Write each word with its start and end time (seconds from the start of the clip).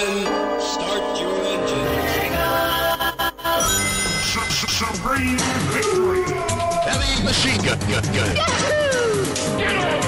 gentlemen, 0.00 0.60
start 0.60 1.20
your 1.20 1.36
engines. 1.44 1.90
Supreme 4.70 5.36
victory! 5.72 6.22
Heavy 6.84 7.22
machine 7.24 7.60
gun, 7.62 7.78
gun, 7.80 8.02
gun. 8.14 8.34
Get 9.58 9.76
over 9.76 9.99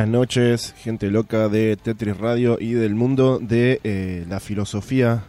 Buenas 0.00 0.12
noches, 0.18 0.74
gente 0.78 1.10
loca 1.10 1.50
de 1.50 1.76
Tetris 1.76 2.16
Radio 2.16 2.56
y 2.58 2.72
del 2.72 2.94
mundo 2.94 3.38
de 3.38 3.82
eh, 3.84 4.24
la 4.30 4.40
filosofía 4.40 5.24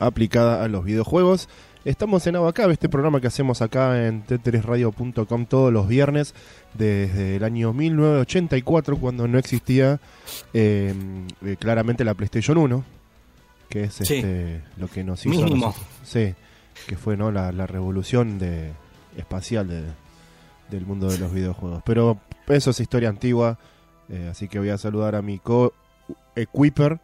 aplicada 0.00 0.64
a 0.64 0.68
los 0.68 0.84
videojuegos. 0.84 1.48
Estamos 1.84 2.26
en 2.26 2.34
Abacab, 2.34 2.72
este 2.72 2.88
programa 2.88 3.20
que 3.20 3.28
hacemos 3.28 3.62
acá 3.62 4.04
en 4.08 4.22
tetrisradio.com 4.22 5.46
todos 5.46 5.72
los 5.72 5.86
viernes 5.86 6.34
desde 6.74 7.36
el 7.36 7.44
año 7.44 7.72
1984, 7.72 8.96
cuando 8.96 9.28
no 9.28 9.38
existía 9.38 10.00
eh, 10.52 10.92
eh, 11.44 11.56
claramente 11.56 12.02
la 12.02 12.14
PlayStation 12.14 12.58
1, 12.58 12.84
que 13.68 13.84
es 13.84 13.94
Sí. 13.94 14.02
este, 14.16 14.60
lo 14.76 14.88
que 14.88 15.04
nos 15.04 15.24
hizo. 15.24 15.36
Mínimo. 15.36 15.66
nosotros- 15.66 15.86
Sí, 16.02 16.34
que 16.88 16.96
fue 16.96 17.16
¿no? 17.16 17.30
la, 17.30 17.52
la 17.52 17.68
revolución 17.68 18.40
de, 18.40 18.72
espacial 19.16 19.68
de- 19.68 19.84
del 20.76 20.84
mundo 20.84 21.08
de 21.08 21.18
los 21.18 21.32
videojuegos. 21.32 21.80
Pero 21.86 22.18
eso 22.48 22.70
es 22.70 22.80
historia 22.80 23.08
antigua. 23.08 23.56
Eh, 24.08 24.28
así 24.30 24.48
que 24.48 24.58
voy 24.58 24.70
a 24.70 24.78
saludar 24.78 25.14
a 25.14 25.22
mi 25.22 25.38
co-equiper, 25.38 27.00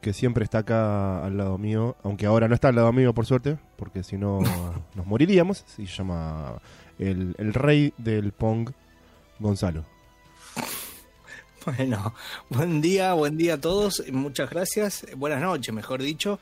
que 0.00 0.12
siempre 0.12 0.44
está 0.44 0.58
acá 0.58 1.24
al 1.24 1.36
lado 1.36 1.58
mío, 1.58 1.96
aunque 2.02 2.26
ahora 2.26 2.48
no 2.48 2.54
está 2.54 2.68
al 2.68 2.74
lado 2.74 2.92
mío 2.92 3.14
por 3.14 3.26
suerte, 3.26 3.58
porque 3.76 4.02
si 4.02 4.16
no 4.16 4.40
nos 4.94 5.06
moriríamos. 5.06 5.64
Se 5.66 5.86
llama 5.86 6.60
el, 6.98 7.34
el 7.38 7.54
rey 7.54 7.94
del 7.98 8.32
Pong, 8.32 8.70
Gonzalo. 9.38 9.84
Bueno, 11.64 12.12
buen 12.50 12.80
día, 12.80 13.14
buen 13.14 13.36
día 13.36 13.54
a 13.54 13.60
todos. 13.60 14.02
Muchas 14.10 14.50
gracias. 14.50 15.06
Buenas 15.16 15.40
noches, 15.40 15.72
mejor 15.72 16.02
dicho. 16.02 16.40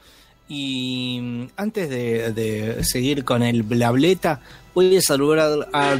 Y 0.48 1.48
antes 1.56 1.91
de, 1.91 2.32
de 2.32 2.82
seguir 2.84 3.22
con 3.24 3.42
el 3.42 3.62
blableta, 3.62 4.41
voy 4.74 4.96
a 4.96 5.02
saludar 5.02 5.68
a, 5.72 5.98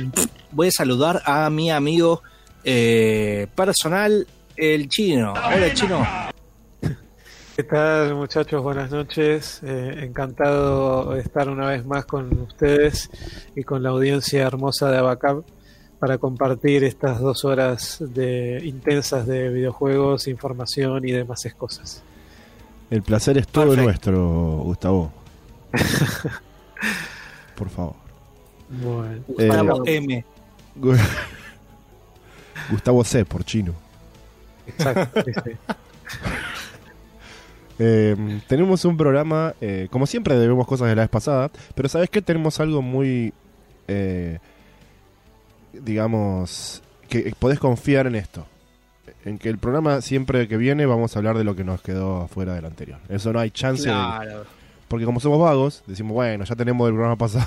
voy 0.51 0.69
a, 0.69 0.73
saludar 0.73 1.23
a 1.27 1.51
mi 1.51 1.71
amigo 1.71 2.23
eh, 2.65 3.47
personal, 3.55 4.27
el 4.57 4.89
chino. 4.89 5.33
Hola, 5.33 5.73
chino. 5.75 6.07
¿Qué 7.57 7.65
tal 7.65 8.15
muchachos? 8.15 8.63
Buenas 8.63 8.91
noches. 8.91 9.61
Eh, 9.63 10.01
encantado 10.05 11.13
de 11.13 11.21
estar 11.21 11.49
una 11.51 11.67
vez 11.69 11.85
más 11.85 12.07
con 12.07 12.33
ustedes 12.41 13.11
y 13.55 13.63
con 13.65 13.83
la 13.83 13.91
audiencia 13.91 14.43
hermosa 14.47 14.91
de 14.91 14.99
Abacab 14.99 15.45
para 15.99 16.17
compartir 16.17 16.85
estas 16.85 17.21
dos 17.21 17.45
horas 17.45 17.99
de 18.01 18.63
intensas 18.65 19.27
de 19.27 19.51
videojuegos, 19.51 20.27
información 20.29 21.07
y 21.07 21.13
demás 21.13 21.43
cosas. 21.59 22.03
El 22.91 23.03
placer 23.03 23.37
es 23.37 23.47
todo 23.49 23.75
Perfecto. 23.75 23.85
nuestro, 23.85 24.27
Gustavo. 24.65 25.13
Por 27.57 27.69
favor. 27.69 27.95
Bueno, 28.71 29.23
Gustavo 29.29 29.87
Eh, 29.87 29.97
M. 29.97 30.25
Gustavo 32.71 33.05
C, 33.05 33.25
por 33.25 33.45
chino. 33.45 33.75
exacto. 34.67 35.23
sí. 35.45 35.51
Eh, 37.83 38.15
tenemos 38.47 38.85
un 38.85 38.99
programa, 38.99 39.55
eh, 39.63 39.89
como 39.91 40.07
siempre 40.07 40.37
debemos 40.37 40.67
cosas 40.67 40.89
de 40.91 40.97
la 40.97 41.01
vez 41.01 41.09
pasada, 41.09 41.51
pero 41.75 41.89
¿sabes 41.89 42.11
qué? 42.11 42.21
Tenemos 42.21 42.61
algo 42.61 42.83
muy, 42.83 43.33
eh, 43.89 44.39
digamos, 45.73 46.83
que 47.09 47.35
podés 47.39 47.59
confiar 47.59 48.07
en 48.07 48.17
esto. 48.17 48.47
En 49.25 49.39
que 49.39 49.49
el 49.49 49.57
programa 49.57 50.03
siempre 50.03 50.47
que 50.47 50.59
viene 50.59 50.85
vamos 50.85 51.17
a 51.17 51.21
hablar 51.21 51.39
de 51.39 51.45
lo 51.45 51.57
que 51.57 51.65
nos 51.65 51.81
quedó 51.81 52.21
afuera 52.21 52.53
del 52.53 52.67
anterior. 52.67 52.99
Eso 53.09 53.33
no 53.33 53.41
hay 53.41 53.51
chance 53.51 53.85
de... 53.89 53.95
Claro. 53.95 54.45
Porque 54.87 55.07
como 55.07 55.19
somos 55.19 55.41
vagos, 55.41 55.83
decimos, 55.87 56.13
bueno, 56.13 56.45
ya 56.45 56.57
tenemos 56.57 56.87
del 56.87 56.95
programa 56.95 57.17
pasado 57.17 57.47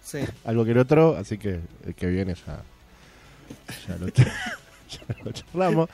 Sí. 0.00 0.18
algo 0.44 0.64
que 0.64 0.70
el 0.70 0.78
otro, 0.78 1.16
así 1.16 1.38
que 1.38 1.58
el 1.84 1.94
que 1.96 2.06
viene 2.06 2.34
ya, 2.34 2.62
ya, 3.88 3.96
lo, 3.98 4.08
ya 4.08 5.24
lo 5.24 5.32
charlamos. 5.32 5.88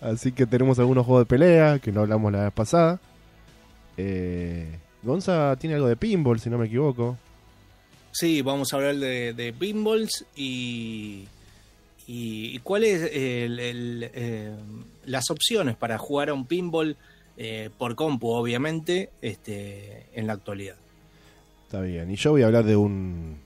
Así 0.00 0.32
que 0.32 0.46
tenemos 0.46 0.78
algunos 0.78 1.04
juegos 1.04 1.22
de 1.22 1.26
pelea 1.26 1.78
que 1.78 1.92
no 1.92 2.00
hablamos 2.00 2.32
la 2.32 2.44
vez 2.44 2.52
pasada. 2.52 2.98
Eh, 3.96 4.78
Gonza 5.02 5.56
tiene 5.58 5.74
algo 5.76 5.88
de 5.88 5.96
pinball, 5.96 6.40
si 6.40 6.48
no 6.50 6.58
me 6.58 6.66
equivoco. 6.66 7.18
Sí, 8.12 8.42
vamos 8.42 8.72
a 8.72 8.76
hablar 8.76 8.96
de, 8.96 9.32
de 9.34 9.52
pinballs 9.52 10.24
y, 10.34 11.26
y, 12.06 12.56
y 12.56 12.58
cuáles 12.60 13.02
el, 13.12 13.60
el, 13.60 14.10
eh, 14.14 14.50
las 15.06 15.30
opciones 15.30 15.76
para 15.76 15.96
jugar 15.98 16.30
a 16.30 16.34
un 16.34 16.44
pinball 16.46 16.96
eh, 17.36 17.70
por 17.78 17.94
compu, 17.94 18.28
obviamente, 18.30 19.10
este, 19.22 20.06
en 20.14 20.26
la 20.26 20.32
actualidad. 20.34 20.76
Está 21.66 21.80
bien. 21.82 22.10
Y 22.10 22.16
yo 22.16 22.32
voy 22.32 22.42
a 22.42 22.46
hablar 22.46 22.64
de 22.64 22.74
un, 22.76 23.36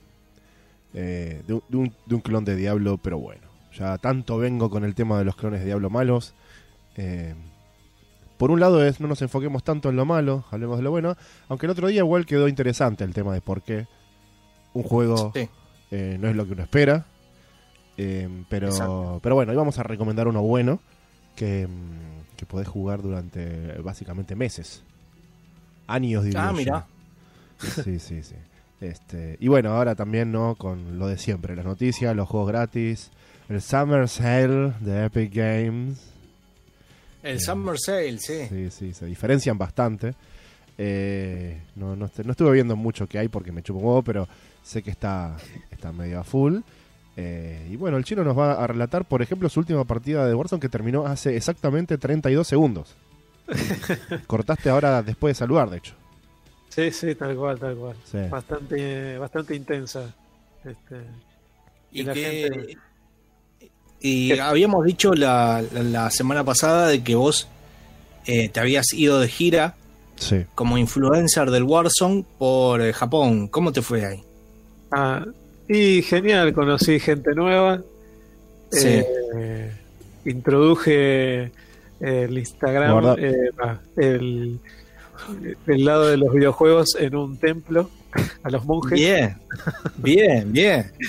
eh, 0.94 1.42
de, 1.46 1.52
un, 1.54 1.62
de 1.68 1.76
un- 1.76 1.94
de 2.06 2.14
un 2.14 2.20
clon 2.22 2.44
de 2.44 2.56
Diablo, 2.56 2.98
pero 3.02 3.18
bueno. 3.18 3.42
Ya 3.78 3.98
tanto 3.98 4.38
vengo 4.38 4.70
con 4.70 4.84
el 4.84 4.94
tema 4.94 5.18
de 5.18 5.24
los 5.24 5.36
clones 5.36 5.60
de 5.60 5.66
Diablo 5.66 5.90
malos. 5.90 6.34
Eh, 6.96 7.34
por 8.36 8.50
un 8.50 8.60
lado 8.60 8.84
es 8.84 9.00
no 9.00 9.08
nos 9.08 9.22
enfoquemos 9.22 9.64
tanto 9.64 9.88
en 9.88 9.96
lo 9.96 10.04
malo, 10.04 10.44
hablemos 10.50 10.76
de 10.78 10.82
lo 10.84 10.90
bueno. 10.90 11.16
Aunque 11.48 11.66
el 11.66 11.70
otro 11.70 11.88
día 11.88 11.98
igual 11.98 12.26
quedó 12.26 12.48
interesante 12.48 13.04
el 13.04 13.14
tema 13.14 13.32
de 13.34 13.40
por 13.40 13.62
qué 13.62 13.86
un 14.74 14.82
juego 14.82 15.32
Sí, 15.34 15.48
eh, 15.90 16.16
no 16.20 16.28
es 16.28 16.36
lo 16.36 16.46
que 16.46 16.52
uno 16.52 16.62
espera. 16.62 17.06
Eh, 17.96 18.28
pero, 18.48 18.68
Exacto. 18.68 19.20
pero 19.22 19.36
bueno, 19.36 19.52
hoy 19.52 19.56
vamos 19.56 19.78
a 19.78 19.84
recomendar 19.84 20.26
uno 20.26 20.42
bueno 20.42 20.80
que, 21.36 21.66
mm, 21.66 22.36
que 22.36 22.46
podés 22.46 22.66
jugar 22.68 23.02
durante 23.02 23.80
básicamente 23.82 24.34
meses. 24.34 24.82
Años, 25.86 26.24
diría 26.24 26.48
Ah, 26.48 26.52
mira. 26.52 26.86
Sí, 27.58 27.98
sí, 27.98 28.22
sí. 28.22 28.34
Este, 28.80 29.36
y 29.40 29.48
bueno, 29.48 29.70
ahora 29.70 29.94
también 29.94 30.32
no 30.32 30.56
con 30.56 30.98
lo 30.98 31.06
de 31.06 31.16
siempre, 31.18 31.54
las 31.56 31.64
noticias, 31.64 32.14
los 32.16 32.28
juegos 32.28 32.48
gratis, 32.48 33.10
el 33.48 33.60
Summer 33.62 34.08
Sale 34.08 34.72
de 34.80 35.04
Epic 35.06 35.32
Games. 35.34 35.98
el 37.22 37.40
Summer 37.40 37.78
Sale, 37.78 38.18
sí. 38.18 38.46
Sí, 38.48 38.70
sí, 38.70 38.92
se 38.94 39.06
diferencian 39.06 39.56
bastante. 39.58 40.14
Eh, 40.76 41.60
no, 41.76 41.94
no, 41.94 42.10
no 42.24 42.30
estuve 42.32 42.52
viendo 42.52 42.74
mucho 42.76 43.06
que 43.06 43.18
hay 43.18 43.28
porque 43.28 43.52
me 43.52 43.62
chupo 43.62 43.78
un 43.78 43.84
huevo, 43.86 44.02
pero 44.02 44.28
sé 44.62 44.82
que 44.82 44.90
está, 44.90 45.36
está 45.70 45.92
medio 45.92 46.18
a 46.20 46.24
full. 46.24 46.58
Eh, 47.16 47.68
y 47.70 47.76
bueno, 47.76 47.96
el 47.96 48.04
chino 48.04 48.24
nos 48.24 48.36
va 48.36 48.54
a 48.54 48.66
relatar, 48.66 49.04
por 49.04 49.22
ejemplo, 49.22 49.48
su 49.48 49.60
última 49.60 49.84
partida 49.84 50.26
de 50.26 50.34
Warzone 50.34 50.60
que 50.60 50.68
terminó 50.68 51.06
hace 51.06 51.36
exactamente 51.36 51.96
32 51.96 52.46
segundos. 52.46 52.96
Cortaste 54.26 54.68
ahora 54.70 55.02
después 55.02 55.30
de 55.30 55.38
saludar, 55.38 55.70
de 55.70 55.76
hecho. 55.78 55.94
sí, 56.70 56.90
sí, 56.90 57.14
tal 57.14 57.36
cual, 57.36 57.58
tal 57.58 57.76
cual. 57.76 57.96
Sí. 58.04 58.18
Bastante, 58.30 59.16
bastante 59.18 59.54
intensa. 59.54 60.12
Este, 60.64 60.96
Y, 61.92 62.00
Y 62.00 62.02
la 62.04 62.14
que- 62.14 62.50
gente- 62.50 62.78
y 64.06 64.38
habíamos 64.38 64.84
dicho 64.84 65.14
la, 65.14 65.62
la- 65.72 65.82
la 65.82 66.10
semana 66.10 66.44
pasada 66.44 66.88
de 66.88 67.02
que 67.02 67.14
vos 67.14 67.48
eh, 68.26 68.48
te 68.50 68.60
habías 68.60 68.92
ido 68.92 69.18
de 69.20 69.28
gira 69.28 69.74
Sí. 70.16 70.44
como 70.54 70.78
influencer 70.78 71.50
del 71.50 71.64
Warzone 71.64 72.24
por 72.38 72.80
eh, 72.82 72.92
Japón. 72.92 73.48
¿Cómo 73.48 73.72
te 73.72 73.82
fue 73.82 74.04
ahí? 74.06 74.22
Ah, 74.92 75.24
y 75.68 76.02
genial, 76.02 76.52
conocí 76.52 77.00
gente 77.00 77.34
nueva. 77.34 77.80
Sí. 78.70 79.02
Eh, 79.36 79.72
introduje 80.24 81.50
el 82.00 82.38
Instagram, 82.38 83.16
eh, 83.18 83.32
el, 83.96 84.58
el 85.66 85.84
lado 85.84 86.06
de 86.08 86.16
los 86.16 86.32
videojuegos 86.32 86.96
en 87.00 87.16
un 87.16 87.36
templo 87.38 87.90
a 88.42 88.50
los 88.50 88.64
monjes. 88.64 88.98
Bien, 88.98 89.36
bien, 89.96 90.52
bien. 90.52 90.92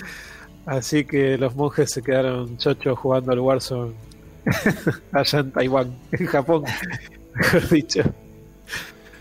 Así 0.66 1.06
que 1.06 1.38
los 1.38 1.56
monjes 1.56 1.92
se 1.92 2.02
quedaron 2.02 2.58
chochos 2.58 2.98
jugando 2.98 3.32
al 3.32 3.40
Warzone 3.40 3.94
allá 5.12 5.40
en 5.40 5.52
Taiwán, 5.52 5.96
en 6.12 6.26
Japón, 6.26 6.64
mejor 7.36 7.70
dicho. 7.70 8.02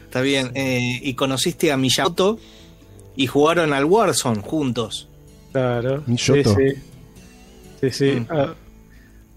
Está 0.04 0.20
bien. 0.22 0.50
eh, 0.54 1.00
y 1.02 1.14
conociste 1.14 1.70
a 1.72 1.76
Miyamoto 1.76 2.38
y 3.16 3.26
jugaron 3.26 3.72
al 3.72 3.84
Warzone 3.84 4.40
juntos. 4.42 5.08
Claro. 5.52 6.02
Miyoto. 6.06 6.54
Sí, 6.56 6.70
sí. 6.70 6.82
Sí, 7.80 7.90
sí. 7.90 8.20
Mm. 8.20 8.26
A, 8.32 8.54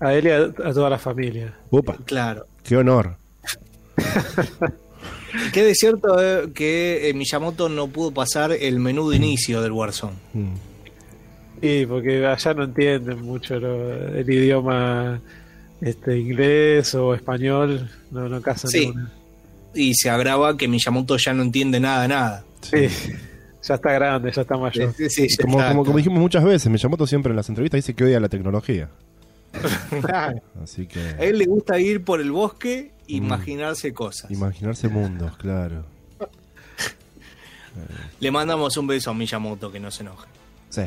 a 0.07 0.13
él 0.13 0.27
y 0.27 0.29
a, 0.29 0.37
a 0.43 0.73
toda 0.73 0.89
la 0.89 0.97
familia. 0.99 1.53
Opa, 1.71 1.97
Claro. 2.05 2.47
qué 2.63 2.77
honor. 2.77 3.17
Que 5.53 5.61
de 5.63 5.75
cierto 5.75 6.21
eh, 6.23 6.51
que 6.53 7.09
eh, 7.09 7.13
Miyamoto 7.13 7.67
no 7.69 7.87
pudo 7.87 8.11
pasar 8.11 8.51
el 8.53 8.79
menú 8.79 9.09
de 9.09 9.17
inicio 9.17 9.61
del 9.61 9.71
Warzone. 9.73 10.15
Mm. 10.33 10.53
Sí, 11.61 11.85
porque 11.87 12.25
allá 12.25 12.53
no 12.53 12.63
entienden 12.65 13.21
mucho 13.23 13.59
lo- 13.59 14.15
el 14.15 14.29
idioma 14.29 15.19
este 15.81 16.17
inglés 16.17 16.93
o 16.95 17.13
español, 17.13 17.89
no, 18.11 18.27
no 18.29 18.41
casan 18.41 18.69
Sí. 18.71 18.79
ninguna. 18.87 19.11
Y 19.73 19.93
se 19.95 20.09
agrava 20.09 20.55
que 20.57 20.67
Miyamoto 20.67 21.17
ya 21.17 21.33
no 21.33 21.43
entiende 21.43 21.79
nada, 21.79 22.07
nada. 22.07 22.43
Sí, 22.61 22.87
ya 23.63 23.75
está 23.75 23.91
grande, 23.91 24.31
ya 24.31 24.41
está 24.41 24.57
mayor. 24.57 24.93
Sí, 24.97 25.09
sí, 25.09 25.27
ya 25.29 25.43
Como, 25.43 25.59
está. 25.59 25.71
como, 25.71 25.85
como 25.85 25.97
dijimos 25.97 26.19
muchas 26.19 26.43
veces, 26.43 26.71
Miyamoto 26.71 27.05
siempre 27.05 27.31
en 27.31 27.35
las 27.35 27.49
entrevistas 27.49 27.79
dice 27.79 27.93
que 27.93 28.03
odia 28.05 28.19
la 28.19 28.29
tecnología. 28.29 28.89
Así 30.63 30.83
A 30.83 30.87
que 30.87 31.15
él 31.19 31.37
le 31.39 31.45
gusta 31.45 31.79
ir 31.79 32.03
por 32.03 32.21
el 32.21 32.31
bosque, 32.31 32.91
Mm. 33.09 33.13
imaginarse 33.15 33.93
cosas. 33.93 34.29
imaginarse 34.31 34.89
mundos, 34.89 35.37
claro. 35.37 35.85
Le 38.19 38.31
mandamos 38.31 38.75
un 38.77 38.87
beso 38.87 39.11
a 39.11 39.13
Miyamoto, 39.13 39.71
que 39.71 39.79
no 39.79 39.91
se 39.91 40.03
enoje. 40.03 40.27
Sí, 40.69 40.81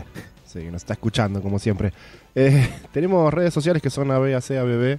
sí, 0.52 0.70
nos 0.70 0.82
está 0.82 0.94
escuchando 0.94 1.40
como 1.40 1.58
siempre. 1.58 1.92
Eh, 2.34 2.68
tenemos 2.92 3.32
redes 3.32 3.54
sociales 3.54 3.82
que 3.82 3.90
son 3.90 4.10
ABACABB 4.10 4.98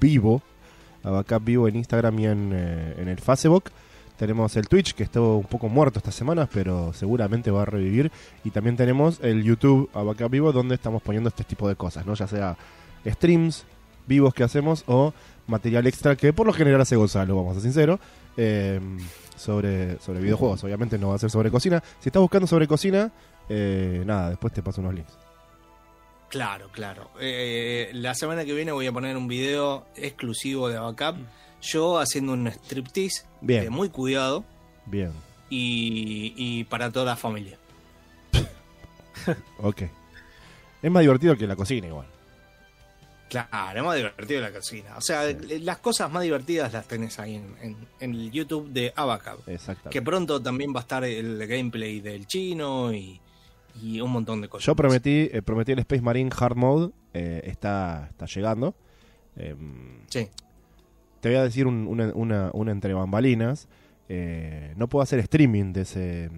Vivo, 0.00 0.42
Abacap 1.02 1.44
Vivo 1.44 1.68
en 1.68 1.76
Instagram 1.76 2.18
y 2.18 2.26
en, 2.26 2.50
eh, 2.52 2.94
en 2.98 3.08
el 3.08 3.18
Facebook. 3.18 3.70
Tenemos 4.16 4.56
el 4.56 4.68
Twitch, 4.68 4.94
que 4.94 5.02
estuvo 5.02 5.38
un 5.38 5.46
poco 5.46 5.68
muerto 5.68 5.98
estas 5.98 6.14
semanas, 6.14 6.48
pero 6.52 6.92
seguramente 6.92 7.50
va 7.50 7.62
a 7.62 7.64
revivir. 7.64 8.12
Y 8.44 8.50
también 8.50 8.76
tenemos 8.76 9.18
el 9.22 9.42
YouTube 9.42 9.90
Abacap 9.94 10.30
Vivo, 10.30 10.52
donde 10.52 10.74
estamos 10.74 11.02
poniendo 11.02 11.28
este 11.28 11.44
tipo 11.44 11.68
de 11.68 11.74
cosas, 11.74 12.06
¿no? 12.06 12.14
Ya 12.14 12.26
sea 12.26 12.56
streams 13.04 13.64
vivos 14.06 14.34
que 14.34 14.44
hacemos 14.44 14.84
o 14.86 15.12
material 15.46 15.86
extra 15.86 16.16
que 16.16 16.32
por 16.32 16.46
lo 16.46 16.52
general 16.52 16.80
hace 16.80 16.96
Gonzalo, 16.96 17.36
vamos 17.36 17.52
a 17.52 17.54
ser 17.54 17.62
sinceros, 17.62 18.00
eh, 18.36 18.80
sobre, 19.36 19.98
sobre 19.98 20.20
videojuegos. 20.20 20.62
Obviamente 20.64 20.98
no 20.98 21.08
va 21.08 21.16
a 21.16 21.18
ser 21.18 21.30
sobre 21.30 21.50
cocina. 21.50 21.82
Si 22.00 22.08
estás 22.08 22.20
buscando 22.20 22.46
sobre 22.46 22.68
cocina, 22.68 23.10
eh, 23.48 24.02
nada, 24.06 24.30
después 24.30 24.52
te 24.52 24.62
paso 24.62 24.80
unos 24.80 24.94
links. 24.94 25.12
Claro, 26.28 26.70
claro. 26.72 27.10
Eh, 27.20 27.90
la 27.92 28.14
semana 28.14 28.44
que 28.44 28.54
viene 28.54 28.72
voy 28.72 28.86
a 28.86 28.92
poner 28.92 29.16
un 29.16 29.28
video 29.28 29.86
exclusivo 29.96 30.68
de 30.68 30.76
Abacap. 30.78 31.16
Yo 31.60 31.98
haciendo 31.98 32.32
un 32.32 32.46
striptease 32.48 33.24
Bien. 33.40 33.64
eh, 33.64 33.70
muy 33.70 33.88
cuidado 33.90 34.44
Bien, 34.86 35.12
y, 35.48 36.32
y 36.36 36.64
para 36.64 36.90
toda 36.90 37.04
la 37.06 37.16
familia. 37.16 37.56
ok. 39.58 39.82
Es 40.82 40.90
más 40.90 41.02
divertido 41.02 41.36
que 41.36 41.46
la 41.46 41.54
cocina 41.56 41.86
igual. 41.86 42.06
Claro, 43.28 43.78
es 43.78 43.84
más 43.84 43.96
divertido 43.96 44.40
la 44.42 44.52
cocina. 44.52 44.96
O 44.96 45.00
sea, 45.00 45.24
las 45.60 45.78
cosas 45.78 46.10
más 46.10 46.22
divertidas 46.22 46.72
las 46.72 46.86
tenés 46.86 47.18
ahí 47.18 47.36
en, 47.36 47.56
en- 47.62 47.88
en 48.00 48.14
el 48.14 48.30
YouTube 48.30 48.68
de 48.70 48.92
Abacap. 48.96 49.46
Exactamente. 49.48 49.90
Que 49.90 50.02
pronto 50.02 50.42
también 50.42 50.74
va 50.74 50.80
a 50.80 50.82
estar 50.82 51.04
el 51.04 51.46
gameplay 51.46 52.00
del 52.00 52.26
chino 52.26 52.92
y, 52.92 53.20
y 53.80 54.00
un 54.00 54.10
montón 54.10 54.40
de 54.40 54.48
cosas. 54.48 54.66
Yo 54.66 54.74
prometí, 54.74 55.28
eh, 55.32 55.42
prometí 55.42 55.72
el 55.72 55.78
Space 55.80 56.02
Marine 56.02 56.30
Hard 56.36 56.56
Mode, 56.56 56.92
eh, 57.14 57.42
está, 57.44 58.06
está 58.10 58.26
llegando. 58.26 58.74
Em, 59.36 60.00
Sí. 60.08 60.28
te 61.20 61.28
voy 61.28 61.38
a 61.38 61.44
decir 61.44 61.66
un- 61.66 61.86
una, 61.86 62.12
una, 62.14 62.50
una 62.52 62.72
entre 62.72 62.92
bambalinas. 62.94 63.68
Eh, 64.08 64.74
no 64.76 64.88
puedo 64.88 65.02
hacer 65.02 65.18
streaming 65.20 65.72
de 65.72 65.82
ese, 65.82 66.30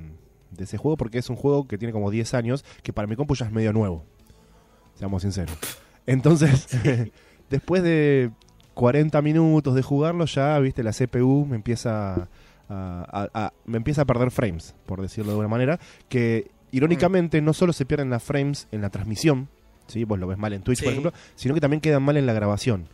de 0.50 0.64
ese 0.64 0.76
juego 0.76 0.96
porque 0.96 1.18
es 1.18 1.28
un 1.30 1.36
juego 1.36 1.66
que 1.66 1.78
tiene 1.78 1.92
como 1.92 2.10
10 2.10 2.34
años, 2.34 2.64
que 2.82 2.92
para 2.92 3.08
mi 3.08 3.16
compu 3.16 3.34
ya 3.34 3.46
es 3.46 3.52
medio 3.52 3.72
nuevo. 3.72 4.04
Seamos 4.94 5.22
sinceros. 5.22 5.56
Entonces, 6.06 6.68
después 7.50 7.82
de 7.82 8.30
40 8.74 9.20
minutos 9.22 9.74
de 9.74 9.82
jugarlo, 9.82 10.24
ya, 10.26 10.58
viste, 10.60 10.82
la 10.82 10.92
CPU 10.92 11.46
me 11.46 11.56
empieza 11.56 12.14
a, 12.14 12.28
a- 12.68 13.28
a- 13.34 13.52
me 13.64 13.76
empieza 13.78 14.02
a 14.02 14.04
perder 14.04 14.30
frames, 14.30 14.74
por 14.86 15.00
decirlo 15.00 15.26
de 15.30 15.32
alguna 15.32 15.48
manera, 15.48 15.80
que 16.08 16.50
irónicamente 16.76 17.40
no 17.40 17.52
solo 17.52 17.72
se 17.72 17.84
pierden 17.86 18.10
las 18.10 18.22
frames 18.22 18.68
en 18.72 18.80
la 18.82 18.90
transmisión, 18.90 19.48
¿sí? 19.86 20.04
vos 20.04 20.18
lo 20.18 20.26
ves 20.26 20.38
mal 20.38 20.52
en 20.52 20.62
Twitch, 20.62 20.82
por 20.82 20.90
ejemplo, 20.92 21.12
sino 21.34 21.54
que 21.54 21.60
también 21.60 21.80
quedan 21.80 22.02
mal 22.02 22.16
en 22.16 22.26
la 22.26 22.32
grabación, 22.32 22.88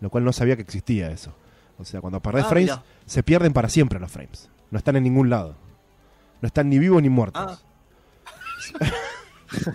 lo 0.00 0.10
cual 0.10 0.24
no 0.24 0.32
sabía 0.32 0.56
que 0.56 0.62
existía 0.62 1.10
eso. 1.10 1.34
O 1.78 1.84
sea, 1.84 2.00
cuando 2.00 2.20
perdés 2.20 2.44
Ah, 2.44 2.48
frames, 2.48 2.70
mira. 2.70 2.84
se 3.06 3.22
pierden 3.22 3.52
para 3.52 3.68
siempre 3.68 3.98
los 3.98 4.10
frames. 4.10 4.48
No 4.70 4.78
están 4.78 4.96
en 4.96 5.02
ningún 5.02 5.28
lado. 5.30 5.56
No 6.40 6.46
están 6.46 6.68
ni 6.68 6.78
vivos 6.78 7.02
ni 7.02 7.08
muertos. 7.08 7.42
Ah. 7.42 7.58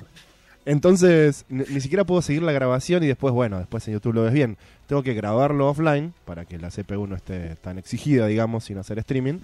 Entonces, 0.66 1.46
ni, 1.50 1.64
ni 1.70 1.82
siquiera 1.82 2.04
puedo 2.06 2.22
seguir 2.22 2.44
la 2.44 2.52
grabación 2.52 3.04
y 3.04 3.08
después, 3.08 3.34
bueno, 3.34 3.58
después 3.58 3.88
en 3.88 3.94
YouTube 3.96 4.14
lo 4.14 4.24
ves 4.24 4.34
bien. 4.34 4.58
Tengo 4.88 5.04
que 5.04 5.14
grabarlo 5.14 5.68
offline 5.70 6.14
para 6.26 6.46
que 6.46 6.58
la 6.60 6.70
CPU 6.70 7.08
no 7.08 7.16
esté 7.16 7.56
tan 7.56 7.78
exigida, 7.80 8.28
digamos, 8.28 8.66
sin 8.66 8.78
hacer 8.78 9.00
streaming. 9.00 9.40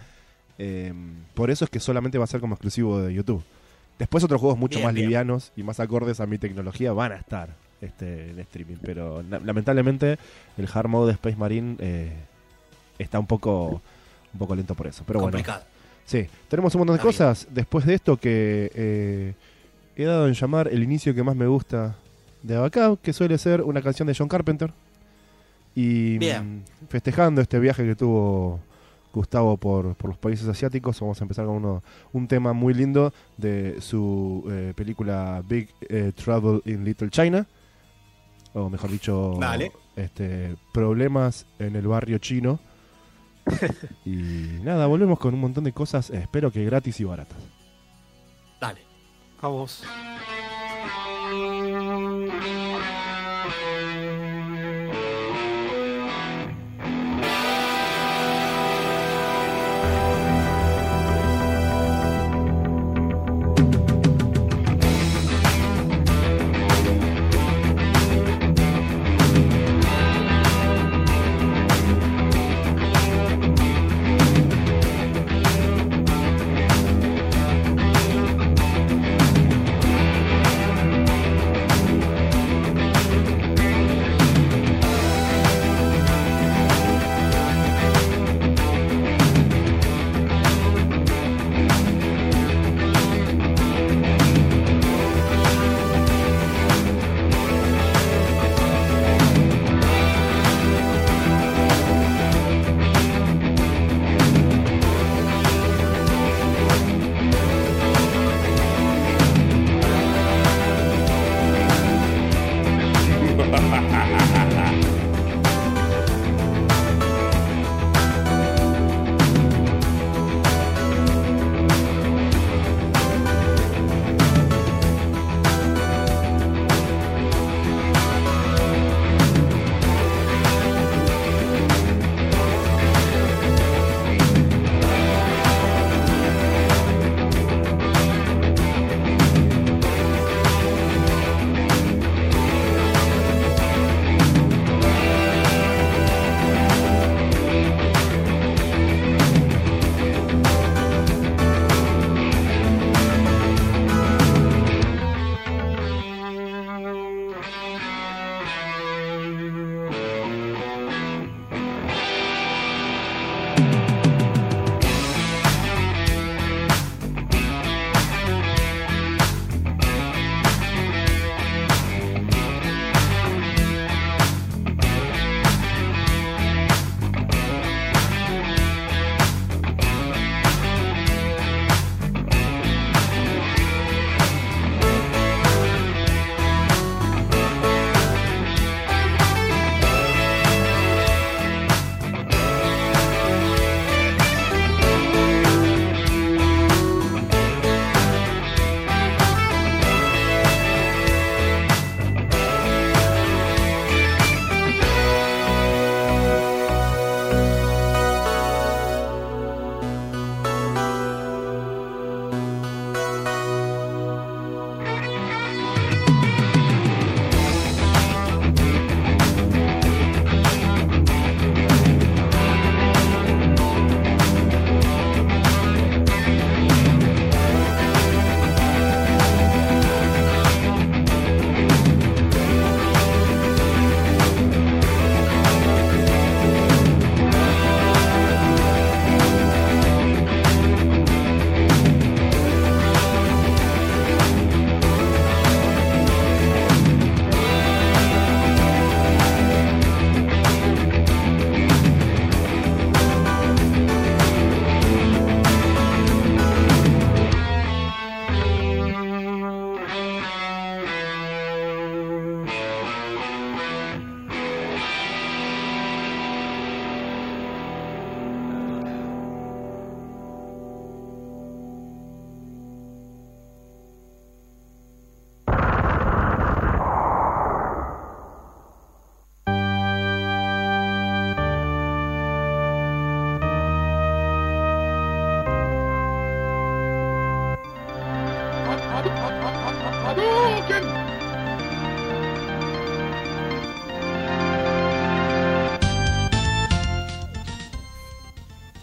Eh, 0.58 0.94
por 1.34 1.50
eso 1.52 1.66
es 1.66 1.72
que 1.72 1.80
solamente 1.80 2.18
va 2.18 2.26
a 2.26 2.28
ser 2.28 2.42
como 2.42 2.54
exclusivo 2.56 3.02
de 3.02 3.14
YouTube. 3.14 3.44
Después 4.00 4.24
otros 4.24 4.42
juegos 4.42 4.58
mucho 4.60 4.80
Bien, 4.80 4.88
más 4.88 4.94
bien. 4.94 5.06
livianos 5.08 5.52
y 5.56 5.64
más 5.64 5.80
acordes 5.80 6.20
a 6.20 6.26
mi 6.26 6.38
tecnología 6.38 6.92
van 6.94 7.14
a 7.14 7.16
estar 7.16 7.50
este, 7.82 8.32
en 8.32 8.40
streaming. 8.40 8.76
Pero 8.82 9.24
la- 9.24 9.40
lamentablemente 9.40 10.18
el 10.58 10.68
hard 10.74 10.88
mode 10.90 11.08
de 11.08 11.14
Space 11.14 11.38
Marine 11.38 11.76
eh, 11.80 12.14
está 13.00 13.20
un 13.20 13.28
poco, 13.28 13.82
un 14.34 14.40
poco 14.40 14.56
lento 14.56 14.76
por 14.76 14.88
eso. 14.88 15.04
Pero 15.08 15.20
bueno, 15.20 15.32
Complicado. 15.32 15.64
Sí, 16.06 16.28
tenemos 16.50 16.76
un 16.76 16.80
montón 16.80 16.96
de 16.96 16.98
Está 17.00 17.08
bien. 17.10 17.18
cosas 17.34 17.48
después 17.52 17.86
de 17.86 17.94
esto 17.96 18.18
que 18.18 18.70
eh, 18.76 19.34
he 19.96 20.04
dado 20.04 20.28
en 20.28 20.34
llamar 20.34 20.68
el 20.68 20.84
inicio 20.84 21.16
que 21.16 21.24
más 21.24 21.36
me 21.36 21.48
gusta 21.48 21.96
de 22.44 22.56
Abacab, 22.56 23.00
que 23.00 23.12
suele 23.14 23.38
ser 23.38 23.62
una 23.62 23.82
canción 23.82 24.08
de 24.08 24.14
John 24.16 24.28
Carpenter. 24.28 24.72
Y 25.74 26.18
Bien. 26.20 26.58
mm, 26.58 26.88
festejando 26.90 27.42
este 27.42 27.60
viaje 27.60 27.84
que 27.86 27.96
tuvo 27.96 28.60
Gustavo 29.16 29.58
por, 29.58 29.96
por 29.96 30.10
los 30.10 30.18
países 30.18 30.48
asiáticos, 30.48 31.00
vamos 31.00 31.20
a 31.20 31.24
empezar 31.24 31.46
con 31.46 31.56
uno, 31.56 31.84
un 32.14 32.28
tema 32.28 32.54
muy 32.54 32.74
lindo 32.74 33.14
de 33.38 33.82
su 33.82 34.46
eh, 34.50 34.74
película 34.76 35.42
Big 35.48 35.70
eh, 35.90 36.12
Trouble 36.16 36.62
in 36.66 36.84
Little 36.84 37.10
China. 37.10 37.48
O 38.54 38.70
mejor 38.70 38.90
dicho, 38.90 39.38
este, 39.96 40.56
problemas 40.74 41.46
en 41.60 41.76
el 41.76 41.88
barrio 41.88 42.20
chino. 42.20 42.60
y 44.06 44.60
nada, 44.64 44.88
volvemos 44.88 45.20
con 45.20 45.34
un 45.34 45.42
montón 45.42 45.66
de 45.66 45.74
cosas, 45.74 46.10
espero 46.10 46.52
que 46.52 46.64
gratis 46.64 47.00
y 47.00 47.04
baratas. 47.04 47.38
Dale. 48.62 48.82
Vamos. 49.42 49.84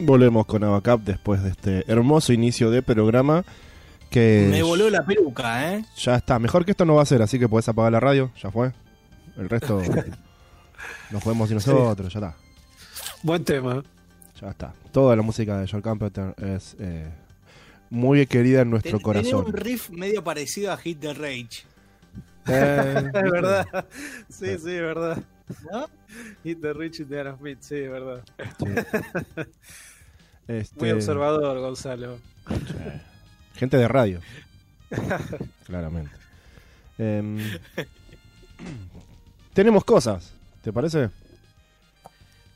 Volvemos 0.04 0.46
con 0.46 0.64
Abacap 0.64 1.00
después 1.02 1.42
de 1.42 1.50
este 1.50 1.84
hermoso 1.90 2.32
inicio 2.32 2.70
de 2.70 2.82
programa 2.82 3.44
que 4.10 4.48
Me 4.50 4.62
voló 4.62 4.90
la 4.90 5.04
peluca, 5.04 5.72
¿eh? 5.74 5.84
ya 5.96 6.16
está. 6.16 6.38
Mejor 6.38 6.64
que 6.64 6.72
esto 6.72 6.84
no 6.84 6.96
va 6.96 7.02
a 7.02 7.06
ser, 7.06 7.22
así 7.22 7.38
que 7.38 7.48
podés 7.48 7.68
apagar 7.68 7.92
la 7.92 8.00
radio, 8.00 8.30
ya 8.42 8.50
fue. 8.50 8.72
El 9.36 9.48
resto 9.48 9.80
nos 11.10 11.22
podemos 11.22 11.48
ir 11.50 11.54
nosotros, 11.54 12.12
ya 12.12 12.18
está. 12.18 12.36
Buen 13.22 13.44
tema. 13.44 13.82
Ya 14.40 14.48
está. 14.50 14.74
Toda 14.90 15.14
la 15.16 15.22
música 15.22 15.58
de 15.58 15.68
Joel 15.68 15.82
Carpenter 15.82 16.34
es 16.36 16.76
eh, 16.80 17.08
muy 17.88 18.26
querida 18.26 18.62
en 18.62 18.70
nuestro 18.70 18.98
Ten- 18.98 19.02
corazón. 19.02 19.46
un 19.46 19.52
riff 19.52 19.88
medio 19.90 20.22
parecido 20.24 20.72
a 20.72 20.76
Hit 20.78 20.98
the 21.00 21.14
Rage. 21.14 21.64
Eh, 22.48 22.94
Es 23.14 23.30
verdad. 23.30 23.66
Sí, 24.28 24.46
sí, 24.46 24.50
es 24.50 24.62
verdad. 24.80 25.22
¿No? 25.70 25.86
Hit 26.44 26.60
the 26.60 26.72
Rich 26.72 27.06
de 27.06 27.18
Aerosmith, 27.18 27.58
sí, 27.60 27.76
es 27.76 27.90
verdad. 27.90 28.22
Este, 30.48 30.78
Muy 30.78 30.90
observador, 30.90 31.58
Gonzalo. 31.58 32.18
Gente 33.54 33.76
de 33.76 33.88
radio. 33.88 34.20
Claramente. 35.66 36.10
Em, 36.98 37.38
tenemos 39.54 39.84
cosas, 39.84 40.32
¿te 40.62 40.72
parece? 40.72 41.10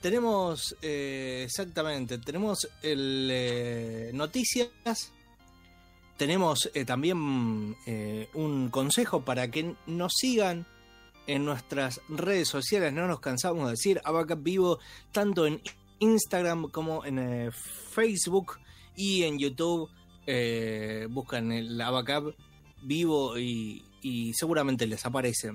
Tenemos, 0.00 0.76
eh, 0.82 1.42
exactamente, 1.44 2.18
tenemos 2.18 2.68
el, 2.82 3.28
eh, 3.32 4.10
noticias, 4.14 5.12
tenemos 6.16 6.70
eh, 6.74 6.84
también 6.84 7.76
eh, 7.86 8.28
un 8.34 8.70
consejo 8.70 9.24
para 9.24 9.50
que 9.50 9.74
nos 9.86 10.12
sigan 10.14 10.66
en 11.26 11.44
nuestras 11.44 12.00
redes 12.08 12.48
sociales, 12.48 12.92
no 12.92 13.06
nos 13.06 13.20
cansamos 13.20 13.64
de 13.64 13.70
decir, 13.72 14.00
Abacap 14.04 14.42
Vivo, 14.42 14.78
tanto 15.12 15.46
en 15.46 15.60
Instagram 15.98 16.70
como 16.70 17.04
en 17.04 17.18
eh, 17.18 17.50
Facebook 17.52 18.58
y 18.94 19.22
en 19.24 19.38
YouTube, 19.38 19.90
eh, 20.26 21.06
buscan 21.10 21.52
el 21.52 21.80
Abacap 21.80 22.24
Vivo 22.82 23.38
y, 23.38 23.84
y 24.02 24.32
seguramente 24.34 24.86
les 24.86 25.04
aparece. 25.04 25.52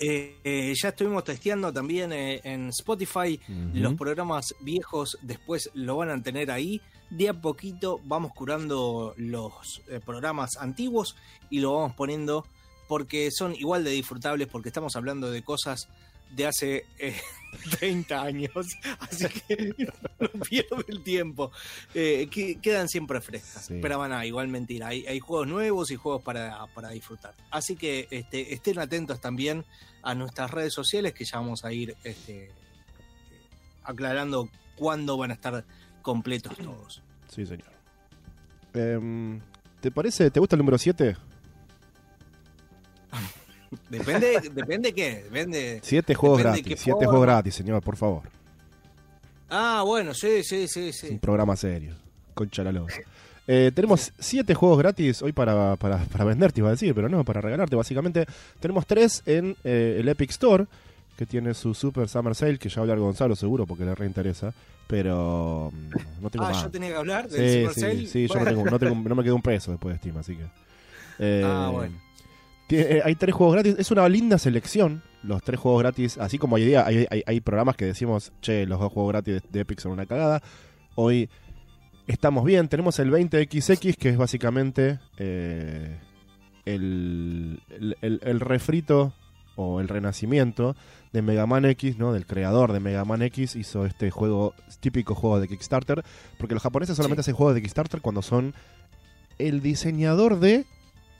Eh, 0.00 0.38
eh, 0.44 0.74
ya 0.80 0.90
estuvimos 0.90 1.24
testeando 1.24 1.72
también 1.72 2.12
eh, 2.12 2.40
en 2.44 2.68
Spotify 2.68 3.40
los 3.74 3.94
programas 3.94 4.54
viejos 4.60 5.18
después 5.22 5.70
lo 5.74 5.96
van 5.96 6.10
a 6.10 6.22
tener 6.22 6.50
ahí. 6.50 6.80
De 7.10 7.28
a 7.28 7.34
poquito 7.34 8.00
vamos 8.04 8.32
curando 8.32 9.14
los 9.16 9.82
programas 10.04 10.56
antiguos 10.58 11.16
y 11.50 11.60
lo 11.60 11.74
vamos 11.74 11.94
poniendo 11.96 12.46
porque 12.86 13.30
son 13.32 13.54
igual 13.56 13.82
de 13.82 13.90
disfrutables 13.90 14.46
porque 14.46 14.68
estamos 14.68 14.94
hablando 14.94 15.30
de 15.30 15.42
cosas 15.42 15.88
de 16.30 16.46
hace 16.46 16.84
eh, 16.98 17.16
30 17.78 18.22
años. 18.22 18.50
Así 19.00 19.26
que 19.28 19.74
no 20.20 20.28
pierdo 20.48 20.84
el 20.88 21.02
tiempo. 21.02 21.50
Eh, 21.94 22.28
que- 22.30 22.58
quedan 22.60 22.88
siempre 22.88 23.20
frescas. 23.20 23.66
Sí. 23.66 23.78
Pero 23.80 23.98
van 23.98 24.12
a 24.12 24.24
igual 24.26 24.48
mentira. 24.48 24.88
Hay, 24.88 25.06
hay 25.06 25.18
juegos 25.20 25.46
nuevos 25.48 25.90
y 25.90 25.96
juegos 25.96 26.22
para, 26.22 26.66
para 26.74 26.90
disfrutar. 26.90 27.34
Así 27.50 27.76
que 27.76 28.06
este, 28.10 28.52
estén 28.54 28.78
atentos 28.78 29.20
también 29.20 29.64
a 30.02 30.14
nuestras 30.14 30.50
redes 30.50 30.72
sociales 30.74 31.12
que 31.12 31.24
ya 31.24 31.38
vamos 31.38 31.64
a 31.64 31.72
ir 31.72 31.96
este, 32.04 32.50
aclarando 33.82 34.48
cuándo 34.76 35.16
van 35.16 35.30
a 35.30 35.34
estar 35.34 35.64
completos 36.02 36.56
todos. 36.56 37.02
Sí, 37.28 37.44
señor. 37.44 37.68
Em, 38.74 39.40
¿Te 39.80 39.90
parece? 39.90 40.30
¿Te 40.30 40.40
gusta 40.40 40.56
el 40.56 40.58
número 40.58 40.78
7? 40.78 41.16
Depende, 43.90 44.40
depende 44.54 44.92
qué, 44.94 45.24
depende. 45.24 45.80
7 45.82 46.14
juegos 46.14 46.38
Depende 46.38 46.58
gratis. 46.60 46.74
qué 46.76 46.82
7 46.82 46.90
forma. 46.92 47.08
juegos 47.08 47.26
gratis, 47.26 47.54
señor, 47.54 47.82
por 47.82 47.96
favor. 47.96 48.22
Ah, 49.50 49.82
bueno, 49.86 50.14
sí, 50.14 50.42
sí, 50.42 50.68
sí, 50.68 50.88
Es 50.88 51.02
un 51.04 51.08
sí. 51.10 51.18
programa 51.18 51.56
serio. 51.56 51.94
Concha 52.34 52.62
la 52.62 52.72
lora. 52.72 52.94
Eh, 53.46 53.72
tenemos 53.74 54.12
7 54.18 54.54
juegos 54.54 54.78
gratis 54.78 55.22
hoy 55.22 55.32
para, 55.32 55.76
para, 55.76 55.98
para 56.04 56.24
venderte, 56.24 56.60
iba 56.60 56.68
a 56.68 56.72
decir, 56.72 56.94
pero 56.94 57.08
no, 57.08 57.24
para 57.24 57.40
regalarte 57.40 57.74
básicamente. 57.76 58.26
Tenemos 58.60 58.86
3 58.86 59.22
en 59.26 59.56
eh, 59.64 59.96
el 60.00 60.08
Epic 60.08 60.30
Store, 60.30 60.66
que 61.16 61.24
tiene 61.26 61.54
su 61.54 61.72
Super 61.74 62.08
Summer 62.08 62.34
Sale, 62.34 62.58
que 62.58 62.68
ya 62.68 62.80
hablar 62.82 62.98
Gonzalo 62.98 63.34
seguro 63.36 63.66
porque 63.66 63.84
le 63.84 63.94
reinteresa. 63.94 64.52
Pero 64.86 65.70
mm, 65.74 66.22
no 66.22 66.30
tengo 66.30 66.44
Ah, 66.46 66.50
más. 66.50 66.62
yo 66.62 66.70
tenía 66.70 66.88
que 66.90 66.94
hablar 66.96 67.28
del 67.28 67.48
Sí, 67.50 67.60
Super 67.60 67.74
sí, 67.74 67.80
Sale. 67.80 68.06
sí, 68.06 68.26
yo 68.28 68.34
no, 68.34 68.40
Bueno. 68.40 68.50
tengo, 68.56 68.70
no, 68.70 68.78
tengo- 68.78 68.94
no 69.08 69.14
me 69.14 69.22
quedó 69.24 69.34
un 69.34 69.42
peso 69.42 69.70
después 69.72 69.94
de 69.94 69.98
Steam, 69.98 70.16
así 70.18 70.36
que. 70.36 70.44
Eh, 71.18 71.42
Ah, 71.44 71.70
bueno. 71.72 71.94
Eh, 72.70 73.00
hay 73.04 73.14
tres 73.14 73.34
juegos 73.34 73.54
gratis, 73.54 73.76
es 73.78 73.90
una 73.90 74.08
linda 74.08 74.38
selección. 74.38 75.02
Los 75.22 75.42
tres 75.42 75.58
juegos 75.58 75.80
gratis, 75.82 76.18
así 76.18 76.38
como 76.38 76.56
hoy 76.56 76.64
día 76.64 76.86
hay, 76.86 77.06
hay, 77.10 77.22
hay 77.26 77.40
programas 77.40 77.76
que 77.76 77.84
decimos, 77.86 78.32
che, 78.40 78.66
los 78.66 78.78
dos 78.80 78.92
juegos 78.92 79.12
gratis 79.12 79.34
de, 79.34 79.42
de 79.50 79.60
Epic 79.60 79.80
son 79.80 79.92
una 79.92 80.06
cagada. 80.06 80.42
Hoy 80.94 81.28
estamos 82.06 82.44
bien, 82.44 82.68
tenemos 82.68 82.98
el 82.98 83.10
20XX, 83.10 83.96
que 83.96 84.08
es 84.10 84.16
básicamente 84.16 84.98
eh, 85.18 85.98
el, 86.64 87.60
el, 87.70 87.96
el- 88.02 88.20
el 88.22 88.40
refrito 88.40 89.12
o 89.56 89.80
el 89.80 89.88
renacimiento 89.88 90.76
de 91.12 91.22
Mega 91.22 91.46
Man 91.46 91.64
X, 91.64 91.98
¿no? 91.98 92.12
Del 92.12 92.26
creador 92.26 92.72
de 92.72 92.78
Mega 92.80 93.04
Man 93.04 93.22
X 93.22 93.56
hizo 93.56 93.86
este 93.86 94.10
juego, 94.10 94.54
típico 94.80 95.14
juego 95.16 95.40
de 95.40 95.48
Kickstarter, 95.48 96.04
porque 96.38 96.54
los 96.54 96.62
japoneses 96.62 96.96
solamente 96.96 97.22
Sí. 97.22 97.30
hacen 97.30 97.36
juegos 97.36 97.54
de 97.56 97.62
Kickstarter 97.62 98.00
cuando 98.00 98.22
son 98.22 98.54
el 99.38 99.60
diseñador 99.60 100.38
de 100.38 100.64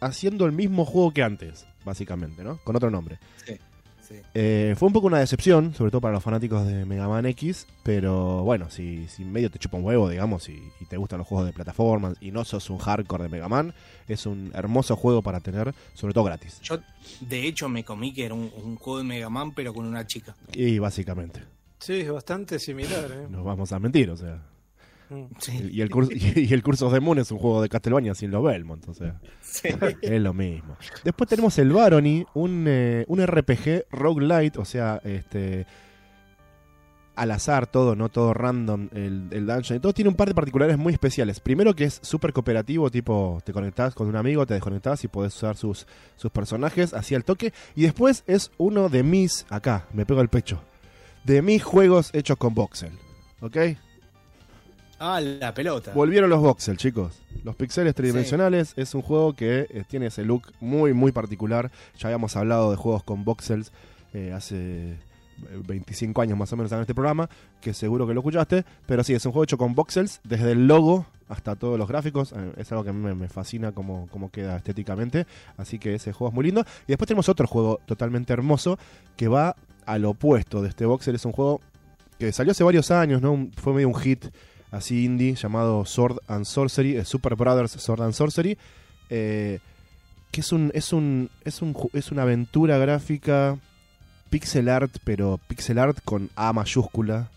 haciendo 0.00 0.46
el 0.46 0.52
mismo 0.52 0.84
juego 0.84 1.12
que 1.12 1.22
antes, 1.22 1.66
básicamente, 1.84 2.42
¿no? 2.44 2.58
Con 2.64 2.76
otro 2.76 2.90
nombre. 2.90 3.18
Sí, 3.44 3.54
sí. 4.00 4.14
Eh, 4.34 4.74
fue 4.78 4.86
un 4.86 4.92
poco 4.92 5.06
una 5.06 5.18
decepción, 5.18 5.74
sobre 5.74 5.90
todo 5.90 6.00
para 6.00 6.14
los 6.14 6.22
fanáticos 6.22 6.66
de 6.66 6.84
Mega 6.84 7.08
Man 7.08 7.26
X, 7.26 7.66
pero 7.82 8.42
bueno, 8.44 8.70
si, 8.70 9.06
si 9.08 9.24
medio 9.24 9.50
te 9.50 9.58
chupa 9.58 9.76
un 9.76 9.84
huevo, 9.84 10.08
digamos, 10.08 10.48
y, 10.48 10.62
y 10.80 10.84
te 10.86 10.96
gustan 10.96 11.18
los 11.18 11.26
juegos 11.26 11.46
de 11.46 11.52
plataformas 11.52 12.16
y 12.20 12.30
no 12.30 12.44
sos 12.44 12.70
un 12.70 12.78
hardcore 12.78 13.24
de 13.24 13.28
Mega 13.28 13.48
Man, 13.48 13.74
es 14.06 14.26
un 14.26 14.50
hermoso 14.54 14.96
juego 14.96 15.22
para 15.22 15.40
tener, 15.40 15.74
sobre 15.94 16.14
todo 16.14 16.24
gratis. 16.24 16.60
Yo, 16.62 16.78
de 17.20 17.46
hecho, 17.46 17.68
me 17.68 17.84
comí 17.84 18.12
que 18.14 18.24
era 18.24 18.34
un, 18.34 18.50
un 18.62 18.76
juego 18.76 18.98
de 18.98 19.04
Mega 19.04 19.28
Man, 19.28 19.52
pero 19.52 19.74
con 19.74 19.84
una 19.86 20.06
chica. 20.06 20.34
Y 20.52 20.78
básicamente, 20.78 21.42
Sí, 21.80 22.00
es 22.00 22.10
bastante 22.10 22.58
similar. 22.58 23.08
¿eh? 23.12 23.26
nos 23.30 23.44
vamos 23.44 23.70
a 23.72 23.78
mentir, 23.78 24.10
o 24.10 24.16
sea. 24.16 24.42
Sí, 25.38 25.70
Y 25.72 25.80
el, 25.80 25.90
curso, 25.90 26.10
y 26.14 26.52
el 26.52 26.62
curso 26.62 26.90
de 26.90 27.00
Moon 27.00 27.18
es 27.18 27.30
un 27.30 27.38
juego 27.38 27.62
de 27.62 27.68
Castlevania 27.68 28.14
sin 28.14 28.30
los 28.30 28.44
Belmont, 28.44 28.86
o 28.88 28.94
sea. 28.94 29.20
sí. 29.40 29.68
Es 30.02 30.20
lo 30.20 30.34
mismo. 30.34 30.76
Después 31.04 31.28
tenemos 31.28 31.58
el 31.58 31.72
Barony, 31.72 32.26
un, 32.34 32.64
eh, 32.68 33.04
un 33.08 33.24
RPG 33.24 33.86
roguelite, 33.90 34.58
o 34.58 34.64
sea, 34.64 35.00
este 35.04 35.66
al 37.18 37.32
azar 37.32 37.66
todo, 37.66 37.96
no 37.96 38.10
todo 38.10 38.32
random, 38.32 38.90
el, 38.92 39.26
el 39.32 39.44
dungeon 39.44 39.78
y 39.78 39.80
todo 39.80 39.92
tiene 39.92 40.08
un 40.08 40.14
par 40.14 40.28
de 40.28 40.36
particulares 40.36 40.78
muy 40.78 40.92
especiales. 40.92 41.40
Primero 41.40 41.74
que 41.74 41.82
es 41.82 41.98
súper 42.00 42.32
cooperativo, 42.32 42.90
tipo 42.90 43.40
te 43.44 43.52
conectás 43.52 43.92
con 43.94 44.06
un 44.06 44.14
amigo, 44.14 44.46
te 44.46 44.54
desconectás 44.54 45.02
y 45.02 45.08
podés 45.08 45.34
usar 45.34 45.56
sus, 45.56 45.88
sus 46.14 46.30
personajes 46.30 46.94
así 46.94 47.16
al 47.16 47.24
toque. 47.24 47.52
Y 47.74 47.82
después 47.82 48.22
es 48.28 48.52
uno 48.56 48.88
de 48.88 49.02
mis, 49.02 49.46
acá, 49.50 49.88
me 49.92 50.06
pego 50.06 50.20
el 50.20 50.28
pecho, 50.28 50.60
de 51.24 51.42
mis 51.42 51.64
juegos 51.64 52.10
hechos 52.14 52.36
con 52.36 52.54
voxel. 52.54 52.92
¿Ok? 53.40 53.56
Ah, 54.98 55.20
la 55.20 55.54
pelota. 55.54 55.92
Volvieron 55.92 56.28
los 56.28 56.40
voxel, 56.40 56.76
chicos. 56.76 57.20
Los 57.44 57.54
pixeles 57.54 57.94
tridimensionales 57.94 58.72
es 58.76 58.94
un 58.94 59.02
juego 59.02 59.34
que 59.34 59.66
eh, 59.70 59.84
tiene 59.88 60.06
ese 60.06 60.24
look 60.24 60.52
muy, 60.60 60.92
muy 60.92 61.12
particular. 61.12 61.70
Ya 61.98 62.08
habíamos 62.08 62.36
hablado 62.36 62.70
de 62.70 62.76
juegos 62.76 63.04
con 63.04 63.24
voxels 63.24 63.72
eh, 64.12 64.32
hace 64.34 64.56
eh, 64.56 65.62
25 65.66 66.20
años 66.20 66.38
más 66.38 66.52
o 66.52 66.56
menos 66.56 66.72
en 66.72 66.80
este 66.80 66.94
programa, 66.94 67.28
que 67.60 67.74
seguro 67.74 68.06
que 68.06 68.14
lo 68.14 68.20
escuchaste. 68.20 68.64
Pero 68.86 69.04
sí, 69.04 69.14
es 69.14 69.24
un 69.24 69.32
juego 69.32 69.44
hecho 69.44 69.58
con 69.58 69.74
voxels, 69.74 70.20
desde 70.24 70.52
el 70.52 70.66
logo 70.66 71.06
hasta 71.28 71.56
todos 71.56 71.78
los 71.78 71.88
gráficos. 71.88 72.32
Eh, 72.32 72.52
es 72.56 72.72
algo 72.72 72.84
que 72.84 72.90
a 72.90 72.92
mí 72.92 73.14
me, 73.14 73.28
fascina 73.28 73.72
cómo, 73.72 74.08
cómo 74.10 74.30
queda 74.30 74.56
estéticamente. 74.56 75.26
Así 75.56 75.78
que 75.78 75.94
ese 75.94 76.12
juego 76.12 76.30
es 76.30 76.34
muy 76.34 76.44
lindo. 76.44 76.64
Y 76.86 76.88
después 76.88 77.06
tenemos 77.06 77.28
otro 77.28 77.46
juego 77.46 77.80
totalmente 77.86 78.32
hermoso 78.32 78.78
que 79.16 79.28
va 79.28 79.54
al 79.86 80.04
opuesto 80.04 80.62
de 80.62 80.70
este 80.70 80.86
voxel. 80.86 81.14
Es 81.14 81.24
un 81.24 81.32
juego 81.32 81.60
que 82.18 82.32
salió 82.32 82.50
hace 82.50 82.64
varios 82.64 82.90
años, 82.90 83.22
¿no? 83.22 83.48
Fue 83.56 83.72
medio 83.72 83.88
un 83.88 83.94
hit 83.94 84.26
así 84.70 85.04
indie 85.04 85.34
llamado 85.34 85.84
Sword 85.84 86.18
and 86.28 86.44
Sorcery, 86.44 86.96
eh, 86.96 87.04
Super 87.04 87.34
Brothers 87.36 87.72
Sword 87.72 88.02
and 88.02 88.12
Sorcery, 88.12 88.58
eh, 89.10 89.60
que 90.30 90.40
es 90.40 90.52
un 90.52 90.70
es 90.74 90.92
un 90.92 91.30
es 91.44 91.62
un 91.62 91.74
es 91.92 92.10
una 92.12 92.22
aventura 92.22 92.78
gráfica 92.78 93.58
pixel 94.30 94.68
art, 94.68 94.98
pero 95.04 95.40
pixel 95.48 95.78
art 95.78 95.98
con 96.04 96.30
A 96.36 96.52
mayúscula, 96.52 97.30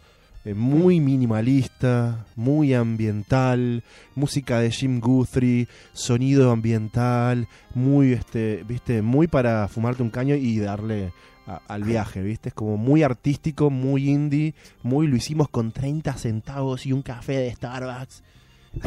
eh, 0.44 0.54
muy 0.54 1.00
minimalista, 1.00 2.26
muy 2.36 2.74
ambiental, 2.74 3.84
música 4.16 4.60
de 4.60 4.72
Jim 4.72 5.00
Guthrie, 5.00 5.68
sonido 5.94 6.52
ambiental, 6.52 7.48
muy 7.74 8.14
este, 8.14 8.64
viste, 8.68 9.02
muy 9.02 9.28
para 9.28 9.68
fumarte 9.68 10.04
un 10.04 10.10
caño 10.10 10.36
y 10.36 10.60
darle 10.60 11.14
a- 11.48 11.62
al 11.68 11.84
viaje, 11.84 12.22
viste, 12.22 12.50
es 12.50 12.56
como 12.56 12.78
muy 12.78 13.04
artístico, 13.04 13.70
muy 13.70 14.10
indie, 14.10 14.54
muy 14.84 15.08
lo 15.08 15.16
hicimos 15.16 15.50
con 15.50 15.72
30 15.72 16.14
centavos 16.14 16.86
y 16.86 16.94
un 16.94 17.02
café 17.02 17.34
de 17.38 17.52
Starbucks. 17.54 18.24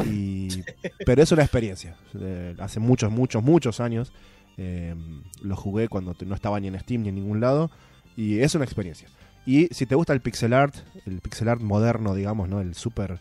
Y, 0.09 0.47
pero 1.05 1.21
es 1.21 1.31
una 1.31 1.43
experiencia. 1.43 1.95
Eh, 2.19 2.55
hace 2.59 2.79
muchos, 2.79 3.11
muchos, 3.11 3.43
muchos 3.43 3.79
años 3.79 4.11
eh, 4.57 4.95
lo 5.41 5.55
jugué 5.55 5.87
cuando 5.89 6.15
no 6.25 6.33
estaba 6.35 6.59
ni 6.59 6.67
en 6.67 6.79
Steam 6.79 7.03
ni 7.03 7.09
en 7.09 7.15
ningún 7.15 7.39
lado. 7.39 7.69
Y 8.17 8.39
es 8.39 8.55
una 8.55 8.65
experiencia. 8.65 9.07
Y 9.45 9.67
si 9.67 9.85
te 9.85 9.93
gusta 9.93 10.13
el 10.13 10.21
pixel 10.21 10.53
art, 10.53 10.73
el 11.05 11.19
pixel 11.21 11.49
art 11.49 11.61
moderno, 11.61 12.15
digamos, 12.15 12.49
¿no? 12.49 12.61
El 12.61 12.73
súper 12.73 13.19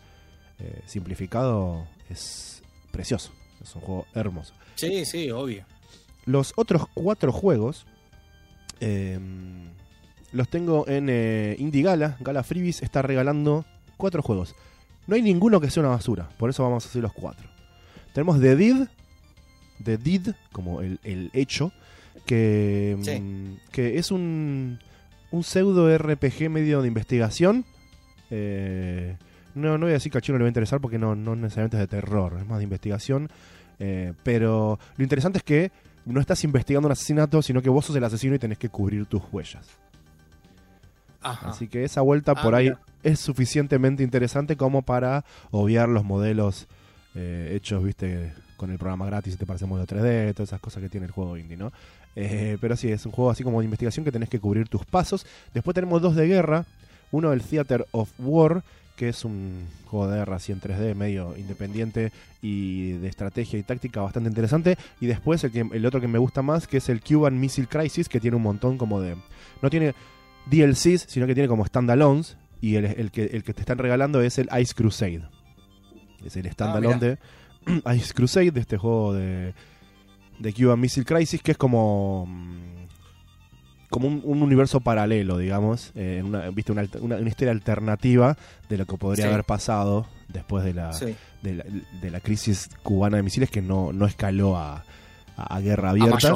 eh, 0.58 0.80
simplificado, 0.86 1.86
es 2.08 2.62
precioso. 2.92 3.32
Es 3.62 3.74
un 3.74 3.82
juego 3.82 4.06
hermoso. 4.14 4.54
Sí, 4.76 5.04
sí, 5.04 5.30
obvio. 5.30 5.64
Los 6.24 6.52
otros 6.56 6.86
cuatro 6.94 7.30
juegos 7.32 7.86
eh, 8.84 9.18
los 10.32 10.48
tengo 10.48 10.86
en 10.88 11.08
eh, 11.08 11.56
Indie 11.58 11.82
Gala. 11.82 12.16
Gala 12.20 12.42
Freebies 12.42 12.82
está 12.82 13.02
regalando 13.02 13.64
cuatro 13.96 14.22
juegos. 14.22 14.54
No 15.06 15.14
hay 15.16 15.22
ninguno 15.22 15.60
que 15.60 15.70
sea 15.70 15.82
una 15.82 15.90
basura, 15.90 16.28
por 16.38 16.50
eso 16.50 16.62
vamos 16.62 16.84
a 16.84 16.88
hacer 16.88 17.02
los 17.02 17.12
cuatro. 17.12 17.48
Tenemos 18.12 18.40
The 18.40 18.56
Deed, 18.56 18.86
The 19.84 19.98
Deed, 19.98 20.28
como 20.52 20.80
el, 20.80 20.98
el 21.04 21.30
hecho, 21.34 21.72
que, 22.26 22.96
Sí. 23.02 23.20
mm, 23.20 23.56
que 23.70 23.98
es 23.98 24.10
un, 24.10 24.78
un 25.30 25.44
pseudo 25.44 25.96
RPG 25.96 26.48
medio 26.50 26.80
de 26.80 26.88
investigación. 26.88 27.64
Eh, 28.30 29.16
no, 29.54 29.72
no 29.78 29.86
voy 29.86 29.90
a 29.90 29.94
decir 29.94 30.10
que 30.10 30.18
al 30.18 30.22
chino 30.22 30.38
le 30.38 30.44
va 30.44 30.48
a 30.48 30.50
interesar 30.50 30.80
porque 30.80 30.98
no, 30.98 31.14
no 31.14 31.36
necesariamente 31.36 31.76
es 31.76 31.80
de 31.82 31.86
terror, 31.88 32.36
es 32.40 32.46
más 32.46 32.58
de 32.58 32.64
investigación. 32.64 33.28
Eh, 33.78 34.12
pero 34.22 34.78
lo 34.96 35.02
interesante 35.04 35.38
es 35.38 35.44
que 35.44 35.70
no 36.04 36.20
estás 36.20 36.42
investigando 36.44 36.86
un 36.88 36.92
asesinato, 36.92 37.40
sino 37.42 37.62
que 37.62 37.68
vos 37.70 37.84
sos 37.86 37.96
el 37.96 38.04
asesino 38.04 38.34
y 38.34 38.38
tenés 38.38 38.58
que 38.58 38.68
cubrir 38.68 39.06
tus 39.06 39.22
huellas. 39.32 39.66
Ajá. 41.20 41.50
Así 41.50 41.68
que 41.68 41.84
esa 41.84 42.02
vuelta 42.02 42.32
Ah, 42.36 42.42
por 42.42 42.54
ahí 42.54 42.64
mira. 42.66 42.80
es 43.02 43.18
suficientemente 43.20 44.02
interesante 44.02 44.56
como 44.56 44.82
para 44.82 45.24
obviar 45.50 45.88
los 45.88 46.04
modelos 46.04 46.66
eh, 47.14 47.52
hechos, 47.54 47.82
viste, 47.82 48.34
con 48.56 48.70
el 48.70 48.78
programa 48.78 49.06
gratis, 49.06 49.34
si 49.34 49.38
te 49.38 49.46
parece 49.46 49.64
modelo 49.66 49.86
3D, 49.86 50.34
todas 50.34 50.50
esas 50.50 50.60
cosas 50.60 50.82
que 50.82 50.88
tiene 50.88 51.06
el 51.06 51.12
juego 51.12 51.36
indie, 51.36 51.56
¿no? 51.56 51.72
Eh, 52.16 52.58
pero 52.60 52.76
sí, 52.76 52.90
es 52.92 53.06
un 53.06 53.12
juego 53.12 53.30
así 53.30 53.42
como 53.42 53.60
de 53.60 53.64
investigación 53.64 54.04
que 54.04 54.12
tenés 54.12 54.28
que 54.28 54.38
cubrir 54.38 54.68
tus 54.68 54.84
pasos. 54.84 55.26
Después 55.54 55.74
tenemos 55.74 56.02
dos 56.02 56.14
de 56.14 56.26
guerra, 56.26 56.64
uno 57.10 57.30
del 57.30 57.42
Theater 57.42 57.86
of 57.92 58.10
War, 58.18 58.62
que 58.96 59.08
es 59.08 59.24
un 59.24 59.66
juego 59.86 60.08
de 60.08 60.18
guerra 60.18 60.36
así 60.36 60.52
en 60.52 60.60
3D, 60.60 60.94
medio 60.94 61.36
independiente 61.36 62.12
y 62.42 62.92
de 62.92 63.08
estrategia 63.08 63.58
y 63.58 63.62
táctica 63.62 64.00
bastante 64.00 64.28
interesante. 64.28 64.76
Y 65.00 65.06
después 65.06 65.42
el, 65.44 65.50
que, 65.50 65.60
el 65.60 65.86
otro 65.86 66.00
que 66.00 66.08
me 66.08 66.18
gusta 66.18 66.42
más, 66.42 66.66
que 66.66 66.76
es 66.76 66.88
el 66.88 67.00
Cuban 67.00 67.38
Missile 67.38 67.66
Crisis, 67.66 68.08
que 68.08 68.20
tiene 68.20 68.36
un 68.36 68.42
montón 68.42 68.78
como 68.78 69.00
de... 69.00 69.16
No 69.62 69.70
tiene 69.70 69.94
DLCs, 70.46 71.06
sino 71.08 71.26
que 71.26 71.34
tiene 71.34 71.48
como 71.48 71.64
standalones. 71.64 72.36
Y 72.60 72.76
el, 72.76 72.86
el 72.86 73.10
que, 73.10 73.24
el 73.24 73.42
que 73.44 73.52
te 73.52 73.60
están 73.60 73.78
regalando 73.78 74.20
es 74.20 74.38
el 74.38 74.48
Ice 74.60 74.74
Crusade. 74.74 75.28
Es 76.24 76.36
el 76.36 76.50
standalone 76.50 76.98
de 76.98 77.18
Ice 77.96 78.14
Crusade, 78.14 78.50
de 78.50 78.60
este 78.60 78.78
juego 78.78 79.12
de, 79.12 79.54
de 80.38 80.52
Cuban 80.52 80.80
Missile 80.80 81.04
Crisis, 81.04 81.42
que 81.42 81.52
es 81.52 81.58
como. 81.58 82.26
Como 83.94 84.08
un, 84.08 84.20
un 84.24 84.42
universo 84.42 84.80
paralelo, 84.80 85.38
digamos. 85.38 85.92
eh, 85.94 86.20
una, 86.24 86.50
¿viste? 86.50 86.72
Una, 86.72 86.80
alter- 86.82 87.00
una- 87.00 87.16
una 87.16 87.28
historia 87.28 87.52
alternativa 87.52 88.36
de 88.68 88.76
lo 88.78 88.86
que 88.86 88.96
podría 88.96 89.26
Sí. 89.26 89.30
haber 89.32 89.44
pasado 89.44 90.06
después 90.28 90.64
de 90.64 90.74
la, 90.74 90.92
Sí. 90.92 91.14
de 91.42 91.54
la, 91.54 91.64
de 92.02 92.10
la 92.10 92.18
crisis 92.20 92.68
cubana 92.82 93.18
de 93.18 93.22
misiles 93.22 93.50
que 93.50 93.62
no, 93.62 93.92
no 93.92 94.06
escaló 94.06 94.56
a, 94.56 94.84
a- 95.36 95.54
a 95.56 95.60
guerra 95.60 95.90
abierta. 95.90 96.32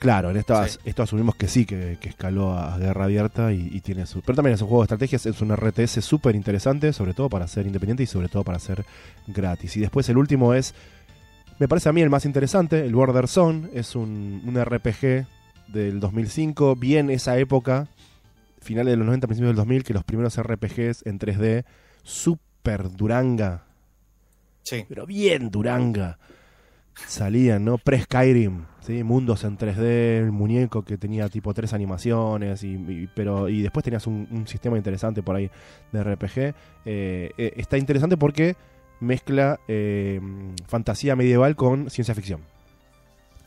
Claro, 0.00 0.30
en 0.30 0.38
esta, 0.38 0.66
Sí. 0.66 0.78
esto 0.84 1.02
asumimos 1.02 1.34
que 1.36 1.46
sí, 1.46 1.64
que, 1.66 1.98
que 2.00 2.08
escaló 2.08 2.54
a 2.58 2.76
guerra 2.78 3.04
abierta 3.04 3.52
y, 3.52 3.68
y 3.70 3.80
tiene 3.82 4.06
su... 4.06 4.22
Pero 4.22 4.34
también 4.36 4.54
es 4.54 4.62
un 4.62 4.68
juego 4.68 4.82
de 4.82 4.86
estrategias, 4.86 5.26
es 5.26 5.40
un 5.42 5.52
RTS 5.54 6.00
súper 6.02 6.34
interesante, 6.34 6.92
sobre 6.94 7.12
todo 7.14 7.28
para 7.28 7.46
ser 7.46 7.66
independiente 7.66 8.02
y 8.02 8.06
sobre 8.06 8.28
todo 8.28 8.42
para 8.42 8.58
ser 8.58 8.84
gratis. 9.26 9.76
Y 9.76 9.80
después 9.80 10.08
el 10.08 10.16
último 10.16 10.54
es, 10.54 10.74
me 11.58 11.68
parece 11.68 11.90
a 11.90 11.92
mí 11.92 12.00
el 12.00 12.08
más 12.10 12.24
interesante, 12.24 12.84
el 12.84 12.94
Border 12.94 13.28
Zone, 13.28 13.68
es 13.74 13.94
un, 13.94 14.42
un 14.46 14.56
RPG 14.64 15.26
del 15.72 16.00
2005, 16.00 16.76
bien 16.76 17.10
esa 17.10 17.38
época, 17.38 17.88
finales 18.60 18.92
de 18.92 18.96
los 18.96 19.06
90, 19.06 19.26
principios 19.26 19.50
del 19.50 19.56
2000, 19.56 19.84
que 19.84 19.94
los 19.94 20.04
primeros 20.04 20.36
RPGs 20.40 21.06
en 21.06 21.18
3D, 21.18 21.64
súper 22.02 22.90
duranga, 22.90 23.64
Sí. 24.62 24.84
pero 24.88 25.06
bien 25.06 25.50
Duranga. 25.50 26.18
Salían, 27.06 27.64
¿no? 27.64 27.78
Pre-Skyrim, 27.78 28.64
¿sí? 28.80 29.02
Mundos 29.04 29.44
en 29.44 29.56
3D, 29.56 30.18
el 30.18 30.32
muñeco 30.32 30.82
que 30.84 30.98
tenía 30.98 31.28
tipo 31.30 31.54
tres 31.54 31.72
animaciones, 31.72 32.62
y, 32.62 32.74
y- 32.74 33.08
pero 33.14 33.48
y 33.48 33.62
después 33.62 33.82
tenías 33.84 34.06
un, 34.06 34.28
un 34.30 34.46
sistema 34.46 34.76
interesante 34.76 35.22
por 35.22 35.36
ahí 35.36 35.50
de 35.92 36.04
RPG. 36.04 36.38
Eh, 36.84 37.30
eh, 37.38 37.52
está 37.56 37.78
interesante 37.78 38.18
porque 38.18 38.54
mezcla 39.00 39.58
eh, 39.66 40.20
fantasía 40.66 41.16
medieval 41.16 41.56
con 41.56 41.88
ciencia 41.88 42.14
ficción. 42.14 42.40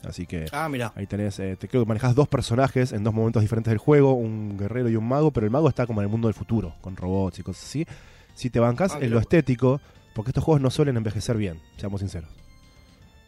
Así 0.06 0.26
que 0.26 0.46
Ah, 0.52 0.68
mira. 0.68 0.92
Ahí 0.96 1.06
tenés, 1.06 1.38
eh, 1.38 1.56
te 1.56 1.68
creo 1.68 1.82
que 1.82 1.88
manejas 1.88 2.14
dos 2.14 2.28
personajes 2.28 2.92
en 2.92 3.04
dos 3.04 3.14
momentos 3.14 3.42
diferentes 3.42 3.70
del 3.70 3.78
juego, 3.78 4.12
un 4.14 4.56
guerrero 4.58 4.88
y 4.88 4.96
un 4.96 5.06
mago, 5.08 5.30
pero 5.32 5.46
el 5.46 5.50
mago 5.50 5.68
está 5.68 5.86
como 5.86 6.00
en 6.00 6.04
el 6.06 6.10
mundo 6.10 6.28
del 6.28 6.34
futuro, 6.34 6.74
con 6.80 6.96
robots 6.96 7.38
y 7.38 7.42
cosas 7.42 7.64
así. 7.64 7.86
Si 8.34 8.50
te 8.50 8.58
bancas 8.60 8.92
Ah, 8.94 8.98
en 9.00 9.10
lo 9.10 9.18
estético, 9.18 9.80
porque 10.14 10.30
estos 10.30 10.44
juegos 10.44 10.60
no 10.60 10.70
suelen 10.70 10.96
envejecer 10.96 11.36
bien, 11.36 11.60
seamos 11.76 12.00
sinceros, 12.00 12.30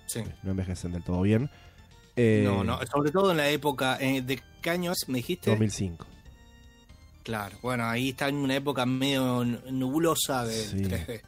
Sí. 0.07 0.21
no 0.43 0.51
envejecen 0.51 0.93
del 0.93 1.03
todo 1.03 1.23
bien. 1.23 1.49
Eh, 2.17 2.43
No, 2.47 2.65
no, 2.65 2.79
sobre 2.91 3.11
todo 3.11 3.31
en 3.31 3.37
la 3.37 3.49
época 3.51 3.99
eh, 4.01 4.23
de 4.23 4.41
qué 4.63 4.71
años 4.71 4.97
me 5.09 5.19
dijiste. 5.19 5.51
2005. 5.51 6.07
Claro, 7.23 7.57
bueno, 7.61 7.85
ahí 7.87 8.11
está 8.11 8.29
en 8.29 8.37
una 8.37 8.55
época 8.55 8.87
medio 8.87 9.45
nubulosa 9.45 10.45
del 10.45 10.65
Sí. 10.65 10.83
3D. 10.83 11.23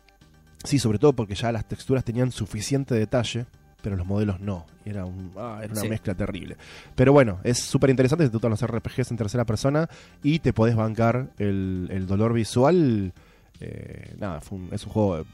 Sí, 0.64 0.78
sobre 0.78 0.98
todo 0.98 1.12
porque 1.12 1.34
ya 1.34 1.50
las 1.52 1.66
texturas 1.66 2.04
tenían 2.04 2.30
suficiente 2.32 2.94
detalle, 2.94 3.46
pero 3.88 3.96
los 3.96 4.06
modelos 4.06 4.38
no. 4.40 4.66
Y 4.84 4.90
era, 4.90 5.04
un, 5.06 5.32
ah, 5.36 5.60
era 5.62 5.72
una 5.72 5.80
Sí. 5.80 5.88
mezcla 5.88 6.14
terrible. 6.14 6.56
Pero 6.94 7.12
bueno, 7.12 7.38
es 7.42 7.58
súper 7.58 7.90
interesante, 7.90 8.24
te 8.26 8.30
gustan 8.30 8.50
los 8.50 8.62
RPGs 8.62 9.10
en 9.10 9.16
tercera 9.16 9.44
persona 9.44 9.88
y 10.22 10.38
te 10.40 10.52
podés 10.52 10.76
bancar 10.76 11.28
el, 11.38 11.88
el 11.90 12.06
dolor 12.06 12.32
visual. 12.32 13.12
Eh, 13.60 14.14
nada, 14.18 14.40
fue 14.40 14.58
un- 14.58 14.68
es 14.72 14.84
un 14.84 14.92
juego. 14.92 15.24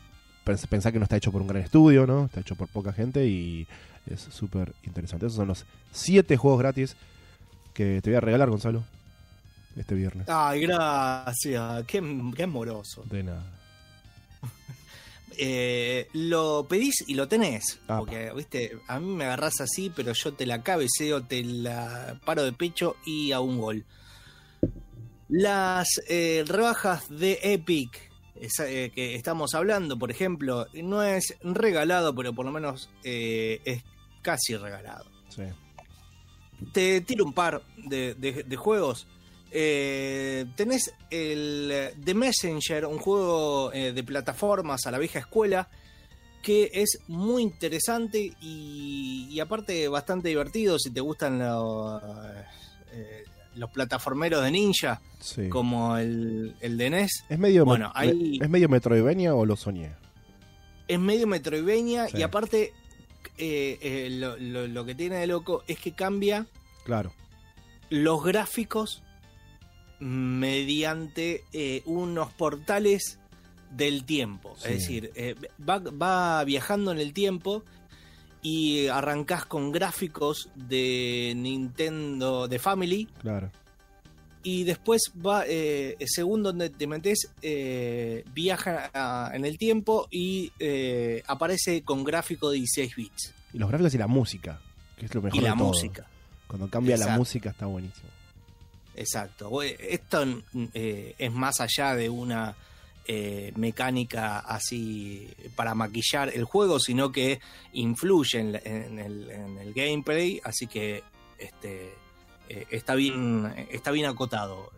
pens- 0.47 0.67
Pensá 0.69 0.93
que 0.93 0.99
no 0.99 1.05
está 1.05 1.17
hecho 1.17 1.33
por 1.33 1.41
un 1.43 1.49
gran 1.49 1.63
estudio, 1.63 2.07
¿no? 2.07 2.27
Está 2.27 2.41
hecho 2.41 2.55
por 2.55 2.69
poca 2.69 2.93
gente 2.93 3.27
y 3.27 3.67
es 4.11 4.21
súper 4.21 4.73
interesante. 4.85 5.27
Esos 5.27 5.37
son 5.37 5.49
los 5.49 5.65
siete 5.91 6.37
juegos 6.37 6.61
gratis 6.61 6.97
que 7.73 8.01
te 8.03 8.11
voy 8.11 8.17
a 8.17 8.21
regalar, 8.21 8.51
Gonzalo, 8.51 8.85
este 9.77 9.95
viernes. 9.95 10.29
Ay, 10.29 10.61
gracias, 10.63 11.85
qué, 11.87 12.01
qué 12.37 12.43
amoroso. 12.45 13.03
De 13.11 13.23
nada. 13.25 13.43
Eh, 15.39 16.09
lo 16.13 16.67
pedís 16.69 17.05
y 17.07 17.15
lo 17.15 17.29
tenés. 17.29 17.81
Apa. 17.85 17.99
Porque, 18.01 18.33
viste, 18.35 18.79
a 18.89 18.99
mí 19.01 19.07
me 19.15 19.25
agarrás 19.25 19.61
así, 19.61 19.91
pero 19.95 20.13
yo 20.13 20.35
te 20.35 20.47
la 20.47 20.63
cabeceo, 20.63 21.23
te 21.25 21.43
la 21.45 22.21
paro 22.25 22.45
de 22.45 22.53
pecho 22.53 22.97
y 23.05 23.33
a 23.33 23.41
un 23.41 23.59
gol. 23.59 23.85
Las 25.29 25.89
eh, 26.09 26.45
rebajas 26.47 27.09
de 27.09 27.39
Epic 27.43 28.11
esa, 28.41 28.69
eh, 28.71 28.91
que 28.95 29.15
estamos 29.15 29.55
hablando, 29.55 29.99
por 29.99 30.11
ejemplo, 30.11 30.67
no 30.75 31.03
es 31.03 31.35
regalado, 31.43 32.15
pero 32.15 32.33
por 32.35 32.45
lo 32.45 32.53
menos 32.53 32.91
es 33.03 33.83
casi 34.23 34.57
regalado. 34.57 35.07
Sí. 35.29 35.43
Te 36.73 37.01
tiro 37.01 37.25
un 37.25 37.33
par 37.33 37.63
de, 37.77 38.15
de- 38.15 38.43
de 38.45 38.57
juegos. 38.57 39.07
Eh, 39.57 40.47
tenés 40.57 40.93
el 41.11 41.71
eh, 41.73 41.95
The 42.05 42.13
Messenger, 42.15 42.87
un 42.87 42.99
juego 42.99 43.73
eh, 43.73 43.93
de 43.93 44.03
plataformas 44.03 44.85
a 44.87 44.91
la 44.91 44.99
vieja 44.99 45.21
escuela, 45.21 45.69
que 46.43 46.71
es 46.75 46.99
muy 47.07 47.43
interesante 47.45 48.33
y, 48.41 49.29
y 49.31 49.39
aparte 49.39 49.87
bastante 49.87 50.29
divertido 50.29 50.77
si 50.81 50.91
te 50.91 51.01
gustan 51.01 51.39
los, 51.39 52.03
eh, 52.93 53.23
los 53.55 53.71
plataformeros 53.71 54.43
de 54.43 54.51
ninja, 54.51 55.01
sí. 55.21 55.49
como 55.49 55.97
el, 55.99 56.57
el 56.61 56.77
de 56.77 56.91
NES. 56.91 57.25
¿Es 57.29 57.39
medio, 57.39 57.65
Bueno, 57.65 57.93
me- 57.95 58.01
ahí- 58.01 58.39
¿Es 58.43 58.51
medio 58.51 58.69
Metroidvania 58.69 59.37
o 59.37 59.47
lo 59.47 59.55
soñé? 59.55 59.93
Es 60.89 60.99
medio 60.99 61.29
metroidvania 61.29 62.09
Sí. 62.09 62.19
y 62.19 62.23
aparte 62.23 62.73
lo, 63.39 64.37
lo- 64.37 64.67
lo 64.67 64.85
que 64.85 64.95
tiene 64.97 65.17
de 65.19 65.29
loco 65.29 65.63
es 65.69 65.79
que 65.79 65.93
cambia 65.93 66.47
Claro. 66.85 67.13
los 67.89 68.23
gráficos 68.25 69.03
mediante 70.05 71.45
eh, 71.53 71.83
unos 71.87 72.33
portales 72.33 73.19
del 73.71 74.05
tiempo. 74.05 74.55
Sí. 74.59 74.69
Es 74.69 74.71
decir, 74.81 75.11
eh, 75.15 75.35
va, 75.67 75.79
va 75.79 76.45
viajando 76.45 76.93
en 76.93 76.99
el 76.99 77.13
tiempo 77.13 77.65
y 78.43 78.87
arrancás 78.89 79.47
con 79.47 79.73
gráficos 79.73 80.51
de 80.55 81.33
Nintendo, 81.37 82.47
de 82.49 82.59
Family, 82.59 83.09
Claro. 83.23 83.51
y 84.43 84.65
después 84.65 85.11
va, 85.27 85.45
eh, 85.49 85.97
según 86.07 86.43
donde 86.43 86.69
te 86.69 86.87
metes, 86.87 87.31
eh, 87.41 88.25
viaja 88.35 88.91
a- 88.93 89.31
en 89.35 89.47
el 89.47 89.57
tiempo 89.57 90.07
y 90.11 90.53
aparece 91.27 91.83
con 91.83 92.05
gráfico 92.05 92.51
de 92.51 92.59
16 92.59 92.95
bits. 92.95 93.33
Y 93.55 93.59
los 93.59 93.71
gráficos 93.71 93.95
y 93.95 93.99
la 93.99 94.07
música, 94.07 94.61
que 94.99 95.07
es 95.07 95.15
lo 95.15 95.23
mejor 95.23 95.39
Y 95.39 95.43
la 95.43 95.53
de 95.53 95.57
todo. 95.57 95.69
música. 95.69 96.07
Cuando 96.47 96.69
cambia 96.69 96.99
la 96.99 97.17
música 97.17 97.51
está 97.51 97.65
buenísimo. 97.67 98.09
Exacto. 98.97 99.63
Esto 99.63 100.25
eh, 100.75 101.15
es 101.19 101.33
más 101.33 101.61
allá 101.61 101.95
de 101.95 102.09
una 102.09 102.55
eh, 103.07 103.53
mecánica 103.57 104.39
así 104.39 105.29
para 105.57 105.75
maquillar 105.75 106.31
el 106.35 106.45
juego, 106.45 106.79
sino 106.81 107.11
que 107.13 107.41
influye 107.73 108.39
en, 108.41 108.99
el, 108.99 109.31
en 109.31 109.59
el 109.59 109.73
gameplay, 109.75 110.41
así 110.45 110.67
que 110.67 111.03
este 111.39 111.93
eh, 112.49 112.67
está 112.71 112.95
bien 112.95 113.53
está 113.71 113.91
bien 113.91 114.07
acotado. 114.07 114.71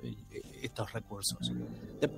estos 0.63 0.93
recursos. 0.93 1.53
De- 2.01 2.11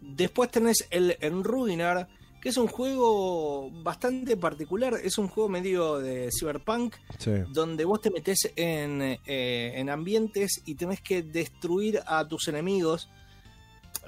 después 0.00 0.50
tenés 0.50 0.86
el 0.90 1.16
Enruinar, 1.20 2.08
que 2.42 2.48
es 2.48 2.56
un 2.56 2.66
juego 2.66 3.70
bastante 3.70 4.36
particular, 4.36 4.94
es 5.02 5.16
un 5.16 5.28
juego 5.28 5.48
medio 5.48 5.98
de 6.00 6.28
cyberpunk, 6.36 6.96
Sí. 7.18 7.30
donde 7.50 7.84
vos 7.84 8.00
te 8.00 8.10
metes 8.10 8.50
en, 8.56 9.00
eh, 9.00 9.72
en 9.76 9.88
ambientes 9.88 10.60
y 10.66 10.74
tenés 10.74 11.00
que 11.00 11.22
destruir 11.22 12.00
a 12.04 12.26
tus 12.26 12.48
enemigos. 12.48 13.08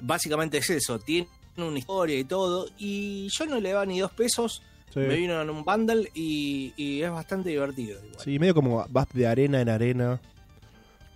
Básicamente 0.01 0.57
es 0.57 0.69
eso, 0.69 0.99
tiene 0.99 1.27
una 1.57 1.79
historia 1.79 2.19
y 2.19 2.25
todo, 2.25 2.67
y 2.77 3.29
yo 3.29 3.45
no 3.45 3.59
le 3.61 3.71
daba 3.71 3.85
ni 3.85 3.99
dos 3.99 4.11
pesos, 4.11 4.61
Sí. 4.93 4.99
me 4.99 5.15
vino 5.15 5.41
en 5.41 5.49
un 5.49 5.63
bundle 5.63 6.09
y, 6.13 6.73
y 6.75 7.01
es 7.01 7.11
bastante 7.11 7.49
divertido. 7.49 7.99
igual. 8.03 8.19
Sí, 8.23 8.37
medio 8.39 8.53
como 8.53 8.85
vas 8.89 9.07
de 9.13 9.27
arena 9.27 9.61
en 9.61 9.69
arena 9.69 10.21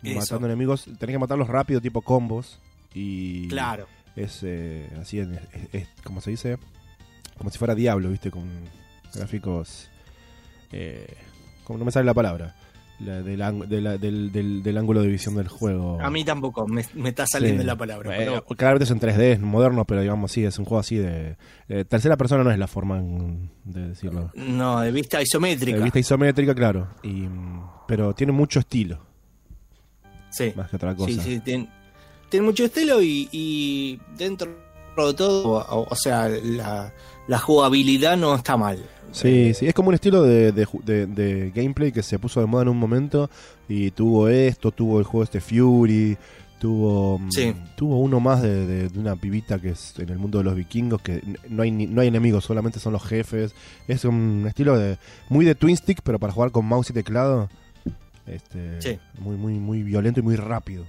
Eso. 0.03 0.19
matando 0.19 0.47
enemigos. 0.47 0.85
Tenés 0.85 1.13
que 1.15 1.19
matarlos 1.19 1.47
rápido, 1.47 1.79
tipo 1.81 2.01
combos. 2.01 2.59
Y 2.93 3.47
Claro. 3.49 3.87
es 4.15 4.39
eh, 4.43 4.89
así, 4.99 5.19
es, 5.19 5.27
es- 5.73 5.87
como 6.03 6.19
se 6.21 6.31
dice, 6.31 6.57
como 7.39 7.49
si 7.49 7.57
fuera 7.57 7.73
Diablo, 7.73 8.09
¿viste? 8.09 8.29
Con 8.29 8.47
gráficos. 9.15 9.89
Eh, 10.71 11.07
como 11.63 11.79
no 11.79 11.85
me 11.85 11.91
sale 11.91 12.05
la 12.05 12.13
palabra. 12.13 12.55
La- 12.99 13.21
del, 13.21 13.41
ang- 13.41 13.65
de 13.65 13.79
la- 13.79 13.97
del, 13.97 14.29
del- 14.31 14.61
del 14.61 14.77
ángulo 14.77 15.01
de 15.01 15.07
visión 15.07 15.33
del 15.35 15.47
juego. 15.47 16.01
A 16.01 16.09
mí 16.09 16.25
tampoco 16.25 16.67
me, 16.67 16.83
me 16.95 17.09
está 17.09 17.25
saliendo 17.25 17.61
Sí. 17.61 17.65
la 17.67 17.77
palabra. 17.77 18.13
Eh, 18.13 18.25
pero- 18.25 18.45
cada 18.57 18.73
vez 18.73 18.81
es 18.83 18.91
en 18.91 18.99
3D, 18.99 19.31
es 19.31 19.39
moderno, 19.39 19.85
pero 19.85 20.01
digamos 20.01 20.33
sí, 20.33 20.43
es 20.43 20.59
un 20.59 20.65
juego 20.65 20.79
así 20.79 20.97
de. 20.97 21.37
eh, 21.69 21.85
tercera 21.85 22.17
persona 22.17 22.43
no 22.43 22.51
es 22.51 22.59
la 22.59 22.67
forma 22.67 22.97
en- 22.99 23.49
de 23.63 23.87
decirlo. 23.89 24.31
no, 24.35 24.81
de 24.81 24.91
vista 24.91 25.21
isométrica. 25.21 25.77
De 25.77 25.83
vista 25.85 25.99
isométrica, 25.99 26.53
claro. 26.53 26.89
Y, 27.01 27.23
pero 27.87 28.13
tiene 28.13 28.33
mucho 28.33 28.59
estilo, 28.59 28.99
sí. 30.29 30.51
más 30.57 30.69
que 30.69 30.75
otra 30.75 30.93
cosa. 30.93 31.09
Sí, 31.09 31.19
sí, 31.21 31.39
tiene, 31.39 31.69
tiene 32.29 32.45
mucho 32.45 32.65
estilo 32.65 33.01
y, 33.01 33.29
y 33.31 33.97
dentro 34.17 34.47
de 34.97 35.13
todo, 35.13 35.53
o, 35.69 35.87
o 35.89 35.95
sea, 35.95 36.27
la, 36.27 36.93
la 37.29 37.39
jugabilidad 37.39 38.17
no 38.17 38.35
está 38.35 38.57
mal. 38.57 38.77
Sí, 39.11 39.53
sí, 39.53 39.65
es 39.67 39.73
como 39.73 39.89
un 39.89 39.95
estilo 39.95 40.21
de, 40.23 40.51
de 40.51 40.67
ju- 40.67 40.83
de- 40.83 41.07
de 41.07 41.51
gameplay 41.55 41.91
que 41.91 42.03
se 42.03 42.19
puso 42.19 42.41
de 42.41 42.45
moda 42.45 42.63
en 42.63 42.69
un 42.69 42.77
momento 42.77 43.29
y 43.67 43.91
tuvo 43.91 44.27
esto, 44.29 44.71
tuvo 44.71 44.99
el 44.99 45.05
juego 45.05 45.23
este 45.23 45.39
Fury, 45.41 46.15
tuvo 46.59 47.17
mm, 47.17 47.31
Sí. 47.31 47.53
tuvo 47.75 47.99
uno 47.99 48.19
más 48.19 48.41
de, 48.43 48.89
una 48.95 49.15
pibita 49.15 49.57
que 49.59 49.69
es 49.69 49.97
en 49.97 50.09
el 50.09 50.19
mundo 50.19 50.37
de 50.39 50.43
los 50.43 50.55
vikingos 50.55 51.01
que 51.01 51.23
no 51.49 51.63
hay 51.63 51.71
ni- 51.71 51.87
no 51.87 52.01
hay 52.01 52.07
enemigos, 52.09 52.43
solamente 52.45 52.79
son 52.79 52.93
los 52.93 53.03
jefes. 53.03 53.55
Es 53.87 54.05
un 54.05 54.45
estilo 54.47 54.77
de 54.77 54.97
muy 55.29 55.43
de 55.45 55.55
twin 55.55 55.75
stick, 55.77 56.01
pero 56.03 56.19
para 56.19 56.33
jugar 56.33 56.51
con 56.51 56.65
mouse 56.65 56.89
y 56.91 56.93
teclado. 56.93 57.49
Este, 58.27 58.79
Sí. 58.81 58.99
muy 59.19 59.37
muy 59.37 59.53
muy 59.59 59.81
violento 59.81 60.19
y 60.19 60.23
muy 60.23 60.35
rápido, 60.35 60.85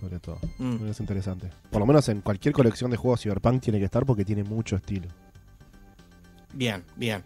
sobre 0.00 0.20
todo. 0.20 0.38
Mm. 0.58 0.86
Es 0.90 1.00
interesante. 1.00 1.50
Por 1.70 1.80
lo 1.80 1.86
menos 1.86 2.08
en 2.08 2.20
cualquier 2.20 2.54
colección 2.54 2.90
de 2.92 2.96
juegos 2.96 3.20
Cyberpunk 3.22 3.60
tiene 3.62 3.80
que 3.80 3.86
estar 3.86 4.06
porque 4.06 4.24
tiene 4.24 4.44
mucho 4.44 4.76
estilo. 4.76 5.08
Bien, 6.54 6.82
bien. 6.96 7.22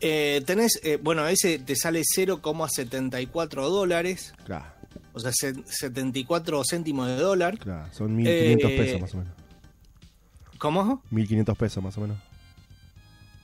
Eh, 0.00 0.42
tenés, 0.44 0.80
eh, 0.82 0.98
bueno, 1.00 1.26
ese 1.28 1.58
te 1.60 1.76
sale 1.76 2.02
0,74 2.16 3.68
dólares, 3.70 4.34
Claro, 4.44 4.66
o 5.12 5.20
sea, 5.20 5.30
se- 5.32 5.54
74 5.66 6.62
céntimos 6.68 7.06
de 7.08 7.16
dólar. 7.16 7.56
claro, 7.58 7.88
son 7.92 8.16
1500 8.16 8.70
Eh, 8.70 8.76
pesos 8.76 9.00
más 9.00 9.14
o 9.14 9.18
menos. 9.18 9.32
¿Cómo? 10.58 11.02
1500 11.10 11.56
pesos 11.56 11.82
más 11.82 11.96
o 11.98 12.00
menos. 12.00 12.16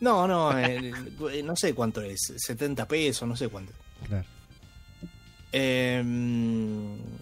No, 0.01 0.27
no, 0.29 0.57
eh, 0.59 0.93
no 1.45 1.55
sé 1.57 1.75
cuánto 1.75 2.01
es, 2.03 2.33
70 2.37 2.87
pesos, 2.87 3.29
no 3.29 3.37
sé 3.37 3.49
cuánto. 3.49 3.73
Claro. 4.07 4.25
Eh, 5.53 6.03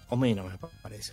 o 0.08 0.16
menos, 0.16 0.46
me 0.50 0.58
parece. 0.82 1.12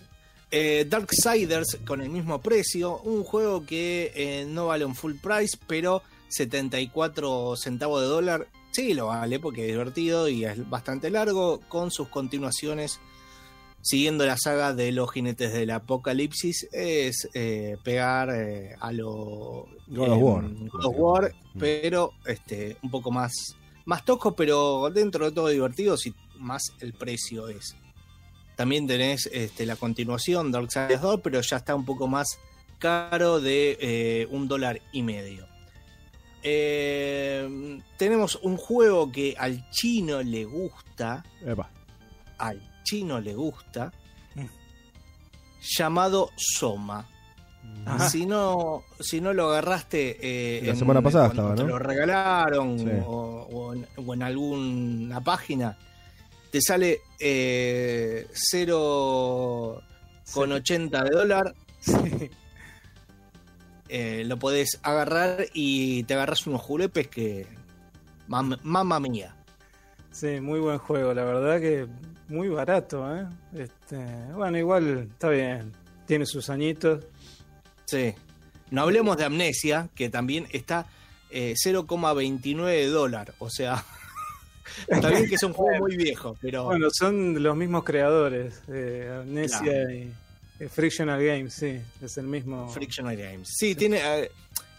Eh, 0.49 0.85
Darksiders 0.89 1.79
con 1.85 2.01
el 2.01 2.09
mismo 2.09 2.39
precio, 2.41 2.99
un 2.99 3.23
juego 3.23 3.65
que 3.65 4.11
eh, 4.15 4.45
no 4.47 4.67
vale 4.67 4.85
un 4.85 4.95
full 4.95 5.15
price, 5.21 5.57
pero 5.67 6.03
74 6.33 7.55
centavos 7.55 8.01
de 8.01 8.07
dólar 8.07 8.47
sí 8.71 8.93
lo 8.93 9.07
vale 9.07 9.39
porque 9.39 9.61
es 9.61 9.67
divertido 9.67 10.27
y 10.27 10.45
es 10.45 10.69
bastante 10.69 11.09
largo, 11.09 11.59
con 11.69 11.91
sus 11.91 12.07
continuaciones 12.09 12.99
siguiendo 13.81 14.25
la 14.25 14.37
saga 14.37 14.73
de 14.73 14.91
los 14.93 15.11
jinetes 15.11 15.51
del 15.51 15.69
apocalipsis, 15.71 16.69
es 16.71 17.27
eh, 17.33 17.77
pegar 17.83 18.29
eh, 18.33 18.75
a 18.79 18.93
lo 18.93 19.67
God 19.87 20.09
of 20.09 20.17
eh, 20.17 20.23
War. 20.23 20.43
God 20.69 20.85
of 20.85 20.95
War, 20.97 21.35
Mm. 21.53 21.59
pero 21.59 22.13
este, 22.25 22.77
un 22.81 22.89
poco 22.89 23.11
más, 23.11 23.55
más 23.85 24.03
tosco, 24.05 24.35
pero 24.35 24.89
dentro 24.89 25.25
de 25.25 25.31
todo 25.31 25.49
divertido, 25.49 25.97
si 25.97 26.13
más 26.39 26.73
el 26.79 26.93
precio 26.93 27.47
es. 27.47 27.75
También 28.55 28.87
tenés 28.87 29.29
este, 29.31 29.65
la 29.65 29.75
continuación, 29.75 30.51
Darksiders 30.51 31.01
2, 31.01 31.19
pero 31.23 31.41
ya 31.41 31.57
está 31.57 31.75
un 31.75 31.85
poco 31.85 32.07
más 32.07 32.39
caro 32.79 33.39
de 33.39 33.77
eh, 33.81 34.27
un 34.31 34.47
dólar 34.47 34.81
y 34.91 35.01
medio. 35.03 35.47
Eh, 36.43 37.79
tenemos 37.97 38.35
un 38.43 38.57
juego 38.57 39.11
que 39.11 39.33
al 39.37 39.67
chino 39.71 40.21
le 40.21 40.43
gusta, 40.45 41.23
Epa. 41.45 41.69
al 42.37 42.61
chino 42.83 43.19
le 43.21 43.33
gusta, 43.33 43.91
Mm. 44.35 44.45
llamado 45.77 46.29
Soma. 46.35 47.07
Ajá. 47.85 48.09
Si 48.09 48.25
no, 48.25 48.83
si 48.99 49.21
no 49.21 49.31
lo 49.33 49.49
agarraste 49.49 50.17
eh, 50.21 50.61
La 50.67 50.75
semana 50.75 51.01
pasada 51.01 51.29
te 51.55 51.63
lo 51.63 51.79
regalaron 51.79 52.77
Sí. 52.77 52.85
o, 53.05 53.47
o 53.51 53.73
en, 53.73 53.87
o 54.05 54.13
en 54.13 54.21
alguna 54.23 55.21
página, 55.23 55.77
te 56.51 56.59
sale 56.61 56.99
eh, 57.19 58.27
0,80 58.33 61.03
de 61.03 61.09
dólar. 61.09 61.55
Sí. 61.79 62.29
Eh, 63.89 64.23
lo 64.25 64.37
podés 64.37 64.79
agarrar 64.83 65.45
y 65.53 66.03
te 66.03 66.13
agarras 66.13 66.45
unos 66.47 66.61
julepes 66.61 67.07
que. 67.07 67.47
mam- 68.27 68.59
Mamma 68.63 68.99
mía. 68.99 69.35
Sí, 70.11 70.39
muy 70.39 70.59
buen 70.59 70.77
juego, 70.77 71.13
la 71.13 71.23
verdad 71.23 71.59
que 71.59 71.87
muy 72.27 72.47
barato, 72.49 73.15
¿eh? 73.15 73.25
Este, 73.55 73.97
bueno, 74.35 74.57
igual 74.57 75.07
está 75.11 75.29
bien, 75.29 75.71
tiene 76.05 76.25
sus 76.25 76.49
añitos. 76.49 77.03
Sí. 77.85 78.13
No 78.71 78.81
hablemos 78.81 79.17
de 79.17 79.25
Amnesia, 79.25 79.89
que 79.93 80.09
también 80.09 80.47
está 80.51 80.85
eh, 81.29 81.53
0,29 81.63 82.65
de 82.65 82.87
dólar. 82.87 83.33
O 83.39 83.49
sea, 83.49 83.83
está 84.87 85.09
bien 85.09 85.27
que 85.27 85.35
es 85.35 85.43
un 85.43 85.53
juego 85.53 85.79
muy 85.79 85.95
viejo, 85.97 86.35
pero 86.41 86.65
Bueno, 86.65 86.87
son 86.91 87.41
los 87.43 87.55
mismos 87.55 87.83
creadores, 87.83 88.61
eh, 88.69 89.19
Amnesia 89.21 89.59
Claro. 89.59 89.91
y 89.91 90.13
Frictional 90.69 91.23
Games, 91.23 91.53
sí, 91.53 91.79
es 92.01 92.17
el 92.17 92.27
mismo. 92.27 92.69
Frictional 92.69 93.15
Games. 93.17 93.49
Sí, 93.57 93.75
tiene. 93.75 93.97
eh, 94.23 94.31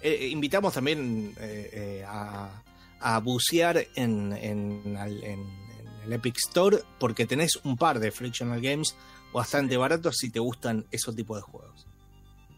eh, 0.03 0.29
invitamos 0.29 0.73
también 0.75 1.35
eh, 1.39 1.71
eh, 1.73 2.05
a, 2.07 2.63
a 3.01 3.19
bucear 3.21 3.87
en, 3.95 4.33
en, 4.33 4.97
al- 4.97 5.23
en- 5.25 5.41
en 5.41 6.03
el 6.05 6.13
Epic 6.13 6.37
Store, 6.39 6.79
porque 6.99 7.27
tenés 7.27 7.57
un 7.65 7.77
par 7.77 7.99
de 7.99 8.11
Frictional 8.11 8.61
Games 8.61 8.95
bastante 9.33 9.77
baratos 9.77 10.17
si 10.19 10.31
te 10.31 10.39
gustan 10.41 10.87
esos 10.91 11.15
tipos 11.17 11.39
de 11.39 11.43
juegos. 11.43 11.87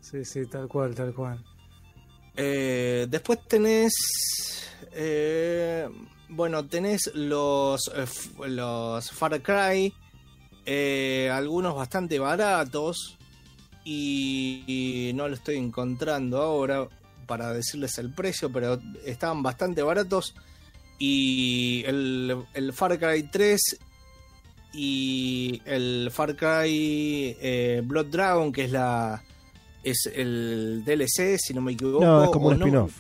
Sí, 0.01 0.25
sí, 0.25 0.47
tal 0.47 0.69
cual, 0.69 0.95
tal 0.95 1.13
cual. 1.15 1.43
Eh, 2.37 3.07
después 3.09 3.39
tenés. 3.49 3.93
eh, 4.93 5.89
bueno, 6.29 6.67
tenés 6.67 7.11
los, 7.15 7.81
eh, 7.95 8.07
los 8.49 9.11
Far 9.11 9.41
Cry. 9.43 9.93
Eh, 10.67 11.31
algunos 11.33 11.75
bastante 11.75 12.19
baratos. 12.19 13.17
Y, 13.85 14.65
y 14.67 15.13
no 15.15 15.29
lo 15.29 15.35
estoy 15.35 15.57
encontrando 15.57 16.43
ahora 16.43 16.89
para 17.27 17.53
decirles 17.53 17.97
el 17.99 18.11
precio, 18.13 18.51
pero 18.51 18.81
estaban 19.05 19.43
bastante 19.45 19.81
baratos. 19.83 20.35
Y 20.99 21.85
el, 21.87 22.37
el 22.55 22.73
Far 22.73 22.99
Cry 22.99 23.23
3 23.31 23.61
y 24.75 25.63
el 25.65 26.11
Far 26.13 26.35
Cry 26.37 27.37
eh, 27.41 27.81
Blood 27.85 28.07
Dragon, 28.07 28.53
que 28.53 28.65
es 28.65 28.71
la 28.73 29.23
es 29.83 30.11
el 30.13 30.83
DLC, 30.85 31.39
si 31.39 31.55
no 31.55 31.61
me 31.61 31.73
equivoco. 31.73 32.05
No, 32.05 32.25
es 32.25 32.31
como 32.31 32.49
un 32.49 32.55
spin-off. 32.55 32.93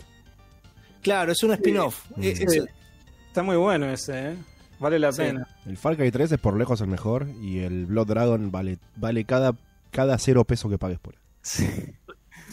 Claro, 1.02 1.32
es 1.32 1.42
un 1.42 1.52
spin-off. 1.52 2.04
Es- 2.20 2.38
Sí. 2.52 2.60
Está 3.26 3.42
muy 3.42 3.56
bueno 3.56 3.86
ese, 3.90 4.30
¿eh? 4.30 4.36
Vale 4.78 4.98
la 4.98 5.12
Sí. 5.12 5.22
pena. 5.22 5.48
El 5.66 5.76
Far 5.76 5.96
Cry 5.96 6.10
3 6.10 6.32
es 6.32 6.38
por 6.38 6.56
lejos 6.56 6.80
el 6.80 6.88
mejor 6.88 7.26
y 7.40 7.60
el 7.60 7.86
Blood 7.86 8.06
Dragon 8.08 8.50
vale, 8.50 8.78
vale 8.96 9.24
cada, 9.24 9.54
cada 9.90 10.18
cero 10.18 10.44
peso 10.44 10.68
que 10.68 10.78
pagues 10.78 10.98
por 10.98 11.14
él. 11.14 11.20
Sí. 11.42 11.66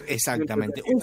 Exactamente. 0.07 0.81
Un 0.85 1.01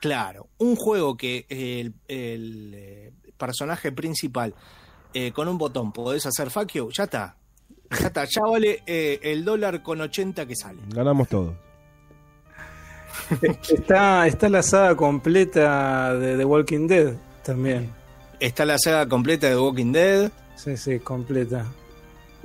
claro, 0.00 0.48
un 0.58 0.76
juego 0.76 1.16
que 1.16 1.46
el, 1.48 1.94
el, 2.08 2.72
eh, 2.74 3.12
personaje 3.36 3.92
principal 3.92 4.54
eh, 5.14 5.32
con 5.32 5.48
un 5.48 5.58
botón 5.58 5.92
podés 5.92 6.24
hacer 6.26 6.50
fuck 6.50 6.68
you, 6.72 6.90
ya 6.92 7.04
está. 7.04 7.36
Ya 7.90 8.06
está, 8.06 8.24
ya 8.24 8.42
vale 8.42 8.82
eh, 8.86 9.20
el 9.22 9.44
dólar 9.44 9.82
con 9.82 10.00
80 10.00 10.46
que 10.46 10.56
sale. 10.56 10.80
Ganamos 10.88 11.28
todos. 11.28 11.54
Está, 13.70 14.26
está 14.26 14.48
la 14.48 14.62
saga 14.62 14.96
completa 14.96 16.14
de 16.14 16.36
The 16.36 16.44
Walking 16.44 16.86
Dead 16.86 17.14
también. 17.44 17.90
Está 18.42 18.64
la 18.64 18.76
saga 18.76 19.08
completa 19.08 19.48
de 19.48 19.56
Walking 19.56 19.92
Dead. 19.92 20.32
Sí, 20.56 20.76
sí, 20.76 20.98
completa. 20.98 21.64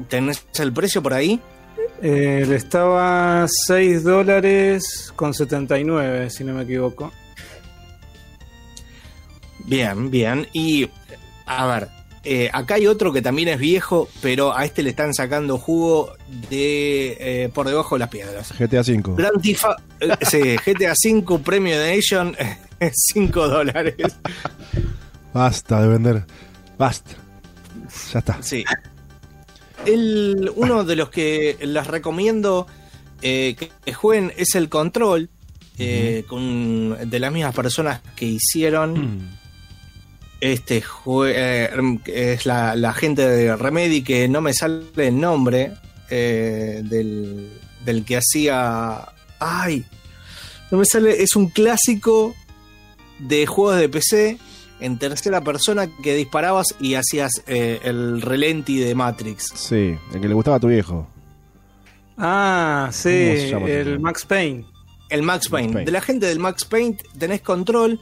¿Tenés 0.08 0.46
el 0.60 0.72
precio 0.72 1.02
por 1.02 1.16
ahí? 1.16 1.42
Eh, 2.04 2.46
le 2.48 2.56
estaba 2.56 3.48
6 3.66 4.04
dólares 4.04 5.12
con 5.16 5.34
79, 5.34 6.30
si 6.30 6.44
no 6.44 6.54
me 6.54 6.66
equivoco. 6.66 7.12
Bien, 9.66 10.12
bien. 10.12 10.48
Y, 10.54 10.88
a 11.48 11.66
ver, 11.66 11.88
eh, 12.24 12.52
acá 12.54 12.76
hay 12.76 12.86
otro 12.86 13.12
que 13.12 13.24
también 13.24 13.48
es 13.48 13.58
viejo, 13.58 14.08
pero 14.22 14.56
a 14.56 14.66
este 14.66 14.84
le 14.84 14.92
están 14.92 15.16
sacando 15.16 15.58
jugo 15.58 16.14
de 16.52 17.18
eh, 17.20 17.50
por 17.52 17.68
debajo 17.68 17.96
de 17.96 18.00
las 18.00 18.10
piedras. 18.10 18.54
GTA 18.56 18.82
V. 18.82 19.16
Grand 19.16 19.42
Theft 19.42 19.66
eh, 20.02 20.10
sí, 20.30 20.58
GTA 20.64 20.94
5 20.96 21.40
Premium 21.40 21.80
Edition, 21.80 22.38
5 23.14 23.48
dólares. 23.48 23.96
Basta 25.38 25.82
de 25.82 25.88
vender. 25.88 26.26
Basta. 26.80 27.12
Ya 28.12 28.20
está. 28.20 28.42
Sí. 28.42 28.66
El, 29.86 30.52
uno 30.56 30.84
de 30.84 30.96
los 30.96 31.10
que 31.10 31.58
les 31.62 31.86
recomiendo 31.88 32.66
eh, 33.22 33.56
que, 33.58 33.94
jueguen 33.94 34.34
es 34.36 34.56
el 34.56 34.68
Control, 34.70 35.30
eh, 35.78 36.24
con, 36.28 36.98
de 37.10 37.20
las 37.20 37.32
mismas 37.32 37.54
personas 37.54 38.02
que 38.16 38.26
hicieron 38.26 39.30
este 40.42 40.82
jue- 40.84 41.34
eh, 41.36 42.00
es 42.08 42.46
la, 42.48 42.76
la 42.76 42.94
gente 42.94 43.28
de 43.28 43.56
Remedy 43.56 44.02
que 44.04 44.28
no 44.28 44.42
me 44.42 44.54
sale 44.54 44.84
el 44.98 45.20
nombre 45.20 45.74
eh, 46.10 46.82
del, 46.84 47.52
del 47.86 48.06
que 48.06 48.18
hacía 48.18 49.04
ay 49.40 49.84
no 50.72 50.78
me 50.80 50.86
sale 50.86 51.22
es 51.24 51.36
un 51.36 51.50
clásico 51.50 52.36
de 53.20 53.46
juegos 53.48 53.80
de 53.80 53.90
PC 53.90 54.38
en 54.80 54.98
tercera 55.00 55.42
persona 55.42 55.88
que 56.04 56.16
disparabas 56.16 56.68
y 56.80 56.94
hacías 56.96 57.32
eh, 57.48 57.80
el 57.84 58.22
relenti 58.22 58.78
de 58.80 58.94
Matrix 58.96 59.52
Sí, 59.56 59.96
el 60.14 60.22
que 60.22 60.28
le 60.28 60.34
gustaba 60.34 60.58
a 60.58 60.60
tu 60.60 60.68
viejo. 60.68 61.08
Ah, 62.18 62.90
sí, 62.92 63.10
¿Cómo 63.28 63.38
se 63.40 63.50
llama 63.50 63.66
ese 63.68 63.82
el? 63.82 64.00
Max 64.00 64.26
Payne. 64.26 64.66
El 65.10 65.22
Max 65.24 65.50
Payne. 65.50 65.74
Payne. 65.74 65.86
De 65.86 65.92
la 65.92 66.02
gente 66.02 66.26
del 66.26 66.40
Max 66.40 66.66
Payne 66.66 66.98
tenés 67.18 67.42
control 67.42 68.00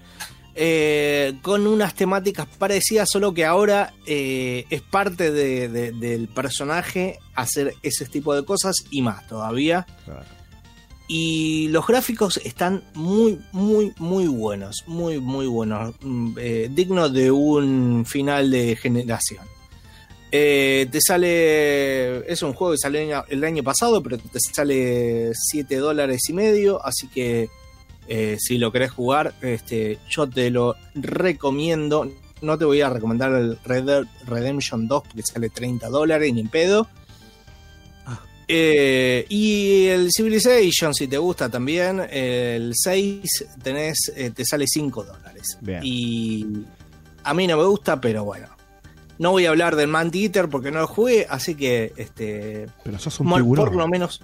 eh, 0.55 1.33
con 1.41 1.67
unas 1.67 1.93
temáticas 1.95 2.47
parecidas, 2.57 3.09
solo 3.11 3.33
que 3.33 3.43
ahora 3.45 3.93
eh, 4.05 4.65
es 4.69 4.81
parte 4.81 5.31
de- 5.31 5.67
de- 5.67 5.91
del 5.91 6.29
personaje 6.29 7.19
hacer 7.35 7.73
ese 7.83 8.05
tipo 8.05 8.33
de 8.33 8.45
cosas 8.45 8.75
y 8.89 9.01
más 9.01 9.27
todavía. 9.27 9.85
Claro. 10.05 10.23
Y 11.07 11.67
los 11.67 11.85
gráficos 11.85 12.37
están 12.43 12.83
muy, 12.95 13.39
muy, 13.51 13.93
muy 13.97 14.27
buenos. 14.27 14.83
Muy, 14.87 15.19
muy 15.19 15.45
buenos. 15.45 15.93
Mm, 16.01 16.31
eh, 16.39 16.69
digno 16.71 17.09
de 17.09 17.29
un 17.31 18.05
final 18.07 18.49
de 18.49 18.75
generación. 18.75 19.45
Eh, 20.31 20.87
te 20.91 20.99
sale. 21.01 22.29
Es 22.31 22.41
un 22.41 22.53
juego 22.53 22.73
que 22.73 22.79
salió 22.79 23.23
el 23.29 23.43
año- 23.43 23.63
pasado, 23.63 24.01
pero 24.01 24.17
te 24.17 24.39
sale 24.39 25.31
7 25.33 25.77
dólares 25.77 26.27
y 26.29 26.33
medio. 26.33 26.83
Así 26.83 27.07
que 27.07 27.49
eh, 28.07 28.37
si 28.39 28.57
lo 28.57 28.71
querés 28.71 28.91
jugar, 28.91 29.35
este, 29.41 29.99
yo 30.09 30.27
te 30.27 30.49
lo 30.49 30.75
recomiendo. 30.95 32.11
No 32.41 32.57
te 32.57 32.65
voy 32.65 32.81
a 32.81 32.89
recomendar 32.89 33.31
el 33.33 33.57
Red 33.63 33.83
Dead 33.83 34.03
Redemption 34.27 34.87
2 34.87 35.03
porque 35.03 35.21
sale 35.23 35.49
30 35.49 35.87
dólares 35.89 36.33
ni 36.33 36.41
en 36.41 36.49
pedo. 36.49 36.87
Eh, 38.47 39.25
y 39.29 39.88
el 39.88 40.10
Civilization, 40.12 40.93
si 40.93 41.08
te 41.08 41.17
gusta 41.17 41.49
también, 41.49 41.99
el 42.10 42.73
6 42.75 43.45
tenés, 43.63 44.12
eh, 44.15 44.31
te 44.31 44.45
sale 44.45 44.65
5 44.67 45.03
dólares. 45.03 45.58
Bien. 45.62 45.81
Y 45.84 46.45
a 47.23 47.34
mí 47.34 47.47
no 47.47 47.58
me 47.58 47.65
gusta, 47.65 47.99
pero 47.99 48.23
bueno. 48.23 48.47
No 49.17 49.31
voy 49.31 49.45
a 49.45 49.49
hablar 49.49 49.75
del 49.75 49.88
Manti-Eater 49.88 50.49
porque 50.49 50.71
no 50.71 50.79
lo 50.79 50.88
jugué, 50.88 51.25
así 51.29 51.55
que 51.55 51.93
este 51.95 52.67
Pero 52.84 52.99
sos 52.99 53.19
un 53.21 53.34
tiburón. 53.34 53.65
por 53.65 53.75
lo 53.75 53.88
menos 53.88 54.21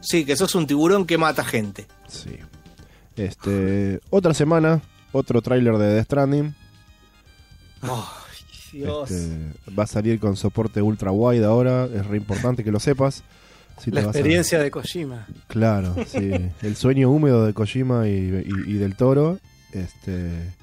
sí, 0.00 0.24
que 0.24 0.36
sos 0.36 0.54
un 0.54 0.66
tiburón 0.66 1.06
que 1.06 1.16
mata 1.16 1.44
gente. 1.44 1.86
Sí. 2.08 2.36
Este, 3.16 4.00
otra 4.10 4.34
semana, 4.34 4.82
otro 5.12 5.40
tráiler 5.42 5.78
de 5.78 5.94
Death 5.94 6.04
Stranding. 6.04 6.54
Ay, 7.82 7.90
Dios. 8.72 9.10
Este, 9.10 9.72
va 9.76 9.84
a 9.84 9.86
salir 9.86 10.20
con 10.20 10.36
soporte 10.36 10.82
ultra 10.82 11.10
wide 11.10 11.44
ahora, 11.44 11.86
es 11.86 12.06
re 12.06 12.18
importante 12.18 12.62
que 12.62 12.70
lo 12.70 12.80
sepas. 12.80 13.24
Si 13.80 13.90
La 13.90 14.00
a- 14.00 14.04
experiencia 14.04 14.58
de 14.58 14.70
Kojima. 14.70 15.26
Claro, 15.46 15.94
sí. 16.06 16.30
El 16.62 16.76
sueño 16.76 17.10
húmedo 17.10 17.46
de 17.46 17.54
Kojima 17.54 18.08
y, 18.08 18.12
y- 18.12 18.70
y 18.70 18.74
del 18.74 18.96
toro. 18.96 19.38
Este. 19.72 20.54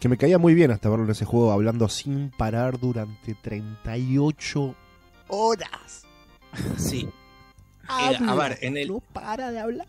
Que 0.00 0.08
me 0.08 0.16
caía 0.16 0.38
muy 0.38 0.54
bien 0.54 0.70
hasta 0.70 0.88
verlo 0.88 1.04
en 1.06 1.10
ese 1.10 1.24
juego 1.24 1.50
hablando 1.52 1.88
sin 1.88 2.30
parar 2.30 2.78
durante 2.78 3.34
38 3.34 4.74
horas. 5.28 6.04
Sí. 6.76 7.08
Eh, 7.90 8.18
a 8.28 8.34
ver, 8.34 8.58
en 8.60 8.76
el, 8.76 8.88
No 8.88 9.00
para 9.14 9.50
de 9.50 9.60
hablar. 9.60 9.86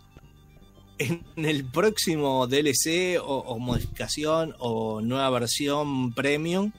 en 1.00 1.22
el 1.36 1.66
próximo 1.66 2.48
DLC 2.48 3.20
o, 3.22 3.40
o 3.40 3.60
modificación 3.60 4.56
o 4.58 5.02
nueva 5.02 5.30
versión 5.32 6.14
premium, 6.14 6.72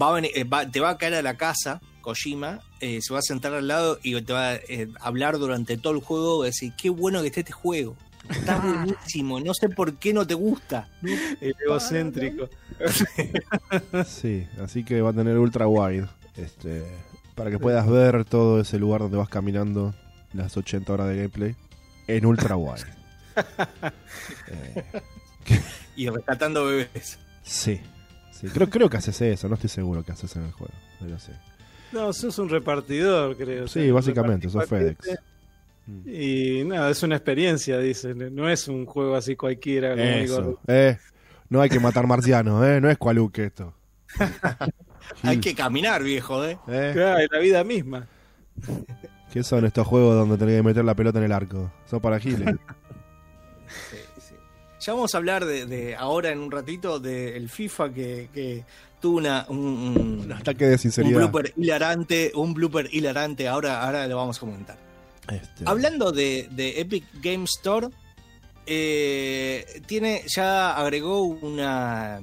va 0.00 0.10
a 0.10 0.12
venir- 0.20 0.30
eh, 0.36 0.44
va- 0.44 0.70
te 0.70 0.78
va 0.78 0.90
a 0.90 0.96
caer 0.96 1.14
a 1.14 1.22
la 1.22 1.36
casa, 1.36 1.80
Kojima, 2.08 2.60
eh, 2.80 3.02
se 3.02 3.12
va 3.12 3.18
a 3.18 3.22
sentar 3.22 3.52
al 3.52 3.68
lado 3.68 3.98
y 4.02 4.18
te 4.22 4.32
va 4.32 4.52
a 4.52 4.54
eh, 4.54 4.88
hablar 4.98 5.36
durante 5.36 5.76
todo 5.76 5.92
el 5.92 6.00
juego, 6.00 6.38
va 6.38 6.44
a 6.44 6.46
decir, 6.46 6.72
qué 6.74 6.88
bueno 6.88 7.20
que 7.20 7.26
esté 7.26 7.40
este 7.40 7.52
juego. 7.52 7.96
Está 8.30 8.58
buenísimo, 8.60 9.38
no 9.40 9.52
sé 9.52 9.68
por 9.68 9.92
qué 9.96 10.14
no 10.14 10.26
te 10.26 10.32
gusta. 10.32 10.88
El 11.02 11.54
egocéntrico. 11.62 12.48
Sí, 14.06 14.46
así 14.62 14.84
que 14.84 15.02
va 15.02 15.10
a 15.10 15.12
tener 15.12 15.36
ultra 15.36 15.68
wide. 15.68 16.08
Este, 16.34 16.82
para 17.34 17.50
que 17.50 17.58
puedas 17.58 17.86
ver 17.86 18.24
todo 18.24 18.58
ese 18.62 18.78
lugar 18.78 19.02
donde 19.02 19.18
vas 19.18 19.28
caminando 19.28 19.94
las 20.32 20.56
80 20.56 20.90
horas 20.90 21.08
de 21.08 21.16
gameplay 21.16 21.56
en 22.06 22.24
ultra 22.24 22.56
wide. 22.56 22.86
Eh, 24.48 24.84
Y 25.94 26.08
rescatando 26.08 26.64
bebés. 26.64 27.18
sí, 27.42 27.80
sí. 28.32 28.48
Creo, 28.48 28.70
creo 28.70 28.88
que 28.88 28.96
haces 28.96 29.20
eso, 29.20 29.48
no 29.48 29.54
estoy 29.56 29.68
seguro 29.70 30.02
que 30.02 30.12
haces 30.12 30.34
en 30.36 30.44
el 30.44 30.52
juego. 30.52 30.72
Pero 31.00 31.18
sí. 31.18 31.32
No, 31.92 32.12
sos 32.12 32.38
un 32.38 32.48
repartidor, 32.48 33.36
creo. 33.36 33.66
Sí, 33.68 33.90
básicamente, 33.90 34.48
sos 34.48 34.66
FedEx. 34.66 35.18
Y 36.06 36.64
nada, 36.64 36.90
es 36.90 37.02
una 37.02 37.16
experiencia, 37.16 37.78
dice. 37.78 38.14
No 38.14 38.48
es 38.48 38.68
un 38.68 38.84
juego 38.84 39.16
así 39.16 39.36
cualquiera. 39.36 39.94
Eso. 39.94 40.60
Eh, 40.66 40.98
no 41.48 41.60
hay 41.62 41.70
que 41.70 41.80
matar 41.80 42.06
marcianos, 42.06 42.64
eh. 42.66 42.80
No 42.80 42.90
es 42.90 42.98
cualuque 42.98 43.44
esto. 43.44 43.74
Hay 45.22 45.38
que 45.40 45.54
caminar, 45.54 46.02
viejo, 46.02 46.44
¿eh? 46.44 46.58
Eh, 46.68 46.90
Claro, 46.94 47.18
es 47.18 47.28
la 47.30 47.38
vida 47.38 47.64
misma. 47.64 48.06
¿Qué 49.32 49.42
son 49.42 49.64
estos 49.64 49.86
juegos 49.86 50.14
donde 50.14 50.36
tenés 50.36 50.56
que 50.56 50.62
meter 50.62 50.84
la 50.84 50.94
pelota 50.94 51.18
en 51.18 51.24
el 51.24 51.32
arco? 51.32 51.72
Son 51.86 52.00
para 52.00 52.18
giles. 52.18 52.54
Sí, 53.90 53.98
sí. 54.18 54.34
Ya 54.80 54.94
vamos 54.94 55.14
a 55.14 55.18
hablar 55.18 55.44
de, 55.44 55.66
de 55.66 55.94
ahora 55.94 56.30
en 56.30 56.38
un 56.38 56.50
ratito 56.50 56.98
del 56.98 57.50
FIFA 57.50 57.92
que, 57.92 58.30
que 58.32 58.64
tuvo 59.00 59.18
una, 59.18 59.46
un, 59.48 59.58
un- 59.58 60.20
Un 60.24 60.32
ataque 60.32 60.66
de 60.66 60.76
un 61.02 61.12
blooper 61.30 61.52
hilarante, 61.56 62.32
un 62.34 62.54
blooper 62.54 62.88
hilarante. 62.92 63.48
Ahora, 63.48 63.82
ahora 63.84 64.06
lo 64.06 64.16
vamos 64.16 64.36
a 64.36 64.40
comentar. 64.40 64.78
Este, 65.30 65.64
Hablando 65.66 66.10
de, 66.12 66.48
de 66.52 66.80
Epic 66.80 67.04
Game 67.22 67.44
Store, 67.44 67.88
eh, 68.66 69.82
tiene 69.86 70.22
ya 70.34 70.76
agregó 70.76 71.22
una 71.22 72.20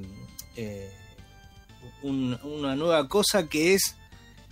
eh, 0.55 0.89
un- 2.03 2.37
una 2.43 2.75
nueva 2.75 3.07
cosa 3.07 3.47
que 3.47 3.73
es 3.73 3.95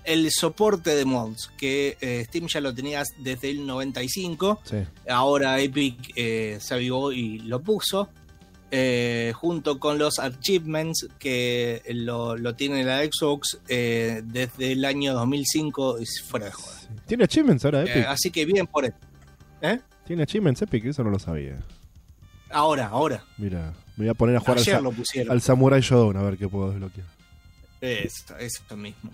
el 0.03 0.29
soporte 0.31 0.95
de 0.95 1.05
mods 1.05 1.49
que 1.57 1.97
eh, 2.01 2.23
Steam 2.27 2.47
ya 2.47 2.59
lo 2.61 2.73
tenía 2.73 3.03
desde 3.19 3.51
el 3.51 3.65
95 3.65 4.59
sí. 4.63 4.77
ahora 5.07 5.59
Epic 5.61 6.13
se 6.59 6.73
avivó 6.73 7.11
y 7.13 7.39
lo 7.39 7.61
puso 7.61 8.09
eh, 8.75 9.33
junto 9.35 9.79
con 9.79 9.99
los 9.99 10.17
achievements 10.17 11.07
que 11.19 11.83
lo, 11.89 12.35
lo 12.35 12.55
tiene 12.55 12.83
la 12.83 13.03
Xbox 13.03 13.59
eh, 13.67 14.21
desde 14.25 14.71
el 14.71 14.83
año 14.83 15.13
2005 15.13 15.99
y 16.01 16.05
fuera 16.27 16.47
de 16.47 16.51
joda. 16.53 16.79
¿Tiene 17.05 17.25
achievements 17.25 17.63
ahora 17.65 17.81
Epic? 17.83 17.95
Eh, 17.97 18.05
así 18.07 18.31
que 18.31 18.45
bien 18.45 18.65
por 18.65 18.85
él. 18.85 18.93
¿Eh? 19.61 19.79
¿Tiene 20.07 20.23
achievements 20.23 20.61
Epic? 20.63 20.85
Eso 20.85 21.03
no 21.03 21.11
lo 21.11 21.19
sabía. 21.19 21.63
Ahora, 22.49 22.87
ahora. 22.87 23.23
Mira, 23.37 23.73
me 23.95 24.05
voy 24.05 24.09
a 24.09 24.13
poner 24.15 24.37
a 24.37 24.39
jugar 24.39 24.57
al, 24.57 24.63
Ayer 24.63 24.81
lo 24.81 24.91
al 25.31 25.41
Samurai 25.41 25.81
Shodown 25.81 26.17
a 26.17 26.23
ver 26.23 26.37
qué 26.37 26.47
puedo 26.47 26.71
desbloquear. 26.71 27.05
Eso, 27.79 28.35
eso 28.39 28.75
mismo. 28.77 29.11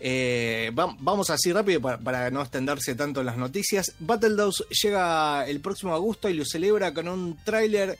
Eh, 0.00 0.72
va- 0.76 0.96
vamos 0.98 1.30
así 1.30 1.52
rápido 1.52 1.80
para, 1.80 1.98
para 1.98 2.30
no 2.30 2.40
extenderse 2.42 2.96
tanto 2.96 3.20
en 3.20 3.26
las 3.26 3.36
noticias. 3.36 3.94
Battletoads 4.00 4.64
llega 4.82 5.46
el 5.46 5.60
próximo 5.60 5.94
agosto 5.94 6.28
y 6.28 6.34
lo 6.34 6.44
celebra 6.44 6.92
con 6.92 7.06
un 7.06 7.36
tráiler 7.44 7.96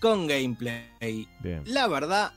con 0.00 0.26
gameplay. 0.26 1.28
Bien. 1.40 1.62
La 1.66 1.86
verdad, 1.86 2.32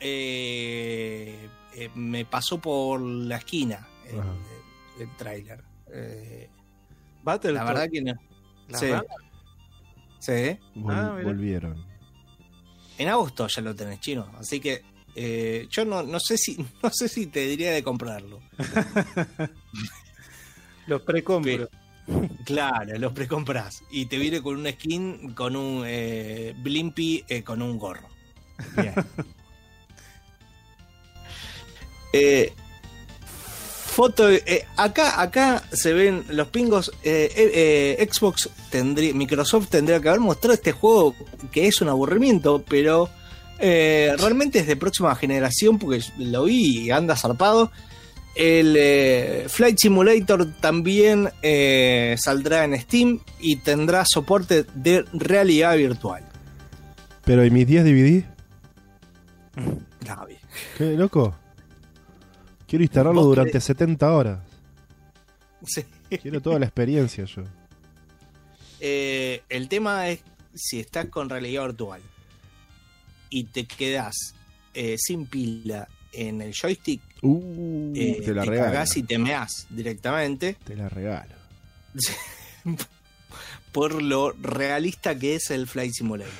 eh, 0.00 1.48
eh, 1.74 1.90
me 1.94 2.24
pasó 2.24 2.58
por 2.60 3.00
la 3.00 3.36
esquina 3.38 3.86
el, 4.08 4.16
el- 4.16 5.02
el 5.02 5.16
tráiler. 5.16 5.62
Eh, 5.92 6.48
Battle 7.22 7.52
la 7.52 7.64
verdad 7.64 7.88
que 7.92 8.02
no. 8.02 8.14
La 8.68 8.78
Sí. 8.78 8.86
Sí. 10.18 10.58
Vol- 10.74 10.92
Ah, 10.92 11.20
volvieron. 11.22 11.84
En 12.98 13.08
agosto 13.08 13.46
ya 13.48 13.60
lo 13.62 13.74
tenés 13.74 14.00
chino, 14.00 14.30
así 14.38 14.58
que 14.58 14.82
eh, 15.14 15.66
yo 15.70 15.84
no, 15.84 16.02
no 16.02 16.18
sé 16.20 16.36
si 16.38 16.56
no 16.82 16.90
sé 16.90 17.08
si 17.08 17.26
te 17.26 17.46
diría 17.46 17.72
de 17.72 17.82
comprarlo. 17.82 18.40
Los 20.86 21.02
precompro. 21.02 21.68
Claro, 22.44 22.98
los 22.98 23.12
precompras. 23.12 23.82
Y 23.90 24.06
te 24.06 24.18
viene 24.18 24.40
con 24.40 24.56
una 24.56 24.70
skin, 24.70 25.34
con 25.34 25.56
un 25.56 25.82
eh, 25.86 26.54
Blimpy, 26.56 27.24
eh, 27.28 27.42
con 27.42 27.60
un 27.62 27.78
gorro. 27.78 28.08
Bien. 28.76 28.94
Eh, 32.12 32.52
foto. 33.86 34.30
eh, 34.30 34.64
acá, 34.76 35.20
acá 35.20 35.62
se 35.72 35.92
ven 35.92 36.24
los 36.28 36.48
pingos. 36.48 36.92
eh, 37.02 37.30
eh, 37.36 37.96
eh, 37.98 38.08
Xbox 38.10 38.48
tendría. 38.70 39.12
Microsoft 39.14 39.68
tendría 39.68 40.00
que 40.00 40.08
haber 40.08 40.20
mostrado 40.20 40.54
este 40.54 40.72
juego 40.72 41.14
que 41.52 41.66
es 41.66 41.80
un 41.80 41.88
aburrimiento, 41.88 42.64
pero. 42.68 43.10
eh, 43.58 44.14
realmente 44.18 44.58
es 44.60 44.66
de 44.66 44.76
próxima 44.76 45.14
generación 45.16 45.78
porque 45.78 46.02
lo 46.18 46.44
vi 46.44 46.84
y 46.86 46.90
anda 46.90 47.16
zarpado. 47.16 47.70
El 48.36 48.76
eh, 48.76 49.46
Flight 49.48 49.78
Simulator 49.78 50.52
también 50.60 51.30
eh, 51.40 52.16
saldrá 52.22 52.64
en 52.64 52.78
Steam 52.78 53.20
y 53.40 53.56
tendrá 53.56 54.04
soporte 54.06 54.66
de 54.74 55.06
realidad 55.14 55.74
virtual. 55.78 56.22
Pero 57.24 57.46
¿y 57.46 57.50
mis 57.50 57.66
10 57.66 57.84
DVD? 57.84 58.24
¿Qué, 60.76 60.84
loco? 60.98 61.34
Quiero 62.68 62.82
instalarlo 62.82 63.22
¿Vos 63.22 63.30
durante 63.30 63.52
querés? 63.52 63.64
70 63.64 64.12
horas. 64.12 64.40
Sí. 65.64 65.86
Quiero 66.20 66.42
toda 66.42 66.58
la 66.58 66.66
experiencia 66.66 67.24
yo. 67.24 67.42
Eh, 68.78 69.42
el 69.48 69.70
tema 69.70 70.10
es 70.10 70.20
si 70.54 70.78
estás 70.78 71.06
con 71.06 71.30
realidad 71.30 71.64
virtual 71.64 72.02
y 73.30 73.44
te 73.44 73.64
quedas 73.64 74.14
sin 74.98 75.24
pila 75.24 75.88
en 76.12 76.42
el 76.42 76.52
joystick, 76.52 77.00
Uh, 77.26 77.92
eh, 77.94 78.22
te 78.24 78.32
la 78.34 78.42
te 78.44 78.50
regalo. 78.50 78.72
cagás 78.72 78.96
y 78.96 79.02
te 79.02 79.18
meás 79.18 79.66
directamente 79.70 80.56
Te 80.64 80.76
la 80.76 80.88
regalo. 80.88 81.34
por 83.72 84.00
lo 84.02 84.32
realista 84.32 85.18
que 85.18 85.34
es 85.36 85.50
el 85.50 85.66
Flight 85.66 85.92
Simulator. 85.92 86.32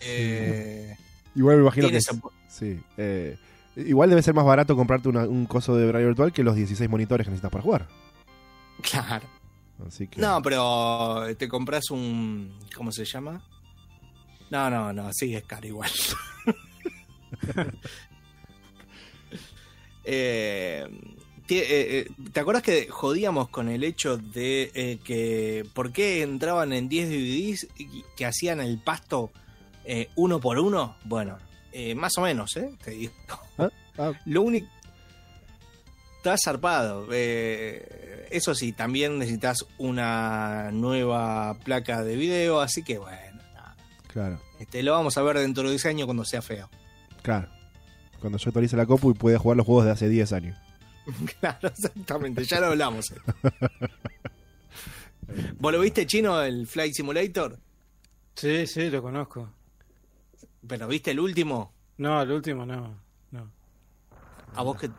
Eh, 0.00 0.94
Igual 1.34 1.56
me 1.56 1.62
imagino 1.62 1.88
que... 1.88 2.00
Sí. 2.48 2.80
eh, 2.96 3.36
igual 3.76 4.08
debe 4.08 4.22
ser 4.22 4.34
más 4.34 4.44
barato 4.44 4.74
comprarte 4.76 5.08
una- 5.08 5.24
un 5.26 5.46
coso 5.46 5.76
de 5.76 5.84
realidad 5.90 6.08
virtual 6.10 6.32
que 6.32 6.42
los 6.42 6.54
16 6.56 6.88
monitores 6.88 7.26
que 7.26 7.30
necesitas 7.30 7.50
para 7.52 7.62
jugar. 7.64 7.88
Claro. 8.82 9.26
Así 9.86 10.06
que... 10.08 10.20
No, 10.20 10.40
pero 10.42 11.24
te 11.36 11.48
compras 11.48 11.90
un. 11.90 12.58
¿Cómo 12.74 12.90
se 12.92 13.04
llama? 13.04 13.42
No, 14.50 14.70
no, 14.70 14.92
no, 14.92 15.10
sí, 15.12 15.34
es 15.34 15.44
caro 15.44 15.66
igual. 15.66 15.90
Eh, 20.08 20.86
eh, 21.48 21.66
eh, 21.68 22.08
¿Te 22.32 22.40
acuerdas 22.40 22.62
que 22.62 22.88
jodíamos 22.88 23.48
con 23.48 23.68
el 23.68 23.84
hecho 23.84 24.16
de 24.16 24.70
eh, 24.74 24.98
que 25.04 25.64
por 25.74 25.92
qué 25.92 26.22
entraban 26.22 26.72
en 26.72 26.88
10 26.88 27.08
DVDs 27.08 27.68
y 27.78 28.04
que 28.16 28.26
hacían 28.26 28.60
el 28.60 28.78
pasto 28.78 29.30
eh, 29.84 30.08
uno 30.16 30.40
por 30.40 30.58
uno? 30.58 30.96
Bueno, 31.04 31.38
eh, 31.72 31.94
más 31.94 32.16
o 32.18 32.22
menos, 32.22 32.56
¿eh? 32.56 32.70
Te 32.82 32.92
digo. 32.92 33.12
Ah, 33.58 33.68
ah, 33.98 34.12
Lo 34.26 34.42
único. 34.42 34.66
Está 36.18 36.36
zarpado. 36.42 37.06
Eh, 37.12 38.26
eso 38.30 38.54
sí, 38.54 38.72
también 38.72 39.18
necesitas 39.18 39.64
una 39.78 40.70
nueva 40.72 41.54
placa 41.64 42.02
de 42.02 42.16
video, 42.16 42.60
así 42.60 42.82
que 42.82 42.98
bueno, 42.98 43.40
nada. 43.54 43.76
claro, 44.08 44.40
Este, 44.58 44.82
lo 44.82 44.92
vamos 44.92 45.16
a 45.16 45.22
ver 45.22 45.38
dentro 45.38 45.62
de 45.64 45.70
10 45.70 45.86
años 45.86 46.06
cuando 46.06 46.24
sea 46.24 46.42
feo. 46.42 46.68
claro. 47.22 47.48
Cuando 48.20 48.38
yo 48.38 48.48
actualice 48.48 48.76
la 48.76 48.86
copu 48.86 49.10
y 49.10 49.14
pueda 49.14 49.38
jugar 49.38 49.56
los 49.56 49.66
juegos 49.66 49.84
de 49.84 49.90
hace 49.92 50.08
10 50.08 50.32
años. 50.32 50.56
Claro, 51.40 51.68
exactamente, 51.68 52.44
ya 52.44 52.58
lo 52.58 52.66
hablamos. 52.66 53.06
¿Vos 55.58 55.72
lo 55.72 55.80
viste 55.80 56.04
chino 56.06 56.42
el 56.42 56.66
Flight 56.66 56.94
Simulator? 56.94 57.58
Sí, 58.34 58.66
sí, 58.66 58.90
lo 58.90 59.02
conozco. 59.02 59.48
¿Pero 60.66 60.88
viste 60.88 61.12
el 61.12 61.20
último? 61.20 61.72
No, 61.98 62.20
el 62.22 62.30
último 62.32 62.66
no. 62.66 62.98
no. 63.30 63.50
A 64.54 64.62
vos 64.62 64.78
que. 64.78 64.90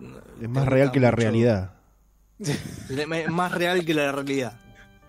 Es 0.42 0.50
más 0.50 0.66
real 0.66 0.92
que 0.92 1.00
la 1.00 1.12
realidad. 1.12 1.74
Es 2.40 3.30
más 3.30 3.52
real 3.52 3.84
que 3.84 3.94
la 3.94 4.12
realidad. 4.12 4.60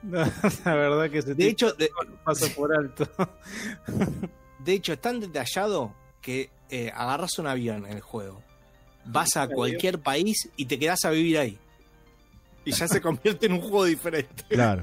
No, 0.02 0.18
la 0.64 0.74
verdad 0.74 1.10
que 1.10 1.22
se 1.22 1.34
De 1.34 1.46
hecho, 1.46 1.72
de, 1.72 1.90
pasa 2.24 2.46
por 2.54 2.74
alto. 2.74 3.06
de 4.64 4.72
hecho, 4.72 4.94
es 4.94 5.00
tan 5.00 5.20
detallado 5.20 5.92
que 6.20 6.50
eh, 6.70 6.90
agarras 6.94 7.38
un 7.38 7.46
avión 7.46 7.86
en 7.86 7.92
el 7.92 8.00
juego, 8.00 8.42
vas 9.04 9.36
a 9.36 9.48
cualquier 9.48 9.98
país 9.98 10.48
y 10.56 10.66
te 10.66 10.78
quedás 10.78 11.04
a 11.04 11.10
vivir 11.10 11.38
ahí. 11.38 11.58
Y 12.64 12.72
ya 12.72 12.86
se 12.86 13.00
convierte 13.00 13.46
en 13.46 13.52
un 13.52 13.60
juego 13.60 13.84
diferente. 13.84 14.44
Claro. 14.48 14.82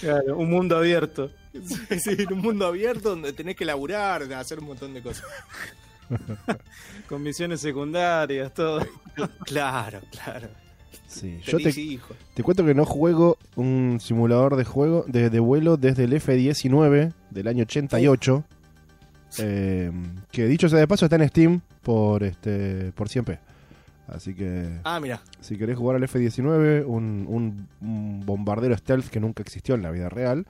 Claro, 0.00 0.36
un 0.36 0.50
mundo 0.50 0.76
abierto. 0.76 1.30
Sí, 1.54 2.16
en 2.18 2.32
un 2.32 2.40
mundo 2.40 2.66
abierto 2.66 3.10
donde 3.10 3.32
tenés 3.32 3.56
que 3.56 3.64
laburar, 3.64 4.30
hacer 4.34 4.58
un 4.58 4.66
montón 4.66 4.92
de 4.92 5.02
cosas. 5.02 5.24
Con 7.08 7.22
misiones 7.22 7.60
secundarias, 7.60 8.52
todo. 8.52 8.86
Claro, 9.44 10.00
claro. 10.10 10.48
Sí. 11.06 11.40
Yo 11.46 11.58
te, 11.58 11.72
te 12.34 12.42
cuento 12.42 12.64
que 12.64 12.74
no 12.74 12.84
juego 12.84 13.38
un 13.54 13.98
simulador 14.02 14.56
de 14.56 14.64
juego 14.64 15.04
de, 15.06 15.30
de 15.30 15.40
vuelo 15.40 15.76
desde 15.76 16.04
el 16.04 16.12
F-19 16.12 17.12
del 17.30 17.48
año 17.48 17.62
88. 17.62 18.44
Eh, 19.38 19.90
que 20.30 20.46
dicho 20.46 20.68
sea 20.68 20.78
de 20.78 20.88
paso 20.88 21.06
está 21.06 21.16
en 21.16 21.28
Steam 21.28 21.60
por 21.82 22.22
este 22.22 22.92
por 22.92 23.08
100p. 23.08 23.38
Así 24.08 24.34
que 24.34 24.78
Ah, 24.84 25.00
mira. 25.00 25.20
si 25.40 25.56
querés 25.56 25.76
jugar 25.76 25.96
al 25.96 26.04
F-19, 26.04 26.84
un, 26.86 27.26
un- 27.28 27.68
un 27.80 28.24
bombardero 28.24 28.76
stealth 28.76 29.06
que 29.08 29.18
nunca 29.20 29.42
existió 29.42 29.74
en 29.74 29.82
la 29.82 29.90
vida 29.90 30.08
real. 30.08 30.46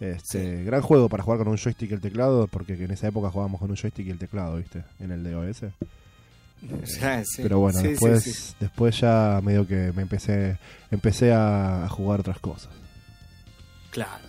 Este, 0.00 0.62
Gran 0.64 0.82
juego 0.82 1.08
para 1.08 1.22
jugar 1.22 1.38
con 1.38 1.48
un 1.48 1.56
joystick 1.56 1.90
y 1.90 1.94
el 1.94 2.00
teclado, 2.00 2.46
porque 2.48 2.74
en 2.74 2.90
esa 2.90 3.08
época 3.08 3.30
jugábamos 3.30 3.60
con 3.60 3.70
un 3.70 3.76
joystick 3.76 4.06
y 4.06 4.10
el 4.10 4.18
teclado, 4.18 4.56
¿viste? 4.56 4.82
En 5.00 5.10
el 5.10 5.22
DOS. 5.24 5.62
Sí. 6.84 7.42
Pero 7.42 7.58
bueno, 7.58 7.78
Sí, 7.78 7.88
después, 7.88 8.56
después 8.58 8.98
ya 8.98 9.40
medio 9.44 9.66
que 9.66 9.92
me 9.94 10.00
empecé, 10.02 10.56
empecé 10.90 11.30
a 11.32 11.86
jugar 11.90 12.20
otras 12.20 12.38
cosas. 12.38 12.70
Claro. 13.90 14.24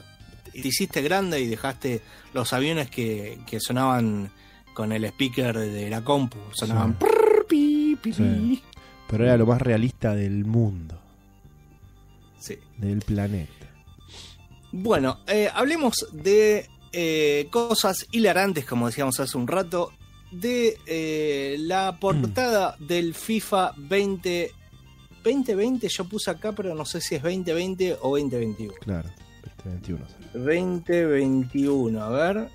Te 0.62 0.68
hiciste 0.68 1.02
grande 1.02 1.40
y 1.42 1.48
dejaste 1.48 2.02
los 2.34 2.52
aviones 2.54 2.90
que, 2.90 3.40
que 3.46 3.60
sonaban 3.60 4.32
con 4.74 4.92
el 4.92 5.06
speaker 5.06 5.58
de 5.58 5.90
la 5.90 6.04
compu. 6.04 6.38
Sonaban. 6.54 6.92
Sí. 6.94 6.98
prrr, 7.06 7.46
pi, 7.48 7.98
pi, 8.02 8.14
Sí. 8.14 8.24
pi. 8.24 8.64
Pero 9.10 9.24
era 9.26 9.38
lo 9.38 9.46
más 9.46 9.62
realista 9.62 10.14
del 10.14 10.44
mundo, 10.46 11.00
Sí. 12.40 12.58
del 12.78 13.00
planeta. 13.00 13.52
Bueno, 14.72 15.20
eh, 15.28 15.50
hablemos 15.54 16.08
de 16.12 16.68
eh, 16.92 17.48
cosas 17.52 18.06
hilarantes, 18.12 18.66
como 18.66 18.88
decíamos 18.88 19.20
hace 19.20 19.38
un 19.38 19.48
rato, 19.48 19.92
de 20.32 20.78
eh, 20.86 21.56
la 21.60 21.98
portada 22.00 22.76
del 22.80 23.14
FIFA 23.14 23.74
20... 23.78 24.52
2020 25.24 25.90
yo 25.90 26.06
puse 26.06 26.32
acá, 26.32 26.54
pero 26.54 26.74
no 26.74 26.86
sé 26.86 27.02
si 27.02 27.16
es 27.16 27.22
2020 27.24 27.98
o 28.02 28.18
2021. 28.18 28.74
Claro, 28.80 29.10
este 29.58 29.70
21. 29.70 30.06
sí. 30.08 30.14
2021, 30.34 32.04
a 32.04 32.10
ver. 32.10 32.50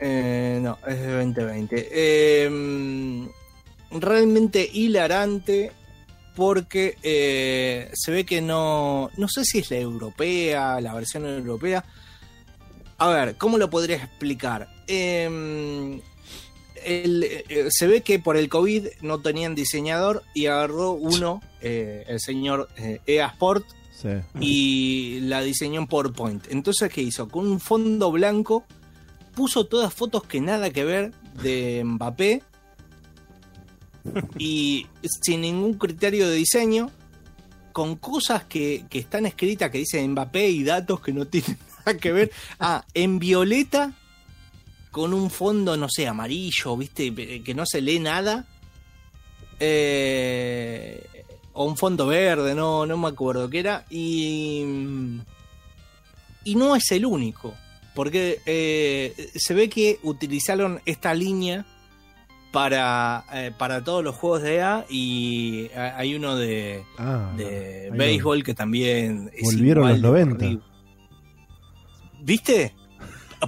Eh, 0.00 0.58
no, 0.62 0.78
es 0.86 1.00
de 1.00 1.12
2020. 1.12 1.88
Eh, 1.92 3.28
realmente 3.92 4.68
hilarante 4.72 5.72
porque 6.34 6.96
eh, 7.02 7.90
se 7.94 8.10
ve 8.10 8.24
que 8.24 8.40
no... 8.40 9.10
No 9.16 9.28
sé 9.28 9.44
si 9.44 9.58
es 9.60 9.70
la 9.70 9.76
europea, 9.78 10.80
la 10.80 10.94
versión 10.94 11.24
europea. 11.26 11.84
A 12.98 13.08
ver, 13.08 13.36
¿cómo 13.36 13.56
lo 13.58 13.70
podría 13.70 13.96
explicar? 13.96 14.68
El- 14.86 16.02
eh, 16.84 17.68
se 17.70 17.86
ve 17.86 18.02
que 18.02 18.18
por 18.18 18.36
el 18.36 18.48
COVID 18.48 18.88
no 19.00 19.20
tenían 19.20 19.54
diseñador 19.54 20.22
y 20.34 20.46
agarró 20.46 20.90
uno, 20.92 21.40
el 21.60 22.20
señor 22.20 22.68
EA 23.06 23.26
Sport, 23.28 23.64
Y 24.40 25.20
la 25.20 25.42
diseñó 25.42 25.80
en 25.80 25.86
PowerPoint. 25.86 26.46
Entonces, 26.50 26.92
¿qué 26.92 27.02
hizo? 27.02 27.28
Con 27.28 27.46
un 27.46 27.60
fondo 27.60 28.12
blanco 28.12 28.64
puso 29.34 29.66
todas 29.66 29.92
fotos 29.92 30.24
que 30.24 30.40
nada 30.40 30.70
que 30.70 30.84
ver 30.84 31.12
de 31.42 31.82
Mbappé 31.84 32.42
y 34.38 34.86
sin 35.22 35.40
ningún 35.40 35.74
criterio 35.74 36.28
de 36.28 36.36
diseño, 36.36 36.90
con 37.72 37.96
cosas 37.96 38.44
que, 38.44 38.84
que 38.88 39.00
están 39.00 39.26
escritas 39.26 39.70
que 39.70 39.78
dicen 39.78 40.12
Mbappé 40.12 40.48
y 40.50 40.62
datos 40.62 41.00
que 41.00 41.12
no 41.12 41.26
tienen 41.26 41.58
nada 41.78 41.98
que 41.98 42.12
ver. 42.12 42.30
Ah, 42.60 42.84
en 42.94 43.18
violeta 43.18 43.94
con 44.90 45.12
un 45.12 45.28
fondo, 45.28 45.76
no 45.76 45.88
sé, 45.90 46.06
amarillo, 46.06 46.76
viste, 46.76 47.12
que 47.42 47.54
no 47.54 47.66
se 47.66 47.80
lee 47.80 47.98
nada. 47.98 48.46
Eh, 49.58 51.04
o 51.54 51.64
un 51.64 51.76
fondo 51.76 52.06
verde, 52.06 52.54
no, 52.54 52.84
no 52.84 52.96
me 52.98 53.08
acuerdo 53.08 53.48
qué 53.48 53.60
era. 53.60 53.84
Y, 53.90 54.62
y 56.44 56.54
no 56.56 56.76
es 56.76 56.90
el 56.92 57.06
único, 57.06 57.54
porque 57.94 58.40
eh, 58.44 59.14
se 59.34 59.54
ve 59.54 59.68
que 59.68 59.98
utilizaron 60.02 60.80
esta 60.84 61.14
línea 61.14 61.64
para, 62.52 63.24
eh, 63.32 63.50
para 63.56 63.82
todos 63.82 64.04
los 64.04 64.14
juegos 64.14 64.42
de 64.42 64.56
EA 64.56 64.84
y 64.88 65.70
hay 65.74 66.14
uno 66.14 66.36
de, 66.36 66.84
Ah, 66.98 67.32
de 67.36 67.90
béisbol 67.92 68.44
que 68.44 68.54
también 68.54 69.30
es 69.34 69.42
Volvieron 69.42 69.88
los 69.88 69.96
de 69.96 70.02
90. 70.02 70.36
horrible. 70.44 70.62
¿Viste? 72.22 72.74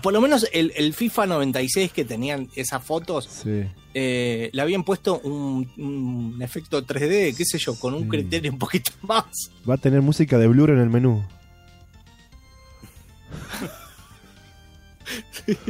Por 0.03 0.13
lo 0.13 0.21
menos 0.21 0.47
el, 0.53 0.73
el 0.77 0.93
FIFA 0.95 1.27
96 1.27 1.93
que 1.93 2.05
tenían 2.05 2.49
esas 2.57 2.83
fotos, 2.85 3.29
Sí. 3.43 3.65
eh, 3.95 4.51
le 4.53 4.63
habían 4.63 4.85
puesto 4.85 5.21
un, 5.21 5.71
un 5.77 6.43
efecto 6.43 6.85
3D, 6.85 7.35
qué 7.37 7.45
sé 7.45 7.59
yo, 7.59 7.79
con 7.79 7.95
un 7.95 8.03
Sí. 8.05 8.09
criterio 8.09 8.53
un 8.53 8.59
poquito 8.59 8.91
más. 9.03 9.25
Va 9.69 9.75
a 9.75 9.79
tener 9.79 10.03
música 10.03 10.39
de 10.39 10.47
Blur 10.49 10.71
en 10.71 10.79
el 10.79 10.91
menú. 10.91 11.25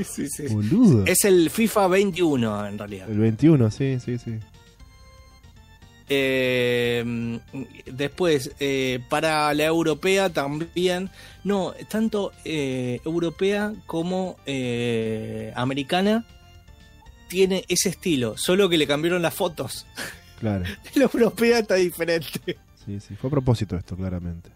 Sí, 0.04 0.28
sí. 0.28 0.46
Boludo. 0.48 1.04
Es 1.06 1.24
el 1.24 1.50
FIFA 1.50 1.88
21 1.88 2.66
en 2.68 2.78
realidad. 2.78 3.10
El 3.10 3.18
21, 3.18 3.70
sí, 3.70 3.98
sí, 4.02 4.16
sí. 4.18 4.38
Eh, 6.08 7.40
después, 7.86 8.52
eh, 8.60 9.00
para 9.08 9.52
la 9.54 9.64
europea 9.64 10.30
también, 10.30 11.10
no, 11.44 11.74
tanto 11.88 12.32
eh, 12.44 13.00
europea 13.04 13.72
como 13.86 14.36
eh, 14.46 15.52
americana 15.56 16.24
tiene 17.28 17.64
ese 17.68 17.88
estilo, 17.88 18.36
solo 18.36 18.68
que 18.68 18.78
le 18.78 18.86
cambiaron 18.86 19.22
las 19.22 19.34
fotos. 19.34 19.86
Claro. 20.38 20.64
La 20.94 21.04
europea 21.04 21.60
está 21.60 21.76
diferente. 21.76 22.58
Sí, 22.84 23.00
sí. 23.00 23.16
Fue 23.16 23.28
a 23.28 23.30
propósito 23.30 23.76
esto, 23.76 23.96
claramente. 23.96 24.50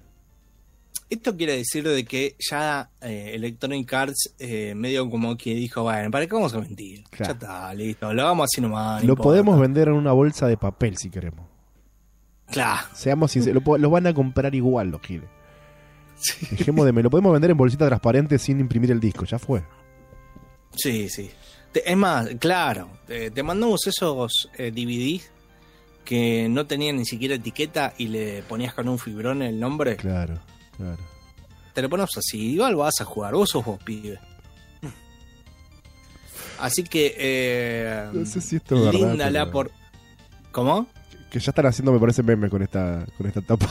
Esto 1.10 1.36
quiere 1.36 1.56
decir 1.56 1.86
de 1.86 2.04
que 2.04 2.36
ya 2.38 2.88
eh, 3.02 3.32
Electronic 3.34 3.92
Arts 3.92 4.34
eh, 4.38 4.74
medio 4.76 5.10
como 5.10 5.36
que 5.36 5.54
dijo, 5.54 5.82
bueno, 5.82 6.10
¿para 6.10 6.26
qué 6.26 6.34
vamos 6.34 6.54
a 6.54 6.60
mentir? 6.60 7.02
Claro. 7.10 7.32
Ya 7.34 7.38
está, 7.38 7.74
listo, 7.74 8.14
lo 8.14 8.24
vamos 8.24 8.44
así 8.50 8.60
nomás. 8.60 9.02
no 9.02 9.06
Lo 9.08 9.12
importa". 9.14 9.22
podemos 9.22 9.60
vender 9.60 9.88
en 9.88 9.94
una 9.94 10.12
bolsa 10.12 10.46
de 10.46 10.56
papel 10.56 10.96
si 10.96 11.10
queremos. 11.10 11.44
Claro. 12.50 12.86
Seamos 12.94 13.32
sinceros, 13.32 13.62
lo, 13.78 13.90
van 13.90 14.06
a 14.06 14.14
comprar 14.14 14.54
igual 14.54 14.88
los 14.90 15.00
giles. 15.02 15.28
Dejemos 16.50 16.84
de 16.86 16.92
me 16.92 17.02
lo 17.02 17.10
podemos 17.10 17.32
vender 17.32 17.50
en 17.50 17.56
bolsita 17.56 17.86
transparente 17.86 18.38
sin 18.38 18.60
imprimir 18.60 18.90
el 18.90 19.00
disco, 19.00 19.24
ya 19.24 19.38
fue. 19.38 19.62
Sí, 20.74 21.08
sí. 21.08 21.30
Te- 21.72 21.90
Es 21.90 21.96
más, 21.96 22.28
claro, 22.38 22.88
te, 23.06 23.30
te 23.30 23.42
mandamos 23.42 23.86
esos 23.86 24.48
eh, 24.58 24.70
DVDs 24.70 25.30
que 26.04 26.48
no 26.48 26.66
tenían 26.66 26.96
ni 26.96 27.04
siquiera 27.04 27.36
etiqueta 27.36 27.94
y 27.98 28.08
le 28.08 28.42
ponías 28.42 28.74
con 28.74 28.88
un 28.88 28.98
fibrón 28.98 29.42
el 29.42 29.58
nombre. 29.60 29.96
Claro, 29.96 30.40
claro. 30.80 31.02
Te 31.74 31.82
lo 31.82 31.88
ponemos 31.88 32.10
así, 32.16 32.52
igual 32.54 32.74
vas 32.76 33.00
a 33.00 33.04
jugar, 33.04 33.34
vos 33.34 33.48
sos 33.50 33.64
vos, 33.64 33.78
pibe. 33.82 34.18
Así 36.58 36.82
que, 36.84 37.14
eh, 37.16 38.08
No 38.12 38.26
sé 38.26 38.40
si 38.40 38.56
esto 38.56 38.76
es 38.76 38.84
verdad, 38.86 39.08
linda 39.08 39.30
la 39.30 39.40
pero- 39.44 39.52
por... 39.52 39.70
¿Cómo? 40.52 40.86
Que 41.30 41.38
ya 41.38 41.50
están 41.52 41.66
haciendo, 41.66 41.92
me 41.92 41.98
parece, 42.00 42.22
meme 42.22 42.50
con 42.50 42.60
esta, 42.62 43.06
con 43.16 43.26
esta 43.26 43.40
tapa. 43.40 43.68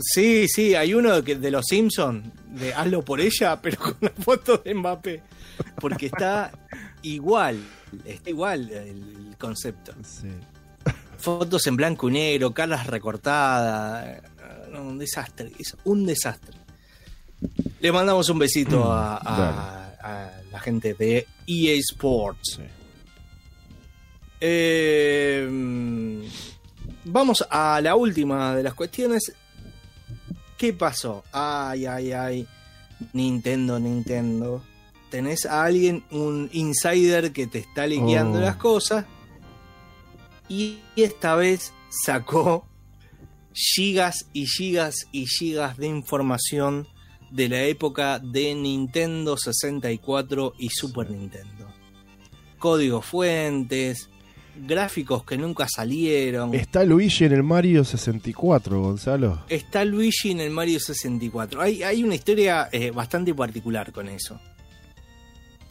Sí, 0.00 0.46
sí, 0.48 0.74
hay 0.74 0.92
uno 0.92 1.22
de 1.22 1.50
los 1.50 1.64
Simpsons, 1.66 2.26
de 2.48 2.74
hazlo 2.74 3.02
por 3.02 3.20
ella, 3.20 3.60
pero 3.62 3.78
con 3.78 3.96
la 4.00 4.10
foto 4.10 4.58
de 4.58 4.74
Mbappé. 4.74 5.22
Porque 5.80 6.06
está 6.06 6.52
igual, 7.02 7.58
está 8.04 8.28
igual 8.30 8.70
el 8.70 9.34
concepto. 9.38 9.92
Sí. 10.02 10.28
Fotos 11.16 11.66
en 11.68 11.76
blanco 11.76 12.08
y 12.10 12.12
negro, 12.12 12.52
caras 12.52 12.86
recortadas. 12.86 14.20
No, 14.74 14.82
un 14.88 14.98
desastre, 14.98 15.50
es 15.58 15.76
un 15.84 16.04
desastre. 16.06 16.56
Le 17.80 17.92
mandamos 17.92 18.28
un 18.28 18.38
besito 18.38 18.92
a, 18.92 19.16
a- 19.16 19.90
a 20.02 20.30
la 20.50 20.60
gente 20.60 20.94
de 20.94 21.26
EA 21.46 21.74
Sports. 21.78 22.56
Sí. 22.56 22.62
Eh, 24.40 25.48
vamos 27.04 27.44
a 27.50 27.80
la 27.80 27.96
última 27.96 28.54
de 28.54 28.62
las 28.62 28.74
cuestiones. 28.74 29.32
¿Qué 30.58 30.72
pasó? 30.72 31.24
Ay, 31.32 31.86
ay, 31.86 32.12
ay. 32.12 32.46
Nintendo, 33.12 33.78
Nintendo. 33.80 34.62
Tenés 35.10 35.46
a 35.46 35.64
alguien, 35.64 36.04
un 36.10 36.48
insider 36.52 37.32
que 37.32 37.46
te 37.46 37.58
está 37.60 37.86
liqueando 37.86 38.38
Oh. 38.38 38.42
las 38.42 38.56
cosas. 38.56 39.04
Y 40.48 40.78
esta 40.96 41.34
vez 41.36 41.72
sacó 42.04 42.66
gigas 43.54 44.26
y 44.32 44.46
gigas 44.46 45.06
y 45.12 45.26
gigas 45.26 45.78
de 45.78 45.86
información 45.86 46.88
de 47.30 47.48
la 47.48 47.62
época 47.62 48.18
de 48.18 48.54
Nintendo 48.54 49.36
64 49.36 50.54
y 50.58 50.68
Super 50.68 51.10
Nintendo. 51.10 51.72
Códigos 52.58 53.06
fuentes, 53.06 54.10
gráficos 54.56 55.24
que 55.24 55.36
nunca 55.36 55.66
salieron. 55.68 56.54
Está 56.54 56.84
Luigi 56.84 57.24
en 57.24 57.32
el 57.32 57.42
Mario 57.42 57.84
64, 57.84 58.80
Gonzalo. 58.80 59.44
Está 59.48 59.84
Luigi 59.84 60.32
en 60.32 60.40
el 60.40 60.50
Mario 60.50 60.80
64. 60.80 61.60
Hay, 61.60 61.82
hay 61.82 62.02
una 62.02 62.14
historia 62.14 62.68
eh, 62.72 62.90
bastante 62.90 63.34
particular 63.34 63.92
con 63.92 64.08
eso. 64.08 64.40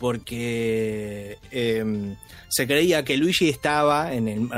Porque 0.04 1.38
eh, 1.49 2.16
se 2.49 2.68
creía 2.68 3.06
que 3.06 3.16
Luigi 3.16 3.47
estaba 3.47 4.14
en, 4.14 4.54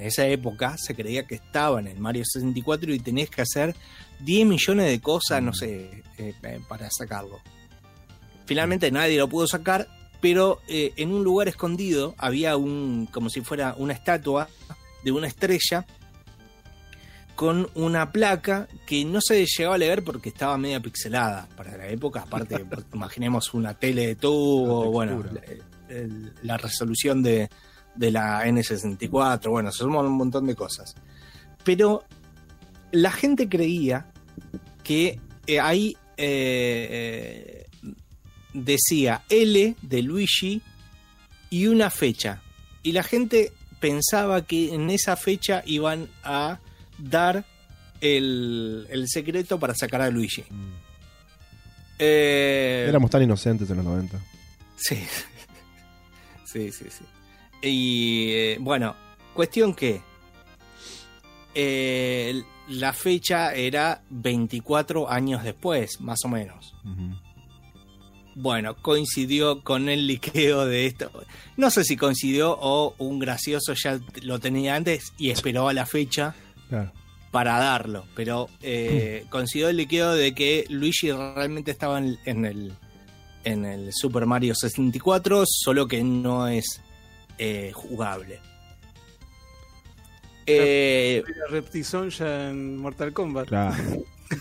esa 0.00 0.24
época, 0.28 0.76
se 0.78 0.94
creía 0.94 1.26
que 1.26 1.34
estaba 1.34 1.80
en 1.80 1.88
el 1.88 1.98
Mario 1.98 2.22
64 2.24 2.94
y 2.94 3.00
tenías 3.00 3.28
que 3.28 3.42
hacer 3.42 3.74
10 4.20 4.46
millones 4.46 4.86
de 4.86 5.00
cosas, 5.00 5.42
no 5.42 5.52
sé, 5.52 6.04
eh, 6.16 6.32
para 6.68 6.88
sacarlo. 6.92 7.40
Finalmente 8.46 8.92
nadie 8.92 9.18
lo 9.18 9.28
pudo 9.28 9.48
sacar, 9.48 9.88
pero 10.20 10.60
eh, 10.68 10.92
en 10.94 11.10
un 11.10 11.24
lugar 11.24 11.48
escondido 11.48 12.14
había 12.16 12.56
un, 12.56 13.08
como 13.10 13.30
si 13.30 13.40
fuera 13.40 13.74
una 13.76 13.94
estatua 13.94 14.48
de 15.02 15.10
una 15.10 15.26
estrella 15.26 15.86
con 17.34 17.68
una 17.74 18.12
placa 18.12 18.68
que 18.86 19.04
no 19.04 19.20
se 19.20 19.44
llegaba 19.46 19.74
a 19.74 19.78
leer 19.78 20.04
porque 20.04 20.28
estaba 20.28 20.56
media 20.56 20.80
pixelada 20.80 21.48
para 21.56 21.76
la 21.76 21.88
época. 21.88 22.22
Aparte, 22.22 22.64
imaginemos 22.94 23.52
una 23.54 23.74
tele 23.74 24.06
de 24.08 24.14
tubo, 24.16 24.90
bueno, 24.90 25.24
la, 25.32 25.40
el- 25.94 26.32
la 26.42 26.56
resolución 26.56 27.22
de, 27.22 27.48
de 27.94 28.10
la 28.10 28.44
N64, 28.46 29.48
bueno, 29.50 29.70
somos 29.72 30.04
un 30.06 30.12
montón 30.16 30.46
de 30.46 30.54
cosas. 30.54 30.94
Pero 31.64 32.04
la 32.92 33.10
gente 33.10 33.48
creía 33.48 34.06
que 34.82 35.18
eh, 35.46 35.60
ahí 35.60 35.96
eh, 36.16 37.66
eh, 37.82 37.88
decía 38.52 39.22
L 39.28 39.76
de 39.82 40.02
Luigi 40.02 40.62
y 41.50 41.66
una 41.66 41.90
fecha. 41.90 42.42
Y 42.82 42.92
la 42.92 43.02
gente 43.02 43.52
pensaba 43.80 44.42
que 44.46 44.74
en 44.74 44.90
esa 44.90 45.16
fecha 45.16 45.62
iban 45.66 46.08
a 46.22 46.58
dar 46.98 47.44
el, 48.00 48.86
el 48.90 49.08
secreto 49.08 49.58
para 49.58 49.74
sacar 49.74 50.02
a 50.02 50.10
Luigi. 50.10 50.44
Mm. 50.48 50.72
Eh, 51.98 52.86
Éramos 52.88 53.10
tan 53.10 53.22
inocentes 53.22 53.68
en 53.70 53.76
los 53.76 53.84
90. 53.84 54.18
Sí. 54.76 54.98
Sí, 56.44 56.70
sí, 56.70 56.84
sí. 56.88 57.04
Y 57.68 58.30
eh, 58.30 58.58
bueno, 58.60 58.94
cuestión 59.34 59.74
que 59.74 60.00
eh, 61.52 62.44
la 62.68 62.92
fecha 62.92 63.52
era 63.54 64.02
24 64.08 65.10
años 65.10 65.42
después, 65.42 66.00
más 66.00 66.20
o 66.24 66.28
menos. 66.28 66.76
Bueno, 68.36 68.76
coincidió 68.76 69.62
con 69.64 69.88
el 69.88 70.06
liqueo 70.06 70.64
de 70.64 70.86
esto. 70.86 71.10
No 71.56 71.70
sé 71.70 71.82
si 71.82 71.96
coincidió 71.96 72.56
o 72.56 72.94
un 72.98 73.18
gracioso 73.18 73.74
ya 73.74 73.98
lo 74.22 74.38
tenía 74.38 74.76
antes 74.76 75.12
y 75.18 75.30
esperó 75.30 75.68
a 75.68 75.72
la 75.72 75.86
fecha 75.86 76.36
Claro. 76.68 76.92
para 77.30 77.58
darlo. 77.58 78.04
Pero 78.14 78.48
eh, 78.62 79.24
coincidió 79.30 79.68
el 79.68 79.76
liqueo 79.76 80.12
de 80.14 80.34
que 80.34 80.64
Luigi 80.68 81.10
realmente 81.12 81.70
estaba 81.70 81.98
en, 81.98 82.18
en 82.24 82.44
el, 82.44 82.72
en 83.44 83.64
el 83.64 83.90
Super 83.92 84.26
Mario 84.26 84.54
64, 84.54 85.44
solo 85.46 85.86
que 85.88 86.02
no 86.04 86.46
es 86.48 86.80
eh, 87.38 87.72
jugable. 87.74 88.40
Eh, 90.46 91.22
Reptizón 91.48 92.10
ya 92.10 92.50
en 92.50 92.76
Mortal 92.76 93.12
Kombat. 93.12 93.48
Claro. 93.48 93.74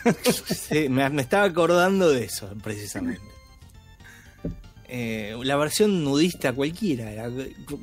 sí, 0.46 0.90
me, 0.90 1.10
me 1.10 1.22
estaba 1.22 1.46
acordando 1.46 2.10
de 2.10 2.26
eso, 2.26 2.50
precisamente. 2.62 3.22
Eh, 4.88 5.36
la 5.44 5.56
versión 5.56 6.04
nudista 6.04 6.54
cualquiera. 6.54 7.10
era- 7.12 7.30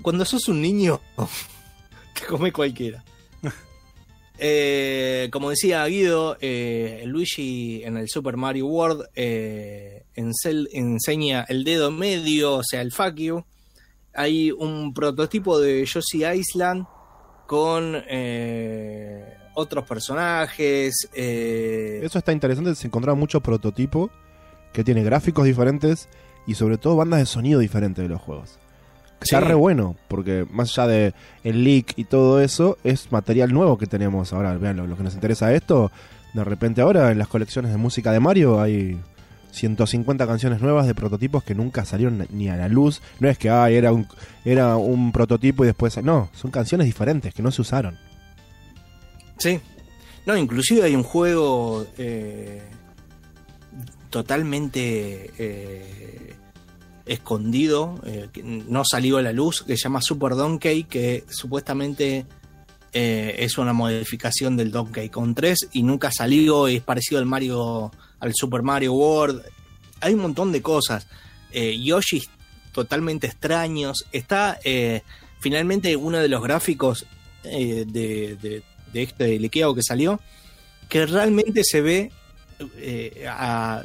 Cuando 0.03 0.24
sos 0.24 0.49
un 0.49 0.61
niño, 0.61 1.01
te 2.14 2.26
come 2.26 2.53
cualquiera. 2.53 3.03
Eh, 4.43 5.28
como 5.30 5.51
decía 5.51 5.84
Guido, 5.84 6.38
eh, 6.41 7.03
Luigi 7.05 7.82
en 7.84 7.99
el 7.99 8.09
Super 8.09 8.38
Mario 8.38 8.68
World 8.68 9.05
eh, 9.14 10.07
enseña 10.14 11.45
el 11.47 11.62
dedo 11.62 11.91
medio, 11.91 12.55
o 12.55 12.62
sea, 12.64 12.80
el 12.80 12.91
fuck 12.91 13.16
you. 13.16 13.45
Hay 14.14 14.51
un 14.51 14.95
prototipo 14.95 15.61
de 15.61 15.84
Yoshi 15.84 16.24
Island 16.24 16.86
con 17.47 18.03
otros 19.55 19.84
personajes. 19.84 20.95
Eso 21.12 22.18
está 22.18 22.32
interesante, 22.32 22.74
se 22.74 22.86
encontraba 22.86 23.14
mucho 23.14 23.43
prototipo 23.43 24.11
que 24.72 24.84
tiene 24.84 25.05
gráficos 25.05 25.45
diferentes 25.45 26.09
y 26.47 26.55
sobre 26.55 26.78
todo 26.78 26.97
bandas 26.97 27.20
de 27.20 27.26
sonido 27.26 27.61
diferentes 27.61 28.03
de 28.03 28.09
los 28.09 28.22
juegos. 28.22 28.59
Está 29.25 29.41
Sí. 29.41 29.47
re 29.47 29.55
bueno, 29.55 29.97
porque 30.09 30.47
más 30.51 30.77
allá 30.79 30.89
de 30.89 31.14
el 31.45 31.64
leak 31.64 31.95
y 31.97 32.05
todo 32.05 32.41
eso, 32.41 32.79
es 32.85 33.11
material 33.12 33.53
nuevo 33.53 33.79
que 33.79 33.87
tenemos 33.87 34.33
ahora. 34.33 34.57
Vean, 34.57 34.77
lo, 34.77 34.87
lo 34.87 34.97
que 34.97 35.03
nos 35.03 35.14
interesa 35.14 35.53
esto, 35.55 35.91
de 36.35 36.45
repente 36.45 36.81
ahora 36.81 37.11
en 37.11 37.18
las 37.18 37.29
colecciones 37.29 37.71
de 37.73 37.77
música 37.79 38.12
de 38.12 38.21
Mario 38.21 38.61
hay 38.61 38.99
150 39.53 40.27
canciones 40.29 40.61
nuevas 40.61 40.87
de 40.87 40.95
prototipos 40.95 41.43
que 41.43 41.55
nunca 41.57 41.85
salieron 41.85 42.25
ni 42.31 42.49
a 42.49 42.57
la 42.57 42.68
luz. 42.68 43.03
No 43.18 43.29
es 43.29 43.37
que 43.37 43.51
ah, 43.51 43.68
era 43.68 43.93
un 43.93 44.07
era 44.45 44.77
un 44.77 45.11
prototipo 45.12 45.64
y 45.64 45.66
después 45.66 46.03
no, 46.05 46.29
son 46.33 46.51
canciones 46.51 46.87
diferentes 46.87 47.35
que 47.35 47.43
no 47.43 47.51
se 47.51 47.62
usaron. 47.62 47.99
Sí. 49.39 49.61
No, 50.27 50.37
inclusive 50.37 50.83
hay 50.85 50.95
un 50.95 51.03
juego 51.03 51.87
eh, 51.99 52.62
totalmente 54.11 55.31
eh, 55.39 56.35
escondido, 57.07 58.01
eh, 58.05 58.29
no 58.45 58.83
salió 58.85 59.19
a 59.19 59.23
la 59.23 59.33
luz, 59.33 59.63
que 59.63 59.77
se 59.77 59.85
llama 59.85 60.01
Super 60.03 60.35
Donkey, 60.35 60.85
que 60.85 61.25
supuestamente 61.29 62.27
eh, 62.93 63.37
es 63.39 63.59
una 63.59 63.73
modificación 63.73 64.57
del 64.57 64.71
Donkey 64.71 65.09
Kong 65.09 65.35
3 65.35 65.69
y 65.73 65.83
nunca 65.83 66.11
salió, 66.13 66.67
es 66.69 66.83
parecido 66.83 67.19
al 67.21 67.27
Mario, 67.27 67.91
al 68.21 68.33
Super 68.35 68.63
Mario 68.63 68.95
World. 68.95 69.43
Hay 70.01 70.15
un 70.15 70.21
montón 70.21 70.53
de 70.53 70.63
cosas. 70.63 71.07
Eh, 71.53 71.79
Yoshi 71.83 72.23
totalmente 72.73 73.27
extraños. 73.27 74.07
Está 74.13 74.59
finalmente 75.41 75.97
uno 75.97 76.19
de 76.19 76.29
los 76.29 76.43
gráficos 76.43 77.07
de, 77.43 77.85
de- 77.87 78.63
de 78.93 79.03
este 79.03 79.39
liqueado 79.39 79.75
que 79.75 79.83
salió, 79.83 80.21
que 80.89 81.07
realmente 81.07 81.63
se 81.65 81.81
ve 81.81 82.11
a- 83.29 83.83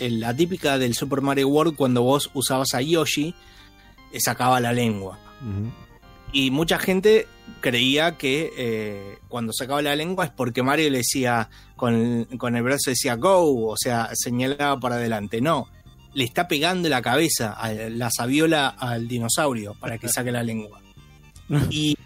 la 0.00 0.34
típica 0.34 0.78
del 0.78 0.94
Super 0.94 1.20
Mario 1.20 1.48
World 1.48 1.76
cuando 1.76 2.02
vos 2.02 2.30
usabas 2.34 2.74
a 2.74 2.82
Yoshi, 2.82 3.34
eh, 4.12 4.20
sacaba 4.20 4.60
la 4.60 4.72
lengua. 4.72 5.18
Y 6.32 6.50
mucha 6.50 6.78
gente 6.78 7.26
creía 7.60 8.16
que 8.16 8.52
eh, 8.56 9.18
cuando 9.28 9.52
sacaba 9.52 9.82
la 9.82 9.96
lengua 9.96 10.24
es 10.24 10.30
porque 10.30 10.62
Mario 10.62 10.90
le 10.90 10.98
decía, 10.98 11.48
con, 11.76 12.24
con 12.38 12.56
el 12.56 12.62
brazo 12.62 12.90
decía 12.90 13.16
go, 13.16 13.68
o 13.68 13.76
sea, 13.76 14.10
señalaba 14.14 14.78
para 14.78 14.96
adelante. 14.96 15.40
No, 15.40 15.68
le 16.14 16.24
está 16.24 16.48
pegando 16.48 16.88
la 16.88 17.02
cabeza, 17.02 17.52
a 17.52 17.72
la 17.72 18.10
sabiola 18.10 18.68
al 18.68 19.06
dinosaurio 19.06 19.74
para 19.74 19.98
que 19.98 20.08
saque 20.08 20.32
la 20.32 20.42
lengua. 20.42 20.80
Y 21.70 21.96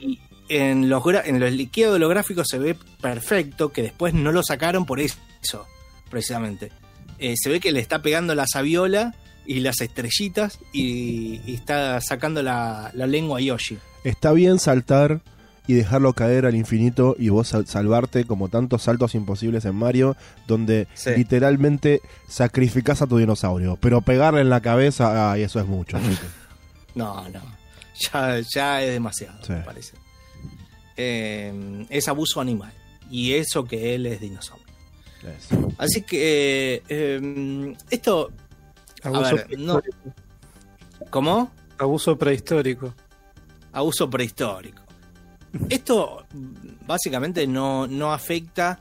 en 0.48 0.88
los, 0.88 1.02
en 1.24 1.38
los 1.38 1.52
liqueados 1.52 1.94
de 1.94 2.00
los 2.00 2.10
gráficos 2.10 2.48
se 2.48 2.58
ve 2.58 2.76
perfecto, 3.00 3.72
que 3.72 3.82
después 3.82 4.12
no 4.12 4.32
lo 4.32 4.42
sacaron 4.42 4.84
por 4.84 4.98
eso, 5.00 5.66
precisamente. 6.10 6.72
Eh, 7.20 7.34
se 7.36 7.48
ve 7.50 7.60
que 7.60 7.70
le 7.72 7.80
está 7.80 8.02
pegando 8.02 8.34
la 8.34 8.46
sabiola 8.46 9.14
y 9.46 9.60
las 9.60 9.80
estrellitas 9.80 10.58
y, 10.72 11.40
y 11.46 11.54
está 11.54 12.00
sacando 12.00 12.42
la, 12.42 12.90
la 12.94 13.06
lengua 13.06 13.38
a 13.38 13.42
Yoshi. 13.42 13.78
Está 14.04 14.32
bien 14.32 14.58
saltar 14.58 15.20
y 15.66 15.74
dejarlo 15.74 16.14
caer 16.14 16.46
al 16.46 16.56
infinito 16.56 17.14
y 17.18 17.28
vos 17.28 17.48
sal- 17.48 17.66
salvarte 17.66 18.24
como 18.24 18.48
tantos 18.48 18.82
saltos 18.82 19.14
imposibles 19.14 19.64
en 19.66 19.74
Mario, 19.76 20.16
donde 20.48 20.88
Sí. 20.94 21.10
literalmente 21.16 22.00
sacrificás 22.26 23.02
a 23.02 23.06
tu 23.06 23.18
dinosaurio. 23.18 23.76
Pero 23.80 24.00
pegarle 24.00 24.40
en 24.40 24.50
la 24.50 24.60
cabeza, 24.62 25.30
ay, 25.32 25.42
eso 25.42 25.60
es 25.60 25.66
mucho. 25.66 25.98
No, 26.96 27.28
no. 27.28 27.40
Ya, 28.12 28.40
ya 28.52 28.82
es 28.82 28.92
demasiado, 28.92 29.38
Sí. 29.44 29.52
me 29.52 29.60
parece. 29.60 29.92
Eh, 30.96 31.86
es 31.88 32.08
abuso 32.08 32.40
animal. 32.40 32.72
Y 33.10 33.34
eso 33.34 33.64
que 33.64 33.94
él 33.94 34.06
es 34.06 34.20
dinosaurio. 34.20 34.66
Así 35.78 36.02
que 36.02 36.82
eh, 36.88 37.74
esto. 37.90 38.30
Abuso, 39.02 39.36
ver, 39.36 39.58
no- 39.58 39.80
prehistórico. 39.80 40.14
¿Cómo? 41.10 41.50
Abuso 41.78 42.16
prehistórico. 42.18 42.94
Abuso 43.72 44.08
prehistórico. 44.10 44.82
Esto 45.68 46.26
básicamente 46.86 47.46
no, 47.46 47.86
no 47.86 48.12
afecta 48.12 48.78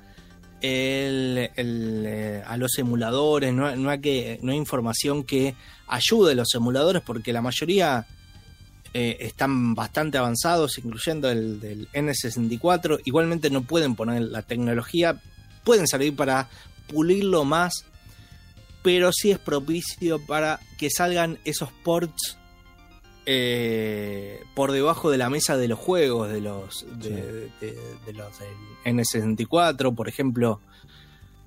el- 0.62 1.50
el, 1.56 2.04
eh, 2.06 2.44
a 2.46 2.58
los 2.58 2.78
emuladores, 2.78 3.54
no, 3.54 3.76
no 3.76 3.90
hay 3.90 4.00
que, 4.02 4.40
no 4.44 4.52
hay 4.52 4.58
información 4.58 5.24
que 5.24 5.56
ayude 5.88 6.34
a 6.34 6.36
los 6.36 6.54
emuladores 6.54 7.02
porque 7.06 7.32
la 7.34 7.42
mayoría 7.42 8.06
eh, 8.94 9.18
están 9.22 9.76
bastante 9.76 10.18
avanzados, 10.18 10.78
incluyendo 10.80 11.30
el 11.30 11.60
del 11.60 11.88
N64. 11.94 13.00
Igualmente 13.06 13.50
no 13.50 13.62
pueden 13.62 13.96
poner 13.96 14.22
la 14.24 14.42
tecnología, 14.42 15.22
pueden 15.70 15.86
servir 15.88 16.16
para 16.16 16.50
pulirlo 16.88 17.46
más, 17.46 17.86
pero 18.82 19.12
sí 19.14 19.30
es 19.30 19.38
propicio 19.38 20.20
para 20.26 20.60
que 20.80 20.90
salgan 20.90 21.38
esos 21.46 21.70
ports 21.84 22.38
eh, 23.28 24.42
por 24.56 24.72
debajo 24.72 25.12
de 25.12 25.20
la 25.20 25.30
mesa 25.30 25.58
de 25.58 25.68
los 25.68 25.78
juegos 25.78 26.28
de 26.32 26.42
los 26.42 26.88
de, 27.00 27.52
de- 27.62 27.78
de 28.04 28.14
los 28.14 28.40
del 28.40 28.96
N64, 28.96 29.94
por 29.94 30.10
ejemplo, 30.10 30.60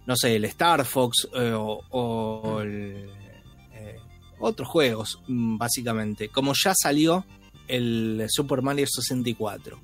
no 0.07 0.15
sé, 0.15 0.37
el 0.37 0.45
Star 0.45 0.85
Fox 0.85 1.27
eh, 1.35 1.51
o, 1.57 1.81
o 1.91 2.61
el, 2.61 3.11
eh, 3.75 3.97
otros 4.39 4.69
juegos, 4.69 5.19
mm, 5.27 5.57
básicamente. 5.59 6.29
Como 6.29 6.53
ya 6.55 6.75
salió 6.81 7.25
el 7.67 8.25
Super 8.29 8.63
Mario 8.63 8.87
64. 8.89 9.81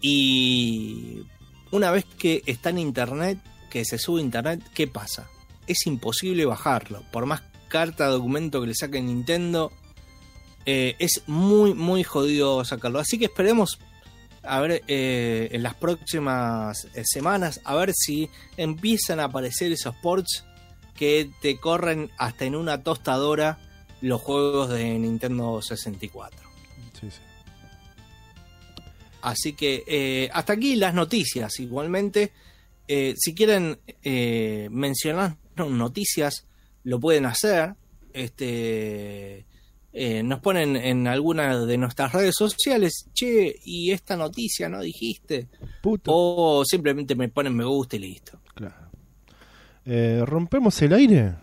Y 0.00 1.22
una 1.70 1.90
vez 1.90 2.04
que 2.04 2.42
está 2.46 2.70
en 2.70 2.78
internet, 2.78 3.38
que 3.70 3.84
se 3.84 3.98
sube 3.98 4.20
a 4.20 4.24
internet, 4.24 4.62
¿qué 4.74 4.86
pasa? 4.86 5.28
Es 5.66 5.86
imposible 5.86 6.44
bajarlo. 6.44 7.02
Por 7.10 7.26
más 7.26 7.42
carta 7.68 8.06
documento 8.06 8.60
que 8.60 8.68
le 8.68 8.74
saque 8.74 9.00
Nintendo, 9.00 9.72
eh, 10.66 10.96
es 10.98 11.22
muy, 11.26 11.74
muy 11.74 12.04
jodido 12.04 12.64
sacarlo. 12.64 12.98
Así 12.98 13.18
que 13.18 13.26
esperemos 13.26 13.78
a 14.42 14.60
ver 14.60 14.82
eh, 14.88 15.48
en 15.52 15.62
las 15.62 15.74
próximas 15.74 16.86
eh, 16.94 17.02
semanas, 17.04 17.60
a 17.64 17.74
ver 17.74 17.92
si 17.94 18.30
empiezan 18.56 19.20
a 19.20 19.24
aparecer 19.24 19.72
esos 19.72 19.94
ports 19.96 20.44
que 20.94 21.30
te 21.40 21.58
corren 21.58 22.10
hasta 22.16 22.44
en 22.44 22.56
una 22.56 22.82
tostadora 22.82 23.58
los 24.00 24.20
juegos 24.20 24.70
de 24.70 24.98
Nintendo 24.98 25.60
64. 25.60 26.40
Sí, 27.00 27.10
sí. 27.10 27.27
Así 29.22 29.52
que 29.54 29.84
eh, 29.86 30.30
hasta 30.32 30.52
aquí 30.54 30.76
las 30.76 30.94
noticias. 30.94 31.58
Igualmente, 31.60 32.32
eh, 32.86 33.14
si 33.16 33.34
quieren 33.34 33.78
eh, 34.02 34.68
mencionar 34.70 35.36
noticias, 35.56 36.46
lo 36.84 37.00
pueden 37.00 37.26
hacer. 37.26 37.74
Este, 38.12 39.44
eh, 39.92 40.22
nos 40.22 40.40
ponen 40.40 40.76
en 40.76 41.06
alguna 41.08 41.58
de 41.66 41.78
nuestras 41.78 42.12
redes 42.12 42.34
sociales. 42.36 43.06
Che, 43.12 43.56
y 43.64 43.90
esta 43.90 44.16
noticia 44.16 44.68
no 44.68 44.80
dijiste. 44.80 45.48
Puto. 45.82 46.10
O 46.14 46.64
simplemente 46.64 47.14
me 47.14 47.28
ponen 47.28 47.54
me 47.56 47.64
gusta 47.64 47.96
y 47.96 48.00
listo. 48.00 48.40
Claro. 48.54 48.88
Rompemos 50.26 50.80
el 50.82 50.92
aire 50.92 51.34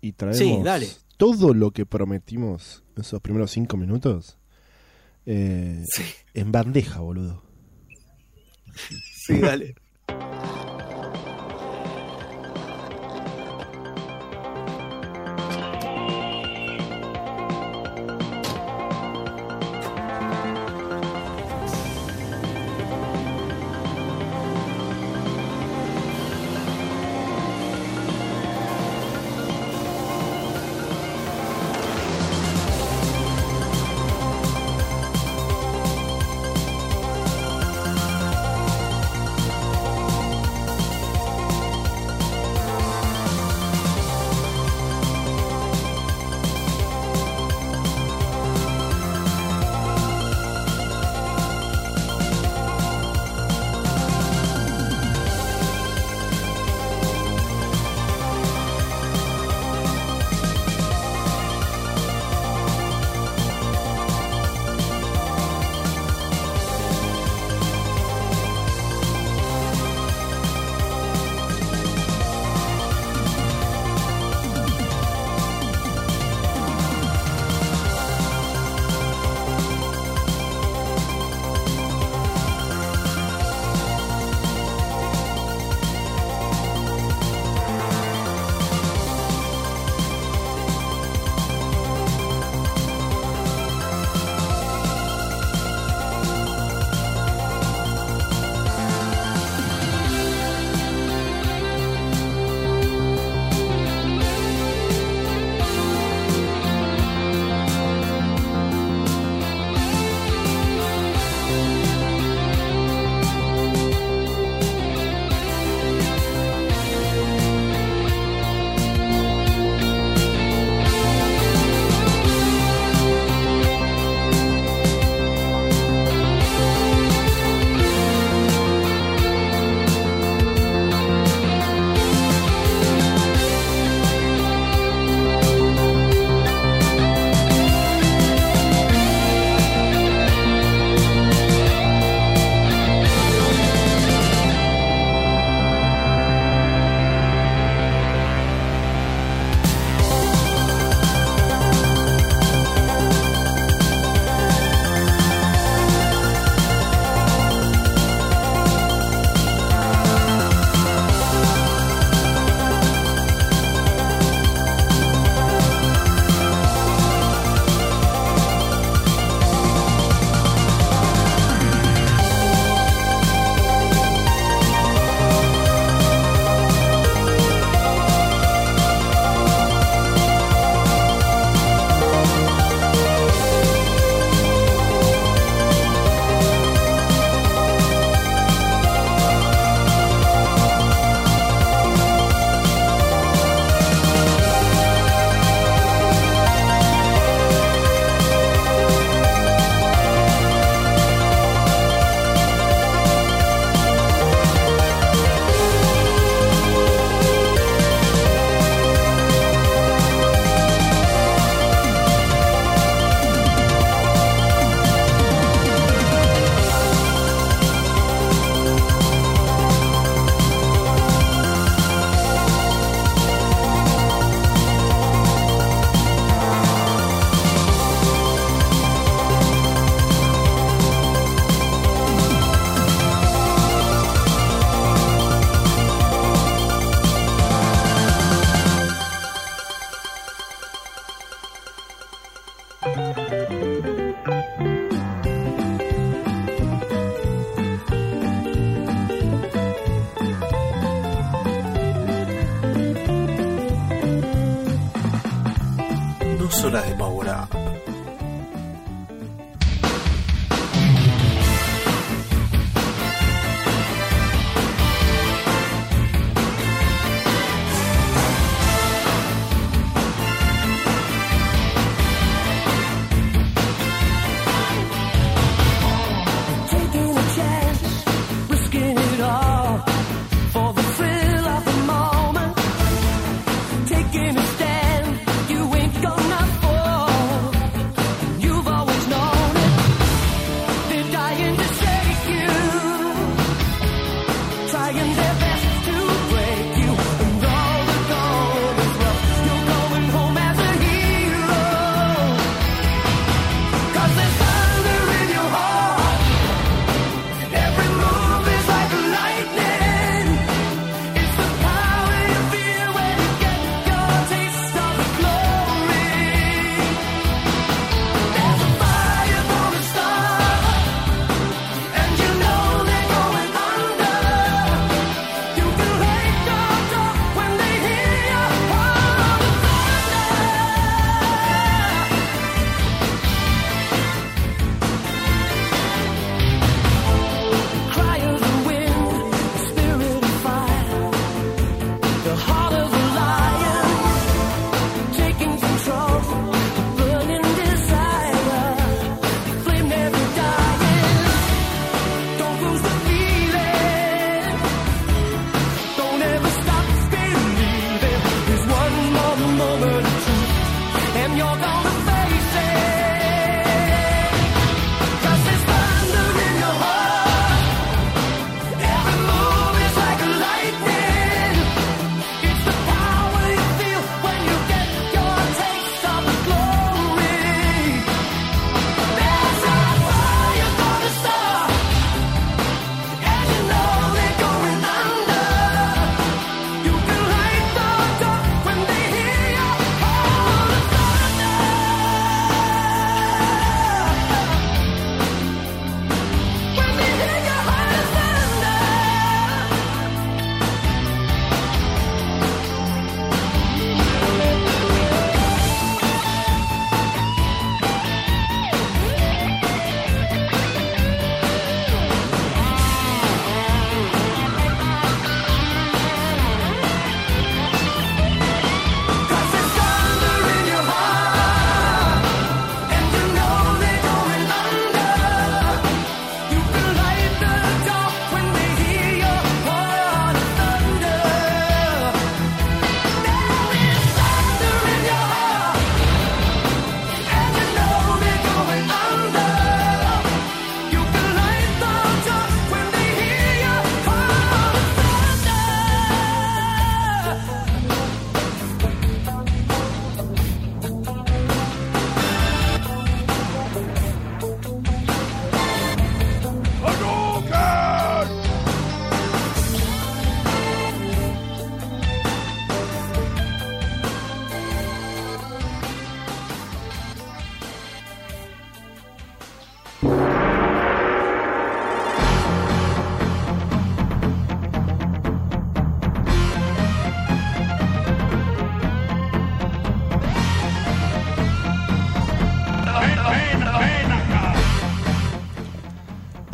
y 0.00 0.12
traemos 0.12 0.38
Sí, 0.38 0.58
dale. 0.64 0.88
todo 1.18 1.52
lo 1.52 1.70
que 1.70 1.84
prometimos 1.84 2.82
en 2.96 3.02
esos 3.02 3.20
primeros 3.20 3.50
cinco 3.50 3.76
minutos 3.76 4.37
eh, 5.30 5.84
en 6.32 6.52
bandeja, 6.52 7.00
boludo. 7.00 7.42
Sí, 9.12 9.38
dale. 9.38 9.74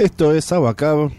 Esto 0.05 0.35
es 0.35 0.53
Abacab 0.53 1.13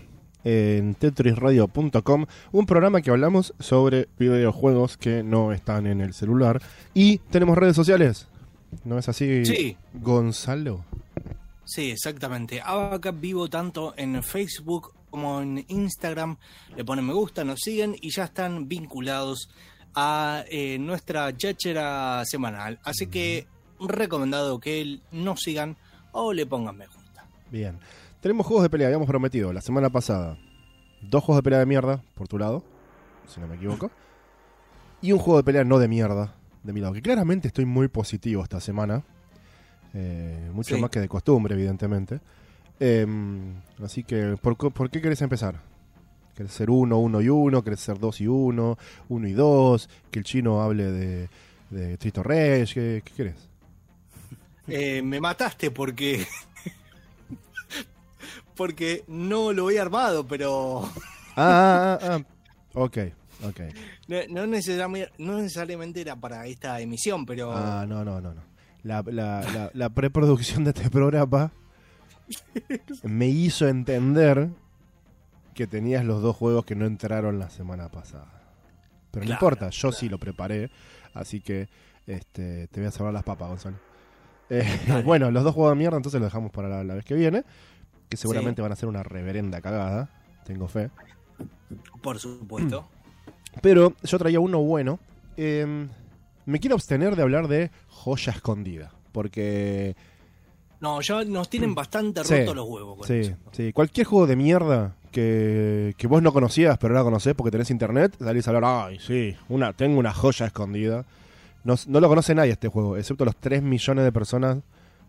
en 0.43 0.93
tetrisradio.com, 0.93 2.27
un 2.51 2.65
programa 2.67 3.01
que 3.01 3.09
hablamos 3.09 3.55
sobre 3.59 4.09
videojuegos 4.19 4.95
que 4.95 5.23
no 5.23 5.53
están 5.53 5.87
en 5.87 6.01
el 6.01 6.13
celular. 6.13 6.61
Y 6.93 7.17
tenemos 7.17 7.57
redes 7.57 7.75
sociales. 7.75 8.27
¿No 8.83 8.99
es 8.99 9.09
así, 9.09 9.43
Sí. 9.43 9.75
Gonzalo? 9.91 10.85
Sí, 11.63 11.89
exactamente. 11.89 12.61
Abacap 12.63 13.19
vivo 13.19 13.49
tanto 13.49 13.95
en 13.97 14.21
Facebook 14.21 14.93
como 15.09 15.41
en 15.41 15.65
Instagram. 15.67 16.37
Le 16.77 16.85
ponen 16.85 17.07
me 17.07 17.13
gusta, 17.13 17.43
nos 17.43 17.61
siguen 17.61 17.95
y 17.99 18.11
ya 18.11 18.25
están 18.25 18.67
vinculados 18.67 19.49
a 19.95 20.43
eh, 20.47 20.77
nuestra 20.77 21.35
chachera 21.35 22.21
semanal. 22.23 22.79
Así 22.83 23.07
que 23.07 23.47
recomendado 23.79 24.59
que 24.59 24.99
nos 25.11 25.39
sigan 25.39 25.75
o 26.11 26.31
le 26.33 26.45
pongan 26.45 26.77
me 26.77 26.85
gusta. 26.85 27.25
Bien. 27.49 27.79
Tenemos 28.25 28.47
juegos 28.47 28.63
de 28.63 28.71
pelea, 28.71 28.87
habíamos 28.87 29.07
prometido 29.07 29.53
la 29.53 29.61
semana 29.61 29.91
pasada. 29.91 30.35
Dos 30.99 31.23
juegos 31.23 31.37
de 31.37 31.43
pelea 31.43 31.59
de 31.59 31.67
mierda, 31.67 32.03
por 32.15 32.27
tu 32.27 32.39
lado, 32.39 32.63
si 33.27 33.39
no 33.39 33.45
me 33.45 33.53
equivoco. 33.55 33.91
Y 34.99 35.11
un 35.11 35.19
juego 35.19 35.37
de 35.37 35.43
pelea 35.43 35.63
no 35.63 35.77
de 35.77 35.87
mierda, 35.87 36.33
de 36.63 36.73
mi 36.73 36.79
lado. 36.81 36.95
Que 36.95 37.03
claramente 37.03 37.47
estoy 37.47 37.65
muy 37.65 37.87
positivo 37.87 38.41
esta 38.41 38.59
semana. 38.59 39.03
Eh, 39.93 40.49
mucho 40.51 40.73
Sí. 40.73 40.81
más 40.81 40.89
que 40.89 40.99
de 41.01 41.07
costumbre, 41.07 41.53
evidentemente. 41.53 42.19
Eh, 42.79 43.05
así 43.83 44.03
que, 44.03 44.37
¿por, 44.41 44.57
co- 44.57 44.71
¿por 44.71 44.89
qué 44.89 45.03
querés 45.03 45.21
empezar? 45.21 45.61
¿Querés 46.35 46.51
ser 46.51 46.71
uno, 46.71 46.97
uno 46.97 47.21
y 47.21 47.29
uno? 47.29 47.63
¿Querés 47.63 47.81
ser 47.81 47.99
dos 47.99 48.21
y 48.21 48.27
uno? 48.27 48.79
¿Uno 49.07 49.27
y 49.27 49.33
dos? 49.33 49.87
¿Que 50.09 50.17
el 50.17 50.25
chino 50.25 50.63
hable 50.63 50.85
de, 50.91 51.29
de 51.69 51.97
Trito 51.99 52.23
Reyes? 52.23 52.73
¿Qué, 52.73 53.03
qué 53.05 53.13
querés? 53.13 53.49
Eh, 54.67 55.03
me 55.03 55.19
mataste 55.21 55.69
porque. 55.69 56.25
Porque 58.55 59.03
no 59.07 59.53
lo 59.53 59.69
he 59.71 59.79
armado, 59.79 60.25
pero. 60.27 60.83
Ah, 61.35 61.97
ah, 61.97 61.99
ah, 62.01 62.17
ah. 62.19 62.23
Ok, 62.73 62.97
ok. 63.45 63.59
No, 64.07 64.17
no 64.29 64.47
necesariamente, 64.47 65.11
no 65.17 65.37
necesariamente 65.37 66.01
era 66.01 66.15
para 66.15 66.45
esta 66.47 66.79
emisión, 66.81 67.25
pero. 67.25 67.51
Ah, 67.55 67.85
no, 67.87 68.03
no, 68.05 68.19
no, 68.21 68.33
no. 68.33 68.41
la, 68.83 69.01
la- 69.07 69.41
la- 69.41 69.71
la 69.73 69.89
preproducción 69.89 70.63
de 70.63 70.71
este 70.71 70.89
programa 70.89 71.51
me 73.03 73.27
hizo 73.27 73.67
entender 73.67 74.49
que 75.53 75.67
tenías 75.67 76.03
los 76.03 76.21
dos 76.21 76.35
juegos 76.35 76.65
que 76.65 76.75
no 76.75 76.85
entraron 76.85 77.39
la 77.39 77.49
semana 77.49 77.89
pasada. 77.89 78.27
Pero 79.11 79.25
no 79.25 79.31
importa, 79.31 79.69
yo 79.69 79.91
sí 79.91 80.09
lo 80.09 80.17
preparé, 80.19 80.69
así 81.13 81.39
que 81.39 81.69
este, 82.07 82.67
te 82.67 82.79
voy 82.81 82.87
a 82.87 82.91
salvar 82.91 83.13
las 83.13 83.23
papas, 83.23 83.47
Gonzalo. 83.49 83.77
Eh, 84.49 84.63
bueno, 85.05 85.31
los 85.31 85.43
dos 85.43 85.53
juegos 85.55 85.71
de 85.71 85.77
mierda, 85.77 85.97
entonces 85.97 86.19
los 86.19 86.27
dejamos 86.29 86.51
para 86.51 86.67
la, 86.67 86.83
la 86.83 86.95
vez 86.95 87.05
que 87.05 87.15
viene, 87.15 87.43
que 88.09 88.17
seguramente 88.17 88.61
van 88.61 88.71
a 88.71 88.75
ser 88.75 88.89
una 88.89 89.03
reverenda 89.03 89.61
cagada, 89.61 90.09
tengo 90.45 90.67
fe. 90.67 90.89
Por 92.01 92.19
supuesto. 92.19 92.87
Pero 93.61 93.93
yo 94.03 94.17
traía 94.17 94.39
uno 94.39 94.59
bueno. 94.59 94.99
Eh, 95.37 95.87
me 96.45 96.59
quiero 96.59 96.75
abstener 96.75 97.15
de 97.15 97.21
hablar 97.23 97.47
de 97.47 97.71
joya 97.87 98.33
escondida, 98.33 98.91
porque 99.11 99.95
No, 100.79 101.01
ya 101.01 101.23
nos 101.23 101.49
tienen 101.49 101.73
bastante 101.73 102.23
Sí, 102.23 102.39
rotos 102.41 102.55
los 102.55 102.67
huevos 102.69 102.97
con 102.99 103.07
Sí, 103.07 103.13
eso. 103.15 103.35
sí. 103.51 103.73
Cualquier 103.73 104.05
juego 104.05 104.27
de 104.27 104.35
mierda 104.35 104.95
que, 105.11 105.95
que 105.97 106.07
vos 106.07 106.21
no 106.21 106.31
conocías, 106.33 106.77
pero 106.77 106.93
ahora 106.93 107.03
conocés 107.05 107.33
porque 107.33 107.51
tenés 107.51 107.71
internet, 107.71 108.15
salís 108.19 108.47
a 108.47 108.51
hablar, 108.51 108.63
ay, 108.89 108.99
sí, 108.99 109.35
una, 109.49 109.73
tengo 109.73 109.97
una 109.97 110.13
joya 110.13 110.45
escondida. 110.45 111.05
No, 111.63 111.73
no 111.87 111.99
lo 111.99 112.07
conoce 112.09 112.35
nadie 112.35 112.51
este 112.51 112.67
juego, 112.67 112.95
excepto 112.97 113.25
los 113.25 113.35
3 113.37 113.63
millones 113.63 114.03
de 114.03 114.11
personas 114.11 114.59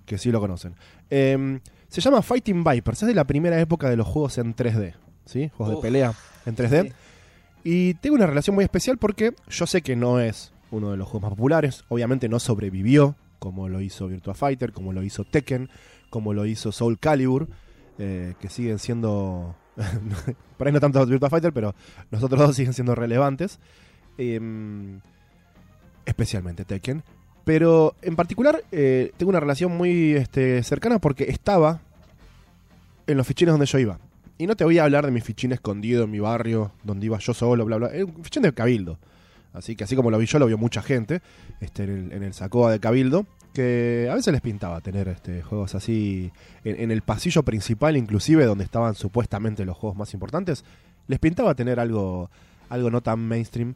que 0.06 0.16
sí 0.16 0.30
lo 0.30 0.40
conocen. 0.40 0.74
Eh, 1.10 1.60
se 2.00 2.10
llama 2.10 2.22
Fighting 2.22 2.64
Vipers, 2.64 3.02
es 3.02 3.08
de 3.08 3.14
la 3.14 3.24
primera 3.24 3.60
época 3.60 3.88
de 3.88 3.96
los 3.96 4.06
juegos 4.06 4.38
en 4.38 4.54
3D, 4.54 4.94
¿sí? 5.24 5.50
Juegos 5.56 5.76
de 5.76 5.82
pelea 5.82 6.14
en 6.44 6.56
3D. 6.56 6.82
sí. 6.82 6.92
Y 7.68 7.94
tengo 7.94 8.14
una 8.14 8.26
relación 8.26 8.54
muy 8.54 8.64
especial 8.64 8.96
porque 8.96 9.34
yo 9.48 9.66
sé 9.66 9.82
que 9.82 9.96
no 9.96 10.20
es 10.20 10.52
uno 10.70 10.92
de 10.92 10.96
los 10.96 11.08
juegos 11.08 11.22
más 11.22 11.36
populares, 11.36 11.84
obviamente 11.88 12.28
no 12.28 12.38
sobrevivió, 12.38 13.16
como 13.40 13.68
lo 13.68 13.80
hizo 13.80 14.06
Virtua 14.06 14.34
Fighter, 14.34 14.72
como 14.72 14.92
lo 14.92 15.02
hizo 15.02 15.24
Tekken, 15.24 15.68
como 16.10 16.32
lo 16.32 16.46
hizo 16.46 16.70
Soul 16.70 16.98
Calibur, 16.98 17.48
eh, 17.98 18.34
que 18.40 18.48
siguen 18.48 18.78
siendo, 18.78 19.56
por 20.56 20.66
ahí 20.66 20.72
no 20.72 20.80
tanto 20.80 21.04
Virtua 21.06 21.28
Fighter, 21.28 21.52
pero 21.52 21.74
los 22.10 22.22
otros 22.22 22.40
dos 22.40 22.54
siguen 22.54 22.72
siendo 22.72 22.94
relevantes, 22.94 23.58
Em, 24.18 25.00
especialmente 26.04 26.64
Tekken. 26.64 27.02
Pero 27.44 27.94
en 28.02 28.16
particular 28.16 28.62
eh, 28.72 29.12
tengo 29.16 29.30
una 29.30 29.40
relación 29.40 29.76
muy 29.76 30.14
este, 30.14 30.62
cercana 30.62 30.98
porque 30.98 31.24
estaba 31.24 31.80
en 33.06 33.16
los 33.16 33.26
fichines 33.26 33.52
donde 33.52 33.66
yo 33.66 33.78
iba. 33.78 33.98
Y 34.38 34.46
no 34.46 34.54
te 34.56 34.64
voy 34.64 34.78
a 34.78 34.84
hablar 34.84 35.04
de 35.06 35.12
mi 35.12 35.20
fichín 35.20 35.52
escondido 35.52 36.04
en 36.04 36.10
mi 36.10 36.20
barrio, 36.20 36.72
donde 36.84 37.06
iba 37.06 37.18
yo 37.18 37.32
solo, 37.34 37.64
bla, 37.64 37.76
bla. 37.78 37.88
Un 38.04 38.22
fichín 38.24 38.42
de 38.42 38.52
Cabildo. 38.52 38.98
Así 39.54 39.74
que 39.74 39.84
así 39.84 39.96
como 39.96 40.10
lo 40.10 40.18
vi 40.18 40.26
yo, 40.26 40.38
lo 40.38 40.46
vio 40.46 40.58
mucha 40.58 40.82
gente 40.82 41.22
este, 41.60 41.84
en, 41.84 41.90
el, 41.90 42.12
en 42.12 42.22
el 42.22 42.34
Sacoa 42.34 42.70
de 42.70 42.78
Cabildo. 42.80 43.26
Que 43.54 44.06
a 44.10 44.14
veces 44.14 44.30
les 44.34 44.42
pintaba 44.42 44.82
tener 44.82 45.08
este, 45.08 45.40
juegos 45.42 45.74
así 45.74 46.30
en, 46.62 46.78
en 46.78 46.90
el 46.90 47.00
pasillo 47.00 47.42
principal, 47.42 47.96
inclusive 47.96 48.44
donde 48.44 48.64
estaban 48.64 48.94
supuestamente 48.94 49.64
los 49.64 49.74
juegos 49.78 49.96
más 49.96 50.12
importantes. 50.12 50.62
Les 51.06 51.18
pintaba 51.18 51.54
tener 51.54 51.80
algo, 51.80 52.30
algo 52.68 52.90
no 52.90 53.00
tan 53.00 53.20
mainstream. 53.20 53.74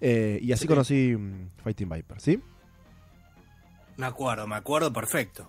Eh, 0.00 0.38
y 0.40 0.52
así 0.52 0.62
Sí. 0.62 0.68
conocí 0.68 1.14
mm, 1.18 1.50
Fighting 1.62 1.90
Viper, 1.90 2.18
¿sí? 2.18 2.40
Me 3.98 4.06
acuerdo, 4.06 4.46
me 4.46 4.54
acuerdo 4.56 4.90
perfecto. 4.90 5.46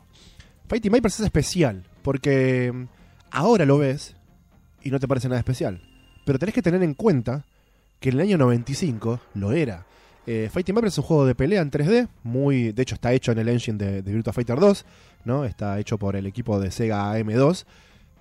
Fighting 0.68 0.92
Vipers 0.92 1.20
es 1.22 1.26
especial, 1.28 1.84
porque 2.02 2.72
mm, 2.74 2.84
ahora 3.32 3.66
lo 3.66 3.78
ves 3.78 4.16
y 4.84 4.92
no 4.92 5.00
te 5.00 5.08
parece 5.08 5.28
nada 5.28 5.40
especial. 5.40 5.82
Pero 6.26 6.38
tenés 6.40 6.54
que 6.56 6.62
tener 6.62 6.84
en 6.84 6.94
cuenta 6.94 7.46
que 8.00 8.10
en 8.10 8.16
el 8.16 8.22
año 8.22 8.38
95 8.38 9.20
lo 9.36 9.52
era. 9.52 9.86
Eh, 10.28 10.50
Fighting 10.54 10.76
Vipers 10.76 10.94
es 10.94 10.98
un 11.00 11.04
juego 11.04 11.26
de 11.26 11.34
pelea 11.36 11.62
en 11.62 11.72
3D, 11.72 12.08
muy, 12.24 12.72
de 12.72 12.82
hecho 12.84 12.96
está 12.96 13.12
hecho 13.14 13.32
en 13.32 13.40
el 13.40 13.50
engine 13.50 13.78
de, 13.78 14.02
de 14.04 14.14
Virtua 14.14 14.34
Fighter 14.34 14.60
2, 14.60 14.86
¿no? 15.26 15.46
Está 15.46 15.80
hecho 15.80 15.98
por 15.98 16.16
el 16.16 16.28
equipo 16.28 16.60
de 16.60 16.70
Sega 16.72 17.12
AM2. 17.18 17.66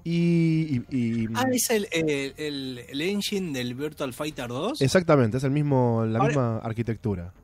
Y, 0.02 0.80
y- 0.90 0.96
y- 0.96 1.28
Ah, 1.34 1.44
es 1.52 1.68
el, 1.68 1.86
el, 1.92 2.32
el- 2.38 2.78
el 2.88 3.00
engine 3.02 3.52
del 3.52 3.74
Virtual 3.74 4.14
Fighter 4.14 4.48
2. 4.48 4.80
exactamente, 4.80 5.36
es 5.36 5.44
el 5.44 5.50
mismo, 5.50 6.04
la 6.06 6.18
Ahora- 6.20 6.28
misma 6.28 6.58
arquitectura. 6.58 7.34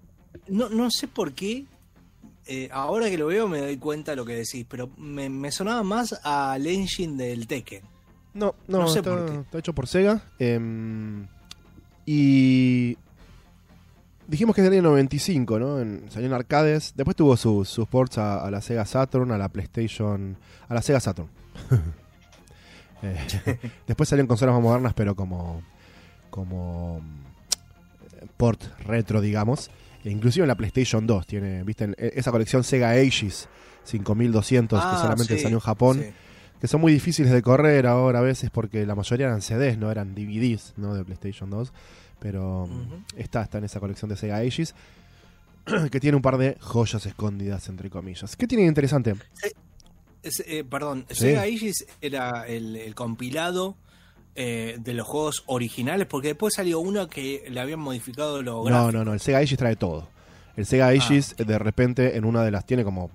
No, 0.49 0.71
no 0.71 0.91
sé 0.91 1.07
por 1.07 1.33
qué. 1.35 1.65
Eh, 2.47 2.69
ahora 2.73 3.09
que 3.11 3.19
lo 3.19 3.27
veo 3.27 3.49
me 3.49 3.61
doy 3.61 3.77
cuenta 3.77 4.13
de 4.13 4.17
lo 4.17 4.25
que 4.25 4.35
decís, 4.35 4.65
pero 4.69 4.89
me, 4.97 5.29
me 5.29 5.51
sonaba 5.51 5.83
más 5.83 6.13
al 6.25 6.67
engine 6.67 7.23
del 7.23 7.47
Tekken. 7.47 7.83
No, 8.35 8.55
no, 8.69 8.81
No 8.81 8.89
sé 8.89 8.99
está, 8.99 9.11
por 9.11 9.27
qué. 9.31 9.39
está 9.41 9.59
hecho 9.59 9.73
por 9.75 9.87
Sega. 9.87 10.23
em, 10.39 11.27
y 12.05 12.97
dijimos 14.29 14.55
que 14.55 14.61
es 14.61 14.65
del 14.71 14.75
año 14.81 14.91
95, 14.91 15.59
¿no? 15.59 15.81
En, 15.81 16.11
salió 16.11 16.27
en 16.29 16.35
arcades. 16.35 16.93
Después 16.97 17.17
tuvo 17.17 17.37
sus 17.37 17.89
ports 17.89 18.19
a, 18.19 18.45
a 18.45 18.51
la 18.51 18.61
Sega 18.61 18.85
Saturn, 18.85 19.33
a 19.33 19.39
la 19.39 19.49
PlayStation, 19.49 20.37
a 20.69 20.75
la 20.75 20.83
Sega 20.83 21.01
Saturn. 21.01 21.29
Eh, 23.03 23.71
después 23.87 24.09
salió 24.09 24.23
en 24.23 24.27
consolas 24.27 24.55
más 24.55 24.63
modernas, 24.63 24.95
pero 24.95 25.15
como 25.15 25.63
como 26.31 27.01
mm, 27.01 28.27
port 28.39 28.63
retro, 28.87 29.21
digamos. 29.21 29.71
Inclusive 30.11 30.45
en 30.45 30.49
la 30.49 30.55
PlayStation 30.57 31.07
2 31.07 31.27
tiene, 31.27 31.63
¿viste? 31.65 31.85
En- 31.85 31.95
e, 31.99 32.13
esa 32.17 32.31
colección 32.31 32.63
Sega 32.65 32.91
Aegis 32.91 33.49
5200 33.85 34.81
que 34.81 34.87
Ah, 34.89 34.99
solamente 35.01 35.37
sí, 35.37 35.43
salió 35.43 35.57
en 35.59 35.61
Japón 35.61 36.03
sí. 36.03 36.11
que 36.61 36.69
son 36.69 36.81
muy 36.81 36.93
difíciles 36.93 37.31
de 37.33 37.43
correr 37.43 37.87
ahora 37.87 38.19
a 38.21 38.23
veces 38.23 38.51
porque 38.51 38.85
la 38.87 38.95
mayoría 38.95 39.27
eran 39.27 39.43
CDs, 39.43 39.79
no 39.79 39.91
eran 39.91 40.15
DVDs, 40.15 40.75
¿no? 40.77 40.95
De 40.95 41.05
PlayStation 41.05 41.51
2. 41.51 41.73
Pero 42.19 42.69
está, 43.17 43.43
está 43.43 43.59
en 43.59 43.65
esa 43.65 43.79
colección 43.79 44.09
de 44.09 44.17
Sega 44.17 44.37
Aegis. 44.37 44.75
que 45.91 45.99
tiene 46.01 46.17
un 46.17 46.23
par 46.23 46.39
de 46.39 46.57
joyas 46.61 47.05
escondidas, 47.07 47.69
entre 47.69 47.91
comillas. 47.91 48.37
¿Qué 48.37 48.47
tiene 48.47 48.63
de 48.63 48.69
interesante? 48.69 49.15
Es, 50.23 50.43
eh, 50.47 50.65
perdón, 50.65 51.05
Sí. 51.11 51.17
Sega 51.17 51.43
Aegis 51.43 51.87
era 52.01 52.47
el, 52.47 52.77
el 52.77 52.95
compilado 52.95 53.77
eh, 54.37 54.77
de 54.79 54.95
los 54.95 55.07
juegos 55.07 55.43
originales, 55.47 56.07
porque 56.07 56.29
después 56.29 56.55
salió 56.55 56.79
uno 56.81 57.09
que 57.09 57.45
le 57.49 57.59
habían 57.61 57.81
modificado 57.81 58.43
los 58.43 58.55
No, 58.57 58.63
gráficos. 58.65 58.93
no, 58.95 59.05
no, 59.05 59.13
el 59.15 59.21
Sega 59.21 59.39
Aegis 59.39 59.59
trae 59.59 59.77
todo. 59.77 60.09
El 60.57 60.67
Sega 60.67 60.87
Aegis, 60.89 61.35
Ah. 61.39 61.45
de 61.45 61.59
repente, 61.59 62.17
en 62.17 62.25
una 62.25 62.43
de 62.45 62.51
las 62.51 62.65
tiene 62.67 62.85
como 62.85 63.11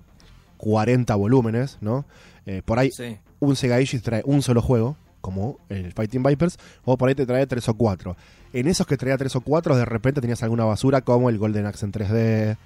40 0.58 1.14
volúmenes, 1.14 1.78
¿no? 1.80 2.04
Eh, 2.46 2.62
por 2.64 2.78
ahí, 2.78 2.90
Sí. 2.90 3.18
un 3.40 3.56
Sega 3.56 3.76
Aegis 3.76 4.02
trae 4.02 4.22
un 4.24 4.42
solo 4.42 4.62
juego, 4.62 4.96
como 5.20 5.58
el 5.68 5.92
Fighting 5.92 6.22
Vipers, 6.22 6.58
o 6.84 6.96
por 6.96 7.08
ahí 7.08 7.14
te 7.14 7.26
trae 7.26 7.46
tres 7.46 7.68
o 7.68 7.74
cuatro. 7.74 8.16
En 8.52 8.66
esos 8.68 8.86
que 8.86 8.96
traía 8.96 9.16
tres 9.16 9.34
o 9.36 9.40
cuatro, 9.40 9.76
de 9.76 9.84
repente 9.84 10.20
tenías 10.20 10.42
alguna 10.42 10.64
basura 10.64 11.00
como 11.00 11.30
el 11.30 11.38
Golden 11.38 11.66
Axe 11.66 11.86
en 11.86 11.92
3D, 11.92 12.56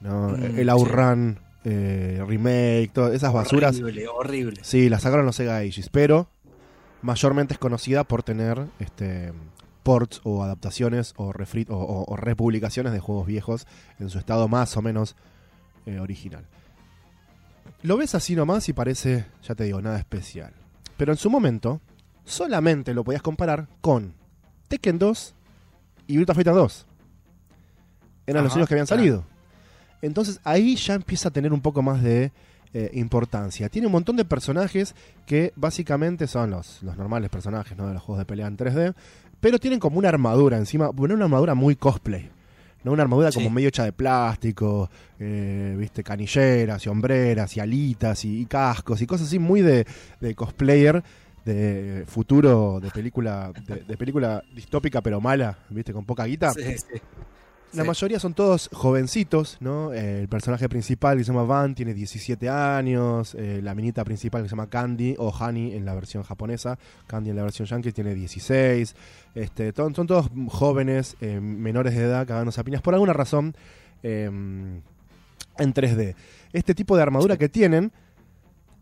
¿no? 0.00 0.28
Mm, 0.30 0.58
el 0.58 0.68
Outrun 0.70 1.38
eh, 1.64 2.22
Remake, 2.26 2.90
todas 2.92 3.12
esas 3.12 3.32
basuras. 3.32 3.76
Horrible, 3.80 4.06
horrible. 4.08 4.60
Sí, 4.62 4.88
la 4.88 5.00
sacaron 5.00 5.26
los 5.26 5.34
Sega 5.36 5.56
Aegis, 5.56 5.88
pero 5.90 6.28
mayormente 7.06 7.54
es 7.54 7.58
conocida 7.58 8.04
por 8.04 8.22
tener 8.22 8.66
este 8.80 9.32
ports 9.82 10.20
o 10.24 10.42
adaptaciones 10.42 11.14
o, 11.16 11.32
refri- 11.32 11.70
o, 11.70 11.76
o- 11.76 12.12
o 12.12 12.16
republicaciones 12.16 12.92
de 12.92 12.98
juegos 12.98 13.26
viejos 13.26 13.66
en 14.00 14.10
su 14.10 14.18
estado 14.18 14.48
más 14.48 14.76
o 14.76 14.82
menos 14.82 15.14
eh, 15.86 16.00
original. 16.00 16.44
Lo 17.82 17.96
ves 17.96 18.14
así 18.16 18.34
nomás 18.34 18.68
y 18.68 18.72
parece, 18.72 19.26
ya 19.44 19.54
te 19.54 19.64
digo, 19.64 19.80
nada 19.80 19.98
especial. 19.98 20.52
Pero 20.96 21.12
en 21.12 21.18
su 21.18 21.30
momento, 21.30 21.80
solamente 22.24 22.94
lo 22.94 23.04
podías 23.04 23.22
comparar 23.22 23.68
con 23.80 24.14
Tekken 24.66 24.98
2 24.98 25.34
y 26.08 26.16
Virtua 26.16 26.34
Fighter 26.34 26.54
2. 26.54 26.86
Eran 28.26 28.42
los 28.42 28.54
únicos 28.54 28.68
que 28.68 28.74
habían 28.74 28.86
claro. 28.86 29.00
salido. 29.00 29.24
Entonces 30.02 30.40
ahí 30.42 30.74
ya 30.74 30.94
empieza 30.94 31.28
a 31.28 31.32
tener 31.32 31.52
un 31.52 31.60
poco 31.60 31.80
más 31.82 32.02
de 32.02 32.32
eh, 32.78 32.90
importancia. 32.94 33.68
Tiene 33.70 33.86
un 33.86 33.92
montón 33.92 34.16
de 34.16 34.24
personajes 34.26 34.94
que 35.24 35.52
básicamente 35.56 36.26
son 36.26 36.50
los, 36.50 36.82
los 36.82 36.96
normales 36.98 37.30
personajes 37.30 37.76
¿no? 37.78 37.86
de 37.88 37.94
los 37.94 38.02
juegos 38.02 38.18
de 38.18 38.26
pelea 38.26 38.46
en 38.48 38.56
3D, 38.58 38.94
pero 39.40 39.58
tienen 39.58 39.80
como 39.80 39.98
una 39.98 40.10
armadura 40.10 40.58
encima, 40.58 40.90
bueno, 40.90 41.14
una 41.14 41.24
armadura 41.24 41.54
muy 41.54 41.74
cosplay. 41.76 42.28
¿no? 42.84 42.92
Una 42.92 43.02
armadura 43.02 43.32
Sí. 43.32 43.38
como 43.38 43.48
medio 43.50 43.68
hecha 43.70 43.84
de 43.84 43.92
plástico, 43.92 44.90
eh, 45.18 45.74
viste, 45.78 46.02
canilleras 46.04 46.84
y 46.84 46.88
hombreras 46.90 47.56
y 47.56 47.60
alitas 47.60 48.24
y, 48.26 48.40
y 48.42 48.46
cascos 48.46 49.00
y 49.00 49.06
cosas 49.06 49.26
así 49.28 49.38
muy 49.38 49.62
de, 49.62 49.86
de 50.20 50.34
cosplayer 50.34 51.02
de 51.46 52.04
futuro 52.06 52.78
de 52.80 52.90
película 52.90 53.52
de, 53.66 53.76
de 53.84 53.96
película 53.96 54.42
distópica 54.54 55.00
pero 55.00 55.20
mala, 55.20 55.58
viste, 55.70 55.92
con 55.92 56.04
poca 56.04 56.24
guita. 56.26 56.52
Sí, 56.52 56.62
sí. 56.76 57.00
La 57.76 57.82
Sí. 57.82 57.88
mayoría 57.88 58.18
son 58.18 58.34
todos 58.34 58.68
jovencitos, 58.72 59.58
¿no? 59.60 59.92
Eh, 59.92 60.20
el 60.22 60.28
personaje 60.28 60.68
principal 60.68 61.18
que 61.18 61.24
se 61.24 61.32
llama 61.32 61.44
Van 61.44 61.74
tiene 61.74 61.94
17 61.94 62.48
años, 62.48 63.34
eh, 63.38 63.60
la 63.62 63.74
minita 63.74 64.02
principal 64.04 64.42
que 64.42 64.48
se 64.48 64.52
llama 64.54 64.68
Candy 64.68 65.14
o 65.18 65.28
Honey 65.28 65.74
en 65.74 65.84
la 65.84 65.94
versión 65.94 66.22
japonesa, 66.22 66.78
Candy 67.06 67.30
en 67.30 67.36
la 67.36 67.42
versión 67.42 67.66
yankee 67.68 67.92
tiene 67.92 68.14
16, 68.14 68.96
este, 69.34 69.72
son 69.76 69.92
todos 70.06 70.30
jóvenes, 70.48 71.16
eh, 71.20 71.38
menores 71.40 71.94
de 71.94 72.02
edad, 72.04 72.26
cagándose 72.26 72.60
a 72.60 72.64
piñas, 72.64 72.82
por 72.82 72.94
alguna 72.94 73.12
razón, 73.12 73.54
eh, 74.02 74.24
en 75.58 75.72
3D. 75.74 76.14
Este 76.52 76.74
tipo 76.74 76.96
de 76.96 77.02
armadura 77.02 77.36
que 77.36 77.48
tienen, 77.48 77.92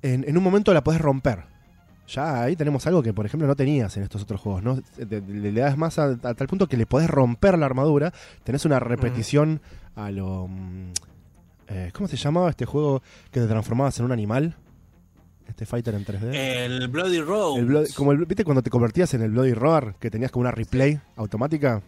en, 0.02 0.24
en 0.28 0.36
un 0.36 0.44
momento 0.44 0.72
la 0.74 0.84
podés 0.84 1.00
romper. 1.00 1.52
Ya 2.06 2.42
ahí 2.42 2.54
tenemos 2.56 2.86
algo 2.86 3.02
que, 3.02 3.12
por 3.14 3.24
ejemplo, 3.24 3.46
no 3.48 3.56
tenías 3.56 3.96
en 3.96 4.02
estos 4.02 4.22
otros 4.22 4.40
juegos, 4.40 4.62
¿no? 4.62 4.78
Le 4.98 5.52
das 5.52 5.76
más 5.78 5.98
a, 5.98 6.04
a 6.22 6.34
tal 6.34 6.46
punto 6.48 6.66
que 6.66 6.76
le 6.76 6.84
podés 6.86 7.08
romper 7.08 7.58
la 7.58 7.64
armadura, 7.66 8.12
tenés 8.44 8.64
una 8.66 8.78
repetición 8.78 9.60
a 9.96 10.10
lo 10.10 10.46
mm, 10.48 10.92
Eh, 11.68 11.90
¿Cómo 11.94 12.06
se 12.08 12.16
llamaba 12.18 12.50
este 12.50 12.66
juego 12.66 13.02
que 13.30 13.40
te 13.40 13.46
transformabas 13.46 13.98
en 13.98 14.04
un 14.04 14.12
animal? 14.12 14.54
Este 15.48 15.64
fighter 15.64 15.94
en 15.94 16.04
3D. 16.04 16.34
El 17.56 17.64
Bloody 17.66 17.86
Bloody- 17.86 17.94
como 17.94 18.12
el- 18.12 18.24
¿Viste 18.26 18.44
cuando 18.44 18.62
te 18.62 18.68
convertías 18.70 19.14
en 19.14 19.22
el 19.22 19.30
Bloody 19.30 19.54
Roar? 19.54 19.94
Que 19.98 20.10
tenías 20.10 20.30
como 20.30 20.42
una 20.42 20.50
replay 20.50 21.00
automática. 21.16 21.80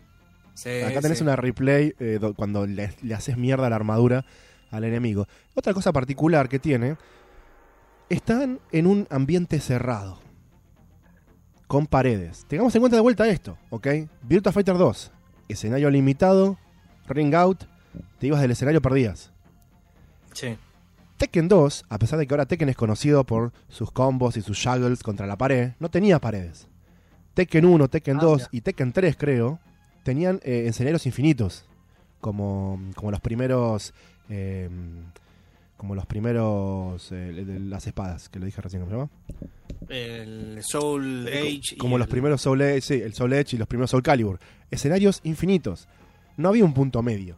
Acá 0.82 1.00
tenés 1.02 1.20
una 1.20 1.36
replay 1.36 1.94
eh, 2.00 2.18
do- 2.18 2.32
cuando 2.32 2.66
le, 2.66 2.90
le 3.02 3.14
haces 3.14 3.36
mierda 3.36 3.68
la 3.68 3.76
armadura 3.76 4.24
al 4.70 4.84
enemigo. 4.84 5.26
Otra 5.54 5.74
cosa 5.74 5.92
particular 5.92 6.48
que 6.48 6.58
tiene, 6.58 6.96
están 8.08 8.60
en 8.72 8.86
un 8.86 9.06
ambiente 9.10 9.60
cerrado, 9.60 10.18
con 11.66 11.86
paredes. 11.86 12.44
Tengamos 12.48 12.74
en 12.74 12.80
cuenta 12.82 12.96
de 12.96 13.02
vuelta 13.02 13.26
esto, 13.28 13.58
¿ok? 13.70 13.86
Virtua 14.22 14.52
Fighter 14.52 14.76
2, 14.78 15.12
escenario 15.48 15.90
limitado, 15.90 16.58
ring 17.08 17.34
out, 17.34 17.64
te 18.18 18.26
ibas 18.28 18.40
del 18.40 18.50
escenario, 18.52 18.80
perdías. 18.82 19.32
Sí. 20.32 20.56
Tekken 21.16 21.48
2, 21.48 21.86
a 21.88 21.98
pesar 21.98 22.18
de 22.18 22.26
que 22.26 22.34
ahora 22.34 22.44
Tekken 22.46 22.68
es 22.68 22.76
conocido 22.76 23.24
por 23.24 23.52
sus 23.68 23.90
combos 23.90 24.36
y 24.36 24.42
sus 24.42 24.62
juggles 24.62 25.02
contra 25.02 25.26
la 25.26 25.36
pared, 25.38 25.72
no 25.80 25.88
tenía 25.88 26.20
paredes. 26.20 26.68
Tekken 27.34 27.64
1, 27.64 27.88
Tekken 27.88 28.18
Ah, 28.18 28.20
2 28.22 28.36
mira. 28.38 28.48
y 28.52 28.60
Tekken 28.60 28.92
3, 28.92 29.16
creo, 29.16 29.58
tenían 30.02 30.40
eh, 30.42 30.64
escenarios 30.68 31.06
infinitos. 31.06 31.66
Como, 32.20 32.80
como 32.96 33.10
los 33.10 33.20
primeros. 33.20 33.92
eh, 34.28 34.68
como 35.76 35.94
los 35.94 36.06
primeros. 36.06 37.10
eh, 37.12 37.16
de- 37.44 37.60
las 37.60 37.86
espadas, 37.86 38.28
que 38.28 38.38
lo 38.38 38.46
dije 38.46 38.60
recién, 38.60 38.82
¿cómo 38.82 38.90
se 38.90 38.96
llama? 38.96 39.10
El 39.88 40.60
Soul 40.62 41.28
Age. 41.28 41.60
y 41.72 41.76
Como 41.76 41.98
los 41.98 42.06
el- 42.06 42.10
primeros 42.10 42.40
Soul 42.42 42.60
Edge, 42.62 42.80
sí, 42.80 42.94
el 42.94 43.14
Soul 43.14 43.32
Edge 43.34 43.54
y 43.54 43.58
los 43.58 43.68
primeros 43.68 43.90
Soul 43.90 44.02
Calibur. 44.02 44.38
Escenarios 44.70 45.20
infinitos. 45.24 45.88
No 46.36 46.48
había 46.48 46.64
un 46.64 46.74
punto 46.74 47.02
medio. 47.02 47.36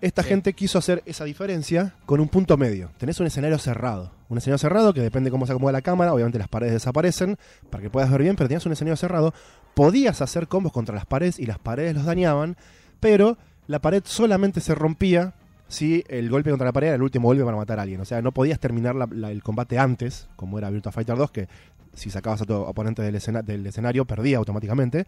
Esta 0.00 0.22
Sí. 0.22 0.28
gente 0.28 0.52
quiso 0.52 0.78
hacer 0.78 1.02
esa 1.06 1.24
diferencia 1.24 1.94
con 2.06 2.20
un 2.20 2.28
punto 2.28 2.56
medio. 2.56 2.90
Tenés 2.98 3.18
un 3.18 3.26
escenario 3.26 3.58
cerrado. 3.58 4.12
Un 4.28 4.38
escenario 4.38 4.58
cerrado 4.58 4.94
que 4.94 5.00
depende 5.00 5.30
cómo 5.30 5.44
se 5.44 5.52
acomoda 5.52 5.72
la 5.72 5.82
cámara. 5.82 6.14
Obviamente 6.14 6.38
las 6.38 6.48
paredes 6.48 6.74
desaparecen 6.74 7.36
para 7.68 7.82
que 7.82 7.90
puedas 7.90 8.10
ver 8.10 8.22
bien, 8.22 8.36
pero 8.36 8.46
tenías 8.48 8.64
un 8.66 8.72
escenario 8.72 8.96
cerrado. 8.96 9.34
Podías 9.74 10.22
hacer 10.22 10.46
combos 10.46 10.72
contra 10.72 10.94
las 10.94 11.04
paredes 11.06 11.40
y 11.40 11.46
las 11.46 11.58
paredes 11.58 11.96
los 11.96 12.04
dañaban, 12.04 12.56
pero 13.00 13.38
la 13.66 13.80
pared 13.80 14.02
solamente 14.06 14.60
se 14.60 14.74
rompía 14.74 15.34
si 15.68 16.02
el 16.08 16.28
golpe 16.30 16.50
contra 16.50 16.66
la 16.66 16.72
pared 16.72 16.88
era 16.88 16.96
el 16.96 17.02
último 17.02 17.28
golpe 17.28 17.44
para 17.44 17.56
matar 17.56 17.78
a 17.78 17.82
alguien. 17.82 18.00
O 18.00 18.04
sea, 18.04 18.20
no 18.22 18.32
podías 18.32 18.58
terminar 18.58 18.94
la- 18.94 19.08
la- 19.10 19.30
el 19.30 19.42
combate 19.42 19.78
antes, 19.78 20.28
como 20.36 20.58
era 20.58 20.70
Virtua 20.70 20.92
Fighter 20.92 21.16
2, 21.16 21.30
que 21.30 21.48
si 21.94 22.10
sacabas 22.10 22.40
a 22.42 22.44
tu 22.46 22.54
oponente 22.54 23.02
del, 23.02 23.14
escena- 23.16 23.42
del 23.42 23.66
escenario 23.66 24.04
perdía 24.04 24.38
automáticamente. 24.38 25.06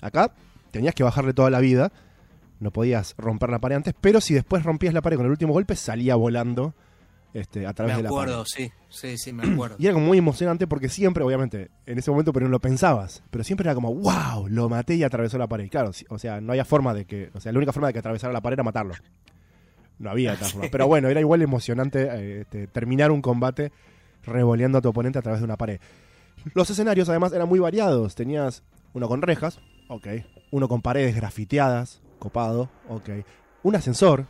Acá 0.00 0.32
tenías 0.70 0.94
que 0.94 1.02
bajarle 1.04 1.34
toda 1.34 1.50
la 1.50 1.60
vida, 1.60 1.92
no 2.60 2.70
podías 2.70 3.14
romper 3.18 3.50
la 3.50 3.58
pared 3.58 3.76
antes, 3.76 3.94
pero 4.00 4.20
si 4.20 4.34
después 4.34 4.62
rompías 4.64 4.94
la 4.94 5.02
pared 5.02 5.16
con 5.16 5.26
el 5.26 5.32
último 5.32 5.52
golpe, 5.52 5.76
salía 5.76 6.14
volando 6.16 6.74
este, 7.34 7.66
a 7.66 7.72
través 7.72 7.94
Me 7.96 7.98
de 7.98 8.02
la 8.04 8.10
pared. 8.10 8.22
acuerdo, 8.24 8.44
sí. 8.44 8.70
Sí, 8.90 9.16
sí, 9.16 9.32
me 9.32 9.42
acuerdo. 9.50 9.76
Y 9.80 9.86
era 9.86 9.94
como 9.94 10.06
muy 10.06 10.18
emocionante 10.18 10.66
porque 10.66 10.88
siempre, 10.90 11.24
obviamente, 11.24 11.70
en 11.86 11.98
ese 11.98 12.10
momento 12.10 12.32
pero 12.32 12.46
no 12.46 12.50
lo 12.50 12.60
pensabas, 12.60 13.22
pero 13.30 13.42
siempre 13.42 13.66
era 13.66 13.74
como, 13.74 13.94
wow, 13.94 14.48
lo 14.48 14.68
maté 14.68 14.94
y 14.96 15.02
atravesó 15.02 15.38
la 15.38 15.46
pared. 15.48 15.68
Claro, 15.70 15.90
o 16.10 16.18
sea, 16.18 16.40
no 16.40 16.52
había 16.52 16.64
forma 16.64 16.92
de 16.94 17.04
que, 17.06 17.30
o 17.34 17.40
sea, 17.40 17.50
la 17.52 17.58
única 17.58 17.72
forma 17.72 17.86
de 17.88 17.94
que 17.94 17.98
atravesara 18.00 18.32
la 18.32 18.40
pared 18.42 18.54
era 18.54 18.62
matarlo. 18.64 18.94
No 20.02 20.10
había. 20.10 20.36
Pero 20.70 20.86
bueno, 20.88 21.08
era 21.08 21.20
igual 21.20 21.40
emocionante 21.42 22.02
eh, 22.10 22.40
este, 22.42 22.66
terminar 22.66 23.10
un 23.10 23.22
combate 23.22 23.72
revoleando 24.24 24.78
a 24.78 24.80
tu 24.82 24.88
oponente 24.90 25.18
a 25.18 25.22
través 25.22 25.40
de 25.40 25.44
una 25.46 25.56
pared. 25.56 25.80
Los 26.54 26.68
escenarios 26.70 27.08
además 27.08 27.32
eran 27.32 27.48
muy 27.48 27.58
variados. 27.60 28.14
Tenías 28.14 28.62
uno 28.92 29.08
con 29.08 29.22
rejas, 29.22 29.60
ok. 29.88 30.08
Uno 30.50 30.68
con 30.68 30.82
paredes 30.82 31.14
grafiteadas, 31.16 32.02
copado, 32.18 32.68
ok. 32.88 33.08
Un 33.62 33.76
ascensor, 33.76 34.26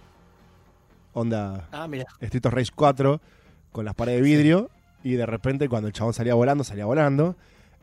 onda 1.12 1.68
Ah, 1.72 1.88
mira. 1.88 2.04
Street 2.20 2.46
of 2.46 2.52
Rage 2.54 2.70
4 2.74 3.20
con 3.72 3.84
las 3.84 3.94
paredes 3.94 4.18
de 4.22 4.28
vidrio 4.28 4.70
y 5.02 5.14
de 5.14 5.26
repente 5.26 5.68
cuando 5.68 5.88
el 5.88 5.94
chabón 5.94 6.14
salía 6.14 6.34
volando, 6.34 6.64
salía 6.64 6.84
volando. 6.86 7.36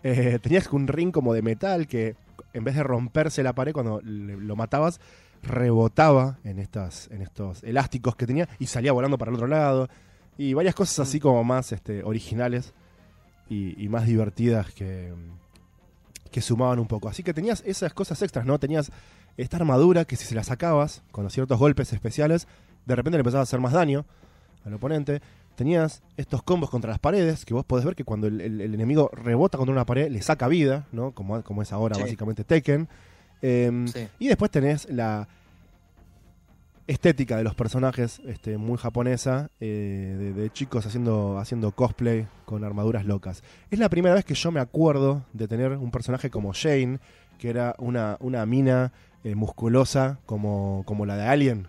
Eh, 0.03 0.39
tenías 0.41 0.67
un 0.71 0.87
ring 0.87 1.11
como 1.11 1.33
de 1.33 1.41
metal 1.41 1.87
que 1.87 2.15
en 2.53 2.63
vez 2.63 2.75
de 2.75 2.83
romperse 2.83 3.43
la 3.43 3.53
pared 3.53 3.73
cuando 3.73 3.99
le- 4.01 4.37
lo 4.37 4.55
matabas, 4.55 5.01
rebotaba 5.43 6.37
en, 6.43 6.59
estas, 6.59 7.09
en 7.11 7.21
estos 7.21 7.63
elásticos 7.63 8.15
que 8.15 8.25
tenía 8.27 8.47
y 8.59 8.67
salía 8.67 8.91
volando 8.91 9.17
para 9.17 9.29
el 9.29 9.35
otro 9.35 9.47
lado. 9.47 9.89
Y 10.37 10.53
varias 10.53 10.75
cosas 10.75 10.99
así 11.07 11.19
como 11.19 11.43
más 11.43 11.71
este, 11.71 12.03
originales 12.03 12.73
y, 13.49 13.81
y 13.83 13.89
más 13.89 14.05
divertidas 14.05 14.71
que, 14.73 15.13
que 16.31 16.41
sumaban 16.41 16.79
un 16.79 16.87
poco. 16.87 17.09
Así 17.09 17.23
que 17.23 17.33
tenías 17.33 17.61
esas 17.65 17.93
cosas 17.93 18.21
extras, 18.21 18.45
¿no? 18.45 18.59
Tenías 18.59 18.91
esta 19.37 19.57
armadura 19.57 20.05
que 20.05 20.15
si 20.15 20.25
se 20.25 20.35
la 20.35 20.43
sacabas 20.43 21.01
con 21.11 21.23
los 21.23 21.33
ciertos 21.33 21.57
golpes 21.59 21.91
especiales, 21.93 22.47
de 22.85 22.95
repente 22.95 23.17
le 23.17 23.21
empezaba 23.21 23.41
a 23.41 23.43
hacer 23.43 23.59
más 23.59 23.73
daño 23.73 24.05
al 24.65 24.73
oponente. 24.73 25.21
Tenías 25.55 26.03
estos 26.15 26.41
combos 26.43 26.69
contra 26.69 26.89
las 26.91 26.99
paredes, 26.99 27.43
que 27.43 27.53
vos 27.53 27.65
podés 27.65 27.83
ver 27.83 27.95
que 27.95 28.05
cuando 28.05 28.27
el, 28.27 28.39
el- 28.39 28.61
el 28.61 28.73
enemigo 28.73 29.09
rebota 29.13 29.57
contra 29.57 29.73
una 29.73 29.85
pared, 29.85 30.09
le 30.09 30.21
saca 30.21 30.47
vida, 30.47 30.87
¿no? 30.93 31.11
Como, 31.11 31.41
como 31.43 31.61
es 31.61 31.73
ahora 31.73 31.95
Sí. 31.95 32.01
básicamente 32.01 32.43
Tekken. 32.45 32.87
Em, 33.41 33.87
Sí. 33.87 34.07
Y 34.19 34.27
después 34.27 34.51
tenés 34.51 34.89
la 34.89 35.27
estética 36.87 37.37
de 37.37 37.43
los 37.43 37.53
personajes 37.53 38.19
este, 38.25 38.57
muy 38.57 38.77
japonesa, 38.77 39.49
eh, 39.59 40.15
de, 40.17 40.33
de 40.33 40.49
chicos 40.49 40.85
haciendo, 40.87 41.37
haciendo 41.37 41.71
cosplay 41.71 42.27
con 42.45 42.63
armaduras 42.63 43.05
locas. 43.05 43.43
Es 43.69 43.77
la 43.77 43.89
primera 43.89 44.15
vez 44.15 44.25
que 44.25 44.33
yo 44.33 44.51
me 44.51 44.59
acuerdo 44.59 45.23
de 45.33 45.47
tener 45.47 45.73
un 45.73 45.91
personaje 45.91 46.31
como 46.31 46.51
Jane, 46.53 46.99
que 47.37 47.49
era 47.49 47.75
una, 47.77 48.17
una 48.19 48.45
mina 48.47 48.91
eh, 49.23 49.35
musculosa 49.35 50.17
como, 50.25 50.83
como 50.85 51.05
la 51.05 51.15
de 51.15 51.27
Alien. 51.27 51.67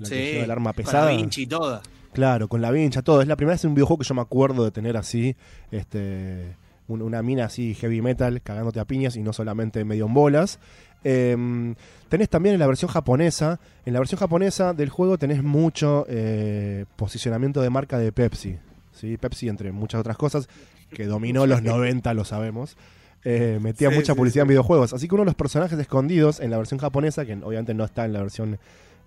La 0.00 0.08
que 0.08 0.14
Sí. 0.14 0.32
lleva 0.32 0.44
el 0.44 0.50
arma 0.50 0.72
con 0.72 0.84
pesada. 0.84 1.04
la 1.12 1.16
Vinci 1.16 1.42
y 1.42 1.46
toda. 1.46 1.82
Claro, 2.12 2.48
con 2.48 2.62
la 2.62 2.70
vincha, 2.70 3.02
todo. 3.02 3.20
Es 3.20 3.28
la 3.28 3.36
primera 3.36 3.54
vez 3.54 3.64
en 3.64 3.68
un 3.70 3.74
videojuego 3.74 3.98
que 3.98 4.08
yo 4.08 4.14
me 4.14 4.22
acuerdo 4.22 4.64
de 4.64 4.70
tener 4.70 4.96
así, 4.96 5.36
este, 5.70 6.56
un- 6.88 7.02
una 7.02 7.22
mina 7.22 7.46
así 7.46 7.74
heavy 7.74 8.00
metal, 8.02 8.40
cagándote 8.42 8.80
a 8.80 8.84
piñas 8.84 9.16
y 9.16 9.22
no 9.22 9.32
solamente 9.32 9.84
medio 9.84 10.06
en 10.06 10.14
bolas. 10.14 10.58
Em, 11.04 11.74
tenés 12.08 12.28
también 12.28 12.54
en 12.54 12.60
la 12.60 12.66
versión 12.66 12.90
japonesa, 12.90 13.60
en 13.84 13.92
la 13.92 14.00
versión 14.00 14.18
japonesa 14.18 14.72
del 14.72 14.88
juego 14.90 15.18
tenés 15.18 15.42
mucho 15.42 16.04
eh, 16.08 16.84
posicionamiento 16.96 17.60
de 17.62 17.70
marca 17.70 17.98
de 17.98 18.10
Pepsi. 18.12 18.56
¿sí? 18.92 19.16
Pepsi, 19.16 19.48
entre 19.48 19.72
muchas 19.72 20.00
otras 20.00 20.16
cosas, 20.16 20.48
que 20.90 21.06
dominó 21.06 21.46
los 21.46 21.62
90, 21.62 22.12
lo 22.14 22.24
sabemos. 22.24 22.76
eh, 23.24 23.58
metía 23.60 23.90
Sí, 23.90 23.94
mucha 23.96 24.12
sí, 24.14 24.16
publicidad 24.18 24.42
sí. 24.42 24.46
en 24.46 24.48
videojuegos. 24.48 24.92
Así 24.92 25.08
que 25.08 25.14
uno 25.14 25.22
de 25.22 25.26
los 25.26 25.34
personajes 25.34 25.78
escondidos 25.78 26.40
en 26.40 26.50
la 26.50 26.58
versión 26.58 26.78
japonesa, 26.80 27.24
que 27.24 27.34
obviamente 27.34 27.74
no 27.74 27.84
está 27.84 28.04
en 28.04 28.12
la 28.12 28.20
versión 28.20 28.58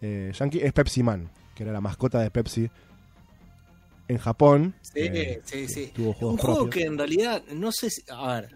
eh, 0.02 0.32
yankee, 0.38 0.60
es 0.62 0.72
Pepsi 0.74 1.04
Man, 1.04 1.30
que 1.56 1.64
era 1.64 1.72
la 1.74 1.82
mascota 1.82 2.20
de 2.20 2.30
Pepsi 2.32 2.70
en 4.10 4.18
Japón. 4.18 4.76
Sí, 4.82 4.92
eh, 4.98 5.40
sí, 5.46 5.68
sí. 5.70 5.92
tuvo 5.96 6.32
Un 6.32 6.38
juego 6.38 6.70
que 6.70 6.84
en 6.84 6.98
realidad, 6.98 7.42
no 7.54 7.72
sé 7.72 7.90
si. 7.90 8.04
A 8.12 8.34
ver. 8.42 8.56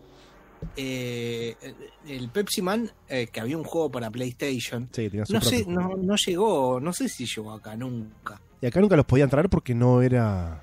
eh, 0.75 1.55
el 2.07 2.29
Pepsi 2.29 2.61
Man, 2.61 2.89
eh, 3.07 3.27
que 3.27 3.39
había 3.39 3.57
un 3.57 3.63
juego 3.63 3.89
para 3.91 4.09
PlayStation. 4.11 4.89
Sí, 4.91 5.09
tenía 5.09 5.25
su 5.25 5.33
No 5.33 5.41
sé, 5.41 5.65
no, 5.67 5.95
no 5.95 6.15
llegó, 6.15 6.79
no 6.81 6.91
sé 6.91 7.07
si 7.07 7.25
llegó 7.25 7.51
acá 7.53 7.75
nunca. 7.77 8.41
Y 8.61 8.65
acá 8.65 8.79
nunca 8.81 8.95
los 8.97 9.05
podían 9.05 9.29
traer 9.29 9.49
porque 9.49 9.73
no 9.75 10.01
era 10.01 10.61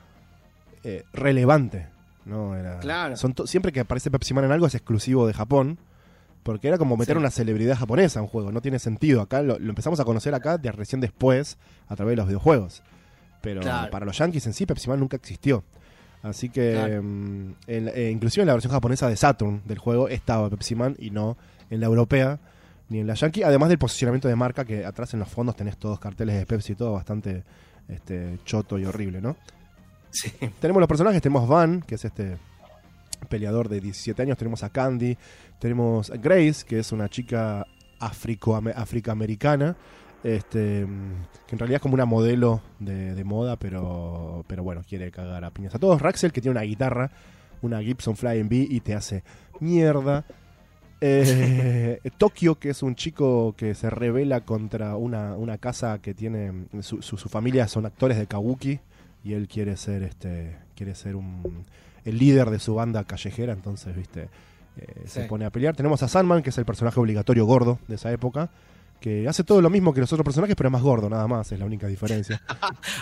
relevante. 1.13 1.89
No 2.25 2.57
era. 2.57 2.79
Claro. 2.81 3.17
Son 3.17 3.35
siempre 3.47 3.73
que 3.73 3.81
aparece 3.81 4.11
Pepsi 4.11 4.35
Man 4.35 4.45
en 4.45 4.53
algo 4.53 4.67
es 4.67 4.75
exclusivo 4.75 5.27
de 5.27 5.33
Japón. 5.33 5.79
Porque 6.43 6.69
era 6.69 6.79
como 6.79 6.97
meter 6.97 7.17
Sí. 7.17 7.19
una 7.21 7.31
celebridad 7.31 7.77
japonesa 7.77 8.19
a 8.19 8.23
un 8.23 8.29
juego. 8.29 8.51
No 8.51 8.63
tiene 8.63 8.79
sentido. 8.79 9.21
Acá 9.21 9.43
lo, 9.43 9.59
lo 9.59 9.69
empezamos 9.69 10.01
a 10.01 10.07
conocer 10.07 10.35
acá 10.35 10.57
de 10.57 10.73
recién 10.73 11.03
después 11.03 11.59
a 11.87 11.97
través 11.97 12.13
de 12.13 12.17
los 12.17 12.27
videojuegos. 12.29 12.83
Pero 13.41 13.61
Claro. 13.63 13.91
para 13.91 14.05
los 14.07 14.17
yankees 14.19 14.47
en 14.47 14.53
sí, 14.53 14.67
Pepsi 14.67 14.89
Man 14.89 15.01
nunca 15.01 15.17
existió. 15.17 15.65
Así 16.23 16.51
que, 16.51 16.73
Claro. 16.73 16.95
en 16.97 17.57
la- 17.67 17.91
eh, 17.93 18.11
inclusive 18.11 18.43
en 18.43 18.49
la 18.49 18.53
versión 18.53 18.73
japonesa 18.73 19.09
de 19.09 19.17
Saturn 19.17 19.63
del 19.65 19.79
juego 19.79 20.09
estaba 20.09 20.51
Pepsi 20.51 20.75
Man 20.75 20.95
y 20.99 21.11
no 21.11 21.37
en 21.71 21.81
la 21.81 21.87
europea 21.87 22.39
ni 22.91 22.99
en 23.01 23.07
la 23.07 23.15
yankee. 23.15 23.43
Además 23.43 23.69
del 23.71 23.79
posicionamiento 23.79 24.29
de 24.29 24.37
marca, 24.37 24.65
que 24.65 24.85
atrás 24.85 25.15
en 25.15 25.21
los 25.21 25.29
fondos 25.29 25.57
tenés 25.57 25.79
todos 25.79 25.99
carteles 25.99 26.37
de 26.37 26.45
Pepsi 26.45 26.73
y 26.73 26.77
todo 26.77 26.93
bastante 26.93 27.45
este, 27.89 28.39
choto 28.45 28.79
y 28.79 28.85
horrible, 28.85 29.21
¿no? 29.21 29.37
Sí. 30.11 30.31
Tenemos 30.61 30.81
los 30.81 30.89
personajes, 30.89 31.23
tenemos 31.23 31.49
Van, 31.49 31.81
que 31.83 31.95
es 31.95 32.05
este 32.05 32.37
peleador 33.29 33.69
de 33.69 33.81
17 33.81 34.21
años, 34.23 34.37
tenemos 34.37 34.63
a 34.63 34.71
Candy, 34.71 35.17
tenemos 35.59 36.11
a 36.11 36.17
Grace, 36.17 36.65
que 36.67 36.79
es 36.81 36.91
una 36.93 37.09
chica 37.09 37.67
africo 37.99 38.57
africamericana, 38.57 39.77
este, 40.25 40.87
mm, 40.87 41.13
que 41.47 41.55
en 41.55 41.59
realidad 41.59 41.77
es 41.77 41.83
como 41.83 41.95
una 41.95 42.05
modelo 42.07 42.61
de, 42.79 43.15
de 43.15 43.25
moda, 43.25 43.57
pero, 43.57 44.45
pero 44.47 44.63
bueno, 44.63 44.83
quiere 44.89 45.11
cagar 45.11 45.45
a 45.45 45.51
piñas 45.51 45.75
a 45.75 45.79
todos. 45.79 46.01
Raxel, 46.03 46.33
que 46.33 46.41
tiene 46.41 46.53
una 46.59 46.63
guitarra, 46.67 47.11
una 47.63 47.81
Gibson 47.83 48.17
Flying 48.17 48.49
B 48.49 48.67
y 48.71 48.81
te 48.81 48.95
hace 48.95 49.23
mierda. 49.61 50.25
Eh, 51.01 52.01
Tokio, 52.19 52.59
que 52.59 52.71
es 52.71 52.83
un 52.83 52.95
chico 52.95 53.55
que 53.57 53.75
se 53.75 53.89
revela 53.91 54.43
contra 54.43 54.97
una, 54.97 55.35
una 55.37 55.59
casa 55.59 55.99
que 56.01 56.15
tiene. 56.15 56.67
Su, 56.83 57.01
su- 57.03 57.17
su 57.17 57.29
familia 57.29 57.67
son 57.69 57.87
actores 57.87 58.19
de 58.19 58.27
Kabuki 58.27 58.81
y 59.25 59.33
él 59.35 59.49
quiere 59.49 59.77
ser 59.77 60.03
este 60.03 60.57
quiere 60.75 60.95
ser 60.95 61.15
un 61.17 61.65
el 62.07 62.17
líder 62.19 62.49
de 62.49 62.59
su 62.59 62.75
banda 62.75 63.05
callejera 63.05 63.53
entonces 63.53 63.95
viste 63.95 64.31
eh, 64.79 65.03
se 65.05 65.25
pone 65.25 65.45
a 65.45 65.51
pelear 65.51 65.77
tenemos 65.77 66.03
a 66.03 66.09
Sandman 66.09 66.43
que 66.43 66.49
es 66.49 66.57
el 66.57 66.65
personaje 66.65 66.99
obligatorio 66.99 67.45
gordo 67.45 67.79
de 67.87 67.97
esa 67.97 68.11
época 68.13 68.49
que 69.01 69.27
hace 69.27 69.43
todo 69.45 69.63
lo 69.63 69.71
mismo 69.71 69.95
que 69.95 70.01
los 70.01 70.13
otros 70.13 70.25
personajes, 70.25 70.55
pero 70.55 70.69
es 70.69 70.73
más 70.73 70.83
gordo, 70.83 71.09
nada 71.09 71.27
más, 71.27 71.51
es 71.51 71.59
la 71.59 71.65
única 71.65 71.87
diferencia. 71.87 72.41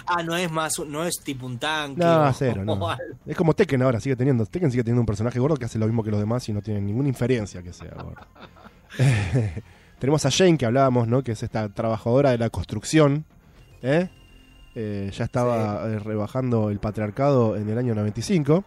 Ah, 0.07 0.23
no 0.23 0.35
es 0.37 0.51
más, 0.51 0.79
no 0.87 1.05
es 1.05 1.21
tipo 1.23 1.45
un 1.45 1.59
tanque. 1.59 2.01
No, 2.01 2.33
cero, 2.33 2.65
no. 2.65 2.79
Es 3.27 3.37
como 3.37 3.53
Tekken 3.55 3.83
ahora, 3.83 4.01
sigue 4.01 4.17
teniendo. 4.17 4.47
Tekken 4.47 4.71
sigue 4.71 4.83
teniendo 4.83 5.03
un 5.03 5.07
personaje 5.07 5.39
gordo 5.39 5.57
que 5.57 5.67
hace 5.67 5.79
lo 5.79 5.87
mismo 5.87 6.03
que 6.03 6.11
los 6.11 6.21
demás 6.21 6.49
y 6.49 6.53
no 6.53 6.63
tiene 6.63 6.81
ninguna 6.81 7.09
inferencia 7.09 7.63
que 7.63 7.73
sea 7.73 7.95
gordo. 7.95 8.27
Tenemos 9.99 10.25
a 10.25 10.31
Jane, 10.31 10.57
que 10.57 10.65
hablábamos, 10.67 11.09
¿no? 11.09 11.23
Que 11.23 11.33
es 11.33 11.43
esta 11.43 11.69
trabajadora 11.69 12.31
de 12.31 12.39
la 12.39 12.51
construcción. 12.51 13.25
¿eh? 13.83 14.09
Eh, 14.75 15.11
ya 15.13 15.25
estaba 15.25 15.89
eh, 15.89 15.99
rebajando 15.99 16.71
el 16.71 16.79
patriarcado 16.79 17.57
en 17.57 17.69
el 17.69 17.77
año 17.79 17.95
95. 17.95 18.65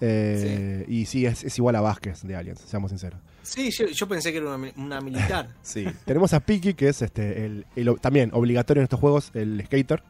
eh, 0.00 0.84
Y 0.88 1.06
sí, 1.06 1.24
es, 1.26 1.44
es 1.44 1.56
igual 1.58 1.76
a 1.76 1.80
Vázquez 1.80 2.22
de 2.22 2.36
Aliens, 2.36 2.60
seamos 2.60 2.90
sinceros. 2.90 3.20
Sí, 3.46 3.70
yo, 3.70 3.86
yo 3.86 4.08
pensé 4.08 4.32
que 4.32 4.38
era 4.38 4.46
una, 4.48 4.58
mi- 4.58 4.72
una 4.76 5.00
militar. 5.00 5.48
Sí. 5.62 5.86
Tenemos 6.04 6.32
a 6.34 6.40
Piki, 6.40 6.74
que 6.74 6.88
es 6.88 7.00
este 7.02 7.44
el, 7.46 7.64
el- 7.76 8.00
también 8.00 8.30
obligatorio 8.32 8.80
en 8.80 8.84
estos 8.84 8.98
juegos, 9.00 9.30
el 9.34 9.62
skater. 9.66 10.02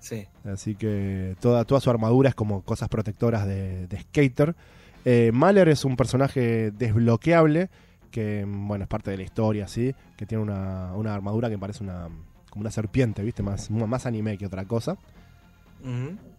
Sí. 0.00 0.26
Así 0.44 0.74
que 0.74 1.36
toda, 1.40 1.64
toda 1.64 1.80
su 1.80 1.88
armadura 1.88 2.28
es 2.28 2.34
como 2.34 2.62
cosas 2.62 2.88
protectoras 2.88 3.46
de, 3.46 3.86
de 3.86 4.00
skater. 4.00 4.54
Eh, 5.04 5.30
Mahler 5.32 5.68
es 5.68 5.84
un 5.84 5.96
personaje 5.96 6.70
desbloqueable 6.72 7.70
que, 8.10 8.44
bueno, 8.46 8.84
es 8.84 8.88
parte 8.88 9.10
de 9.10 9.16
la 9.16 9.22
historia, 9.22 9.66
¿sí? 9.68 9.94
Que 10.16 10.26
tiene 10.26 10.42
una, 10.42 10.92
una 10.94 11.14
armadura 11.14 11.48
que 11.48 11.56
parece 11.58 11.82
una 11.82 12.08
como 12.50 12.60
una 12.60 12.70
serpiente, 12.70 13.22
¿viste? 13.22 13.42
Más, 13.42 13.70
más 13.70 14.04
anime 14.04 14.36
que 14.36 14.44
otra 14.46 14.64
cosa. 14.66 14.96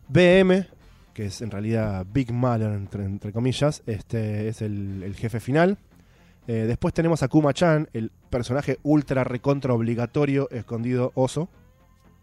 BM, 0.07 0.67
que 1.13 1.25
es 1.25 1.41
en 1.41 1.51
realidad 1.51 2.05
Big 2.13 2.31
Mahler, 2.31 2.71
entre, 2.73 3.05
entre 3.05 3.31
comillas, 3.31 3.81
este 3.87 4.47
es 4.47 4.61
el, 4.61 5.01
el 5.03 5.15
jefe 5.15 5.39
final. 5.39 5.77
Eh, 6.47 6.65
después 6.67 6.93
tenemos 6.93 7.23
a 7.23 7.27
Kuma-chan, 7.27 7.89
el 7.93 8.11
personaje 8.29 8.79
ultra 8.83 9.23
recontra 9.23 9.73
obligatorio, 9.73 10.49
escondido 10.51 11.11
oso. 11.15 11.49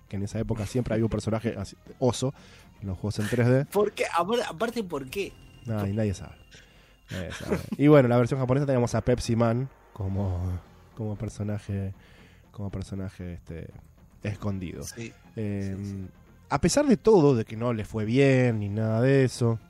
Que 0.08 0.16
en 0.16 0.24
esa 0.24 0.38
época 0.40 0.66
siempre 0.66 0.94
había 0.94 1.04
un 1.06 1.10
personaje 1.10 1.54
así, 1.56 1.76
oso 2.00 2.34
en 2.82 2.88
los 2.88 2.98
juegos 2.98 3.18
en 3.20 3.26
3D. 3.26 3.66
¿Por 3.68 3.92
qué? 3.92 4.04
Apar- 4.06 4.42
Aparte, 4.48 4.82
¿por 4.82 5.08
qué? 5.08 5.32
Nadie, 5.66 5.92
nadie 5.94 6.14
sabe. 6.14 6.34
Nadie 7.10 7.32
sabe. 7.32 7.58
Y 7.78 7.86
bueno, 7.88 8.08
la 8.08 8.16
versión 8.16 8.40
japonesa 8.40 8.66
tenemos 8.66 8.94
a 8.94 9.00
Pepsi 9.02 9.36
Man 9.36 9.68
como, 9.92 10.40
como 10.96 11.16
personaje 11.16 11.94
como 12.50 12.70
personaje 12.70 13.34
este, 13.34 13.68
escondido. 14.22 14.82
Sí. 14.82 15.12
Eh, 15.36 15.76
Sí, 15.78 15.84
sí. 15.84 16.08
A 16.50 16.60
pesar 16.60 16.84
de 16.86 16.96
todo, 16.96 17.36
de 17.36 17.44
que 17.44 17.56
no 17.56 17.72
le 17.72 17.84
fue 17.84 18.04
bien 18.04 18.58
ni 18.58 18.68
nada 18.68 19.00
de 19.00 19.24
eso, 19.24 19.60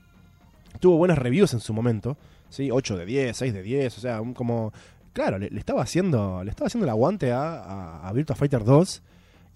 tuvo 0.81 0.97
buenas 0.97 1.19
reviews 1.19 1.53
en 1.53 1.61
su 1.61 1.75
momento, 1.75 2.17
¿sí? 2.51 2.71
8 2.71 2.97
de 2.99 3.07
10, 3.07 3.37
6 3.37 3.55
de 3.55 3.63
10, 3.63 3.97
o 3.99 4.01
sea, 4.01 4.21
un 4.21 4.35
como... 4.35 4.73
Claro, 5.13 5.39
le, 5.39 5.51
le 5.51 5.59
estaba 5.59 5.83
haciendo 5.83 6.45
le 6.45 6.51
estaba 6.51 6.69
haciendo 6.69 6.85
el 6.85 6.91
aguante 6.91 7.33
a, 7.33 7.55
a, 7.63 8.09
a 8.09 8.13
Virtua 8.13 8.37
Fighter 8.37 8.63
2 8.63 9.03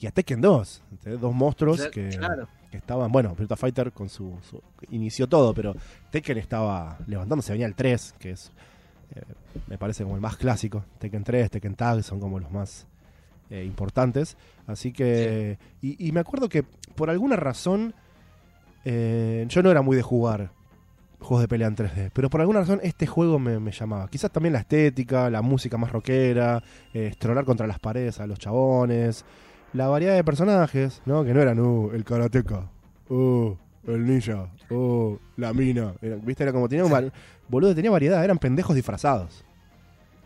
y 0.01 0.07
a 0.07 0.11
Tekken 0.11 0.41
2, 0.41 0.83
¿entendés? 0.91 1.21
dos 1.21 1.33
monstruos 1.33 1.87
que, 1.93 2.09
Claro. 2.09 2.49
que 2.73 2.77
estaban, 2.79 3.13
bueno, 3.13 3.37
Virtua 3.37 3.57
Fighter 3.57 3.93
con 3.93 4.09
su, 4.09 4.37
su- 4.51 4.61
inició 4.91 5.29
todo, 5.29 5.55
pero 5.55 5.77
Tekken 6.11 6.39
estaba 6.39 6.99
levantándose, 7.07 7.53
venía 7.53 7.67
el 7.67 7.77
3, 7.77 8.15
que 8.19 8.33
es 8.33 8.51
eh, 9.15 9.21
me 9.69 9.79
parece 9.79 10.03
como 10.03 10.17
el 10.17 10.21
más 10.21 10.37
clásico, 10.37 10.85
Tekken 10.99 11.23
3, 11.23 11.51
Tekken 11.53 11.77
Tag 11.77 12.03
son 12.03 12.19
como 12.19 12.41
los 12.41 12.51
más 12.51 12.89
eh, 13.49 13.63
importantes, 13.65 14.37
así 14.67 14.93
que 14.93 15.57
y, 15.81 16.09
y 16.09 16.11
me 16.11 16.19
acuerdo 16.19 16.49
que 16.49 16.65
por 16.65 17.11
alguna 17.11 17.37
razón 17.37 17.95
eh, 18.85 19.47
yo 19.49 19.63
no 19.63 19.71
era 19.71 19.83
muy 19.83 19.97
de 19.97 20.03
jugar 20.03 20.51
juegos 21.21 21.41
de 21.43 21.49
pelea 21.49 21.69
en 21.69 21.77
3D, 21.77 22.11
pero 22.13 22.29
por 22.31 22.41
alguna 22.41 22.61
razón 22.61 22.81
este 22.83 23.07
juego 23.07 23.39
me, 23.39 23.59
me 23.59 23.73
llamaba. 23.73 24.09
Quizás 24.09 24.31
también 24.31 24.53
la 24.53 24.61
estética, 24.61 25.31
la 25.31 25.43
música 25.43 25.79
más 25.79 25.91
rockera, 25.93 26.63
eh, 26.93 27.07
estrolar 27.07 27.45
contra 27.45 27.67
las 27.67 27.79
paredes 27.79 28.21
a 28.21 28.27
los 28.27 28.39
chabones, 28.39 29.25
la 29.73 29.89
variedad 29.89 30.15
de 30.15 30.23
personajes, 30.25 31.01
¿no? 31.07 31.25
Que 31.25 31.33
no 31.35 31.41
eran, 31.41 31.59
uh, 31.61 31.91
el 31.93 32.05
karateca, 32.05 32.71
uh, 33.09 33.55
el 33.87 34.05
ninja, 34.07 34.51
uh, 34.71 35.17
la 35.37 35.53
mina. 35.53 35.95
Era- 36.03 36.17
¿Viste? 36.17 36.43
Era 36.43 36.53
como 36.53 36.69
tenía 36.69 36.85
un 36.85 37.13
boludo, 37.49 37.75
tenía 37.75 37.91
variedad, 37.91 38.23
eran 38.25 38.39
pendejos 38.39 38.75
disfrazados, 38.77 39.45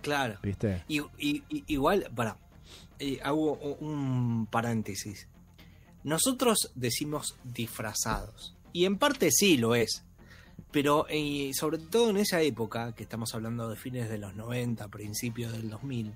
Claro. 0.02 0.34
¿viste? 0.42 0.82
Y, 0.88 1.00
y- 1.18 1.42
y- 1.48 1.64
igual, 1.68 2.10
para, 2.14 2.36
hago 3.24 3.52
un 3.80 4.46
paréntesis. 4.50 5.28
Nosotros 6.04 6.70
decimos 6.74 7.36
disfrazados. 7.44 8.54
Y 8.72 8.84
en 8.84 8.96
parte 8.98 9.30
sí 9.30 9.56
lo 9.56 9.74
es. 9.74 10.04
Pero 10.70 11.06
eh, 11.08 11.50
sobre 11.54 11.78
todo 11.78 12.10
en 12.10 12.18
esa 12.18 12.40
época, 12.42 12.92
que 12.94 13.02
estamos 13.04 13.34
hablando 13.34 13.68
de 13.70 13.76
fines 13.76 14.08
de 14.10 14.18
los 14.18 14.34
90, 14.36 14.88
principios 14.88 15.52
del 15.52 15.70
2000, 15.70 16.12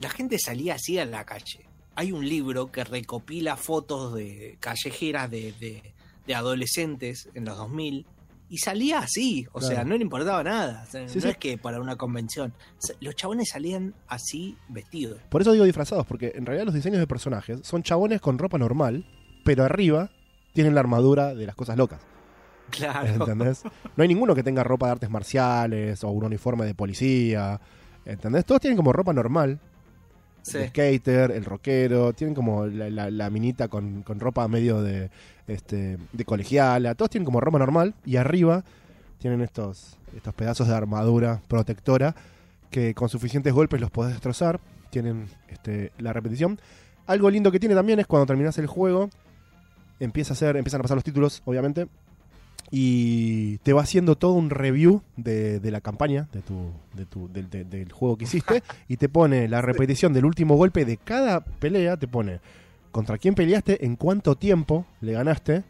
la 0.00 0.10
gente 0.10 0.38
salía 0.38 0.74
así 0.74 0.98
a 0.98 1.04
la 1.06 1.24
calle. 1.24 1.66
Hay 1.94 2.12
un 2.12 2.28
libro 2.28 2.70
que 2.70 2.84
recopila 2.84 3.56
fotos 3.56 4.14
de 4.14 4.56
callejeras 4.60 5.30
de, 5.30 5.52
de- 5.52 5.94
de 6.26 6.34
adolescentes 6.34 7.28
en 7.32 7.46
los 7.46 7.56
2000 7.56 8.04
y 8.50 8.58
salía 8.58 8.98
así, 8.98 9.46
o 9.52 9.58
Claro. 9.60 9.74
sea, 9.74 9.84
no 9.84 9.96
le 9.96 10.02
importaba 10.02 10.44
nada. 10.44 10.84
O 10.86 10.90
sea, 10.90 11.08
Sí, 11.08 11.16
no 11.16 11.22
sí. 11.22 11.28
es 11.28 11.36
que 11.38 11.56
para 11.58 11.80
una 11.80 11.96
convención. 11.96 12.52
O 12.78 12.86
sea, 12.86 12.96
Los 13.00 13.14
chabones 13.16 13.48
salían 13.50 13.94
así 14.08 14.56
vestidos. 14.68 15.20
Por 15.30 15.40
eso 15.40 15.52
digo 15.52 15.64
disfrazados, 15.64 16.06
porque 16.06 16.32
en 16.34 16.44
realidad 16.46 16.66
los 16.66 16.74
diseños 16.74 16.98
de 17.00 17.06
personajes 17.06 17.60
son 17.64 17.82
chabones 17.82 18.20
con 18.20 18.38
ropa 18.38 18.58
normal, 18.58 19.06
pero 19.44 19.64
arriba 19.64 20.10
tienen 20.52 20.74
la 20.74 20.80
armadura 20.80 21.34
de 21.34 21.46
las 21.46 21.56
cosas 21.56 21.76
locas. 21.78 22.00
Claro. 22.78 23.08
¿Entendés? 23.08 23.62
No 23.96 24.02
hay 24.02 24.08
ninguno 24.08 24.34
que 24.34 24.42
tenga 24.42 24.62
ropa 24.62 24.86
de 24.86 24.92
artes 24.92 25.10
marciales 25.10 26.04
o 26.04 26.10
un 26.10 26.24
uniforme 26.24 26.64
de 26.66 26.74
policía. 26.74 27.60
¿Entendés? 28.04 28.44
Todos 28.44 28.60
tienen 28.60 28.76
como 28.76 28.92
ropa 28.92 29.12
normal. 29.12 29.58
Sí. 30.42 30.58
El 30.58 30.68
skater, 30.68 31.30
el 31.32 31.44
rockero, 31.44 32.12
tienen 32.12 32.34
como 32.34 32.66
la, 32.66 32.88
la- 32.90 33.10
la 33.10 33.30
minita 33.30 33.68
con, 33.68 34.02
con 34.02 34.20
ropa 34.20 34.46
medio 34.48 34.80
de, 34.82 35.10
este, 35.46 35.98
de 36.12 36.24
colegiala. 36.24 36.94
Todos 36.94 37.10
tienen 37.10 37.24
como 37.26 37.40
ropa 37.40 37.58
normal 37.58 37.94
y 38.06 38.16
arriba 38.16 38.64
tienen 39.18 39.40
estos, 39.40 39.96
estos 40.16 40.32
pedazos 40.34 40.68
de 40.68 40.74
armadura 40.74 41.42
protectora 41.48 42.14
que 42.70 42.94
con 42.94 43.08
suficientes 43.08 43.52
golpes 43.52 43.80
los 43.80 43.90
podés 43.90 44.12
destrozar. 44.12 44.60
Tienen 44.90 45.26
este, 45.48 45.92
la 45.98 46.12
repetición. 46.14 46.58
Algo 47.06 47.28
lindo 47.30 47.50
que 47.52 47.60
tiene 47.60 47.74
también 47.74 47.98
es 48.00 48.06
cuando 48.06 48.26
terminas 48.26 48.56
el 48.58 48.66
juego, 48.66 49.10
empieza 50.00 50.32
a 50.32 50.34
hacer, 50.34 50.56
empiezan 50.56 50.80
a 50.80 50.82
pasar 50.82 50.96
los 50.96 51.04
títulos, 51.04 51.42
obviamente, 51.44 51.88
y 52.70 53.58
te 53.58 53.72
va 53.72 53.82
haciendo 53.82 54.16
todo 54.16 54.32
un 54.32 54.50
review 54.50 55.02
de, 55.16 55.60
de 55.60 55.70
la 55.70 55.80
campaña, 55.80 56.28
de 56.32 56.42
tu, 56.42 56.70
de 56.94 57.06
tu, 57.06 57.28
del- 57.32 57.48
de- 57.50 57.64
del 57.64 57.92
juego 57.92 58.16
que 58.16 58.24
hiciste, 58.24 58.62
y 58.88 58.96
te 58.96 59.08
pone 59.08 59.48
la 59.48 59.62
repetición 59.62 60.12
del 60.12 60.24
último 60.24 60.56
golpe 60.56 60.84
de 60.84 60.96
cada 60.96 61.40
pelea, 61.40 61.96
te 61.96 62.08
pone 62.08 62.40
contra 62.90 63.16
quién 63.18 63.34
peleaste, 63.34 63.84
en 63.84 63.96
cuánto 63.96 64.36
tiempo 64.36 64.86
le 65.00 65.12
ganaste, 65.12 65.64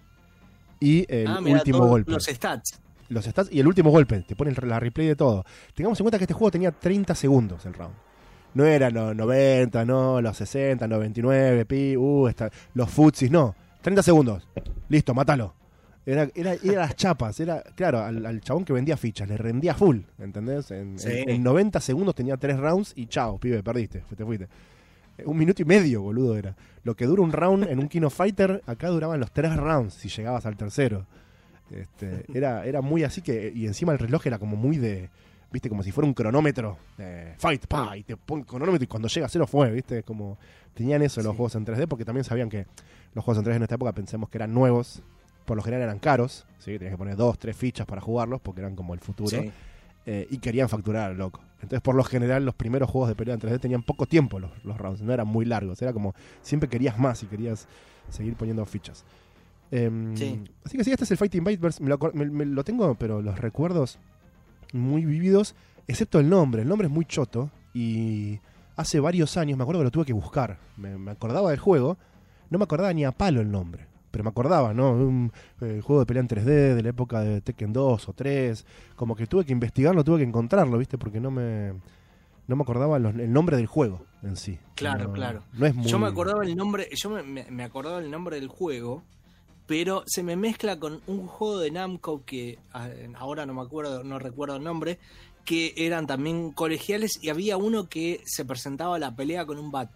y 0.80 1.04
el 1.12 1.26
Ah, 1.26 1.40
mira, 1.40 1.58
último 1.58 1.86
golpe 1.86 2.12
Los 2.12 2.24
stats. 2.26 2.80
los 3.08 3.24
stats 3.24 3.48
y 3.52 3.58
el 3.58 3.66
último 3.66 3.90
golpe. 3.90 4.20
Te 4.22 4.36
pone 4.36 4.52
la 4.62 4.78
replay 4.78 5.08
de 5.08 5.16
todo. 5.16 5.44
Tengamos 5.74 5.98
en 5.98 6.04
cuenta 6.04 6.18
que 6.18 6.24
este 6.24 6.34
juego 6.34 6.50
tenía 6.52 6.70
30 6.70 7.14
segundos 7.16 7.66
el 7.66 7.74
round. 7.74 7.94
No 8.54 8.64
era 8.64 8.88
los 8.90 9.14
90, 9.16 9.84
no, 9.84 10.20
los 10.20 10.36
60, 10.36 10.86
99, 10.86 11.64
pi, 11.66 11.96
uh, 11.96 12.28
esta- 12.28 12.50
los 12.74 12.88
futsis, 12.90 13.30
no. 13.30 13.54
30 13.82 14.02
segundos. 14.04 14.46
Listo, 14.88 15.14
mátalo. 15.14 15.54
Era, 16.10 16.26
era, 16.35 16.55
era 16.55 16.80
las 16.80 16.97
chapas, 16.97 17.39
era, 17.39 17.62
claro, 17.74 17.98
al, 18.01 18.24
al 18.24 18.40
chabón 18.40 18.64
que 18.64 18.72
vendía 18.72 18.97
fichas, 18.97 19.28
le 19.28 19.36
rendía 19.36 19.74
full, 19.74 19.98
¿entendés? 20.18 20.70
En, 20.70 20.98
Sí. 20.98 21.09
en- 21.12 21.28
en 21.28 21.43
90 21.43 21.80
segundos 21.80 22.14
tenía 22.14 22.36
3 22.39 22.56
rounds 22.59 22.93
y 22.97 23.06
chao, 23.09 23.36
pibe, 23.39 23.62
perdiste, 23.62 24.02
te 24.16 24.24
fuiste. 24.24 24.48
Eh, 25.18 25.24
Un 25.26 25.36
minuto 25.36 25.60
y 25.60 25.66
medio, 25.66 26.01
boludo, 26.01 26.36
era. 26.39 26.56
Lo 26.82 26.97
que 26.97 27.05
dura 27.05 27.20
un 27.22 27.32
round 27.32 27.64
en 27.68 27.78
un 27.78 27.89
Kino 27.89 28.09
Fighter, 28.09 28.62
acá 28.66 28.89
duraban 28.89 29.20
los 29.20 29.30
3 29.32 29.55
rounds 29.56 29.93
si 29.94 30.09
llegabas 30.09 30.47
al 30.47 30.56
tercero. 30.56 31.05
Este, 31.70 32.24
era, 32.32 32.64
era 32.64 32.80
muy 32.80 33.05
así 33.05 33.20
que. 33.20 33.52
Y 33.55 33.66
encima 33.66 33.93
el 33.93 33.98
reloj 33.98 34.26
era 34.26 34.39
como 34.39 34.56
muy 34.56 34.78
de. 34.78 35.10
Viste, 35.52 35.68
como 35.68 35.82
si 35.82 35.93
fuera 35.93 36.06
un 36.09 36.14
cronómetro. 36.14 36.78
de 36.97 37.35
fight, 37.39 37.66
pa, 37.66 37.97
y 37.97 38.05
te 38.05 38.16
pone 38.16 38.44
cronómetro 38.44 38.85
y 38.85 38.86
cuando 38.86 39.09
llega 39.09 39.28
cero 39.28 39.47
fue, 39.47 39.70
viste. 39.70 40.02
Como. 40.02 40.39
Tenían 40.72 41.02
eso 41.02 41.20
los 41.22 41.35
juegos 41.36 41.55
en 41.56 41.66
3D 41.66 41.86
porque 41.89 42.05
también 42.06 42.24
sabían 42.24 42.48
que 42.48 42.66
los 43.12 43.24
juegos 43.24 43.44
en 43.44 43.51
3D 43.52 43.56
en 43.56 43.62
esta 43.64 43.74
época 43.74 43.93
pensemos 43.93 44.28
que 44.30 44.39
eran 44.39 44.55
nuevos. 44.55 45.02
Por 45.48 45.56
lo 45.56 45.62
general 45.64 45.82
eran 45.84 45.98
caros, 45.98 46.46
¿sí? 46.58 46.72
Tenías 46.78 46.92
que 46.92 46.98
poner 46.98 47.16
dos, 47.16 47.38
tres 47.38 47.56
fichas 47.56 47.86
para 47.86 48.00
jugarlos 48.00 48.40
porque 48.40 48.60
eran 48.60 48.76
como 48.76 48.94
el 48.94 49.00
futuro. 49.00 49.30
Sí. 49.30 49.50
eh, 50.06 50.26
y 50.30 50.38
querían 50.38 50.68
facturar, 50.70 51.14
loco. 51.16 51.40
Entonces, 51.56 51.80
por 51.82 51.94
lo 51.94 52.02
general, 52.04 52.44
los 52.44 52.54
primeros 52.54 52.88
juegos 52.88 53.08
de 53.10 53.14
pelea 53.16 53.34
en 53.34 53.40
3D 53.40 53.58
tenían 53.60 53.82
poco 53.82 54.06
tiempo 54.06 54.38
los, 54.38 54.50
los 54.64 54.78
rounds, 54.78 55.02
no 55.02 55.12
eran 55.12 55.26
muy 55.26 55.44
largos. 55.44 55.82
Era 55.82 55.92
como, 55.92 56.14
siempre 56.40 56.68
querías 56.68 56.98
más 56.98 57.22
y 57.22 57.26
querías 57.26 57.66
seguir 58.08 58.34
poniendo 58.36 58.64
fichas. 58.64 59.04
Em, 59.70 60.16
Sí. 60.16 60.40
Así 60.64 60.78
que 60.78 60.84
sí, 60.84 60.92
este 60.92 61.04
es 61.04 61.10
el 61.10 61.16
Fighting 61.18 61.44
Bitverse. 61.44 61.82
Me 61.82 61.90
lo, 61.90 61.98
acor- 61.98 62.14
me- 62.14 62.24
me 62.30 62.46
lo 62.46 62.64
tengo, 62.64 62.94
pero 62.94 63.20
los 63.20 63.38
recuerdos 63.38 63.98
muy 64.72 65.04
vividos, 65.04 65.54
excepto 65.86 66.20
el 66.20 66.28
nombre. 66.30 66.62
El 66.62 66.68
nombre 66.68 66.86
es 66.88 66.92
muy 66.92 67.04
choto 67.04 67.50
y 67.74 68.38
hace 68.76 69.00
varios 69.00 69.36
años 69.36 69.58
me 69.58 69.62
acuerdo 69.64 69.80
que 69.80 69.84
lo 69.84 69.90
tuve 69.90 70.04
que 70.06 70.12
buscar. 70.14 70.56
Me, 70.78 70.96
me 70.96 71.10
acordaba 71.10 71.50
del 71.50 71.58
juego, 71.58 71.98
no 72.50 72.56
me 72.58 72.64
acordaba 72.64 72.92
ni 72.94 73.04
a 73.04 73.12
palo 73.12 73.40
el 73.42 73.50
nombre. 73.50 73.88
Pero 74.10 74.24
me 74.24 74.30
acordaba, 74.30 74.72
¿no? 74.72 74.93
Un 74.93 75.32
eh, 75.60 75.80
juego 75.82 76.01
de 76.01 76.06
pelea 76.06 76.22
en 76.22 76.28
3D 76.28 76.74
de 76.74 76.82
la 76.82 76.89
época 76.89 77.20
de 77.20 77.40
Tekken 77.40 77.72
2 77.72 78.09
o 78.09 78.12
3. 78.12 78.64
Como 78.97 79.14
que 79.14 79.26
tuve 79.26 79.44
que 79.44 79.52
investigarlo, 79.52 80.02
tuve 80.05 80.18
que 80.18 80.24
encontrarlo, 80.24 80.78
¿viste? 80.78 80.97
Porque 80.97 81.20
no 81.20 81.30
me, 81.30 81.74
no 82.47 82.56
me 82.56 82.62
acordaba 82.62 82.98
los- 82.98 83.14
el 83.14 83.32
nombre 83.32 83.56
del 83.56 83.66
juego 83.66 84.01
en 84.22 84.36
sí. 84.36 84.59
Claro, 84.74 85.09
No- 85.09 85.12
claro. 85.12 85.43
No 85.52 85.66
es 85.66 85.74
muy... 85.74 85.86
Yo 85.86 85.98
me 85.98 86.06
acordaba 86.06 86.43
el 86.44 86.56
nombre, 86.56 86.89
yo 86.94 87.10
me, 87.10 87.22
me- 87.51 87.62
acordaba 87.64 87.98
el 87.98 88.10
nombre 88.10 88.36
del 88.40 88.48
juego, 88.48 89.02
pero 89.66 90.02
se 90.06 90.22
me 90.22 90.36
mezcla 90.36 90.78
con 90.78 91.02
un 91.06 91.26
juego 91.26 91.59
de 91.59 91.70
Namco 91.70 92.24
que 92.24 92.59
ah, 92.72 92.89
ahora 93.16 93.44
no 93.44 93.52
me 93.52 93.60
acuerdo, 93.60 94.02
no 94.05 94.18
recuerdo 94.18 94.56
el 94.56 94.64
nombre, 94.64 94.98
que 95.44 95.74
eran 95.76 96.06
también 96.06 96.52
colegiales 96.52 97.18
y 97.22 97.28
había 97.28 97.59
uno 97.59 97.89
que 97.89 98.20
se 98.24 98.44
presentaba 98.47 98.97
a 98.97 98.98
la 98.98 99.14
pelea 99.14 99.44
con 99.44 99.59
un 99.59 99.70
bat. 99.70 99.90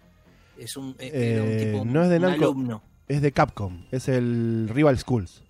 Es 0.58 0.76
un, 0.76 0.94
eh, 0.98 1.10
era 1.34 1.42
un 1.42 1.48
Eh, 1.48 1.56
tipo 1.72 1.84
no 1.86 2.02
es 2.02 2.10
de 2.10 2.16
un 2.16 2.22
Namco. 2.22 2.44
alumno. 2.44 2.82
Es 3.08 3.20
de 3.22 3.32
Capcom, 3.32 3.84
es 3.90 4.08
el 4.08 4.68
Rival 4.72 4.98
Schools. 4.98 5.42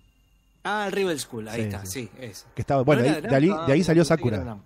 Ah, 0.63 0.85
el 0.87 0.91
Rival 0.93 1.19
School, 1.19 1.47
ahí 1.47 1.61
Sí, 1.61 1.67
está, 1.67 1.85
sí. 1.85 1.91
sí, 2.03 2.09
ese. 2.19 2.45
Que 2.55 2.61
estaba, 2.61 2.83
bueno, 2.83 3.01
¿No 3.01 3.07
de, 3.07 3.35
ahí, 3.35 3.47
de 3.47 3.73
ahí 3.73 3.81
Ah, 3.81 3.83
salió 3.83 4.05
Sakura. 4.05 4.57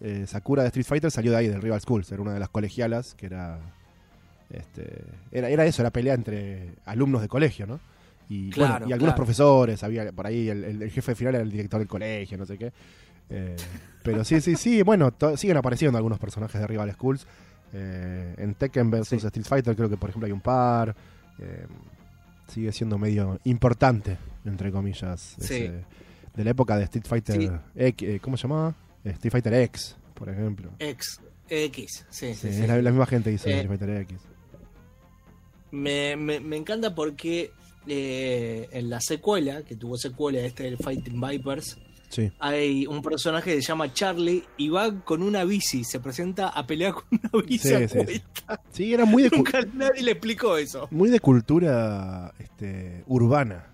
Eh, 0.00 0.24
Sakura 0.26 0.62
de 0.62 0.68
Street 0.68 0.86
Fighter 0.86 1.10
salió 1.10 1.30
de 1.30 1.36
ahí, 1.38 1.48
del 1.48 1.62
Rival 1.62 1.80
Schools. 1.80 2.10
Era 2.10 2.22
una 2.22 2.32
de 2.34 2.40
las 2.40 2.48
colegialas 2.48 3.14
que 3.14 3.26
era. 3.26 3.60
Este, 4.50 5.04
era, 5.30 5.48
era 5.48 5.64
eso, 5.64 5.80
era 5.82 5.90
pelea 5.90 6.14
entre 6.14 6.74
alumnos 6.84 7.22
de 7.22 7.28
colegio, 7.28 7.66
¿no? 7.66 7.80
Y, 8.28 8.50
Claro, 8.50 8.72
bueno, 8.74 8.88
y 8.88 8.92
algunos 8.92 9.14
claro. 9.14 9.24
profesores, 9.24 9.82
había 9.82 10.10
por 10.12 10.26
ahí 10.26 10.48
el, 10.48 10.64
el- 10.64 10.82
el 10.82 10.90
jefe 10.90 11.14
final 11.14 11.34
era 11.36 11.42
el 11.44 11.50
director 11.50 11.78
del 11.78 11.88
colegio, 11.88 12.36
no 12.36 12.46
sé 12.46 12.58
qué. 12.58 12.72
Eh, 13.30 13.56
pero 14.02 14.24
sí, 14.24 14.40
sí, 14.40 14.56
sí, 14.56 14.82
bueno, 14.82 15.12
siguen 15.36 15.56
apareciendo 15.56 15.96
algunos 15.96 16.18
personajes 16.18 16.60
de 16.60 16.66
Rival 16.66 16.92
Schools. 16.92 17.26
Eh, 17.72 18.34
en 18.38 18.54
Tekken 18.54 18.90
vs 18.90 19.08
Sí. 19.08 19.16
Street 19.16 19.46
Fighter 19.46 19.74
creo 19.74 19.88
que 19.88 19.96
por 19.96 20.10
ejemplo 20.10 20.26
hay 20.26 20.32
un 20.32 20.40
par. 20.40 20.94
Eh, 21.38 21.66
sigue 22.48 22.70
siendo 22.72 22.98
medio 22.98 23.40
importante, 23.44 24.18
entre 24.44 24.70
comillas, 24.70 25.36
Sí. 25.38 25.54
ese- 25.54 25.84
de 26.34 26.44
la 26.44 26.50
época 26.50 26.76
de 26.76 26.84
Street 26.84 27.06
Fighter 27.06 27.36
Sí. 27.40 27.50
X, 27.74 28.08
eh, 28.08 28.20
¿cómo 28.20 28.36
se 28.36 28.42
llamaba? 28.42 28.74
Street 29.04 29.32
Fighter 29.32 29.54
X, 29.54 29.96
por 30.14 30.28
ejemplo. 30.28 30.70
X, 30.78 31.20
X, 31.48 32.06
sí, 32.10 32.26
es 32.26 32.58
la, 32.68 32.80
la 32.80 32.90
misma 32.90 33.06
gente 33.06 33.32
hizo 33.32 33.48
Eh, 33.48 33.52
Street 33.60 33.68
Fighter 33.68 33.90
X. 34.02 34.18
Me, 35.70 36.16
me, 36.16 36.40
me 36.40 36.56
encanta 36.56 36.94
porque 36.94 37.50
en 37.86 38.90
la 38.90 39.00
secuela, 39.00 39.62
que 39.62 39.74
tuvo 39.76 39.96
secuela 39.96 40.38
este 40.40 40.64
del 40.64 40.76
Fighting 40.76 41.20
Vipers, 41.20 41.78
Sí. 42.12 42.30
hay 42.40 42.86
un 42.86 43.00
personaje 43.00 43.54
que 43.54 43.62
se 43.62 43.68
llama 43.68 43.90
Charlie 43.94 44.44
y 44.58 44.68
va 44.68 45.02
con 45.02 45.22
una 45.22 45.44
bici, 45.44 45.82
se 45.82 45.98
presenta 45.98 46.48
a 46.48 46.66
pelear 46.66 46.92
con 46.92 47.04
una 47.10 47.42
bici 47.46 47.68
Sí, 47.68 47.74
a 47.74 48.60
sí, 48.70 48.92
era 48.92 49.06
muy 49.06 49.22
de, 49.22 49.30
Nunca 49.30 49.60
nadie 49.72 50.02
le 50.02 50.10
explicó 50.10 50.58
eso. 50.58 50.88
muy 50.90 51.08
de 51.08 51.20
cultura 51.20 52.34
este, 52.38 53.02
urbana. 53.06 53.64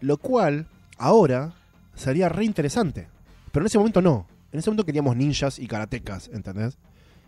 Lo 0.00 0.16
cual, 0.18 0.66
ahora, 0.98 1.54
sería 1.94 2.28
re 2.28 2.44
interesante. 2.44 3.06
Pero 3.52 3.62
en 3.62 3.66
ese 3.68 3.78
momento 3.78 4.02
no. 4.02 4.26
En 4.50 4.58
ese 4.58 4.68
momento 4.68 4.84
queríamos 4.84 5.16
ninjas 5.16 5.60
y 5.60 5.68
karatecas, 5.68 6.28
¿entendés? 6.32 6.76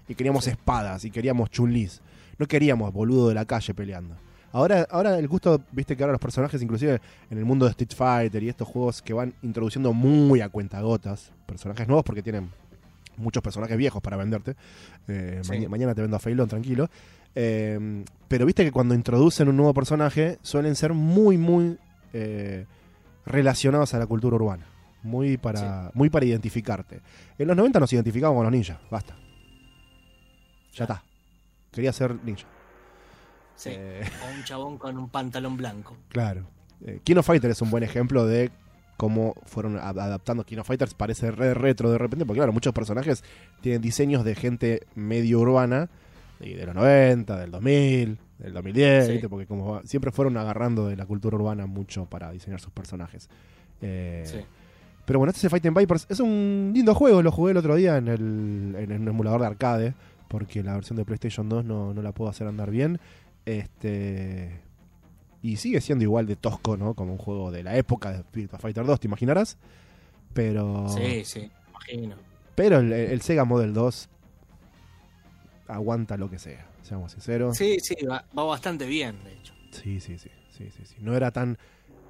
Y 0.08 0.16
queríamos 0.16 0.48
espadas 0.48 1.04
y 1.04 1.10
queríamos 1.12 1.50
chunlis. 1.50 2.00
No 2.38 2.46
queríamos 2.46 2.92
boludo 2.92 3.28
de 3.28 3.34
la 3.34 3.44
calle 3.44 3.74
peleando. 3.74 4.16
Ahora, 4.56 4.86
ahora 4.90 5.18
el 5.18 5.28
gusto, 5.28 5.60
viste 5.70 5.94
que 5.98 6.02
ahora 6.02 6.12
los 6.12 6.20
personajes, 6.20 6.62
inclusive 6.62 6.98
en 7.30 7.36
el 7.36 7.44
mundo 7.44 7.66
de 7.66 7.72
Street 7.72 7.92
Fighter 7.94 8.42
y 8.42 8.48
estos 8.48 8.66
juegos 8.66 9.02
que 9.02 9.12
van 9.12 9.34
introduciendo 9.42 9.92
muy 9.92 10.40
a 10.40 10.48
cuentagotas, 10.48 11.30
personajes 11.44 11.86
nuevos 11.86 12.02
porque 12.06 12.22
tienen 12.22 12.48
muchos 13.18 13.42
personajes 13.42 13.76
viejos 13.76 14.00
para 14.00 14.16
venderte. 14.16 14.56
Eh, 15.08 15.40
Sí. 15.42 15.68
mañana 15.68 15.94
te 15.94 16.00
vendo 16.00 16.16
a 16.16 16.20
Feilón, 16.20 16.48
tranquilo. 16.48 16.88
Eh, 17.34 18.02
pero 18.28 18.46
viste 18.46 18.64
que 18.64 18.72
cuando 18.72 18.94
introducen 18.94 19.46
un 19.48 19.58
nuevo 19.58 19.74
personaje 19.74 20.38
suelen 20.40 20.74
ser 20.74 20.94
muy, 20.94 21.36
muy 21.36 21.76
eh, 22.14 22.64
relacionados 23.26 23.92
a 23.92 23.98
la 23.98 24.06
cultura 24.06 24.36
urbana. 24.36 24.64
Muy 25.02 25.36
para, 25.36 25.90
muy 25.92 26.08
para 26.08 26.24
identificarte. 26.24 27.02
En 27.36 27.46
los 27.46 27.56
90 27.58 27.78
nos 27.78 27.92
identificábamos 27.92 28.38
con 28.38 28.44
los 28.46 28.52
ninjas, 28.54 28.78
basta. 28.90 29.14
Ya 30.72 30.84
está. 30.84 31.04
Quería 31.70 31.92
ser 31.92 32.16
ninja. 32.24 32.46
Sí. 33.56 33.70
Eh. 33.72 34.02
O 34.24 34.36
un 34.36 34.44
chabón 34.44 34.78
con 34.78 34.96
un 34.98 35.08
pantalón 35.08 35.56
blanco. 35.56 35.96
Claro. 36.08 36.46
Eh, 36.84 37.00
King 37.04 37.16
of 37.16 37.26
Fighter 37.26 37.50
es 37.50 37.60
un 37.62 37.70
buen 37.70 37.82
ejemplo 37.82 38.26
de 38.26 38.50
cómo 38.96 39.34
fueron 39.44 39.76
ad- 39.78 39.98
adaptando 39.98 40.44
King 40.44 40.58
of 40.58 40.66
Fighters. 40.66 40.94
Parece 40.94 41.30
re 41.30 41.54
retro 41.54 41.90
de 41.90 41.98
repente, 41.98 42.24
porque 42.26 42.38
claro, 42.38 42.52
muchos 42.52 42.72
personajes 42.74 43.24
tienen 43.60 43.80
diseños 43.82 44.24
de 44.24 44.34
gente 44.34 44.86
medio 44.94 45.40
urbana, 45.40 45.88
y 46.38 46.52
de 46.52 46.66
los 46.66 46.74
90, 46.74 47.38
del 47.38 47.50
2000, 47.50 48.18
del 48.38 48.52
2010, 48.52 49.06
Sí. 49.06 49.12
¿viste? 49.12 49.28
porque 49.30 49.46
como 49.46 49.80
siempre 49.84 50.10
fueron 50.12 50.36
agarrando 50.36 50.86
de 50.86 50.96
la 50.96 51.06
cultura 51.06 51.36
urbana 51.36 51.64
mucho 51.66 52.04
para 52.06 52.30
diseñar 52.30 52.60
sus 52.60 52.72
personajes. 52.72 53.28
Eh, 53.80 54.22
Sí. 54.26 54.38
Pero 55.06 55.20
bueno, 55.20 55.30
este 55.30 55.38
es 55.38 55.44
el 55.44 55.50
Fighting 55.50 55.72
Vipers. 55.72 56.04
Es 56.10 56.18
un 56.20 56.72
lindo 56.74 56.92
juego, 56.94 57.22
lo 57.22 57.30
jugué 57.30 57.52
el 57.52 57.56
otro 57.58 57.76
día 57.76 57.96
en 57.96 58.08
el, 58.08 58.74
en 58.76 58.90
el 58.90 59.06
emulador 59.08 59.40
de 59.40 59.46
arcade, 59.46 59.94
porque 60.28 60.62
la 60.64 60.74
versión 60.74 60.96
de 60.96 61.04
PlayStation 61.04 61.48
2 61.48 61.64
no, 61.64 61.94
no 61.94 62.02
la 62.02 62.10
puedo 62.12 62.28
hacer 62.28 62.46
andar 62.48 62.70
bien. 62.70 62.98
Este. 63.46 64.60
Y 65.42 65.56
sigue 65.56 65.80
siendo 65.80 66.02
igual 66.04 66.26
de 66.26 66.36
tosco, 66.36 66.76
¿no? 66.76 66.94
Como 66.94 67.12
un 67.12 67.18
juego 67.18 67.50
de 67.52 67.62
la 67.62 67.76
época 67.76 68.10
de 68.10 68.18
Street 68.18 68.50
Fighter 68.58 68.84
2, 68.84 69.00
te 69.00 69.06
imaginarás. 69.06 69.56
Pero. 70.34 70.88
Sí, 70.88 71.24
sí, 71.24 71.50
imagino. 71.70 72.16
Pero 72.54 72.78
el, 72.80 72.92
el 72.92 73.20
Sega 73.22 73.44
Model 73.44 73.72
2 73.72 74.08
aguanta 75.68 76.16
lo 76.16 76.30
que 76.30 76.38
sea, 76.38 76.66
seamos 76.82 77.12
sinceros. 77.12 77.56
Sí, 77.56 77.78
sí, 77.80 77.96
va, 78.08 78.24
va 78.36 78.44
bastante 78.44 78.86
bien, 78.86 79.16
de 79.24 79.32
hecho. 79.32 79.52
Sí, 79.70 80.00
sí, 80.00 80.18
sí, 80.18 80.30
sí, 80.50 80.70
sí, 80.70 80.84
sí. 80.84 80.96
No 81.00 81.14
era 81.16 81.30
tan 81.30 81.58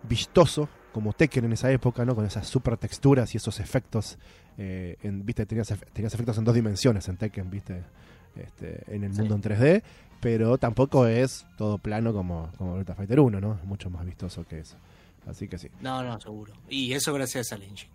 vistoso 0.03 0.69
como 0.93 1.13
Tekken 1.13 1.45
en 1.47 1.53
esa 1.53 1.71
época, 1.73 2.05
¿no? 2.05 2.15
Con 2.15 2.25
esas 2.27 2.47
super 2.47 2.77
texturas 2.77 3.35
y 3.35 3.39
esos 3.39 3.61
efectos. 3.61 4.19
eh, 4.59 4.97
en, 5.03 5.25
viste, 5.27 5.45
tenías, 5.47 5.73
tenías 5.93 6.15
efectos 6.15 6.39
en 6.39 6.45
dos 6.45 6.55
dimensiones 6.55 7.09
en 7.09 7.17
Tekken, 7.19 7.51
viste, 7.51 7.83
este, 8.37 8.83
en 8.95 9.05
el 9.05 9.13
Sí. 9.13 9.21
mundo 9.21 9.35
en 9.35 9.43
3D, 9.43 9.83
pero 10.21 10.59
tampoco 10.59 11.07
es 11.07 11.47
todo 11.57 11.79
plano 11.79 12.13
como, 12.13 12.51
como 12.57 12.77
Virtua 12.77 12.95
Fighter 12.95 13.21
1, 13.21 13.41
¿no? 13.41 13.55
Es 13.55 13.65
mucho 13.65 13.91
más 13.91 14.05
vistoso 14.05 14.45
que 14.47 14.61
eso. 14.61 14.77
Así 15.27 15.49
que 15.49 15.59
sí. 15.59 15.69
No, 15.81 16.03
no, 16.03 16.21
seguro. 16.21 16.53
Y 16.69 16.93
eso 16.93 17.13
gracias 17.13 17.53
al 17.53 17.63
engine. 17.63 17.91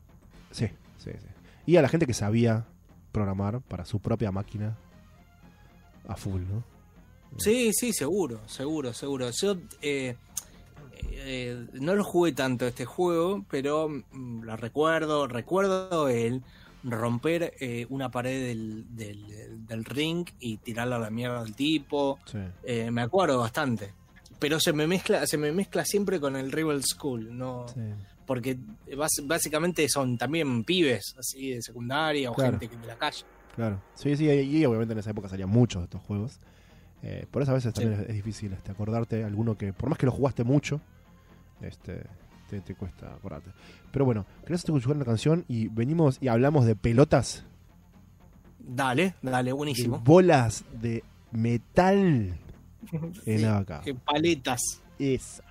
Sí, 0.52 0.68
sí, 0.98 1.12
sí. 1.12 1.28
Y 1.66 1.78
a 1.78 1.82
la 1.82 1.90
gente 1.90 2.06
que 2.06 2.14
sabía 2.14 2.66
programar 3.12 3.62
para 3.62 3.86
su 3.86 4.00
propia 4.00 4.32
máquina 4.32 4.78
a 6.08 6.16
full, 6.16 6.42
¿no? 6.42 6.64
Sí, 7.38 7.72
sí, 7.74 7.94
seguro, 7.94 8.42
seguro, 8.48 8.94
seguro. 8.94 9.30
Yo 9.32 9.56
eh, 9.82 10.16
eh, 11.12 11.68
no 11.74 11.96
lo 11.96 12.04
jugué 12.04 12.34
tanto 12.34 12.68
este 12.68 12.86
juego, 12.86 13.46
pero 13.50 13.88
mm, 13.90 14.44
lo 14.44 14.58
recuerdo, 14.58 15.28
recuerdo 15.28 16.10
el 16.10 16.44
romper 16.84 17.54
eh, 17.60 17.86
una 17.90 18.10
pared 18.10 18.48
del, 18.48 18.86
del, 18.96 19.66
del 19.68 19.86
ring 19.86 20.28
y 20.40 20.58
tirarla 20.58 20.96
a 20.96 21.00
la 21.00 21.10
mierda 21.10 21.40
al 21.42 21.56
tipo. 21.56 22.20
Sí. 22.26 22.40
Eh, 22.64 22.90
me 22.92 23.02
acuerdo 23.02 23.40
bastante. 23.40 23.94
Pero 24.40 24.60
se 24.60 24.74
me 24.74 24.88
mezcla, 24.88 25.26
se 25.28 25.38
me 25.38 25.52
mezcla 25.52 25.86
siempre 25.86 26.20
con 26.20 26.36
el 26.36 26.52
Rival 26.52 26.84
School, 26.84 27.38
no, 27.38 27.68
sí. 27.68 27.80
porque 28.26 28.58
básicamente 29.26 29.88
son 29.88 30.18
también 30.18 30.64
pibes 30.64 31.14
así 31.20 31.52
de 31.52 31.62
secundaria 31.62 32.32
o 32.32 32.34
Claro. 32.34 32.52
gente 32.60 32.68
que 32.68 32.76
de 32.82 32.88
la 32.88 32.98
calle. 32.98 33.24
Claro, 33.56 33.82
sí, 33.94 34.16
sí, 34.18 34.26
y 34.28 34.66
obviamente 34.66 34.94
en 34.94 35.00
esa 35.00 35.12
época 35.12 35.30
salían 35.30 35.50
muchos 35.50 35.82
de 35.82 35.84
estos 35.84 36.02
juegos. 36.02 36.40
Eh, 37.04 37.26
por 37.30 37.42
eso 37.44 37.52
a 37.52 37.56
veces 37.56 37.74
también 37.74 37.98
Sí. 37.98 38.04
es, 38.04 38.10
es 38.10 38.16
difícil 38.16 38.54
este, 38.54 38.72
acordarte 38.72 39.24
alguno 39.24 39.56
que, 39.58 39.74
por 39.74 39.90
más 39.90 40.00
que 40.00 40.06
lo 40.08 40.12
jugaste 40.12 40.44
mucho, 40.44 40.82
este, 41.62 42.04
te, 42.52 42.62
te 42.62 42.76
cuesta 42.76 43.14
acordarte. 43.14 43.50
Pero 43.92 44.06
bueno, 44.06 44.26
querés 44.46 44.64
escuchar 44.64 44.96
una 44.96 45.06
canción 45.06 45.46
y 45.48 45.70
venimos 45.70 46.18
y 46.22 46.28
hablamos 46.28 46.66
de 46.66 46.76
pelotas, 46.76 47.46
Dale, 48.60 49.16
dale, 49.24 49.50
de 49.50 49.54
buenísimo. 49.54 50.00
bolas 50.00 50.64
de 50.80 51.04
metal 51.32 52.38
en 53.26 53.46
acá. 53.46 53.82
Eh, 53.86 53.96
paletas. 53.96 54.62
Esa. 55.00 55.44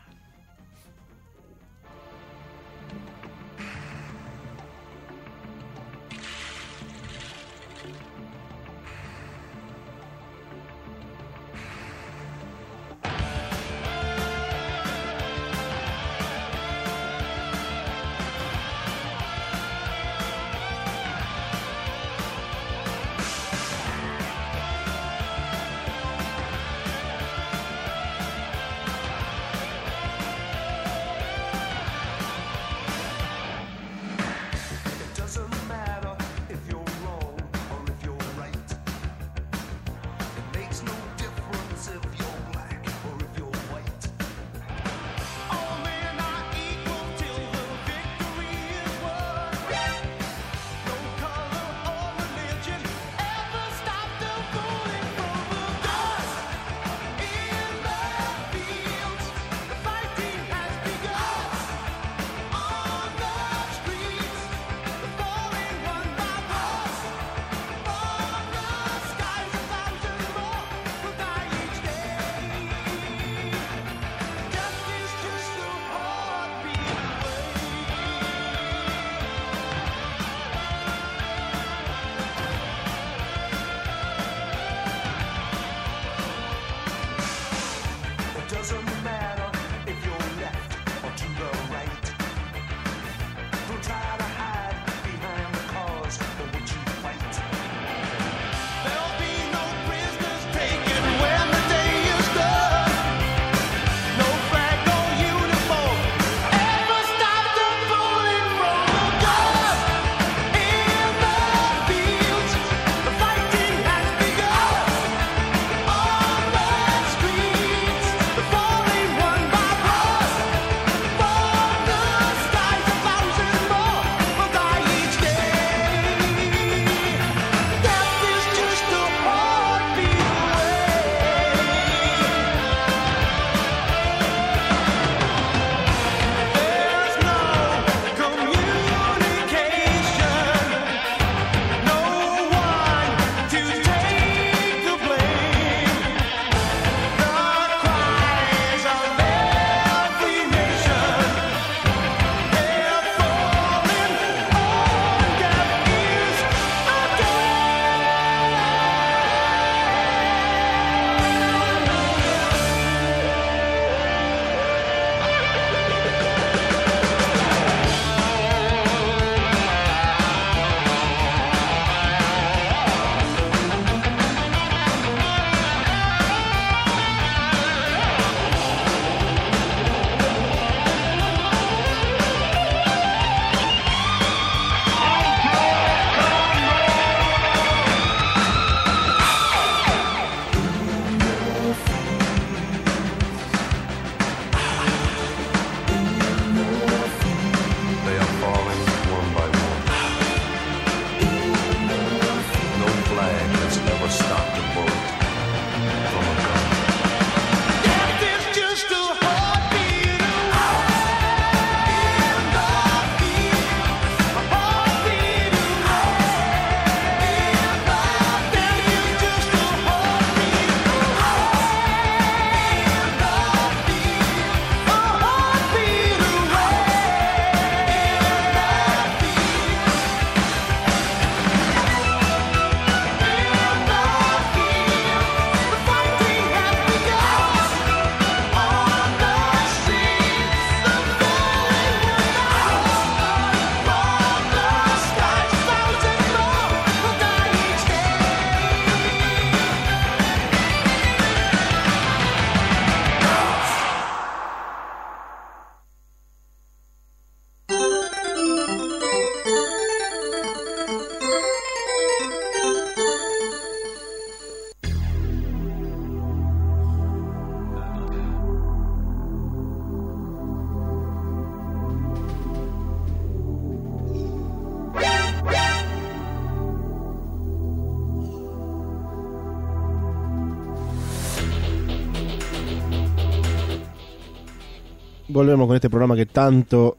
Volvemos 285.51 285.67
con 285.67 285.75
este 285.77 285.91
programa 285.91 286.15
que 286.15 286.27
tanto 286.27 286.97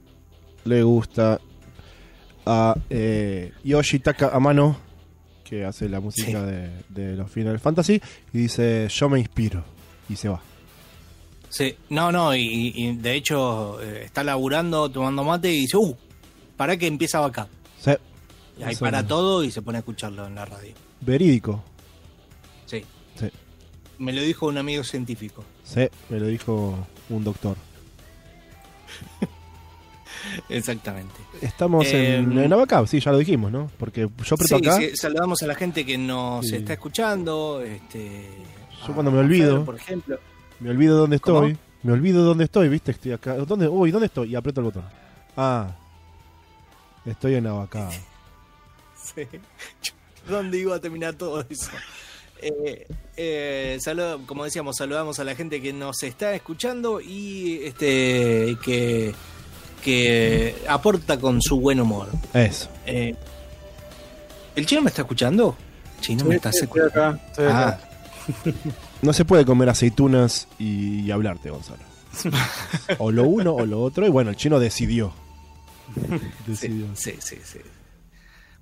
le 0.65 0.83
gusta 0.83 1.39
a 2.45 2.75
eh, 2.89 3.53
Yoshitaka 3.63 4.27
Amano, 4.35 4.75
que 5.45 5.63
hace 5.63 5.87
la 5.87 6.01
música 6.01 6.43
de, 6.43 6.69
de 6.89 7.15
los 7.15 7.31
Final 7.31 7.59
Fantasy, 7.59 8.01
y 8.33 8.37
dice, 8.37 8.87
yo 8.89 9.07
me 9.09 9.19
inspiro, 9.19 9.63
y 10.09 10.15
se 10.17 10.27
va. 10.27 10.41
Sí, 11.47 11.75
no, 11.89 12.11
no, 12.11 12.35
y, 12.35 12.73
y 12.75 12.95
de 12.97 13.13
hecho 13.13 13.81
eh, 13.81 14.01
está 14.05 14.21
laburando, 14.23 14.89
tomando 14.89 15.23
mate 15.23 15.49
y 15.53 15.61
dice, 15.61 15.77
uh, 15.77 15.95
para 16.57 16.75
que 16.77 16.87
empieza 16.87 17.23
acá. 17.23 17.47
Sí, 17.79 17.91
Y 18.59 18.63
ahí 18.63 18.73
Eso 18.73 18.83
para 18.85 19.05
todo 19.07 19.43
y 19.45 19.51
se 19.51 19.61
pone 19.61 19.77
a 19.77 19.79
escucharlo 19.79 20.27
en 20.27 20.35
la 20.35 20.43
radio. 20.45 20.73
verídico. 20.99 21.63
Sí, 22.65 22.83
Sí, 23.17 23.27
me 23.97 24.11
lo 24.13 24.21
dijo 24.21 24.47
un 24.47 24.57
amigo 24.57 24.83
científico. 24.83 25.43
sí, 25.63 25.87
me 26.09 26.19
lo 26.19 26.27
dijo 26.27 26.77
un 27.09 27.23
doctor. 27.23 27.55
Exactamente. 30.49 31.13
Estamos 31.41 31.87
en, 31.87 32.37
Eh, 32.37 32.45
en 32.45 32.53
Abacab, 32.53 32.87
sí, 32.87 32.99
ya 32.99 33.11
lo 33.11 33.17
dijimos, 33.17 33.51
¿no? 33.51 33.71
Porque 33.77 34.01
yo 34.23 34.35
Sí, 34.37 34.55
acá, 34.55 34.77
sí, 34.77 34.95
saludamos 34.95 35.41
a 35.41 35.47
la 35.47 35.55
gente 35.55 35.85
que 35.85 35.97
nos 35.97 36.45
Sí. 36.47 36.57
está 36.57 36.73
escuchando. 36.73 37.61
Este, 37.65 38.29
Yo 38.87 38.93
cuando 38.93 39.11
me 39.11 39.19
olvido. 39.19 39.65
Por 39.65 39.75
ejemplo. 39.75 40.19
me 40.59 40.69
olvido 40.69 40.97
dónde 40.97 41.19
¿Cómo? 41.19 41.45
estoy. 41.47 41.57
Me 41.83 41.93
olvido 41.93 42.23
dónde 42.23 42.43
estoy, 42.43 42.69
¿viste? 42.69 42.91
Estoy 42.91 43.13
acá. 43.13 43.33
¿Dónde? 43.37 43.67
Uy, 43.67 43.89
¿dónde 43.91 44.05
estoy? 44.05 44.29
Y 44.31 44.35
aprieto 44.35 44.61
el 44.61 44.65
botón. 44.65 44.83
Ah, 45.35 45.71
estoy 47.05 47.35
en 47.35 47.47
Abacab. 47.47 47.89
Sí. 49.03 49.27
¿Dónde 50.29 50.59
iba 50.59 50.75
a 50.75 50.79
terminar 50.79 51.15
todo 51.15 51.43
eso? 51.49 51.71
Eh, 52.41 52.87
eh, 53.17 53.77
saludo- 53.81 54.25
como 54.25 54.43
decíamos, 54.43 54.77
saludamos 54.77 55.19
a 55.19 55.23
la 55.23 55.35
gente 55.35 55.61
que 55.61 55.73
nos 55.73 56.01
está 56.03 56.33
escuchando 56.33 56.99
y 57.01 57.61
este 57.63 58.57
que, 58.63 59.13
que 59.83 60.55
aporta 60.67 61.19
con 61.19 61.41
su 61.41 61.59
buen 61.59 61.79
humor. 61.79 62.09
Eso. 62.33 62.69
Eh, 62.85 63.15
¿El 64.55 64.65
chino 64.65 64.81
me 64.81 64.89
está 64.89 65.01
escuchando? 65.03 65.55
Chino 66.01 66.25
me 66.25 66.31
Sí, 66.31 66.35
está 66.37 66.51
sí, 66.51 66.59
estoy 66.63 66.81
escuchando. 66.81 67.17
acá, 67.17 67.27
estoy 67.29 67.45
Ah. 67.49 67.79
No 69.01 69.13
se 69.13 69.25
puede 69.25 69.45
comer 69.45 69.67
aceitunas 69.69 70.47
y, 70.59 71.01
y 71.01 71.11
hablarte, 71.11 71.49
Gonzalo. 71.49 71.81
o 72.99 73.11
lo 73.11 73.23
uno 73.23 73.53
o 73.55 73.65
lo 73.65 73.81
otro. 73.81 74.05
Y 74.05 74.09
bueno, 74.09 74.29
el 74.31 74.35
chino 74.35 74.59
decidió. 74.59 75.13
decidió. 76.45 76.85
Sí, 76.95 77.15
sí, 77.19 77.37
sí. 77.43 77.59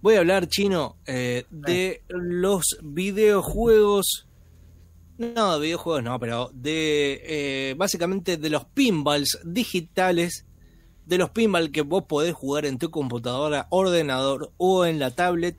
Voy 0.02 0.16
a 0.16 0.20
hablar, 0.20 0.48
chino, 0.48 0.98
eh, 1.06 1.46
de 1.50 2.04
los 2.08 2.78
videojuegos. 2.82 4.28
No, 5.18 5.60
de 5.60 5.66
videojuegos 5.66 6.04
no, 6.04 6.18
pero 6.20 6.50
de 6.54 7.22
eh, 7.26 7.74
básicamente 7.78 8.38
de 8.38 8.50
los 8.50 8.66
pinballs 8.66 9.40
digitales. 9.44 10.46
De 11.06 11.18
los 11.18 11.32
pinball 11.32 11.72
que 11.72 11.82
vos 11.82 12.04
podés 12.06 12.34
jugar 12.34 12.66
en 12.66 12.78
tu 12.78 12.92
computadora, 12.92 13.68
ordenador 13.72 14.54
o 14.58 14.86
en 14.86 15.00
la 15.00 15.12
tablet. 15.12 15.58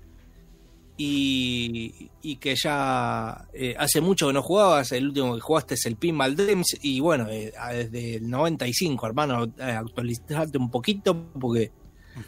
Y, 0.96 2.10
y 2.22 2.36
que 2.36 2.54
ya 2.56 3.48
eh, 3.52 3.74
hace 3.78 4.00
mucho 4.00 4.26
que 4.26 4.32
no 4.32 4.42
jugabas. 4.42 4.92
El 4.92 5.08
último 5.08 5.34
que 5.34 5.40
jugaste 5.40 5.74
es 5.74 5.86
el 5.86 5.96
Pinball 5.96 6.36
Dreams. 6.36 6.78
Y 6.82 7.00
bueno, 7.00 7.28
eh, 7.28 7.52
desde 7.72 8.16
el 8.16 8.28
95, 8.28 9.06
hermano, 9.06 9.44
eh, 9.44 9.62
actualizate 9.62 10.58
un 10.58 10.70
poquito 10.70 11.16
porque 11.38 11.72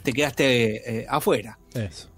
te 0.02 0.12
quedaste 0.12 1.00
eh, 1.00 1.06
afuera. 1.09 1.59
Eso. 1.74 2.09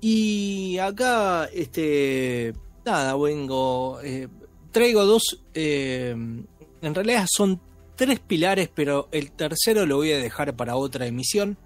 Y 0.00 0.78
acá, 0.78 1.46
este, 1.52 2.52
nada, 2.84 3.16
vengo, 3.16 4.00
eh, 4.02 4.28
traigo 4.70 5.04
dos, 5.04 5.42
eh, 5.54 6.10
en 6.10 6.94
realidad 6.94 7.26
son 7.30 7.60
tres 7.96 8.20
pilares, 8.20 8.68
pero 8.74 9.08
el 9.12 9.32
tercero 9.32 9.86
lo 9.86 9.96
voy 9.96 10.12
a 10.12 10.18
dejar 10.18 10.54
para 10.56 10.76
otra 10.76 11.06
emisión. 11.06 11.56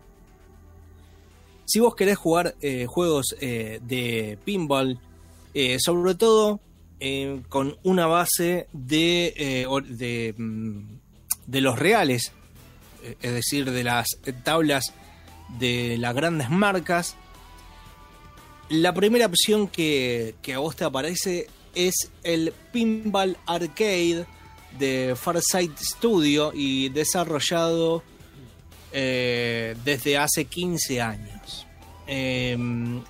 Si 1.64 1.80
vos 1.80 1.94
querés 1.94 2.16
jugar 2.16 2.54
juegos 2.86 3.36
de 3.38 4.38
pinball, 4.42 4.98
sobre 5.78 6.14
todo 6.14 6.60
con 7.50 7.76
una 7.82 8.06
base 8.06 8.68
de, 8.72 9.66
mm, 10.38 10.80
de 11.46 11.60
los 11.60 11.78
reales, 11.78 12.32
es 13.02 13.32
decir, 13.32 13.70
de 13.70 13.84
las 13.84 14.08
tablas 14.44 14.92
de 15.58 15.96
las 15.98 16.14
grandes 16.14 16.50
marcas, 16.50 17.16
la 18.68 18.92
primera 18.92 19.26
opción 19.26 19.68
que, 19.68 20.34
que 20.42 20.54
a 20.54 20.58
vos 20.58 20.76
te 20.76 20.84
aparece 20.84 21.46
es 21.74 22.10
el 22.22 22.52
Pinball 22.72 23.36
Arcade 23.46 24.26
de 24.78 25.14
Farsight 25.16 25.78
Studio 25.78 26.52
y 26.54 26.88
desarrollado 26.90 28.02
eh, 28.92 29.74
desde 29.84 30.18
hace 30.18 30.44
15 30.44 31.00
años. 31.00 31.66
Eh, 32.06 32.56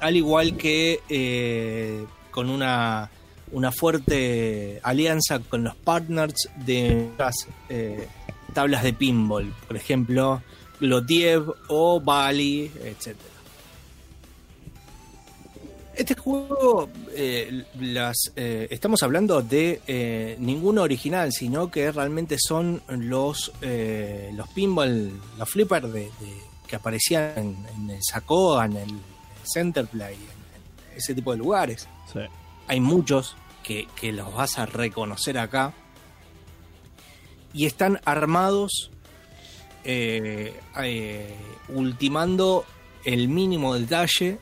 al 0.01 0.17
igual 0.17 0.57
que 0.57 1.01
eh, 1.09 2.05
con 2.31 2.51
una, 2.51 3.11
una 3.53 3.73
fuerte 3.73 4.81
alianza 4.83 5.39
con 5.39 5.65
los 5.65 5.77
partners 5.77 6.49
de 6.57 7.09
las 7.17 7.35
eh, 7.69 8.09
tablas 8.55 8.83
de 8.83 8.93
pinball, 8.93 9.53
por 9.67 9.77
ejemplo, 9.77 10.43
Glotiev 10.81 11.53
o 11.69 12.01
Bali, 12.01 12.71
etcétera. 12.83 13.29
Este 15.95 16.15
juego, 16.15 16.89
eh, 17.13 17.65
las, 17.81 18.31
eh, 18.37 18.69
estamos 18.71 19.03
hablando 19.03 19.43
de 19.43 19.81
eh, 19.89 20.37
ninguno 20.39 20.83
original, 20.83 21.33
sino 21.33 21.73
que 21.73 21.91
realmente 21.91 22.37
son 22.39 22.81
los, 22.89 23.51
los 23.61 24.49
pinball, 24.51 25.11
los 25.37 25.49
flippers 25.51 25.93
de, 25.93 26.01
de- 26.03 26.49
que 26.69 26.77
aparecían 26.77 27.33
en, 27.37 27.57
en 27.75 27.91
el 27.91 27.99
Sacoa, 28.03 28.67
en 28.67 28.77
el 28.77 28.91
Centerplay, 29.53 30.15
en, 30.15 30.21
en 30.93 30.99
ese 30.99 31.15
tipo 31.15 31.33
de 31.33 31.39
lugares. 31.39 31.89
Sí. 32.13 32.21
Hay 32.69 32.79
muchos 32.79 33.35
que, 33.65 33.89
que 33.99 34.13
los 34.13 34.33
vas 34.33 34.59
a 34.59 34.67
reconocer 34.67 35.37
acá. 35.39 35.73
Y 37.53 37.67
están 37.67 38.01
armados, 38.05 38.91
eh, 39.85 40.55
eh, 40.83 41.35
ultimando 41.69 42.65
el 43.05 43.29
mínimo 43.29 43.75
detalle 43.75 44.39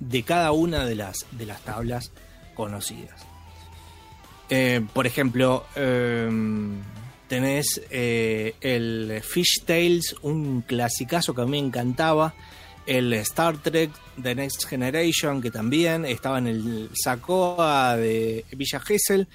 de 0.00 0.22
cada 0.22 0.52
una 0.52 0.84
de 0.86 0.94
las, 0.94 1.26
de 1.32 1.46
las 1.46 1.60
tablas 1.62 2.12
conocidas. 2.54 3.26
Eh, 4.48 4.80
por 4.92 5.06
ejemplo, 5.06 5.66
eh, 5.76 6.28
tenés 7.28 7.82
el 7.90 9.20
Fish 9.22 9.64
Tales, 9.64 10.16
un 10.22 10.62
clasicazo 10.62 11.34
que 11.34 11.42
a 11.42 11.44
mí 11.44 11.50
me 11.52 11.58
encantaba. 11.58 12.34
El 12.84 13.12
Star 13.12 13.58
Trek 13.58 13.92
The 14.20 14.34
Next 14.34 14.66
Generation, 14.66 15.40
que 15.40 15.50
también 15.50 16.04
estaba 16.04 16.38
en 16.38 16.48
el 16.48 16.90
Sacoa 16.94 17.96
de 17.96 18.44
Villa 18.56 18.80
Gesell. 18.80 19.28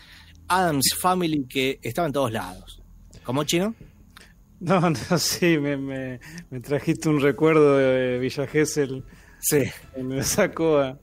Adams 0.48 0.96
Family, 1.00 1.46
que 1.48 1.80
estaba 1.82 2.08
en 2.08 2.14
todos 2.14 2.32
lados. 2.32 2.82
¿Cómo 3.28 3.44
chino? 3.44 3.76
No, 4.62 4.80
no, 4.90 5.18
sí, 5.20 5.58
me, 5.58 5.76
me, 5.76 6.22
me 6.50 6.60
trajiste 6.62 7.10
un 7.10 7.20
recuerdo 7.20 7.76
de 7.78 8.20
Villa 8.20 8.48
Gesell. 8.48 9.04
Sí. 9.42 9.64
Me 10.02 10.24
sacó 10.24 10.78
a... 10.80 10.98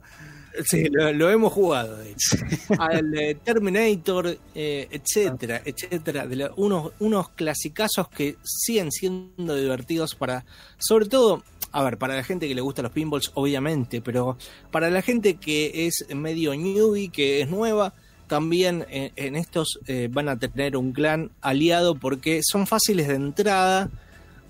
Sí, 0.65 0.85
lo, 0.91 1.13
lo 1.13 1.29
hemos 1.31 1.53
jugado, 1.53 1.99
de 1.99 2.13
hecho. 2.13 2.39
Al 2.79 3.15
eh, 3.19 3.35
Terminator, 3.45 4.39
eh, 4.55 4.89
etcétera, 4.91 5.61
etcétera. 5.67 6.27
De 6.27 6.37
la- 6.37 6.53
unos, 6.57 6.93
unos 6.99 7.29
clasicazos 7.29 8.09
que 8.09 8.37
siguen 8.43 8.91
siendo 8.91 9.55
divertidos 9.55 10.15
para, 10.15 10.47
sobre 10.79 11.05
todo, 11.07 11.43
a 11.73 11.85
ver, 11.85 11.99
para 11.99 12.15
la 12.17 12.25
gente 12.25 12.49
que 12.49 12.55
le 12.55 12.63
gusta 12.63 12.81
los 12.81 12.93
pinballs, 12.93 13.33
obviamente, 13.35 14.01
pero 14.01 14.39
para 14.71 14.89
la 14.89 15.03
gente 15.03 15.35
que 15.35 15.87
es 15.87 16.07
medio 16.15 16.55
newbie, 16.57 17.11
que 17.11 17.43
es 17.43 17.51
nueva, 17.51 17.93
también 18.35 18.85
en, 18.91 19.13
en 19.15 19.37
estos 19.37 19.79
eh, 19.87 20.09
van 20.11 20.29
a 20.29 20.37
tener 20.37 20.77
un 20.77 20.93
clan 20.93 21.31
aliado 21.41 21.95
porque 21.95 22.41
son 22.43 22.67
fáciles 22.67 23.07
de 23.07 23.15
entrada. 23.15 23.91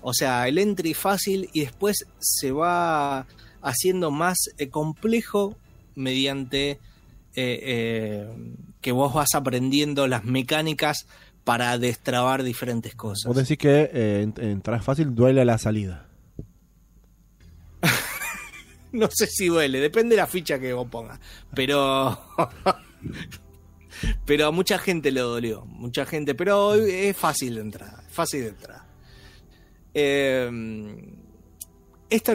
O 0.01 0.11
sea, 0.11 0.47
el 0.47 0.57
entry 0.57 0.95
fácil 0.95 1.51
y 1.53 1.59
después 1.59 2.07
se 2.17 2.51
va 2.51 3.27
haciendo 3.61 4.09
más 4.09 4.37
eh, 4.57 4.69
complejo 4.69 5.55
mediante 5.93 6.79
eh, 7.35 8.27
que 8.81 8.91
vos 8.91 9.13
vas 9.13 9.35
aprendiendo 9.35 10.07
las 10.07 10.23
mecánicas 10.25 11.05
para 11.43 11.77
destrabar 11.77 12.41
diferentes 12.41 12.95
cosas. 12.95 13.25
Vos 13.27 13.35
decís 13.37 13.59
que 13.59 13.91
ent- 14.25 14.41
entrar 14.41 14.81
fácil 14.81 15.13
duele 15.13 15.41
a 15.41 15.45
la 15.45 15.59
salida. 15.59 16.07
No 18.91 19.09
sé 19.11 19.27
si 19.27 19.47
duele, 19.47 19.81
depende 19.81 20.15
de 20.15 20.21
la 20.21 20.27
ficha 20.27 20.57
que 20.57 20.71
vos 20.71 20.87
pongas. 20.89 21.19
Pero. 21.53 22.17
pero 24.25 24.47
a 24.47 24.51
mucha 24.51 24.77
gente 24.77 25.11
le 25.11 25.19
dolió. 25.21 25.65
Mucha 25.65 26.05
gente. 26.05 26.35
Pero 26.35 26.73
es 26.75 27.15
fácil 27.15 27.55
de 27.55 27.61
entrar. 27.61 28.03
Fácil 28.09 28.41
de 28.43 28.47
entrar. 28.49 28.81
Eh, 29.93 30.49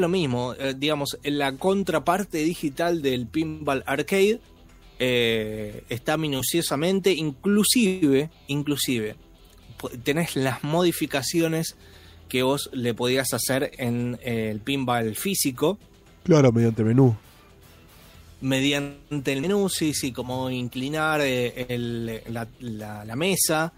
lo 0.00 0.08
mismo. 0.08 0.54
eh, 0.58 0.74
digamos, 0.76 1.18
en 1.22 1.38
la 1.38 1.52
contraparte 1.56 2.38
digital 2.38 3.02
del 3.02 3.26
Pinball 3.26 3.82
Arcade. 3.86 4.40
eh, 4.98 5.84
está 5.88 6.16
minuciosamente. 6.16 7.12
Inclusive. 7.12 8.30
Inclusive. 8.48 9.16
tenés 10.02 10.36
las 10.36 10.62
modificaciones 10.62 11.76
que 12.28 12.42
vos 12.42 12.70
le 12.72 12.94
podías 12.94 13.32
hacer 13.32 13.72
en 13.78 14.18
eh, 14.22 14.50
el 14.50 14.60
pinball 14.60 15.16
físico 15.16 15.78
Claro, 16.22 16.52
mediante 16.52 16.84
menú. 16.84 17.16
Mediante 18.40 19.32
el 19.32 19.40
menú, 19.42 19.68
sí, 19.68 19.92
sí, 19.94 20.12
como 20.12 20.50
inclinar 20.50 21.20
eh, 21.22 21.66
el- 21.68 22.22
la, 22.28 22.46
la- 22.60 23.04
la 23.04 23.16
mesa, 23.16 23.72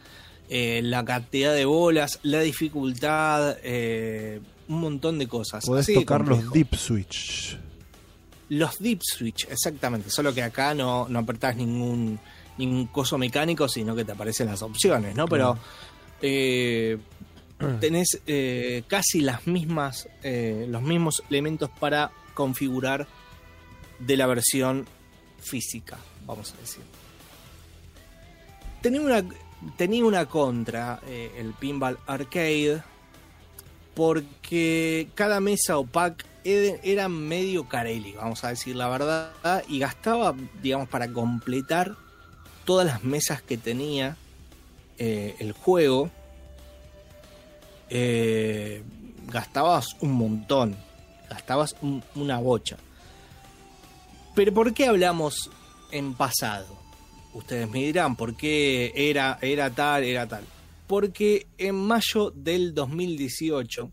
eh, 0.49 0.81
la 0.83 1.05
cantidad 1.05 1.55
de 1.55 1.65
bolas, 1.65 2.19
la 2.23 2.41
dificultad, 2.41 3.57
eh, 3.63 4.41
un 4.69 4.81
montón 4.81 5.19
de 5.19 5.27
cosas. 5.27 5.65
Podés 5.65 5.87
Así 5.87 5.95
tocar 5.95 6.27
los 6.27 6.53
deep 6.53 6.75
switch. 6.77 7.59
Los 8.51 8.79
deep 8.79 9.01
switch, 9.03 9.47
exactamente. 9.51 10.11
Solo 10.11 10.33
que 10.35 10.43
acá 10.43 10.75
no, 10.75 11.09
no 11.09 11.19
apretás 11.21 11.57
ningún, 11.57 12.19
ningún 12.59 12.87
coso 12.87 13.17
mecánico, 13.19 13.67
sino 13.69 13.97
que 13.97 14.05
te 14.05 14.13
aparecen 14.13 14.47
las 14.47 14.61
opciones, 14.63 15.17
¿no? 15.17 15.27
Pero 15.27 15.57
eh, 16.21 16.99
tenés 17.81 18.21
casi 18.87 19.23
las 19.23 19.47
mismas, 19.47 20.07
los 20.23 20.83
mismos 20.83 21.23
elementos 21.31 21.71
para 21.81 22.11
configurar 22.35 23.07
de 24.07 24.17
la 24.17 24.27
versión 24.27 24.87
física, 25.41 25.99
vamos 26.27 26.53
a 26.57 26.61
decir. 26.61 26.83
Tenía 28.81 29.01
una, 29.01 29.25
tenía 29.77 30.05
una 30.05 30.27
contra 30.27 31.01
eh, 31.07 31.33
el 31.39 31.53
Pinball 31.55 31.99
Arcade 32.07 32.83
porque 33.95 35.09
cada 35.15 35.41
mesa 35.41 35.79
o 35.79 35.87
era 36.45 37.09
medio 37.09 37.69
carelli, 37.69 38.13
vamos 38.15 38.43
a 38.43 38.49
decir 38.49 38.75
la 38.75 38.89
verdad, 38.89 39.33
y 39.69 39.79
gastaba, 39.79 40.35
digamos, 40.63 40.89
para 40.89 41.07
completar 41.09 41.95
todas 42.65 42.87
las 42.87 43.05
mesas 43.05 43.43
que 43.43 43.57
tenía 43.57 44.17
eh, 44.99 45.37
el 45.39 45.53
juego, 45.53 46.11
eh, 47.91 48.83
gastabas 49.29 49.97
un 50.01 50.13
montón, 50.13 50.77
gastabas 51.29 51.75
un- 51.83 52.03
una 52.15 52.39
bocha. 52.39 52.77
Pero 54.35 54.53
¿por 54.55 54.73
qué 54.73 54.87
hablamos 54.87 55.51
en 55.91 56.15
pasado? 56.15 56.79
Ustedes 57.35 57.69
me 57.71 57.81
dirán, 57.81 58.17
¿por 58.17 58.37
qué 58.37 58.93
era, 58.95 59.39
era 59.43 59.71
tal, 59.71 60.05
era 60.05 60.27
tal? 60.27 60.45
Porque 60.87 61.47
en 61.59 61.75
mayo 61.75 62.31
del 62.35 62.75
2018, 62.75 63.91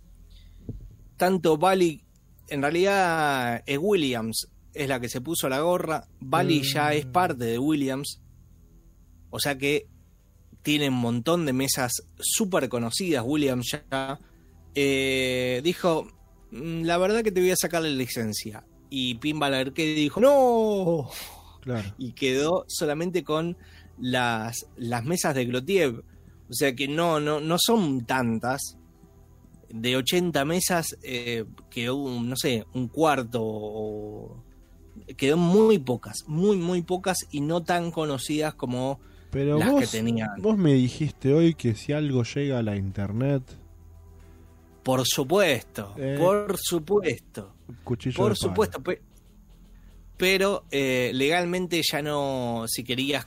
tanto 1.18 1.58
Bali, 1.58 2.04
en 2.48 2.62
realidad 2.62 3.64
es 3.66 3.78
Williams, 3.82 4.48
es 4.74 4.88
la 4.88 5.00
que 5.00 5.10
se 5.10 5.22
puso 5.22 5.50
la 5.50 5.60
gorra, 5.62 6.08
Bali 6.20 6.62
ya 6.64 6.94
es 6.94 7.06
parte 7.06 7.46
de 7.46 7.60
Williams, 7.60 8.22
o 9.30 9.40
sea 9.40 9.58
que 9.58 9.88
tiene 10.62 10.90
un 10.90 10.96
montón 10.96 11.46
de 11.46 11.54
mesas 11.54 11.92
súper 12.18 12.70
conocidas, 12.70 13.24
Williams 13.26 13.78
ya, 13.92 14.20
eh, 14.76 15.62
dijo, 15.64 16.08
"Mm, 16.52 16.84
la 16.84 16.98
verdad 16.98 17.24
que 17.24 17.32
te 17.32 17.40
voy 17.42 17.52
a 17.52 17.56
sacar 17.56 17.82
la 17.82 17.90
licencia. 17.90 18.64
Y 18.90 19.16
Pinball 19.16 19.54
Arcade 19.54 19.94
dijo, 19.94 20.20
no, 20.20 21.10
Claro. 21.62 21.94
y 21.98 22.14
quedó 22.14 22.66
solamente 22.68 23.24
con 23.24 23.56
las, 24.00 24.66
las 24.78 25.04
mesas 25.06 25.36
de 25.36 25.46
Glotiev. 25.46 26.04
O 26.50 26.54
sea 26.54 26.74
que 26.76 26.88
no, 26.88 27.20
no, 27.20 27.40
no 27.40 27.58
son 27.60 28.06
tantas. 28.06 28.78
De 29.70 29.96
80 29.96 30.46
mesas 30.46 30.98
eh, 31.04 31.46
quedó, 31.70 31.98
un, 31.98 32.28
no 32.30 32.36
sé, 32.36 32.66
un 32.74 32.88
cuarto. 32.88 33.40
o- 33.44 34.44
quedó 35.16 35.38
muy 35.38 35.78
pocas, 35.80 36.24
muy, 36.28 36.58
muy 36.58 36.82
pocas 36.82 37.18
y 37.32 37.42
no 37.42 37.62
tan 37.64 37.90
conocidas 37.92 38.54
como 38.56 39.00
Pero 39.32 39.58
las 39.60 39.72
vos, 39.72 39.82
que 39.82 39.88
tenían. 39.98 40.30
vos 40.42 40.58
me 40.58 40.74
dijiste 40.74 41.34
hoy 41.34 41.54
que 41.54 41.76
si 41.76 41.94
algo 41.94 42.24
llega 42.24 42.60
a 42.60 42.64
la 42.64 42.76
internet, 42.76 43.44
Por 44.84 45.04
supuesto, 45.06 45.94
Eh. 45.98 46.16
por 46.20 46.58
supuesto. 46.58 47.54
Cuchillo 47.84 48.16
Por 48.18 48.32
de 48.32 48.36
supuesto, 48.36 48.82
pe- 48.82 49.02
pero 50.18 50.66
eh, 50.72 51.12
legalmente 51.14 51.82
ya 51.90 52.02
no, 52.02 52.66
si 52.68 52.84
querías 52.84 53.26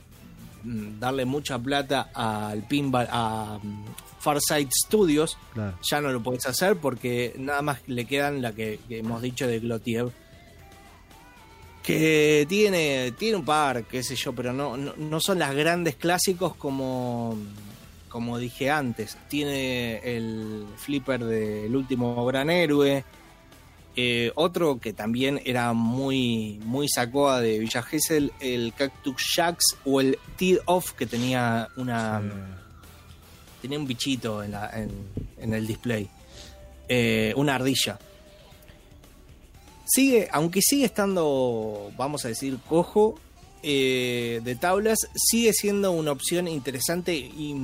mm, 0.63 0.99
darle 0.99 1.25
mucha 1.25 1.57
plata 1.59 2.09
al 2.13 2.63
pinball, 2.67 3.07
a 3.09 3.59
mm, 3.61 3.85
Farsight 4.19 4.71
Studios, 4.71 5.37
Claro. 5.53 5.77
ya 5.89 5.99
no 6.01 6.11
lo 6.11 6.21
podés 6.23 6.45
hacer 6.45 6.77
porque 6.77 7.33
nada 7.37 7.61
más 7.61 7.79
le 7.87 8.05
quedan 8.05 8.41
la 8.41 8.53
que, 8.53 8.79
que 8.87 8.99
hemos 8.99 9.21
dicho 9.21 9.47
de 9.47 9.59
Glotiev. 9.59 10.11
Que 11.81 12.45
tiene, 12.47 13.11
tiene 13.17 13.35
un 13.37 13.43
par, 13.43 13.83
qué 13.83 14.03
sé 14.03 14.15
yo, 14.15 14.31
pero 14.33 14.53
no, 14.53 14.77
no, 14.77 14.93
no 14.95 15.19
son 15.19 15.39
las 15.39 15.53
grandes 15.53 15.95
clásicos 15.97 16.55
como, 16.55 17.37
como 18.07 18.37
dije 18.37 18.69
antes. 18.71 19.17
Tiene 19.27 19.97
el 19.97 20.65
flipper 20.77 21.25
del 21.25 21.75
último 21.75 22.25
gran 22.25 22.49
héroe. 22.49 23.03
Eh, 23.95 24.31
otro 24.35 24.79
que 24.79 24.91
también 24.93 25.39
era 25.45 25.73
muy, 25.73 26.59
muy 26.65 26.87
sacoa 26.89 27.41
de 27.41 27.59
Villa 27.59 27.83
Gesell, 27.83 28.31
el 28.39 28.73
Cactus 28.75 29.21
Jacks 29.35 29.77
o 29.85 30.01
el 30.01 30.17
Teed 30.37 30.59
Off, 30.65 30.93
que 30.93 31.05
tenía 31.05 31.67
una 31.77 32.21
tenía 33.61 33.77
un 33.79 33.85
bichito 33.87 34.43
en, 34.43 34.51
la- 34.51 34.69
en- 34.73 35.07
en 35.37 35.53
el 35.53 35.65
display. 35.67 36.09
Eh, 36.89 37.33
una 37.37 37.55
ardilla. 37.55 37.97
Sigue, 39.85 40.27
aunque 40.31 40.61
sigue 40.61 40.85
estando, 40.85 41.91
vamos 41.97 42.25
a 42.25 42.29
decir, 42.29 42.57
cojo 42.67 43.19
eh, 43.61 44.41
de 44.43 44.55
tablas, 44.55 44.97
sigue 45.15 45.53
siendo 45.53 45.91
una 45.91 46.11
opción 46.11 46.47
interesante 46.47 47.15
y 47.15 47.55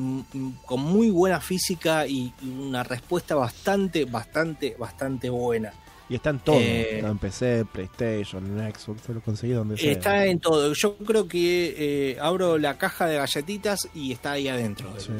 con 0.65 0.81
muy 0.81 1.09
buena 1.09 1.41
física 1.41 2.07
y, 2.07 2.33
y 2.41 2.49
una 2.49 2.83
respuesta 2.83 3.35
bastante, 3.35 4.05
bastante, 4.05 4.75
bastante 4.77 5.29
buena. 5.29 5.73
Y 6.09 6.15
está 6.15 6.31
en 6.31 6.39
todo. 6.39 6.55
Eh, 6.59 6.95
Está 6.97 7.09
en 7.09 7.17
PC, 7.19 7.65
PlayStation, 7.71 8.59
en 8.59 8.73
Xbox, 8.73 9.03
se 9.03 9.13
lo 9.13 9.21
conseguí 9.21 9.53
donde 9.53 9.77
sea. 9.77 9.91
Está 9.91 10.25
en 10.25 10.39
todo. 10.39 10.73
Yo 10.73 10.97
creo 10.97 11.27
que 11.27 11.75
eh, 12.13 12.17
abro 12.19 12.57
la 12.57 12.77
caja 12.79 13.05
de 13.05 13.17
galletitas 13.17 13.87
y 13.93 14.11
está 14.11 14.31
ahí 14.31 14.47
adentro. 14.47 14.91
el- 14.95 15.01
Sí, 15.01 15.11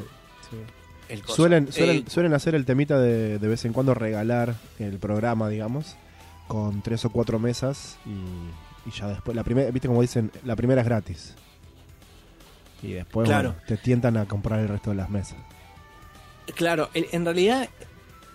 sí. 0.50 0.56
el 1.08 1.22
coso. 1.22 1.36
Suelen, 1.36 1.72
suelen, 1.72 1.96
Eh, 1.98 2.04
suelen 2.08 2.34
hacer 2.34 2.54
el 2.56 2.64
temita 2.64 2.98
de, 2.98 3.38
de 3.38 3.48
vez 3.48 3.64
en 3.64 3.72
cuando 3.72 3.94
regalar 3.94 4.56
el 4.80 4.98
programa, 4.98 5.48
digamos, 5.48 5.94
con 6.48 6.82
tres 6.82 7.04
o 7.04 7.10
cuatro 7.10 7.38
mesas 7.38 7.96
y, 8.04 8.88
y 8.88 8.92
ya 8.92 9.06
después, 9.06 9.36
la 9.36 9.44
primera, 9.44 9.70
viste 9.70 9.86
como 9.86 10.02
dicen, 10.02 10.32
la 10.44 10.56
primera 10.56 10.80
es 10.80 10.86
gratis. 10.88 11.34
Y 12.82 12.92
después 12.94 13.28
Claro. 13.28 13.50
bueno, 13.50 13.64
te 13.68 13.76
tientan 13.76 14.16
a 14.16 14.26
comprar 14.26 14.58
el 14.58 14.66
resto 14.68 14.90
de 14.90 14.96
las 14.96 15.08
mesas. 15.10 15.36
Claro, 16.56 16.88
en 16.94 17.24
realidad 17.24 17.68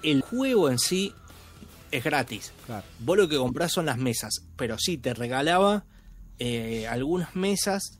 el 0.03 0.21
juego 0.21 0.69
en 0.69 0.79
sí 0.79 1.13
es 1.91 2.03
gratis. 2.03 2.51
Claro. 2.65 2.85
Vos 2.99 3.17
lo 3.17 3.27
que 3.29 3.37
comprás 3.37 3.71
son 3.71 3.85
las 3.85 3.97
mesas, 3.97 4.41
pero 4.55 4.77
sí 4.77 4.97
te 4.97 5.13
regalaba 5.13 5.85
eh, 6.39 6.87
algunas 6.87 7.35
mesas 7.35 7.99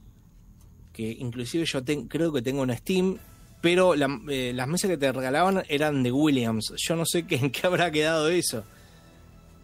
que 0.94 1.12
inclusive 1.12 1.66
yo 1.66 1.84
ten- 1.84 2.08
creo 2.08 2.32
que 2.34 2.42
tengo 2.42 2.64
en 2.64 2.76
Steam, 2.78 3.18
pero 3.62 3.96
la- 3.96 4.20
eh, 4.30 4.52
las 4.54 4.68
mesas 4.68 4.90
que 4.90 4.98
te 4.98 5.12
regalaban 5.12 5.64
eran 5.70 6.04
de 6.04 6.12
Williams. 6.12 6.74
Yo 6.78 6.96
no 6.96 7.06
sé 7.06 7.26
qué, 7.26 7.36
en 7.38 7.52
qué 7.52 7.68
habrá 7.68 7.92
quedado 7.92 8.30
eso. 8.30 8.64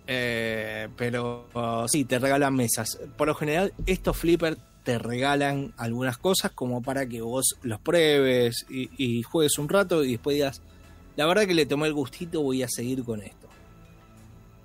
Eh, 0.08 0.90
pero 0.98 1.48
oh, 1.54 1.88
sí, 1.88 2.04
te 2.06 2.20
regalan 2.20 2.54
mesas. 2.56 3.00
Por 3.18 3.28
lo 3.28 3.36
general, 3.36 3.74
estos 3.86 4.18
flippers 4.18 4.58
te 4.84 4.98
regalan 4.98 5.74
algunas 5.78 6.18
cosas 6.18 6.52
como 6.52 6.82
para 6.82 7.06
que 7.08 7.22
vos 7.22 7.56
los 7.62 7.80
pruebes 7.80 8.66
y, 8.70 8.90
y 8.98 9.22
juegues 9.22 9.58
un 9.60 9.70
rato 9.70 10.04
y 10.04 10.12
después 10.14 10.34
digas, 10.36 10.62
la 11.16 11.28
verdad 11.28 11.46
que 11.46 11.54
le 11.54 11.66
tomé 11.68 11.88
el 11.88 11.94
gustito, 11.94 12.42
voy 12.42 12.64
a 12.64 12.68
seguir 12.68 13.04
con 13.04 13.22
esto. 13.22 13.48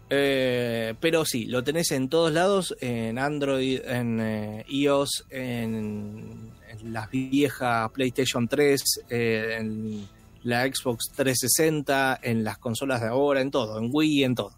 Eh, 0.09 0.95
pero 1.01 1.25
sí, 1.25 1.47
lo 1.47 1.65
tenés 1.65 1.91
en 1.91 2.09
todos 2.09 2.33
lados, 2.33 2.77
en 2.81 3.19
Android, 3.19 3.81
en 3.85 4.21
eh, 4.21 4.65
iOS, 4.69 5.27
en, 5.31 6.53
las 6.85 7.11
viejas 7.11 7.91
PlayStation 7.91 8.47
3, 8.47 8.83
eh, 9.11 9.57
en 9.59 10.07
la 10.45 10.65
Xbox 10.65 11.11
360, 11.17 12.21
en 12.23 12.45
las 12.45 12.59
consolas 12.59 13.01
de 13.01 13.09
ahora, 13.09 13.41
en 13.41 13.51
todo, 13.51 13.79
en 13.79 13.91
Wii, 13.93 14.25
en 14.25 14.35
todo. 14.35 14.55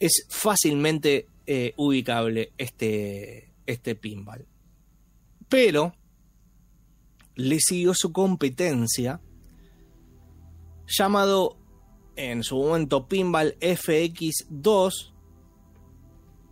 Es 0.00 0.26
fácilmente 0.28 1.28
ubicable 1.76 2.50
este, 2.58 3.52
este 3.66 3.94
pinball. 3.94 4.44
Pero 5.48 5.94
le 7.36 7.60
siguió 7.60 7.94
su 7.94 8.10
competencia 8.12 9.20
llamado 10.88 11.56
en 12.16 12.42
su 12.42 12.56
momento 12.56 13.06
Pinball 13.06 13.56
FX2 13.60 15.12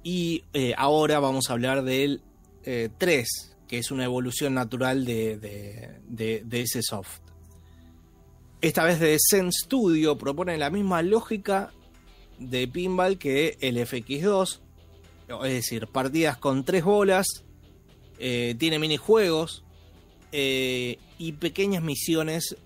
y 0.03 0.45
eh, 0.53 0.75
ahora 0.77 1.19
vamos 1.19 1.49
a 1.49 1.55
hablar 1.55 1.83
del 1.83 2.23
eh, 2.65 2.91
3, 2.99 3.57
que 3.67 3.79
es 3.79 3.91
una 3.91 4.05
evolución 4.05 4.55
natural 4.55 5.05
de, 5.05 6.01
ese 6.51 6.83
soft. 6.83 7.21
Esta 8.61 8.85
vez 8.85 9.01
de 9.01 9.19
Zen 9.31 9.51
Studio 9.53 10.17
propone 10.17 10.57
la 10.57 10.71
misma 10.71 11.03
lógica 11.03 11.73
de 12.39 12.69
pinball 12.69 13.19
que 13.19 13.57
el 13.61 13.77
FX2, 13.77 14.61
es 15.45 15.53
decir, 15.53 15.87
partidas 15.87 16.37
con 16.37 16.65
tres 16.65 16.85
bolas, 16.85 17.27
eh, 18.19 18.55
tiene 18.59 18.79
minijuegos 18.79 19.65
eh, 20.33 20.99
y 21.19 21.33
pequeñas 21.33 21.83
misiones 21.83 22.57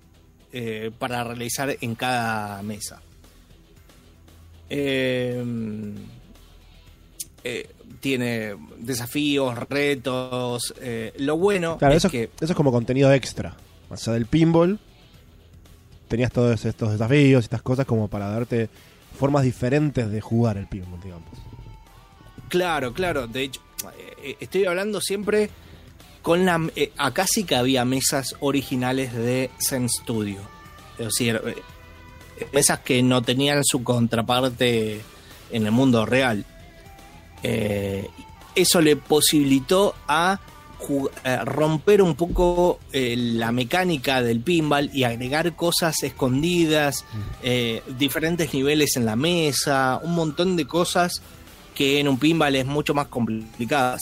eh, 0.53 0.91
para 0.99 1.25
realizar 1.25 1.77
en 1.81 1.95
cada 1.95 2.63
mesa. 2.63 3.03
Eh, 4.71 5.43
eh, 7.45 7.69
tiene 8.01 8.55
desafíos, 8.79 9.59
retos. 9.59 10.75
lo 11.19 11.37
bueno 11.37 11.79
Claro, 11.79 11.95
es 11.95 12.05
eso, 12.05 12.11
que 12.11 12.31
eso 12.41 12.53
es 12.53 12.55
como 12.55 12.73
contenido 12.73 13.13
extra. 13.13 13.57
Más 13.91 14.07
allá 14.07 14.15
del 14.15 14.27
pinball, 14.27 14.79
tenías 16.09 16.33
todos 16.33 16.65
estos 16.65 16.93
desafíos 16.93 17.43
y 17.43 17.45
estas 17.45 17.63
cosas 17.63 17.87
como 17.87 18.09
para 18.09 18.29
darte 18.29 18.69
formas 19.19 19.45
diferentes 19.45 20.11
de 20.11 20.21
jugar 20.21 20.57
el 20.57 20.67
pinball, 20.67 21.01
digamos. 21.03 21.29
Claro, 22.49 22.95
claro. 22.95 23.27
De 23.27 23.45
hecho, 23.45 23.61
estoy 24.41 24.65
hablando 24.65 25.01
siempre 25.01 25.51
con 26.29 26.45
la. 26.45 26.61
eh, 26.77 26.93
acá 26.99 27.25
sí 27.27 27.45
que 27.45 27.57
había 27.57 27.87
mesas 27.87 28.37
originales 28.41 29.15
de 29.15 29.49
Zen 29.67 29.89
Studio. 29.89 30.41
Es 30.99 31.07
decir, 31.07 31.41
eh, 31.43 32.47
mesas 32.53 32.81
que 32.81 33.03
no 33.03 33.23
tenían 33.23 33.65
su 33.65 33.83
contraparte 33.83 35.01
en 35.51 35.65
el 35.65 35.73
mundo 35.73 36.05
real. 36.05 36.45
Eh, 37.43 38.07
eso 38.55 38.83
le 38.83 38.97
posibilitó 38.97 39.95
a 40.07 40.39
eh, 41.25 41.39
romper 41.47 42.03
un 42.03 42.15
poco 42.15 42.79
eh, 42.93 43.15
la 43.17 43.51
mecánica 43.51 44.21
del 44.21 44.41
pinball 44.41 44.91
y 44.93 45.05
agregar 45.05 45.57
cosas 45.57 46.03
escondidas, 46.03 47.07
eh, 47.43 47.83
diferentes 47.97 48.53
niveles 48.53 48.99
en 48.99 49.07
la 49.07 49.17
mesa, 49.17 49.99
un 50.03 50.15
montón 50.15 50.57
de 50.57 50.67
cosas 50.67 51.23
que 51.75 52.01
en 52.01 52.07
un 52.07 52.19
pinball 52.19 52.55
es 52.55 52.67
mucho 52.67 52.93
más 52.93 53.07
complicado. 53.07 53.97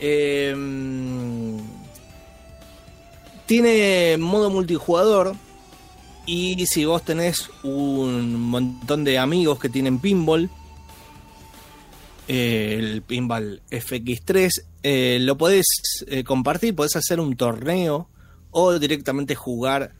Eh, 0.00 0.54
tiene 3.46 4.16
modo 4.18 4.48
multijugador 4.48 5.34
y 6.24 6.64
si 6.66 6.84
vos 6.84 7.04
tenés 7.04 7.50
un 7.64 8.34
montón 8.40 9.02
de 9.02 9.18
amigos 9.18 9.58
que 9.58 9.68
tienen 9.68 9.98
pinball, 9.98 10.48
eh, 12.28 12.76
el 12.78 13.02
pinball 13.02 13.60
FX3, 13.70 14.50
eh, 14.82 15.18
lo 15.20 15.36
podés 15.36 15.66
eh, 16.06 16.22
compartir, 16.22 16.76
podés 16.76 16.94
hacer 16.94 17.18
un 17.18 17.36
torneo 17.36 18.08
o 18.52 18.78
directamente 18.78 19.34
jugar 19.34 19.94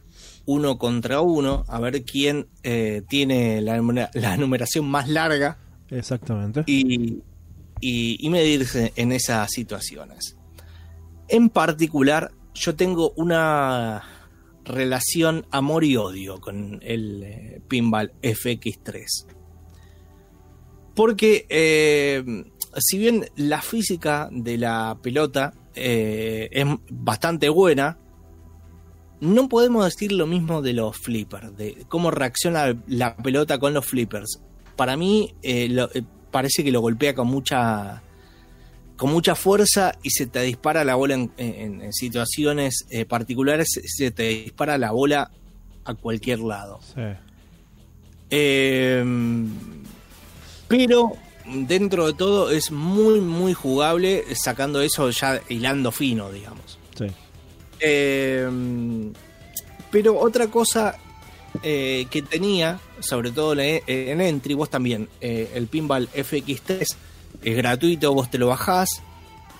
uno 0.47 0.79
contra 0.79 1.21
uno 1.21 1.65
a 1.69 1.81
ver 1.81 2.05
quién 2.05 2.47
eh, 2.63 3.03
tiene 3.09 3.61
la, 3.61 3.81
la 4.15 4.37
numeración 4.37 4.87
más 4.89 5.09
larga 5.09 5.59
Exactamente. 5.91 6.63
y, 6.67 7.23
y- 7.81 8.29
medirse 8.31 8.93
en 8.97 9.13
esas 9.13 9.51
situaciones. 9.51 10.37
En 11.29 11.49
particular, 11.49 12.33
yo 12.55 12.75
tengo 12.77 13.13
una 13.17 14.03
relación 14.65 15.47
amor 15.51 15.85
y 15.85 15.97
odio 15.97 16.41
con 16.41 16.81
el 16.83 17.23
eh, 17.23 17.63
pinball 17.69 18.13
FX3. 18.23 19.05
Porque 20.95 21.47
eh, 21.49 22.45
si 22.77 22.99
bien 22.99 23.27
la 23.37 23.63
física 23.63 24.29
de 24.33 24.59
la 24.59 24.99
pelota 25.03 25.55
eh, 25.75 26.49
es 26.53 26.67
bastante 26.91 27.49
buena, 27.49 27.99
no 29.21 29.49
podemos 29.49 29.85
decir 29.85 30.13
lo 30.13 30.27
mismo 30.27 30.63
de 30.63 30.73
los 30.73 30.97
flippers, 30.97 31.57
de 31.57 31.85
cómo 31.89 32.11
reacciona 32.11 32.75
la 32.87 33.17
pelota 33.17 33.59
con 33.59 33.73
los 33.75 33.87
flippers. 33.87 34.41
Para 34.77 34.97
mí 34.97 35.35
lo- 35.69 35.91
parece 36.31 36.63
que 36.65 36.71
lo 36.73 36.81
golpea 36.81 37.15
con 37.15 37.27
mucha 37.29 38.03
con 38.97 39.11
mucha 39.13 39.35
fuerza 39.35 39.95
y 40.03 40.11
se 40.11 40.27
te 40.27 40.43
dispara 40.43 40.85
la 40.85 40.95
bola 40.95 41.15
en, 41.15 41.33
en- 41.39 41.81
en 41.83 41.93
situaciones 41.93 42.85
eh, 42.91 43.07
particulares, 43.07 43.69
se 43.85 44.11
te 44.11 44.25
dispara 44.25 44.77
la 44.77 44.91
bola 44.91 45.31
a 45.85 45.95
cualquier 45.95 46.41
lado. 46.41 46.81
Sí. 46.95 47.01
Eh, 48.29 49.03
pero 50.69 51.13
dentro 51.47 52.07
de 52.07 52.13
todo 52.13 52.51
es 52.51 52.71
muy, 52.71 53.21
muy 53.21 53.55
jugable, 53.55 54.25
sacando 54.35 54.83
eso 54.83 55.09
ya 55.11 55.41
hilando 55.49 55.91
fino, 55.93 56.31
digamos. 56.31 56.79
Sí. 56.97 57.07
Eh, 57.81 58.49
pero 59.91 60.19
otra 60.21 60.49
cosa 60.49 60.97
eh, 61.63 62.07
que 62.11 62.23
tenía, 62.23 62.81
sobre 63.01 63.31
todo 63.31 63.53
en, 63.53 63.83
en 63.87 64.21
Entry, 64.21 64.55
vos 64.55 64.71
también, 64.71 65.09
eh, 65.21 65.51
el 65.55 65.67
Pinball 65.67 66.09
FX3 66.11 66.87
es 67.43 67.57
gratuito, 67.57 68.13
vos 68.15 68.31
te 68.31 68.39
lo 68.39 68.49
bajás 68.49 68.89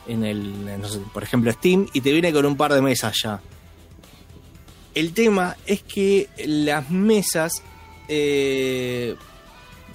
en 0.07 0.25
el, 0.25 0.81
no 0.81 0.89
sé, 0.89 1.01
por 1.13 1.23
ejemplo, 1.23 1.53
Steam, 1.53 1.87
y 1.93 2.01
te 2.01 2.13
viene 2.13 2.33
con 2.33 2.45
un 2.47 2.57
par 2.57 2.73
de 2.73 2.83
mesas 2.83 3.15
ya. 3.23 3.41
El 4.95 5.13
tema 5.13 5.57
es 5.67 5.83
que 5.83 6.29
las 6.47 6.91
mesas, 6.91 7.53
eh, 8.09 9.15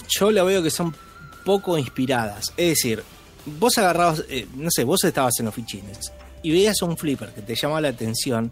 yo 0.08 0.32
la 0.32 0.44
veo 0.44 0.64
que 0.64 0.70
son 0.70 0.96
poco 1.44 1.78
inspiradas. 1.78 2.54
Es 2.56 2.70
decir, 2.70 3.04
vos 3.46 3.78
agarrabas, 3.78 4.24
eh, 4.30 4.48
no 4.56 4.70
sé, 4.72 4.84
vos 4.84 5.04
estabas 5.04 5.34
en 5.40 5.46
los 5.46 5.56
fichines 5.56 6.12
y 6.44 6.52
veías 6.52 6.82
un 6.82 6.98
flipper 6.98 7.34
que 7.34 7.42
te 7.42 7.56
llamaba 7.56 7.82
la 7.82 7.90
atención, 7.90 8.52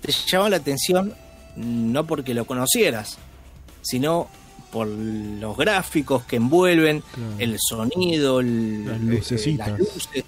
te 0.00 0.12
llamaba 0.26 0.50
la 0.50 0.56
atención 0.56 1.14
no 1.56 2.06
porque 2.06 2.34
lo 2.34 2.44
conocieras, 2.44 3.18
sino 3.82 4.28
por 4.72 4.88
los 4.88 5.56
gráficos 5.56 6.24
que 6.24 6.36
envuelven, 6.36 7.00
Claro. 7.14 7.34
el 7.38 7.56
sonido, 7.60 8.40
el- 8.40 8.86
Las 8.86 8.96
eh, 8.96 9.04
lucecitas. 9.04 9.68
las 9.68 9.78
luces. 9.78 10.24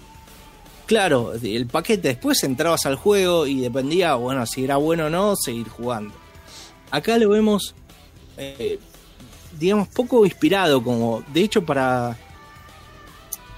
Claro, 0.85 1.33
el 1.33 1.67
paquete 1.67 2.07
después 2.09 2.41
entrabas 2.43 2.85
al 2.85 2.95
juego 2.95 3.45
y 3.45 3.59
dependía, 3.59 4.15
bueno, 4.15 4.45
si 4.45 4.63
era 4.63 4.77
bueno 4.77 5.07
o 5.07 5.09
no, 5.09 5.35
seguir 5.35 5.67
jugando. 5.67 6.13
Acá 6.91 7.17
lo 7.17 7.27
vemos, 7.29 7.75
eh, 8.37 8.79
digamos, 9.59 9.89
poco 9.89 10.25
inspirado, 10.25 10.81
como 10.81 11.23
de 11.33 11.41
hecho 11.41 11.65
para, 11.65 12.17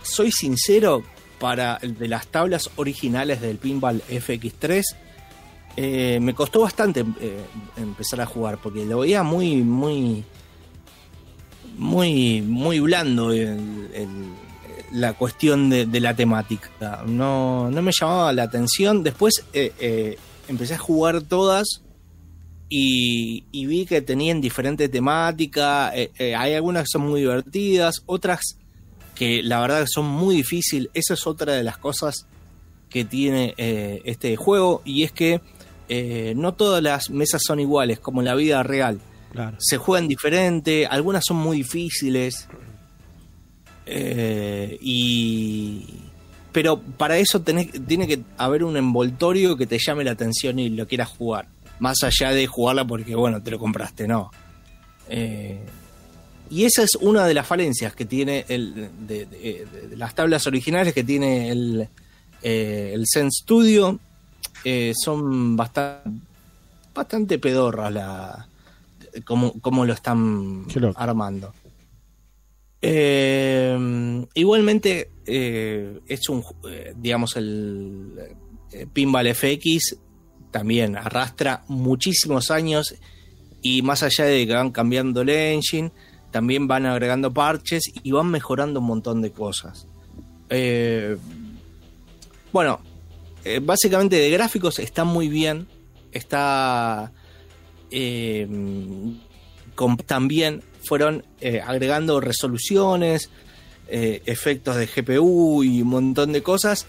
soy 0.02 0.32
sincero, 0.32 1.04
para 1.40 1.78
el 1.84 1.98
de 2.00 2.08
las 2.08 2.26
tablas 2.28 2.70
originales 2.76 3.42
del 3.42 3.58
Pinball 3.58 4.02
FX3, 4.10 4.84
eh, 5.76 6.20
me 6.22 6.34
costó 6.34 6.62
bastante 6.62 7.06
eh, 7.22 7.46
empezar 7.78 8.22
a 8.22 8.26
jugar, 8.26 8.60
porque 8.62 8.86
lo 8.86 9.00
veía 9.00 9.24
muy, 9.24 9.58
muy, 9.64 10.24
muy, 11.78 12.42
muy 12.42 12.80
blando 12.80 13.32
la 14.92 15.14
cuestión 15.14 15.70
de, 15.70 16.00
la 16.00 16.16
temática. 16.16 17.04
No, 17.06 17.70
no 17.70 17.82
me 17.82 17.92
llamaba 17.98 18.34
la 18.34 18.44
atención. 18.44 19.04
Después 19.04 19.46
eh, 19.54 20.18
empecé 20.48 20.76
a 20.76 20.78
jugar 20.78 21.22
todas 21.22 21.82
y, 22.70 23.44
vi 23.52 23.86
que 23.86 24.02
tenían 24.02 24.42
diferente 24.42 24.90
temática. 24.90 25.92
Eh, 25.96 26.12
eh, 26.18 26.36
hay 26.36 26.54
algunas 26.54 26.84
que 26.84 26.90
son 26.94 27.10
muy 27.10 27.22
divertidas, 27.22 28.04
otras 28.06 28.58
que 29.16 29.42
la 29.44 29.60
verdad 29.60 29.86
son 29.90 30.06
muy 30.06 30.36
difíciles. 30.36 30.90
Esa 30.94 31.14
es 31.14 31.28
otra 31.28 31.54
de 31.54 31.64
las 31.64 31.78
cosas 31.78 32.28
que 32.90 33.06
tiene 33.06 33.54
este 33.58 34.36
juego 34.36 34.82
y 34.84 35.04
es 35.04 35.12
que 35.12 35.42
eh, 35.90 36.34
no 36.36 36.54
todas 36.54 36.82
las 36.82 37.10
mesas 37.10 37.42
son 37.46 37.60
iguales 37.60 38.00
como 38.00 38.22
en 38.22 38.26
la 38.26 38.36
vida 38.36 38.62
real 38.64 39.00
Claro. 39.34 39.58
se 39.60 39.78
juegan 39.78 40.08
diferente, 40.08 40.86
algunas 40.88 41.24
son 41.26 41.38
muy 41.38 41.58
difíciles. 41.58 42.48
eh, 43.86 44.78
y. 44.82 45.86
Pero 46.52 46.80
para 46.82 47.18
eso 47.18 47.42
tenés- 47.44 47.86
tiene 47.88 48.08
que 48.08 48.22
haber 48.38 48.64
un 48.64 48.76
envoltorio 48.76 49.56
que 49.56 49.68
te 49.68 49.78
llame 49.80 50.04
la 50.04 50.12
atención 50.12 50.58
y 50.60 50.70
lo 50.70 50.88
quieras 50.88 51.10
jugar. 51.10 51.48
Más 51.80 51.98
allá 52.04 52.32
de 52.32 52.48
jugarla 52.48 52.86
porque, 52.86 53.16
bueno, 53.16 53.42
te 53.42 53.52
lo 53.52 53.60
compraste, 53.60 54.08
no. 54.08 54.32
Eh, 55.10 55.60
y 56.50 56.66
esa 56.66 56.82
es 56.84 56.96
una 57.02 57.26
de 57.28 57.34
las 57.36 57.46
falencias 57.48 57.94
que 57.96 58.06
tiene 58.06 58.46
el, 58.50 58.90
de, 59.08 59.26
de- 59.28 59.68
de 59.90 59.96
las 59.98 60.16
tablas 60.16 60.48
originales 60.48 60.94
que 60.94 61.04
tiene 61.04 61.50
el, 61.50 61.88
eh, 62.42 62.92
el 62.96 63.06
Zen 63.12 63.32
Studio. 63.32 64.00
Eh, 64.64 64.94
son 64.96 65.56
bastante, 65.56 66.10
bastante 66.94 67.40
pedorras 67.40 67.92
la, 67.94 68.48
cómo, 69.26 69.54
cómo 69.62 69.86
lo 69.86 69.94
están 69.94 70.66
armando. 70.96 71.54
Eh, 72.82 74.26
igualmente, 74.34 75.12
eh, 75.26 76.00
es 76.08 76.30
un, 76.30 76.44
eh, 76.70 76.94
digamos, 76.96 77.36
el 77.36 78.36
Pinball 78.94 79.34
FX 79.34 79.98
también 80.52 80.96
arrastra 80.96 81.64
muchísimos 81.68 82.50
años 82.52 82.96
y 83.62 83.82
más 83.82 84.04
allá 84.04 84.26
de 84.26 84.48
que 84.48 84.54
van 84.54 84.72
cambiando 84.72 85.22
el 85.22 85.30
engine, 85.30 85.92
también 86.32 86.68
van 86.68 86.86
agregando 86.86 87.34
parches 87.34 87.84
y 88.04 88.12
van 88.12 88.32
mejorando 88.32 88.80
un 88.80 88.88
montón 88.88 89.22
de 89.22 89.32
cosas. 89.32 89.88
Eh, 90.50 91.18
bueno, 92.52 92.80
eh, 93.56 93.60
básicamente 93.60 94.16
de 94.18 94.30
gráficos 94.30 94.80
está 94.80 95.04
muy 95.04 95.28
bien, 95.30 95.68
está 96.12 97.12
com- 99.76 99.98
también 99.98 100.64
fueron 100.84 101.26
eh, 101.42 101.62
agregando 101.66 102.20
resoluciones, 102.20 103.30
eh, 103.88 104.22
efectos 104.26 104.76
de 104.76 104.86
GPU 104.88 105.64
y 105.64 105.82
un 105.82 105.88
montón 105.90 106.32
de 106.32 106.44
cosas 106.44 106.86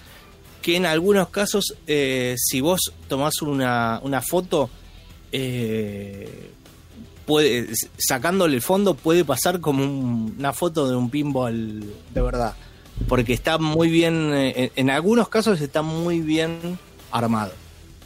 que 0.63 0.77
en 0.77 0.85
algunos 0.87 1.29
casos, 1.31 1.75
si 1.87 2.61
vos 2.61 2.93
tomás 3.09 3.41
una, 3.41 3.99
una 4.03 4.21
foto, 4.21 4.69
puede, 7.27 7.69
sacándole 7.97 8.57
el 8.57 8.63
fondo, 8.63 8.95
puede 8.95 9.25
pasar 9.25 9.61
como 9.61 9.83
un- 9.85 10.35
una 10.39 10.53
foto 10.53 10.89
de 10.89 10.97
un 10.97 11.09
pinball 11.11 11.81
de 12.13 12.21
verdad. 12.23 12.55
Porque 13.09 13.33
está 13.33 13.59
muy 13.59 13.89
bien, 13.91 14.33
eh, 14.35 14.53
en, 14.57 14.71
en 14.77 14.91
algunos 14.91 15.29
casos 15.29 15.61
está 15.61 15.83
muy 15.83 16.21
bien 16.21 16.79
armado. 17.11 17.53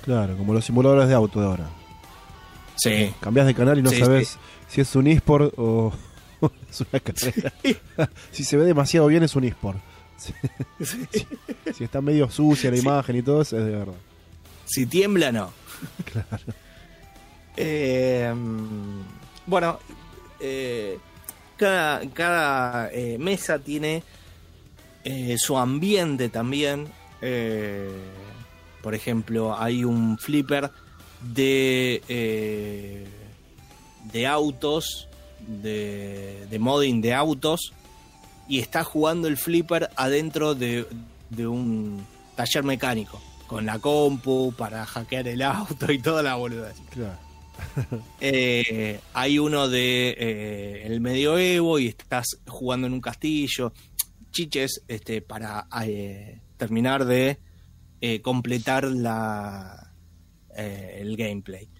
Claro, 0.03 0.37
como 0.37 0.53
los 0.55 0.65
simuladores 0.65 1.09
de 1.09 1.15
auto 1.15 1.41
de 1.41 1.47
ahora. 1.47 1.69
Sí. 2.77 3.13
Cambias 3.21 3.47
de 3.47 3.55
canal 3.55 3.79
y 3.79 3.83
no 3.83 3.91
Sí, 3.91 4.01
sabes 4.01 4.29
sí. 4.29 4.39
si 4.69 4.81
es 4.81 4.95
un 4.97 5.07
eSport 5.07 5.53
o 5.57 5.93
es 6.71 6.81
una 6.81 7.01
carrera. 7.01 7.53
si 8.31 8.45
se 8.45 8.57
ve 8.57 8.65
demasiado 8.65 9.07
bien 9.07 9.23
es 9.23 9.35
un 9.37 9.45
eSport. 9.45 9.79
Si, 10.17 10.33
si- 11.13 11.27
si 11.75 11.85
está 11.85 12.01
medio 12.01 12.31
sucia 12.31 12.71
la 12.71 12.77
imagen 12.79 13.17
y 13.17 13.23
todo, 13.23 13.43
eso 13.43 13.59
es 13.59 13.65
de 13.65 13.73
verdad. 13.73 13.95
Si 14.65 14.87
tiembla, 14.87 15.33
no. 15.33 15.51
Claro. 16.05 16.45
Eh, 17.57 18.33
bueno, 19.47 19.79
eh, 20.41 20.99
cada, 21.57 22.01
cada 22.11 22.91
eh, 22.93 23.17
mesa 23.19 23.59
tiene 23.59 24.03
eh, 25.05 25.37
su 25.39 25.59
ambiente 25.59 26.31
también. 26.31 26.89
Eh, 27.21 27.91
por 28.83 28.95
ejemplo, 28.95 29.59
hay 29.59 29.85
un 29.85 30.19
flipper 30.19 30.71
de, 31.21 32.03
eh, 32.09 33.07
de 34.13 34.27
autos, 34.27 35.09
de, 35.47 36.47
de 36.51 36.59
modding 36.59 37.01
de 37.01 37.15
autos, 37.15 37.73
y 38.49 38.61
está 38.61 38.83
jugando 38.85 39.29
el 39.29 39.37
flipper 39.37 39.91
adentro 39.97 40.55
de, 40.55 40.87
de 41.31 41.47
un 41.47 42.05
taller 42.35 42.65
mecánico, 42.65 43.21
con 43.47 43.65
la 43.65 43.79
compu 43.79 44.53
para 44.57 44.85
hackear 44.85 45.29
el 45.29 45.43
auto 45.43 45.93
y 45.93 45.99
toda 45.99 46.23
la 46.23 46.35
boludez. 46.35 46.77
Claro. 46.91 47.19
Hay 49.15 49.39
uno 49.39 49.69
de 49.69 50.83
el 50.85 51.01
medioevo 51.01 51.79
y 51.79 51.89
estás 51.89 52.39
jugando 52.47 52.87
en 52.87 52.95
un 52.95 53.01
castillo. 53.01 53.73
Chiches, 54.35 54.83
este, 54.89 55.23
para 55.23 55.69
eh, 55.87 56.43
terminar 56.57 57.05
de 57.05 57.39
eh, 58.01 58.21
completar 58.21 58.85
la, 58.85 59.95
eh, 60.57 60.99
el 61.01 61.17
gameplay. 61.17 61.71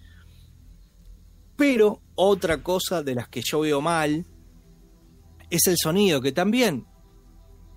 Pero 1.57 2.01
otra 2.15 2.63
cosa 2.63 3.03
de 3.03 3.13
las 3.13 3.27
que 3.27 3.41
yo 3.43 3.59
veo 3.59 3.81
mal 3.81 4.25
es 5.49 5.67
el 5.67 5.75
sonido, 5.77 6.21
que 6.21 6.31
también 6.31 6.85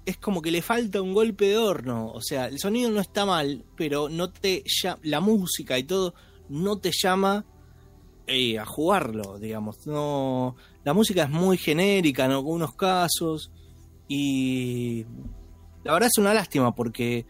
es 0.06 0.16
como 0.16 0.40
que 0.40 0.52
le 0.52 0.62
falta 0.62 1.02
un 1.02 1.12
golpe 1.12 1.48
de 1.48 1.58
horno. 1.58 2.12
O 2.12 2.22
sea, 2.22 2.46
el 2.46 2.60
sonido 2.60 2.90
no 2.90 3.00
está 3.00 3.26
mal, 3.26 3.64
pero 3.76 4.08
no 4.08 4.30
te 4.30 4.62
la 5.02 5.20
música 5.20 5.76
y 5.76 5.82
todo 5.82 6.14
no 6.48 6.78
te 6.78 6.92
llama 6.92 7.44
a 8.60 8.64
jugarlo, 8.64 9.38
digamos. 9.40 9.86
No, 9.86 10.54
la 10.84 10.94
música 10.94 11.24
es 11.24 11.30
muy 11.30 11.58
genérica 11.58 12.26
en 12.26 12.32
algunos 12.32 12.74
casos 12.74 13.50
y 14.08 15.04
la 15.84 15.92
verdad 15.92 16.08
es 16.12 16.18
una 16.18 16.34
lástima 16.34 16.74
porque 16.74 17.26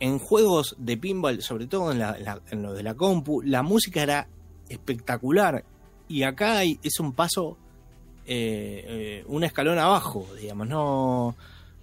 en 0.00 0.18
juegos 0.18 0.76
de 0.78 0.96
pinball, 0.96 1.42
sobre 1.42 1.66
todo 1.66 1.90
en, 1.92 1.98
la- 2.00 2.40
lo 2.52 2.72
de 2.74 2.82
la 2.82 2.94
compu, 2.94 3.40
la 3.42 3.62
música 3.62 4.02
era 4.02 4.28
espectacular 4.68 5.64
y 6.08 6.22
acá 6.24 6.62
es 6.64 7.00
un 7.00 7.12
paso, 7.12 7.56
eh, 8.26 8.84
eh, 8.86 9.24
un 9.26 9.44
escalón 9.44 9.78
abajo, 9.78 10.26
digamos. 10.40 10.68
No, 10.68 11.36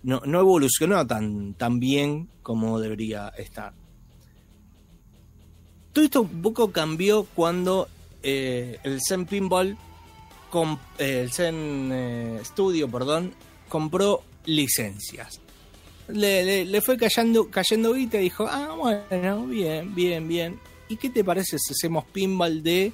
no, 0.03 0.22
no 0.26 0.40
evolucionó 0.40 1.06
tan, 1.07 1.53
tan 1.56 1.80
bien 1.80 2.30
como 2.44 2.80
debería 2.80 3.30
estar. 3.38 3.74
Todo 5.94 6.03
esto 6.06 6.22
un 6.24 6.41
poco 6.41 6.72
cambió 6.72 7.26
cuando 7.36 7.88
eh, 8.22 8.80
el 8.84 8.99
Zen 9.07 9.26
Pinball, 9.26 9.78
el 10.98 11.32
Zen 11.32 12.40
Studio, 12.44 12.90
perdón, 12.90 13.34
compró 13.70 14.24
licencias. 14.46 15.40
Le, 16.08 16.44
le- 16.46 16.66
le 16.66 16.82
fue 16.82 16.98
cayendo, 16.98 17.50
cayendo 17.50 17.94
guita 17.94 18.18
y 18.20 18.24
dijo, 18.24 18.46
ah, 18.48 18.76
bueno, 18.78 19.46
bien, 19.48 19.94
bien, 19.96 20.28
bien. 20.28 20.60
¿Y 20.88 20.98
qué 20.98 21.10
te 21.10 21.24
parece 21.24 21.58
si 21.60 21.74
hacemos 21.74 22.06
pinball 22.06 22.62
de... 22.62 22.94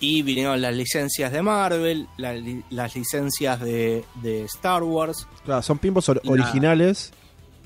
Y 0.00 0.22
vinieron 0.22 0.60
las 0.60 0.74
licencias 0.76 1.32
de 1.32 1.42
Marvel, 1.42 2.06
la 2.18 2.32
las 2.70 2.94
licencias 2.94 3.60
de, 3.60 4.04
de 4.22 4.44
Star 4.44 4.84
Wars. 4.84 5.26
Claro, 5.44 5.60
son 5.62 5.78
pinballs 5.78 6.08
or- 6.08 6.20
La- 6.24 6.30
originales, 6.30 7.12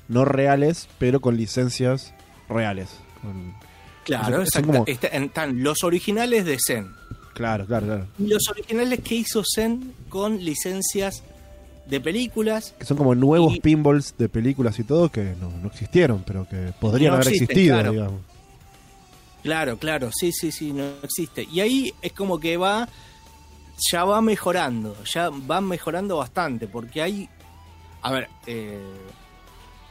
no 0.07 0.25
reales, 0.25 0.87
pero 0.97 1.21
con 1.21 1.37
licencias 1.37 2.13
reales. 2.49 2.89
Con- 3.21 3.53
Claro, 4.03 4.41
exacta- 4.41 4.65
como- 4.67 4.83
está- 4.87 5.07
están 5.07 5.61
los 5.63 5.83
originales 5.83 6.43
de 6.45 6.57
Zen. 6.59 6.91
Claro, 7.35 7.65
claro, 7.67 7.85
claro. 7.85 8.07
Y 8.19 8.27
los 8.27 8.47
originales 8.49 8.99
que 9.01 9.15
hizo 9.15 9.43
Zen 9.45 9.93
con 10.09 10.43
licencias 10.43 11.23
de 11.85 11.99
películas. 12.01 12.73
Que 12.79 12.85
son 12.85 12.97
como 12.97 13.13
nuevos 13.15 13.55
Y- 13.55 13.59
pinballs 13.59 14.15
de 14.17 14.29
películas 14.29 14.77
y 14.79 14.83
todo 14.83 15.09
que 15.09 15.35
no, 15.39 15.49
no 15.49 15.67
existieron, 15.67 16.23
pero 16.25 16.47
que 16.47 16.73
podrían 16.79 17.11
No 17.11 17.15
haber 17.15 17.27
existen, 17.27 17.49
existido, 17.51 17.75
claro. 17.77 17.91
digamos. 17.91 18.21
Claro, 19.43 19.77
claro, 19.77 20.09
sí, 20.13 20.31
sí, 20.31 20.51
sí, 20.51 20.71
no 20.71 20.85
existe. 21.03 21.47
Y 21.51 21.59
ahí 21.59 21.93
es 22.01 22.13
como 22.13 22.39
que 22.39 22.55
va, 22.55 22.87
ya 23.91 24.05
va 24.05 24.21
mejorando, 24.21 24.95
ya 25.03 25.29
va 25.29 25.59
mejorando 25.59 26.17
bastante, 26.17 26.67
porque 26.67 27.01
hay, 27.01 27.27
a 28.01 28.11
ver, 28.11 28.29
eh, 28.47 28.79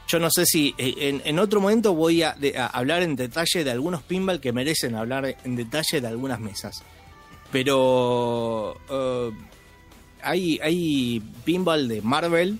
yo 0.07 0.17
no 0.19 0.29
sé 0.31 0.45
si 0.47 0.73
eh, 0.79 0.95
en, 0.97 1.21
en 1.23 1.37
otro 1.37 1.61
momento 1.61 1.93
voy 1.93 2.23
a, 2.23 2.33
de- 2.33 2.57
a 2.57 2.65
hablar 2.65 3.03
en 3.03 3.15
detalle 3.15 3.63
de 3.63 3.69
algunos 3.69 4.01
pinball 4.01 4.39
que 4.41 4.51
merecen 4.51 4.95
hablar 4.95 5.37
en 5.43 5.55
detalle 5.55 6.01
de 6.01 6.07
algunas 6.07 6.39
mesas. 6.39 6.83
Pero 7.51 8.75
eh, 8.89 9.31
hay, 10.23 10.59
hay 10.61 11.21
pinball 11.43 11.87
de 11.87 12.01
Marvel, 12.01 12.59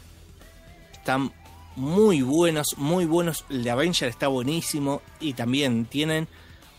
están 0.92 1.32
muy 1.76 2.22
buenos, 2.22 2.76
muy 2.78 3.06
buenos. 3.06 3.46
El 3.50 3.64
de 3.64 3.72
Avenger 3.72 4.10
está 4.10 4.28
buenísimo 4.28 5.02
y 5.20 5.34
también 5.34 5.86
tienen 5.86 6.28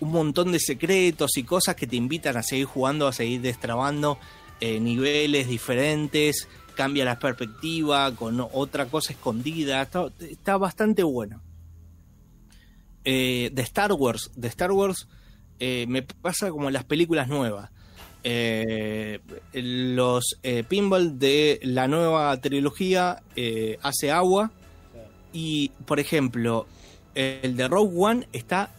un 0.01 0.13
montón 0.13 0.53
de 0.53 0.61
secretos 0.61 1.37
y 1.37 1.45
cosas 1.45 1.75
que 1.77 1.87
te 1.87 1.97
invitan 1.97 2.37
a 2.37 2.43
seguir 2.43 2.67
jugando, 2.67 3.09
a 3.09 3.13
seguir 3.13 3.41
destrabando 3.41 4.19
eh, 4.61 4.81
niveles 4.81 5.49
diferentes, 5.49 6.49
cambia 6.75 7.05
la 7.05 7.19
perspectiva 7.19 8.15
con 8.15 8.41
otra 8.41 8.87
cosa 8.87 9.13
escondida, 9.13 9.83
está, 9.83 10.07
está 10.21 10.57
bastante 10.57 11.03
bueno. 11.03 11.43
Eh, 13.05 13.51
de 13.53 13.63
Star 13.63 13.93
Wars, 13.93 14.31
de 14.35 14.49
Star 14.49 14.73
Wars 14.73 15.09
eh, 15.59 15.85
me 15.89 16.03
pasa 16.03 16.51
como 16.51 16.71
las 16.71 16.85
películas 16.85 17.29
nuevas. 17.29 17.71
Eh, 18.27 19.21
los 19.53 20.39
eh, 20.43 20.65
pinball 20.67 21.19
de 21.19 21.61
la 21.63 21.87
nueva 21.89 22.35
trilogía 22.41 23.23
eh, 23.37 23.79
hace 23.83 24.11
agua. 24.11 24.51
Y 25.33 25.71
por 25.85 26.01
ejemplo 26.01 26.67
el 27.15 27.57
de 27.57 27.69
Rogue 27.69 27.95
One 27.95 28.29
está 28.33 28.71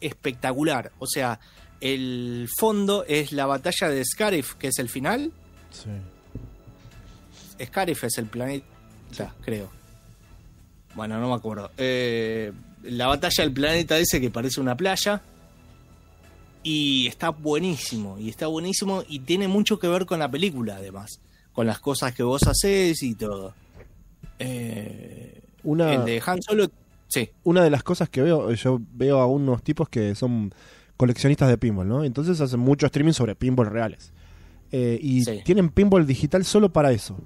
espectacular. 0.00 0.92
O 0.98 1.06
sea 1.06 1.40
el 1.80 2.48
fondo 2.58 3.04
es 3.08 3.32
la 3.32 3.46
batalla 3.46 3.88
de 3.88 4.04
Scarif 4.04 4.54
que 4.54 4.68
es 4.68 4.78
el 4.78 4.90
final. 4.90 5.32
Sí. 5.70 7.64
Scarif 7.64 8.04
es 8.04 8.18
el 8.18 8.26
planeta 8.26 8.66
creo. 9.40 9.70
Bueno 10.94 11.18
no 11.20 11.28
me 11.30 11.34
acuerdo. 11.34 11.70
La 12.82 13.06
batalla 13.06 13.44
del 13.44 13.52
planeta 13.52 13.96
ese 13.98 14.20
que 14.20 14.30
parece 14.30 14.60
una 14.60 14.76
playa 14.76 15.22
y 16.62 17.06
está 17.08 17.30
buenísimo, 17.30 18.18
y 18.18 18.28
está 18.28 18.46
buenísimo 18.46 19.02
y 19.08 19.20
tiene 19.20 19.48
mucho 19.48 19.78
que 19.78 19.88
ver 19.88 20.06
con 20.06 20.18
la 20.18 20.30
película 20.30 20.76
además, 20.76 21.20
con 21.52 21.66
las 21.66 21.78
cosas 21.80 22.14
que 22.14 22.22
vos 22.22 22.42
haces 22.46 23.02
y 23.02 23.14
todo. 23.14 23.54
Eh, 24.38 25.40
Una, 25.64 25.94
El 25.94 26.04
de 26.04 26.22
Han 26.24 26.42
Solo, 26.42 26.66
sí, 27.08 27.30
una 27.44 27.62
de 27.62 27.70
las 27.70 27.82
cosas 27.82 28.08
que 28.08 28.22
veo, 28.22 28.50
yo 28.52 28.80
veo 28.94 29.18
a 29.20 29.26
unos 29.26 29.62
tipos 29.62 29.88
que 29.88 30.14
son 30.14 30.52
coleccionistas 30.96 31.48
de 31.48 31.58
pinball, 31.58 31.88
¿no? 31.88 32.04
Entonces 32.04 32.40
hacen 32.40 32.60
mucho 32.60 32.86
streaming 32.86 33.12
sobre 33.12 33.34
pinball 33.34 33.66
reales. 33.66 34.12
Eh, 34.70 34.98
y 35.02 35.22
Sí. 35.24 35.40
tienen 35.44 35.68
pinball 35.70 36.06
digital 36.06 36.44
solo 36.44 36.72
para 36.72 36.92
eso. 36.92 37.18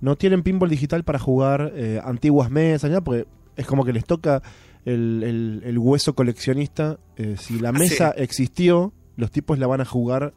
No 0.00 0.16
tienen 0.16 0.42
pinball 0.42 0.68
digital 0.68 1.04
para 1.04 1.18
jugar 1.18 1.72
eh, 1.76 2.00
antiguas 2.04 2.50
mesas, 2.50 2.90
¿no? 2.90 3.02
porque 3.02 3.26
es 3.56 3.66
como 3.66 3.84
que 3.84 3.92
les 3.92 4.04
toca 4.04 4.42
el, 4.84 5.22
el- 5.24 5.62
el 5.64 5.78
hueso 5.78 6.14
coleccionista. 6.14 6.98
eh, 7.16 7.36
si 7.38 7.58
la 7.60 7.68
Ah, 7.68 7.72
mesa 7.72 8.12
sí. 8.16 8.22
existió, 8.22 8.92
los 9.16 9.30
tipos 9.30 9.58
la 9.58 9.66
van 9.66 9.80
a 9.80 9.84
jugar 9.84 10.34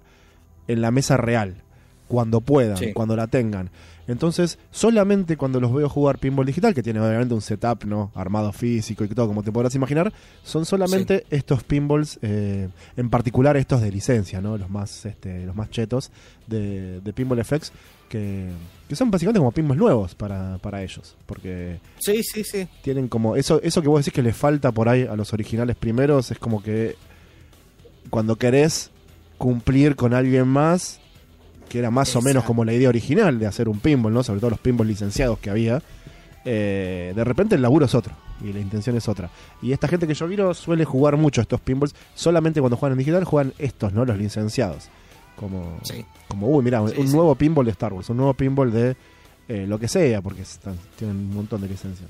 en 0.68 0.82
la 0.82 0.92
mesa 0.92 1.18
real. 1.18 1.64
cuando 2.08 2.40
puedan, 2.40 2.78
Sí. 2.78 2.94
cuando 2.94 3.18
la 3.18 3.28
tengan. 3.28 3.70
Entonces, 4.08 4.60
solamente 4.72 5.36
cuando 5.36 5.60
los 5.60 5.74
veo 5.74 5.90
jugar 5.90 6.20
pinball 6.20 6.46
digital, 6.46 6.74
que 6.74 6.82
tiene 6.82 7.02
obviamente 7.02 7.34
un 7.34 7.42
setup 7.42 7.84
no 7.84 8.14
armado 8.16 8.54
físico 8.54 9.04
y 9.04 9.10
todo, 9.10 9.28
como 9.28 9.44
te 9.44 9.52
podrás 9.52 9.76
imaginar, 9.76 10.14
son 10.42 10.66
solamente 10.66 11.26
estos 11.32 11.66
pinballs, 11.66 12.18
eh, 12.22 12.70
en 12.96 13.10
particular 13.10 13.58
estos 13.58 13.82
de 13.82 13.92
licencia, 13.92 14.40
¿no? 14.40 14.58
Los 14.58 14.70
más, 14.70 15.06
este, 15.06 15.46
los 15.46 15.54
más 15.54 15.70
chetos 15.70 16.10
de, 16.48 17.02
de 17.02 17.12
Pinball 17.12 17.44
FX, 17.44 17.74
que, 18.10 18.50
que 18.88 18.96
son 18.96 19.12
básicamente 19.12 19.40
como 19.40 19.52
pinballs 19.52 19.80
nuevos 19.80 20.16
para, 20.16 20.58
para 20.60 20.82
ellos, 20.84 21.16
porque 21.26 21.80
Sí, 22.00 22.22
sí, 22.24 22.44
sí. 22.44 22.68
tienen 22.82 23.08
como 23.08 23.36
eso 23.36 23.60
eso 23.64 23.82
que 23.82 23.88
vos 23.88 24.00
decís 24.02 24.14
que 24.14 24.22
le 24.22 24.34
falta 24.34 24.72
por 24.72 24.90
ahí 24.90 25.04
a 25.04 25.16
los 25.16 25.34
originales 25.34 25.76
primeros 25.76 26.32
es 26.32 26.40
como 26.40 26.62
que 26.64 26.96
cuando 28.10 28.36
querés 28.38 28.92
cumplir 29.38 29.96
con 29.96 30.14
alguien 30.14 30.48
más 30.48 31.00
que 31.70 31.80
era 31.80 31.92
más 31.92 32.16
o 32.16 32.22
menos 32.22 32.44
como 32.46 32.64
la 32.64 32.74
idea 32.74 32.88
original 32.90 33.40
de 33.40 33.46
hacer 33.46 33.68
un 33.68 33.80
pinball 33.80 34.14
no 34.14 34.24
sobre 34.24 34.40
todo 34.40 34.52
los 34.52 34.60
pinballs 34.60 34.90
licenciados 34.90 35.38
que 35.40 35.50
había 35.50 35.82
eh, 36.46 37.12
de 37.14 37.24
repente 37.26 37.56
el 37.56 37.62
laburo 37.62 37.86
es 37.86 37.94
otro 37.94 38.14
y 38.42 38.54
la 38.54 38.60
intención 38.60 38.96
es 38.96 39.10
otra. 39.10 39.32
Y 39.64 39.72
esta 39.72 39.88
gente 39.88 40.06
que 40.08 40.14
yo 40.14 40.28
miro 40.28 40.54
suele 40.54 40.86
jugar 40.86 41.18
mucho 41.18 41.42
estos 41.42 41.60
pinballs 41.60 41.94
solamente 42.16 42.62
cuando 42.62 42.78
juegan 42.78 42.94
en 42.94 43.00
digital 43.00 43.24
juegan 43.26 43.54
estos 43.58 43.92
no 43.92 44.06
los 44.06 44.18
licenciados 44.18 44.90
como 45.38 45.80
Sí. 45.84 46.04
como 46.28 46.48
uy 46.50 46.64
mira 46.64 46.86
Sí, 46.90 46.96
un 47.00 47.08
sí. 47.08 47.14
nuevo 47.16 47.34
pinball 47.36 47.66
de 47.66 47.72
Star 47.72 47.94
Wars 47.94 48.10
un 48.10 48.18
nuevo 48.18 48.34
pinball 48.34 48.72
de 48.72 48.96
eh, 49.48 49.66
lo 49.66 49.80
que 49.80 49.88
sea 49.88 50.22
porque 50.22 50.42
están- 50.42 50.78
tienen 50.98 51.16
un 51.16 51.34
montón 51.34 51.62
de 51.62 51.70
licencias 51.70 52.10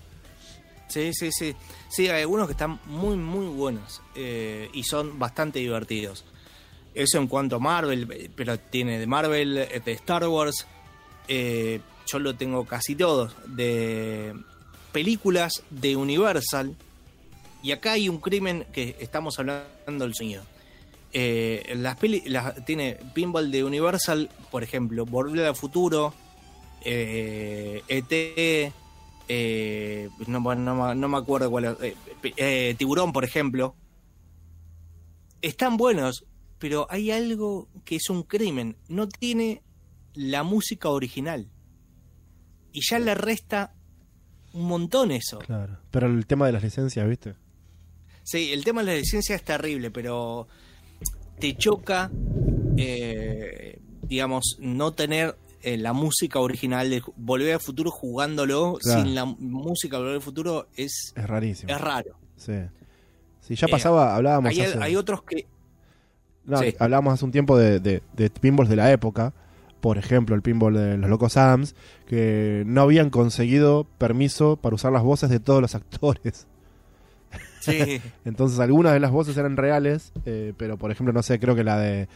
Sí, 0.89 1.11
sí, 1.13 1.29
sí. 1.33 1.53
Sí, 1.89 2.07
hay 2.07 2.21
algunos 2.21 2.47
que 2.47 2.53
están 2.53 2.79
muy, 2.85 3.17
muy 3.17 3.45
buenos 3.47 4.01
eh, 4.15 4.69
y 4.73 4.83
son 4.83 5.19
bastante 5.19 5.59
divertidos. 5.59 6.23
Eso 6.95 7.17
en 7.17 7.27
cuanto 7.27 7.57
a 7.57 7.59
Marvel, 7.59 8.31
pero 8.37 8.57
tiene 8.57 8.97
de 8.97 9.05
Marvel, 9.05 9.67
de 9.83 9.91
Star 9.91 10.25
Wars. 10.29 10.65
eh, 11.27 11.81
yo 12.09 12.19
lo 12.19 12.35
tengo 12.37 12.63
casi 12.63 12.95
todos. 12.95 13.35
De 13.47 14.33
películas 14.93 15.61
de 15.69 15.97
Universal. 15.97 16.73
Y 17.61 17.73
acá 17.73 17.91
hay 17.91 18.07
un 18.07 18.19
crimen 18.21 18.65
que 18.71 18.95
estamos 19.01 19.37
hablando 19.39 20.05
del 20.05 20.15
sonido. 20.15 20.43
Eh, 21.13 21.73
las 21.77 21.95
peli, 21.97 22.21
las, 22.27 22.63
tiene 22.65 22.97
pinball 23.13 23.49
de 23.51 23.63
Universal, 23.63 24.29
por 24.51 24.63
ejemplo, 24.63 25.05
Volver 25.05 25.45
al 25.45 25.55
Futuro, 25.55 26.13
eh, 26.83 27.81
ET, 27.87 28.71
eh, 29.29 30.09
no, 30.27 30.39
no, 30.55 30.75
me- 30.75 30.95
no 30.95 31.07
me 31.09 31.17
acuerdo 31.17 31.49
cuál 31.49 31.65
es, 31.81 31.95
eh, 32.37 32.75
Tiburón, 32.77 33.13
por 33.13 33.23
ejemplo. 33.25 33.75
Están 35.41 35.77
buenos, 35.77 36.25
pero 36.59 36.87
hay 36.89 37.11
algo 37.11 37.69
que 37.85 37.97
es 37.97 38.09
un 38.09 38.23
crimen. 38.23 38.75
No 38.87 39.07
tiene 39.07 39.61
la 40.13 40.43
música 40.43 40.89
original. 40.89 41.49
Y 42.73 42.81
ya 42.89 42.99
le 42.99 43.13
resta 43.15 43.73
un 44.53 44.65
montón 44.67 45.11
eso. 45.11 45.39
Claro. 45.39 45.79
Pero 45.91 46.07
el 46.07 46.25
tema 46.25 46.47
de 46.47 46.53
las 46.53 46.63
licencias, 46.63 47.07
¿viste? 47.07 47.35
Sí, 48.23 48.51
el 48.51 48.63
tema 48.63 48.81
de 48.83 48.87
la 48.93 48.97
licencia 48.97 49.35
es 49.35 49.43
terrible, 49.43 49.91
pero 49.91 50.47
te 51.39 51.55
choca, 51.55 52.11
eh, 52.77 53.79
digamos, 54.03 54.57
no 54.59 54.93
tener 54.93 55.35
eh, 55.63 55.77
la 55.77 55.93
música 55.93 56.39
original 56.39 56.89
de 56.89 57.01
Volver 57.15 57.53
al 57.55 57.59
Futuro 57.59 57.91
jugándolo 57.91 58.77
Claro. 58.81 59.01
sin 59.03 59.15
la 59.15 59.25
música 59.25 59.97
de 59.97 60.03
Volver 60.03 60.15
al 60.17 60.21
Futuro 60.21 60.67
es, 60.75 61.13
Es 61.15 61.25
rarísimo. 61.27 61.73
es 61.73 61.81
raro. 61.81 62.15
Sí. 62.35 62.53
Sí, 63.41 63.55
ya 63.55 63.67
Eh, 63.67 63.69
pasaba, 63.71 64.15
hablábamos 64.15 64.51
Hay, 64.51 64.61
hace, 64.61 64.77
hay 64.81 64.95
otros 64.95 65.23
que... 65.23 65.47
no, 66.45 66.57
sí. 66.59 66.75
hablábamos 66.79 67.13
hace 67.13 67.25
un 67.25 67.31
tiempo 67.31 67.57
de, 67.57 67.79
de, 67.79 68.01
de 68.15 68.29
pinballs 68.29 68.69
de 68.69 68.75
la 68.75 68.91
época. 68.91 69.33
Por 69.81 69.97
ejemplo, 69.97 70.35
el 70.35 70.41
pinball 70.41 70.73
de 70.73 70.97
los 70.97 71.09
locos 71.09 71.37
Adams, 71.37 71.75
que 72.07 72.63
no 72.65 72.81
habían 72.81 73.09
conseguido 73.09 73.85
permiso 73.97 74.55
para 74.57 74.75
usar 74.75 74.91
las 74.91 75.03
voces 75.03 75.29
de 75.29 75.39
todos 75.39 75.61
los 75.61 75.75
actores. 75.75 76.47
Sí, 77.59 78.01
Entonces 78.25 78.59
algunas 78.59 78.93
de 78.93 78.99
las 78.99 79.11
voces 79.11 79.35
eran 79.37 79.57
reales, 79.57 80.11
eh, 80.25 80.53
pero 80.57 80.77
por 80.77 80.91
ejemplo, 80.91 81.13
no 81.13 81.23
sé, 81.23 81.39
creo 81.39 81.55
que 81.55 81.63
la 81.63 81.77
de 81.77 82.07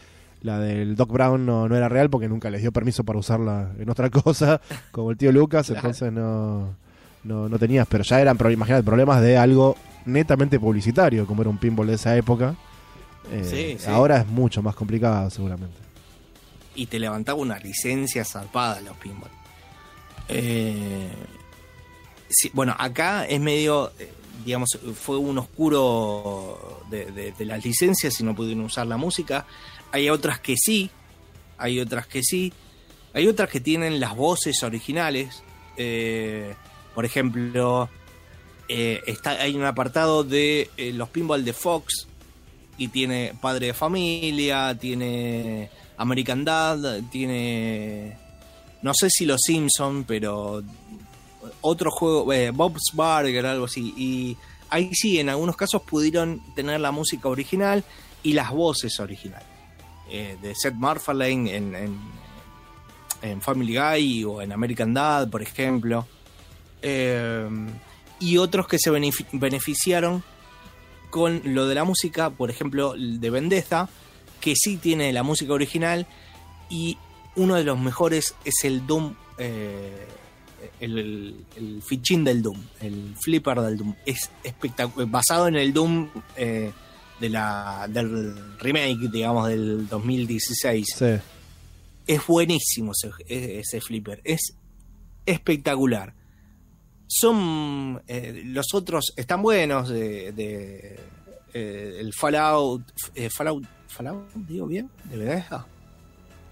la 0.43 0.59
del 0.59 0.95
Doc 0.95 1.11
Brown 1.11 1.45
no, 1.45 1.69
no 1.69 1.76
era 1.76 1.88
real 1.88 2.09
porque 2.09 2.27
nunca 2.27 2.49
les 2.49 2.61
dio 2.61 2.72
permiso 2.72 3.03
para 3.03 3.19
usarla 3.19 3.72
en 3.77 3.89
otra 3.89 4.09
cosa, 4.11 4.59
como 4.91 5.11
el 5.11 5.18
tío 5.18 5.31
Lucas, 5.31 5.68
Claro. 5.68 5.80
entonces 5.81 6.11
no, 6.11 6.76
no, 7.23 7.47
no 7.47 7.59
tenías, 7.59 7.85
pero 7.88 8.03
ya 8.03 8.19
eran, 8.19 8.38
imagínate, 8.51 8.84
problemas 8.84 9.22
de 9.22 9.38
algo 9.38 9.76
netamente 10.05 10.59
publicitario, 10.59 11.27
como 11.27 11.41
era 11.43 11.49
un 11.51 11.59
pinball 11.59 11.85
de 11.88 11.93
esa 11.93 12.18
época. 12.18 12.55
Eh, 13.31 13.43
Sí, 13.43 13.77
sí. 13.84 13.89
Ahora 13.91 14.18
es 14.22 14.27
mucho 14.27 14.63
más 14.63 14.73
complicado 14.73 15.30
seguramente. 15.30 15.77
y 16.73 16.88
te 16.88 16.97
levantaba 16.97 17.38
una 17.39 17.59
licencia 17.59 18.26
zarpada 18.26 18.81
los 18.81 18.97
pinball. 18.97 19.30
Eh, 20.27 21.09
sí, 22.30 22.49
bueno, 22.53 22.76
acá 22.80 23.26
es 23.26 23.39
medio, 23.39 23.91
eh, 23.99 24.09
digamos, 24.45 24.78
fue 24.99 25.18
un 25.18 25.38
oscuro 25.38 26.84
de, 26.90 27.34
las 27.40 27.64
licencias 27.64 28.20
y 28.20 28.24
no 28.24 28.36
pudieron 28.36 28.64
usar 28.66 28.88
la 28.88 28.98
música. 28.98 29.45
Hay 29.91 30.10
otras 30.10 30.40
que 30.40 30.56
sí, 30.58 30.90
hay 31.58 31.80
otras 31.80 32.08
que 32.08 32.24
sí. 32.24 32.53
Hay 33.14 33.28
otras 33.28 33.49
que 33.49 33.60
tienen 33.60 33.99
las 33.99 34.16
voces 34.16 34.64
originales. 34.64 35.44
Eh, 35.78 36.56
por 36.95 37.06
ejemplo, 37.06 37.90
eh, 38.70 39.02
está, 39.06 39.32
hay 39.32 39.56
un 39.56 39.66
apartado 39.66 40.24
de 40.24 40.70
eh, 40.78 40.94
los 40.94 41.10
pinball 41.10 41.44
de 41.44 41.53
Fox 41.53 42.08
y 42.78 42.88
tiene 42.88 43.34
Padre 43.41 43.68
de 43.68 43.74
Familia, 43.74 44.78
tiene 44.80 45.70
American 45.98 46.45
Dad, 46.45 47.02
tiene 47.12 48.18
no 48.82 48.94
sé 48.94 49.10
si 49.10 49.26
los 49.26 49.41
Simpson, 49.41 50.03
pero 50.06 50.64
otro 51.62 51.92
juego, 51.92 52.32
eh, 52.34 52.52
Bob's 52.52 52.92
Burger, 52.94 53.46
algo 53.46 53.66
así. 53.66 53.94
Y 53.98 54.38
ahí 54.70 54.94
sí, 54.94 55.20
en 55.20 55.30
algunos 55.30 55.56
casos 55.56 55.82
pudieron 55.82 56.42
tener 56.56 56.80
la 56.80 56.92
música 56.92 57.30
original 57.30 57.84
y 58.24 58.34
las 58.34 58.52
voces 58.52 59.00
originales. 59.00 59.48
Eh, 60.10 60.38
de 60.42 60.54
Seth 60.56 60.74
MacFarlane 60.76 61.56
en, 61.56 61.76
en, 63.22 63.42
Family 63.42 63.78
Guy 63.78 64.24
o 64.26 64.42
en 64.42 64.52
American 64.52 64.94
Dad, 64.94 65.30
por 65.30 65.42
ejemplo. 65.42 66.06
Eh, 66.82 67.48
y 68.20 68.38
otros 68.38 68.68
que 68.68 68.78
se 68.80 68.92
benefi- 68.92 69.28
beneficiaron 69.32 70.24
con 71.10 71.42
lo 71.44 71.68
de 71.68 71.76
la 71.76 71.84
música, 71.84 72.30
por 72.30 72.50
ejemplo, 72.50 72.94
de 72.98 73.30
Vendetta, 73.30 73.90
que 74.40 74.54
sí 74.56 74.78
tiene 74.78 75.14
la 75.14 75.24
música 75.24 75.54
original 75.54 76.08
y 76.70 76.98
uno 77.36 77.56
de 77.56 77.64
los 77.64 77.78
mejores 77.80 78.36
es 78.44 78.64
el 78.64 78.86
Doom, 78.88 79.14
eh, 79.38 80.08
el, 80.80 80.98
el- 80.98 81.46
el 81.58 81.82
fichín 81.82 82.24
del 82.24 82.42
Doom, 82.42 82.58
el 82.82 83.16
flipper 83.22 83.60
del 83.62 83.78
Doom. 83.78 83.96
Es 84.06 84.30
espectacular, 84.44 85.08
basado 85.10 85.48
en 85.48 85.56
el 85.56 85.74
Doom 85.74 86.10
eh, 86.38 86.72
de 87.20 87.30
la, 87.30 87.88
del 87.90 88.58
remake, 88.60 89.10
digamos, 89.12 89.48
del 89.50 89.88
2016. 89.88 90.88
Sí. 90.96 91.06
Es 92.08 92.26
buenísimo 92.28 92.92
ese, 92.94 93.60
ese 93.60 93.80
flipper, 93.82 94.22
es 94.24 94.56
espectacular. 95.26 96.14
Son 97.08 98.02
eh, 98.08 98.42
los 98.46 98.74
otros 98.74 99.14
están 99.18 99.42
buenos 99.42 99.90
de, 99.90 100.32
de, 100.32 101.00
eh, 101.54 101.98
el 102.00 102.14
Fallout, 102.14 102.84
eh, 103.16 103.30
Fallout, 103.30 103.66
Fallout, 103.88 104.32
digo 104.34 104.66
bien, 104.68 104.90
de 105.06 105.18
Bethesda. 105.18 105.66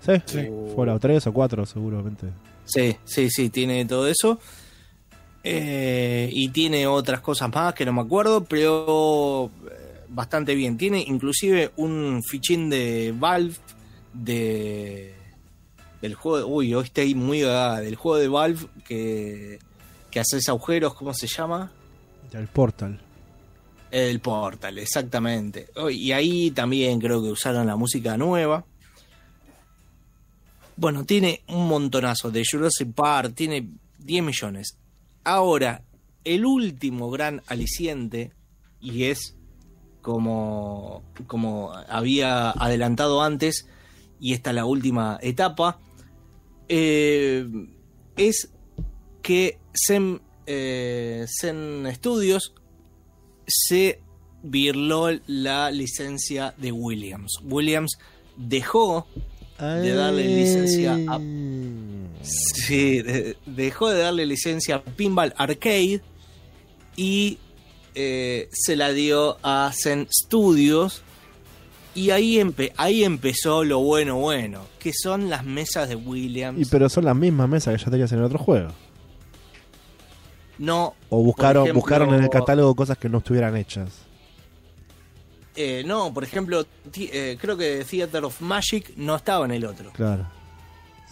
Sí, 0.06 0.14
Sí. 0.26 0.48
Fallout 0.76 1.02
3 1.02 1.28
o 1.28 1.34
4 1.34 1.66
seguramente. 1.66 2.28
Sí, 2.70 2.96
sí, 3.06 3.30
sí, 3.30 3.50
tiene 3.50 3.86
todo 3.86 4.08
eso. 4.08 4.40
Eh, 5.44 6.30
y 6.32 6.50
tiene 6.50 6.86
otras 6.86 7.22
cosas 7.22 7.50
más 7.54 7.74
que 7.74 7.86
no 7.86 7.94
me 7.94 8.02
acuerdo, 8.02 8.44
pero 8.44 9.52
eh, 9.72 10.02
bastante 10.10 10.54
bien. 10.56 10.78
Tiene 10.78 11.04
inclusive 11.08 11.72
un 11.78 12.22
fichín 12.24 12.70
de 12.70 13.14
Valve 13.18 13.56
de 14.14 15.16
del 16.02 16.14
juego. 16.16 16.48
Uy, 16.48 16.74
hoy 16.74 16.86
estoy 16.86 17.16
muy 17.16 17.44
ah, 17.44 17.80
del 17.82 17.96
juego 17.96 18.18
de 18.18 18.28
Valve 18.28 18.68
que, 18.86 19.60
que 20.12 20.20
haces 20.20 20.48
agujeros, 20.48 20.94
¿cómo 20.94 21.14
se 21.14 21.28
llama? 21.28 21.72
El 22.32 22.48
Portal. 22.48 23.00
El 23.92 24.20
Portal, 24.20 24.78
exactamente. 24.78 25.70
Oh, 25.76 25.90
Y 25.90 26.12
ahí 26.12 26.52
también 26.52 27.00
creo 27.00 27.22
que 27.22 27.30
usaron 27.30 27.66
la 27.66 27.76
música 27.76 28.18
nueva. 28.18 28.66
Bueno, 30.80 31.04
tiene 31.04 31.44
un 31.50 31.68
montonazo 31.68 32.32
de 32.32 32.46
Jurassic 32.50 32.94
Park, 32.94 33.34
tiene 33.36 33.70
10 33.98 34.24
millones. 34.24 34.78
Ahora, 35.26 35.84
el 36.24 36.46
último 36.46 37.12
gran 37.12 37.42
aliciente, 37.48 38.32
y 38.80 39.04
es 39.04 39.36
como, 40.02 41.04
como 41.28 41.74
había 41.90 42.52
adelantado 42.52 43.22
antes, 43.22 43.68
y 44.22 44.32
esta 44.32 44.52
es 44.52 44.56
la 44.56 44.64
última 44.64 45.20
etapa, 45.22 45.82
eh, 46.70 47.46
es 48.16 48.50
que 49.22 49.60
Zen, 49.86 50.22
eh, 50.46 51.26
Zen 51.42 51.90
Studios 51.94 52.54
se 53.46 54.02
virló 54.44 55.10
la 55.28 55.72
licencia 55.72 56.54
de 56.56 56.72
Williams. 56.72 57.42
Williams 57.44 58.00
dejó 58.38 59.08
de 59.60 59.94
darle 59.94 60.24
licencia 60.26 60.98
a. 61.08 61.20
Sí, 62.22 63.02
de- 63.02 63.38
dejó 63.46 63.90
de 63.90 64.00
darle 64.02 64.26
licencia 64.26 64.76
a 64.76 64.82
Pinball 64.82 65.34
Arcade 65.38 66.02
y 66.96 67.38
eh, 67.96 68.50
se 68.52 68.76
la 68.76 68.92
dio 68.92 69.38
a 69.44 69.72
Zen 69.74 70.08
Studios. 70.12 71.02
Y 71.96 72.12
ahí, 72.12 72.36
empe- 72.36 72.72
ahí 72.78 73.04
empezó 73.04 73.64
lo 73.64 73.80
bueno, 73.80 74.18
bueno, 74.18 74.62
que 74.80 74.92
son 74.94 75.30
las 75.30 75.44
mesas 75.44 75.90
de 75.90 75.96
Williams. 75.96 76.60
Y 76.62 76.66
pero 76.66 76.88
son 76.88 77.04
las 77.06 77.16
mismas 77.16 77.50
mesas 77.50 77.76
que 77.78 77.84
ya 77.84 77.90
tenías 77.92 78.12
en 78.12 78.20
el 78.20 78.26
otro 78.26 78.38
juego. 78.38 78.70
no, 80.60 80.94
O 81.10 81.24
buscaron, 81.24 81.64
ejemplo- 81.66 81.74
buscaron 81.82 82.14
en 82.14 82.24
el 82.24 82.30
catálogo 82.30 82.76
cosas 82.76 82.98
que 82.98 83.10
no 83.10 83.20
estuvieran 83.20 83.56
hechas. 83.58 83.90
Eh, 85.62 85.84
no, 85.86 86.14
por 86.14 86.24
ejemplo, 86.24 86.66
eh, 86.96 87.38
creo 87.38 87.58
que 87.58 87.84
Theater 87.84 88.24
of 88.24 88.40
Magic 88.40 88.94
no 88.96 89.18
estaba 89.18 89.44
en 89.44 89.52
el 89.52 89.66
otro. 89.66 89.92
Claro. 89.92 90.26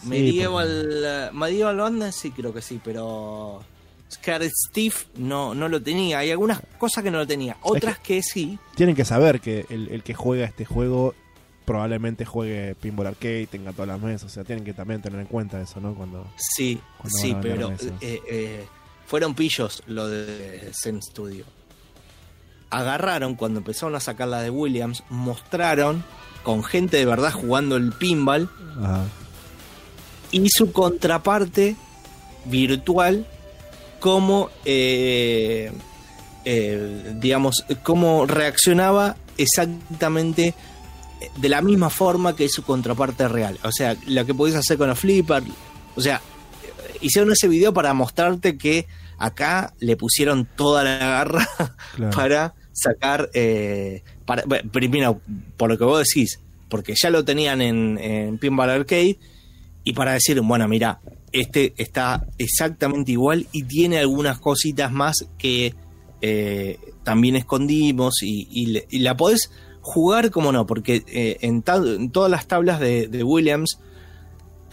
Sí, 0.01 0.07
Medieval, 0.07 1.03
eh, 1.03 1.29
Medieval 1.33 1.75
Madness 1.75 2.15
sí 2.15 2.31
creo 2.31 2.53
que 2.53 2.61
sí, 2.61 2.79
pero 2.81 3.61
Scared 4.09 4.49
Steve 4.69 4.95
no, 5.17 5.53
no 5.53 5.67
lo 5.67 5.81
tenía. 5.81 6.19
Hay 6.19 6.31
algunas 6.31 6.61
cosas 6.77 7.03
que 7.03 7.11
no 7.11 7.17
lo 7.17 7.27
tenía, 7.27 7.57
otras 7.61 7.99
que 7.99 8.23
sí. 8.23 8.57
Tienen 8.73 8.95
que 8.95 9.03
saber 9.03 9.41
que 9.41 9.65
el, 9.69 9.89
el 9.89 10.01
que 10.01 10.13
juega 10.13 10.45
este 10.45 10.63
juego 10.63 11.13
probablemente 11.65 12.23
juegue 12.23 12.73
Pinball 12.75 13.07
Arcade, 13.07 13.47
tenga 13.47 13.73
todas 13.73 13.89
las 13.89 13.99
mesas. 13.99 14.23
O 14.23 14.29
sea, 14.29 14.45
tienen 14.45 14.63
que 14.63 14.73
también 14.73 15.01
tener 15.01 15.19
en 15.19 15.27
cuenta 15.27 15.59
eso, 15.59 15.81
¿no? 15.81 15.93
Cuando. 15.93 16.25
Sí, 16.37 16.79
Cuando 16.97 17.17
sí, 17.17 17.35
pero 17.41 17.73
eh, 17.99 18.65
fueron 19.05 19.35
pillos 19.35 19.83
lo 19.87 20.07
de 20.07 20.71
Zen 20.71 21.01
Studio. 21.01 21.56
Agarraron 22.69 23.35
cuando 23.35 23.59
empezaron 23.59 23.95
a 23.95 23.99
sacar 23.99 24.27
la 24.27 24.41
de 24.41 24.49
Williams, 24.49 25.03
mostraron 25.09 26.03
con 26.43 26.63
gente 26.63 26.95
de 26.95 27.05
verdad 27.05 27.33
jugando 27.33 27.75
el 27.75 27.91
pinball 27.91 28.49
Ajá. 28.81 29.03
y 30.31 30.47
su 30.49 30.71
contraparte 30.71 31.75
virtual 32.45 33.27
cómo 33.99 34.49
eh, 34.63 35.73
eh, 36.45 37.15
digamos 37.15 37.65
cómo 37.83 38.25
reaccionaba 38.25 39.17
exactamente 39.37 40.53
de 41.35 41.49
la 41.49 41.61
misma 41.61 41.89
forma 41.89 42.33
que 42.33 42.47
su 42.47 42.63
contraparte 42.63 43.27
real 43.27 43.59
o 43.63 43.71
sea 43.73 43.97
lo 44.05 44.25
que 44.25 44.33
podés 44.33 44.55
hacer 44.55 44.77
con 44.77 44.87
los 44.87 44.99
flippers 44.99 45.45
o 45.97 46.01
sea 46.01 46.21
hicieron 47.01 47.31
ese 47.33 47.49
video 47.49 47.73
para 47.73 47.93
mostrarte 47.93 48.57
que 48.57 48.87
acá 49.17 49.73
le 49.79 49.95
pusieron 49.97 50.47
toda 50.55 50.83
la 50.83 50.97
garra 50.97 51.47
Claro. 51.95 52.15
para 52.15 52.53
sacar 52.73 53.29
eh, 53.33 54.03
para, 54.25 54.43
bueno, 54.45 54.69
primero 54.71 55.21
por 55.57 55.69
lo 55.69 55.77
que 55.77 55.83
vos 55.83 55.99
decís 56.07 56.39
porque 56.69 56.93
ya 57.01 57.09
lo 57.09 57.23
tenían 57.25 57.61
en, 57.61 57.97
en 57.97 58.37
Pinball 58.37 58.69
Arcade 58.69 59.17
y 59.83 59.93
para 59.93 60.11
decir, 60.13 60.39
bueno, 60.41 60.67
mira, 60.67 60.99
este 61.31 61.73
está 61.77 62.25
exactamente 62.37 63.13
igual 63.13 63.47
y 63.53 63.63
tiene 63.63 63.97
algunas 63.99 64.37
cositas 64.39 64.91
más 64.91 65.25
que 65.37 65.73
eh, 66.21 66.77
también 67.03 67.35
escondimos 67.37 68.21
y, 68.21 68.47
y 68.51 68.65
le- 68.67 68.87
y 68.89 68.99
la 68.99 69.15
podés 69.15 69.49
jugar 69.81 70.29
como 70.29 70.51
no, 70.51 70.65
porque 70.67 71.03
eh, 71.07 71.37
en, 71.41 71.61
ta- 71.61 71.77
en 71.77 72.11
todas 72.11 72.29
las 72.29 72.47
tablas 72.47 72.79
de, 72.81 73.07
de 73.07 73.23
Williams 73.23 73.79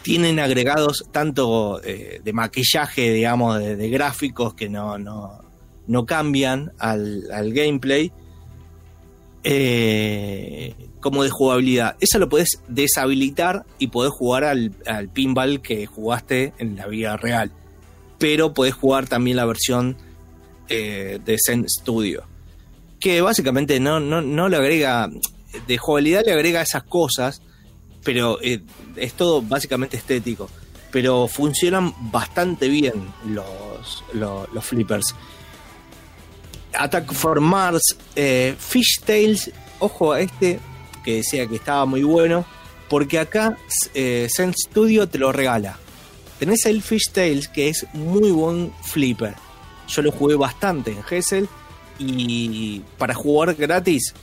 tienen 0.04 0.38
agregados 0.38 1.06
tanto 1.12 1.82
eh, 1.82 2.20
de 2.22 2.32
maquillaje, 2.34 3.10
digamos, 3.10 3.58
de, 3.58 3.88
gráficos 3.88 4.52
que 4.52 4.68
no, 4.68 4.98
no, 4.98 5.40
no 5.86 6.04
cambian 6.04 6.72
al, 6.78 7.22
al 7.32 7.54
gameplay, 7.54 8.12
eh, 9.44 10.74
como 11.00 11.22
de 11.24 11.30
jugabilidad. 11.30 11.96
Eso 12.00 12.18
lo 12.18 12.28
podés 12.28 12.60
deshabilitar 12.68 13.64
y 13.78 13.86
podés 13.86 14.12
jugar 14.12 14.44
al, 14.44 14.72
al 14.84 15.08
pinball 15.08 15.62
que 15.62 15.86
jugaste 15.86 16.52
en 16.58 16.76
la 16.76 16.86
vida 16.86 17.16
real. 17.16 17.50
Pero 18.18 18.52
podés 18.52 18.74
jugar 18.74 19.08
también 19.08 19.38
la 19.38 19.46
versión 19.46 19.96
eh, 20.68 21.18
de 21.24 21.38
Zen 21.42 21.66
Studio. 21.66 22.24
Que 23.00 23.22
básicamente 23.22 23.80
no, 23.80 24.00
no, 24.00 24.20
no 24.20 24.50
le 24.50 24.58
agrega. 24.58 25.08
De 25.66 25.78
jugabilidad 25.78 26.24
le 26.26 26.32
agrega 26.32 26.60
esas 26.60 26.82
cosas. 26.82 27.40
Pero 28.04 28.38
eh, 28.42 28.60
es 28.96 29.14
todo 29.14 29.42
básicamente 29.42 29.96
estético. 29.96 30.48
Pero 30.90 31.26
funcionan 31.26 31.92
bastante 32.12 32.68
bien 32.68 32.94
los, 33.26 34.04
los, 34.12 34.64
flippers. 34.64 35.14
Attack 36.72 37.12
for 37.12 37.40
Mars, 37.40 37.96
eh, 38.14 38.54
Fish 38.58 39.00
Tales, 39.04 39.50
ojo 39.80 40.12
a 40.12 40.20
este 40.20 40.60
que 41.04 41.16
decía 41.16 41.46
que 41.46 41.56
estaba 41.56 41.84
muy 41.84 42.02
bueno, 42.02 42.44
porque 42.88 43.18
acá 43.18 43.56
eh, 43.92 44.28
Zen 44.34 44.54
Studio 44.54 45.08
te 45.08 45.18
lo 45.18 45.32
regala. 45.32 45.78
Tenés 46.38 46.64
el 46.66 46.82
Fish 46.82 47.10
Tales 47.12 47.48
que 47.48 47.68
es 47.68 47.86
muy 47.92 48.30
buen 48.30 48.72
flipper. 48.82 49.34
Yo 49.88 50.02
lo 50.02 50.10
jugué 50.10 50.34
bastante 50.34 50.92
en 50.92 51.02
Hessel 51.08 51.48
y 51.98 52.80
para 52.98 53.14
jugar 53.14 53.54
gratis, 53.54 54.14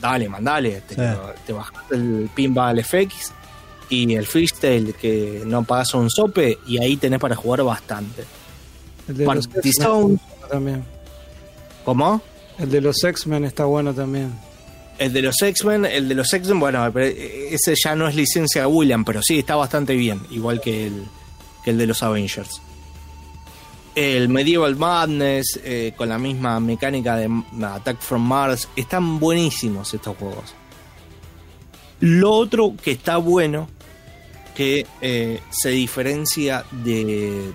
dale, 0.00 0.28
mandale, 0.28 0.82
te, 0.82 0.94
Sí. 0.94 1.00
lo- 1.00 1.34
te 1.46 1.52
bajas 1.52 1.84
el 1.92 2.30
Pinball 2.34 2.78
FX 2.84 3.32
y 3.90 4.14
el 4.14 4.26
Fish 4.26 4.54
Tale 4.54 4.92
que 4.92 5.42
no 5.46 5.64
pagas 5.64 5.94
un 5.94 6.10
sope 6.10 6.58
y 6.66 6.78
ahí 6.78 6.96
tenés 6.96 7.18
para 7.20 7.34
jugar 7.36 7.62
bastante. 7.62 8.24
El 9.08 9.16
de 9.16 9.24
los 9.26 9.46
X-Men 9.46 9.72
Zone, 9.72 10.18
también. 10.50 10.84
¿cómo? 11.84 12.20
El 12.58 12.70
de 12.70 12.80
los 12.80 13.02
X-Men 13.02 13.44
está 13.44 13.64
bueno 13.64 13.94
también. 13.94 14.32
El 14.98 15.12
de 15.12 15.22
los 15.22 15.40
X-Men, 15.40 15.84
el 15.84 16.08
de 16.08 16.14
los 16.16 16.32
X-Men, 16.32 16.58
bueno, 16.58 16.84
ese 16.98 17.74
ya 17.82 17.94
no 17.94 18.08
es 18.08 18.16
licencia 18.16 18.62
de 18.62 18.66
William, 18.66 19.04
pero 19.04 19.20
sí, 19.22 19.38
está 19.38 19.54
bastante 19.54 19.94
bien, 19.94 20.20
igual 20.30 20.60
que 20.60 20.88
el, 20.88 21.04
que 21.64 21.70
el 21.70 21.78
de 21.78 21.86
los 21.86 22.02
Avengers. 22.02 22.60
El 23.98 24.28
Medieval 24.28 24.76
Madness, 24.76 25.58
eh, 25.64 25.92
con 25.96 26.08
la 26.08 26.20
misma 26.20 26.60
mecánica 26.60 27.16
de 27.16 27.28
Attack 27.64 27.98
from 27.98 28.22
Mars, 28.22 28.68
están 28.76 29.18
buenísimos 29.18 29.92
estos 29.92 30.16
juegos. 30.16 30.54
Lo 31.98 32.30
otro 32.30 32.74
que 32.80 32.92
está 32.92 33.16
bueno, 33.16 33.68
que 34.54 34.86
eh, 35.00 35.40
se 35.50 35.70
diferencia 35.70 36.64
de, 36.70 37.52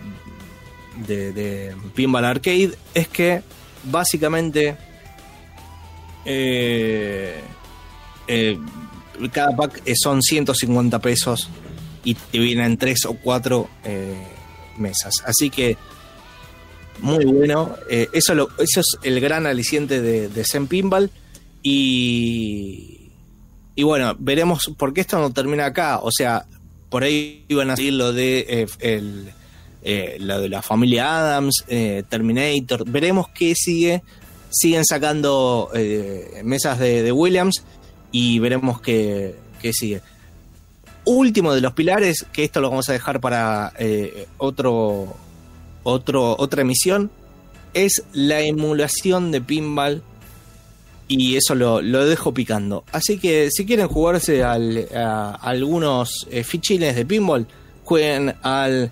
Pinball 1.96 2.26
Arcade, 2.26 2.78
es 2.94 3.08
que 3.08 3.42
básicamente 3.86 4.76
eh, 6.26 7.42
cada 9.32 9.56
pack 9.56 9.82
son 9.96 10.22
150 10.22 11.00
pesos 11.00 11.48
y 12.04 12.16
te 12.16 12.38
vienen 12.38 12.76
3 12.76 13.06
o 13.06 13.14
4 13.14 13.70
mesas. 14.78 15.14
Así 15.26 15.50
que 15.50 15.78
muy 17.02 17.26
bueno. 17.26 17.76
Eh, 17.90 18.10
eso, 18.14 18.50
es 18.58 18.82
el 19.04 19.20
gran 19.20 19.46
aliciente 19.46 20.02
de, 20.02 20.30
de 20.30 20.44
Zen 20.44 20.68
Pinball. 20.68 21.12
Y, 21.62 23.12
y 23.76 23.84
bueno, 23.84 24.16
veremos 24.20 24.72
porque 24.78 25.02
esto 25.02 25.20
no 25.20 25.32
termina 25.32 25.66
acá. 25.66 26.00
O 26.00 26.10
sea, 26.12 26.46
por 26.94 27.04
ahí 27.04 27.46
iban 27.48 27.72
a 27.72 27.76
seguir 27.76 27.94
lo 27.94 28.14
de 28.14 28.46
eh, 28.48 28.68
el, 28.80 29.32
eh, 29.82 30.18
lo 30.20 30.40
de 30.40 30.48
la 30.48 30.62
familia 30.62 31.18
Adams, 31.18 31.64
eh, 31.68 32.04
Terminator. 32.08 32.88
Veremos 32.88 33.30
qué 33.30 33.56
sigue. 33.56 34.04
Siguen 34.52 34.86
sacando 34.86 35.72
mesas 36.44 36.78
de, 36.78 37.02
de 37.02 37.12
Williams 37.12 37.64
y 38.12 38.38
veremos 38.38 38.80
qué, 38.80 39.34
qué 39.60 39.74
sigue. 39.74 40.02
Último 41.06 41.56
de 41.56 41.62
los 41.62 41.74
pilares, 41.74 42.28
que 42.32 42.44
esto 42.44 42.62
lo 42.62 42.70
vamos 42.70 42.88
a 42.88 42.94
dejar 42.94 43.20
para 43.20 43.74
otro, 44.38 45.18
otro, 45.84 46.36
otra 46.38 46.62
emisión, 46.62 47.12
es 47.74 48.04
la 48.14 48.42
emulación 48.42 49.32
de 49.32 49.42
pinball 49.42 50.02
y 51.08 51.36
eso 51.36 51.56
lo, 51.56 51.82
lo 51.82 52.06
dejo 52.06 52.34
picando. 52.34 52.84
Así 52.92 53.18
que 53.20 53.50
si 53.52 53.66
quieren 53.66 53.88
jugarse 53.88 54.44
al- 54.44 54.88
a, 54.96 55.32
algunos 55.36 56.28
eh, 56.32 56.44
fichines 56.44 56.96
de 56.96 57.06
pinball, 57.06 57.46
jueguen 57.84 58.36
al 58.42 58.92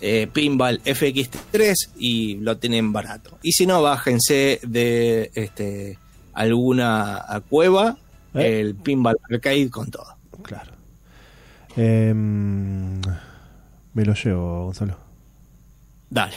eh, 0.00 0.26
Pinball 0.32 0.82
FX3 0.82 1.74
y 1.96 2.34
lo 2.38 2.56
tienen 2.58 2.92
barato. 2.92 3.38
Y 3.42 3.52
si 3.52 3.66
no, 3.66 3.80
bájense 3.82 4.58
de 4.66 5.30
este, 5.34 5.96
alguna 6.32 7.24
cueva 7.48 7.96
¿Eh? 8.34 8.60
el 8.60 8.74
Pinball 8.74 9.16
Arcade 9.30 9.70
con 9.70 9.90
todo. 9.92 10.16
Claro. 10.42 10.72
Em, 11.76 13.00
me 13.94 14.04
lo 14.04 14.14
llevo, 14.14 14.64
Gonzalo. 14.66 14.96
Dale. 16.12 16.36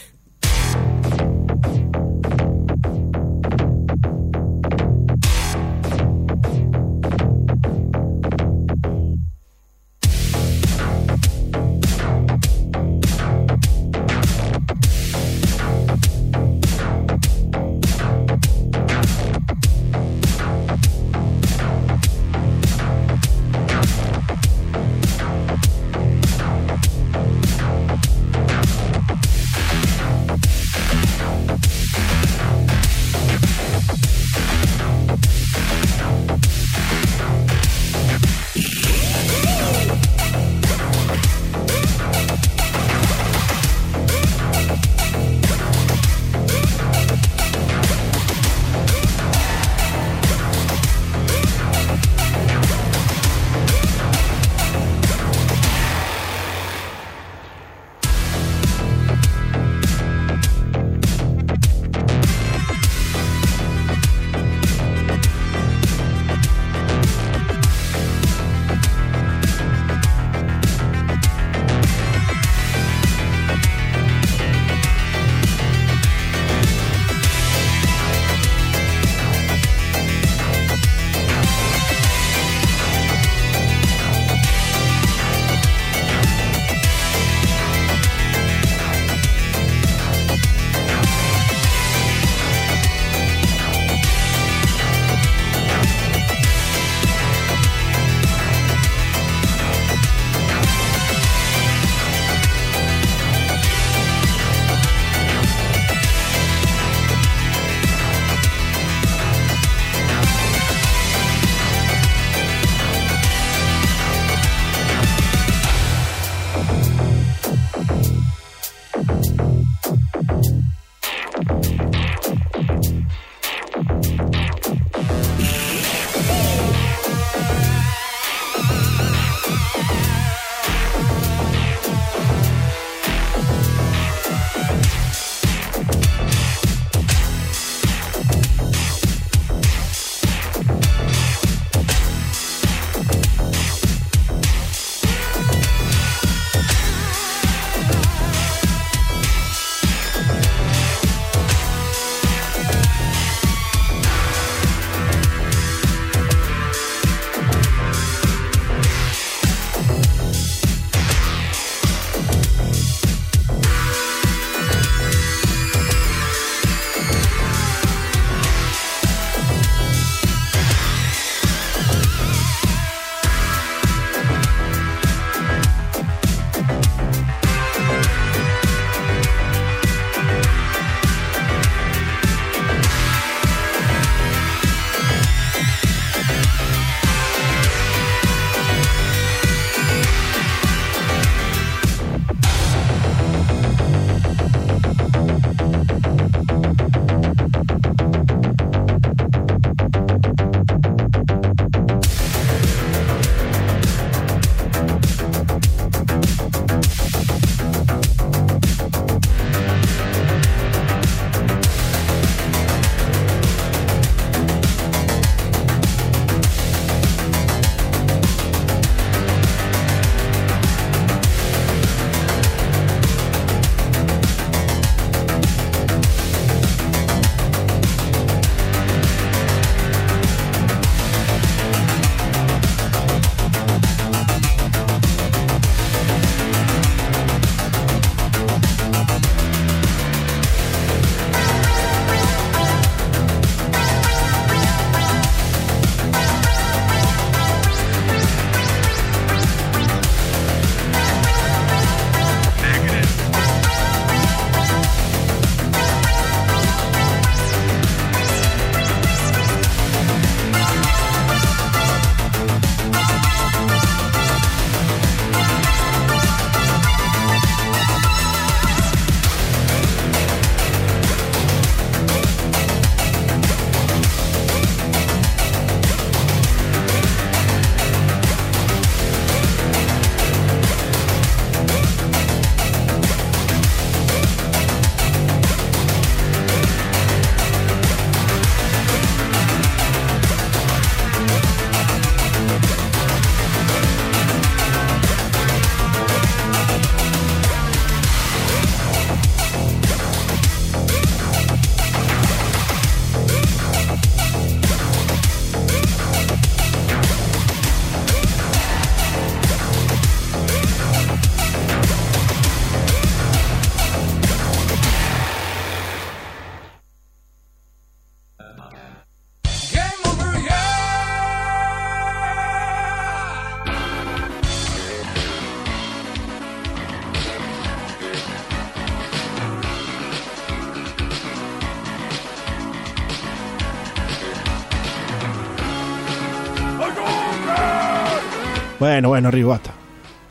Bueno, 338.85 339.09
bueno, 339.09 339.31
Río, 339.31 339.47
basta. 339.47 339.73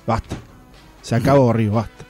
Basta. 0.07 0.37
Se 1.03 1.17
acabó, 1.17 1.53
Río, 1.53 1.73
basta. 1.73 2.05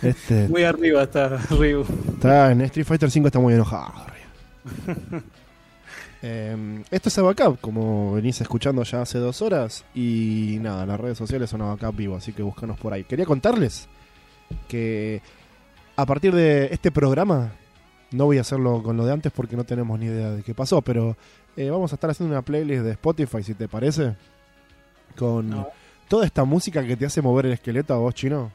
Este, 0.00 0.48
Muy 0.48 0.64
arriba 0.64 1.02
está 1.02 1.36
Ryu. 1.50 1.84
está 2.14 2.52
en 2.52 2.62
Street 2.62 2.86
Fighter 2.86 3.10
5 3.10 3.26
está 3.26 3.38
muy 3.38 3.52
enojado, 3.52 3.92
Río. 4.06 5.22
Eh, 6.22 6.84
esto 6.90 7.08
es 7.08 7.16
Abacap, 7.16 7.58
como 7.62 8.12
venís 8.12 8.40
escuchando 8.42 8.82
ya 8.82 9.02
hace 9.02 9.18
dos 9.18 9.40
horas. 9.42 9.84
Y 9.94 10.58
nada, 10.60 10.84
las 10.86 10.98
redes 11.00 11.18
sociales 11.18 11.48
son 11.50 11.62
Abacap 11.62 11.96
Vivo, 11.96 12.16
así 12.16 12.32
que 12.32 12.42
búscanos 12.42 12.78
por 12.78 12.92
ahí. 12.92 13.04
Quería 13.04 13.26
contarles 13.26 13.88
que 14.68 15.22
a 15.96 16.04
partir 16.06 16.34
de 16.34 16.68
este 16.72 16.90
programa, 16.90 17.52
no 18.10 18.24
voy 18.24 18.38
a 18.38 18.42
hacerlo 18.42 18.82
con 18.82 18.96
lo 18.96 19.04
de 19.04 19.12
antes 19.12 19.32
porque 19.32 19.56
no 19.56 19.64
tenemos 19.64 19.98
ni 19.98 20.06
idea 20.06 20.30
de 20.30 20.42
qué 20.42 20.54
pasó, 20.54 20.80
pero 20.82 21.16
eh, 21.56 21.68
vamos 21.68 21.92
a 21.92 21.96
estar 21.96 22.10
haciendo 22.10 22.34
una 22.34 22.42
playlist 22.42 22.84
de 22.84 22.92
Spotify, 22.92 23.42
si 23.42 23.54
te 23.54 23.68
parece, 23.68 24.16
con 25.16 25.50
No. 25.50 25.68
toda 26.08 26.26
esta 26.26 26.44
música 26.44 26.84
que 26.84 26.96
te 26.96 27.06
hace 27.06 27.22
mover 27.22 27.46
el 27.46 27.52
esqueleto 27.52 27.94
a 27.94 27.98
vos, 27.98 28.14
chino. 28.14 28.50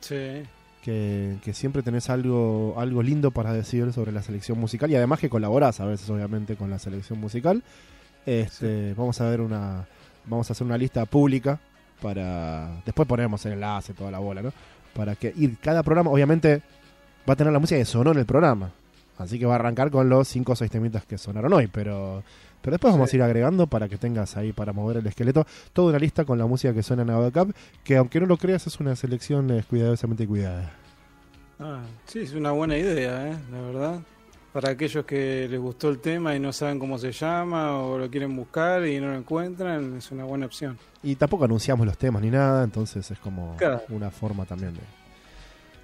Sí. 0.00 0.42
Que, 0.82 1.36
que 1.44 1.52
siempre 1.52 1.82
tenés 1.82 2.08
algo, 2.08 2.74
algo 2.78 3.02
lindo 3.02 3.30
para 3.30 3.52
decir 3.52 3.92
sobre 3.92 4.12
la 4.12 4.22
selección 4.22 4.58
musical 4.58 4.90
y 4.90 4.96
además 4.96 5.18
que 5.18 5.28
colaborás 5.28 5.78
a 5.80 5.84
veces 5.84 6.08
obviamente 6.08 6.56
con 6.56 6.70
la 6.70 6.78
selección 6.78 7.20
musical. 7.20 7.62
Este, 8.26 8.94
vamos 8.94 9.20
a 9.20 9.28
ver 9.28 9.40
una 9.40 9.86
vamos 10.26 10.48
a 10.50 10.52
hacer 10.52 10.66
una 10.66 10.76
lista 10.78 11.04
pública 11.06 11.58
para 12.00 12.80
después 12.84 13.06
ponemos 13.08 13.44
el 13.46 13.52
enlace 13.54 13.92
toda 13.94 14.10
la 14.10 14.18
bola, 14.20 14.40
¿no? 14.42 14.52
Para 14.94 15.16
que 15.16 15.32
y 15.36 15.48
cada 15.56 15.82
programa 15.82 16.10
obviamente 16.10 16.62
va 17.28 17.34
a 17.34 17.36
tener 17.36 17.52
la 17.52 17.58
música 17.58 17.78
que 17.78 17.84
sonó 17.84 18.12
en 18.12 18.18
el 18.18 18.26
programa. 18.26 18.70
Así 19.18 19.38
que 19.38 19.44
va 19.44 19.52
a 19.52 19.56
arrancar 19.56 19.90
con 19.90 20.08
los 20.08 20.28
5 20.28 20.52
o 20.52 20.56
6 20.56 20.70
temitas 20.70 21.04
que 21.04 21.18
sonaron 21.18 21.52
hoy, 21.52 21.66
pero 21.66 22.22
pero 22.62 22.72
después 22.72 22.92
vamos 22.92 23.12
a 23.12 23.16
ir 23.16 23.22
agregando 23.22 23.66
para 23.66 23.88
que 23.88 23.96
tengas 23.96 24.36
ahí 24.36 24.52
para 24.52 24.72
mover 24.72 24.98
el 24.98 25.06
esqueleto 25.06 25.46
toda 25.72 25.90
una 25.90 25.98
lista 25.98 26.24
con 26.24 26.38
la 26.38 26.46
música 26.46 26.72
que 26.74 26.82
suena 26.82 27.02
en 27.02 27.10
Abacap, 27.10 27.50
que 27.84 27.96
aunque 27.96 28.20
no 28.20 28.26
lo 28.26 28.36
creas 28.36 28.66
es 28.66 28.78
una 28.80 28.94
selección 28.96 29.50
eh, 29.50 29.64
cuidadosamente 29.68 30.26
cuidada. 30.26 30.72
Ah, 31.58 31.80
sí, 32.06 32.20
es 32.20 32.32
una 32.32 32.52
buena 32.52 32.76
idea, 32.76 33.30
¿eh? 33.30 33.36
la 33.52 33.60
verdad. 33.60 34.00
Para 34.52 34.70
aquellos 34.70 35.04
que 35.04 35.46
les 35.48 35.60
gustó 35.60 35.90
el 35.90 36.00
tema 36.00 36.34
y 36.34 36.40
no 36.40 36.52
saben 36.52 36.78
cómo 36.80 36.98
se 36.98 37.12
llama 37.12 37.76
o 37.78 37.98
lo 37.98 38.10
quieren 38.10 38.34
buscar 38.34 38.84
y 38.84 38.98
no 38.98 39.08
lo 39.08 39.14
encuentran, 39.14 39.96
es 39.96 40.10
una 40.10 40.24
buena 40.24 40.46
opción. 40.46 40.76
Y 41.04 41.14
tampoco 41.14 41.44
anunciamos 41.44 41.86
los 41.86 41.96
temas 41.96 42.20
ni 42.20 42.30
nada, 42.30 42.64
entonces 42.64 43.08
es 43.10 43.18
como 43.20 43.54
Claro. 43.56 43.82
una 43.90 44.10
forma 44.10 44.44
también 44.46 44.74
de, 44.74 44.80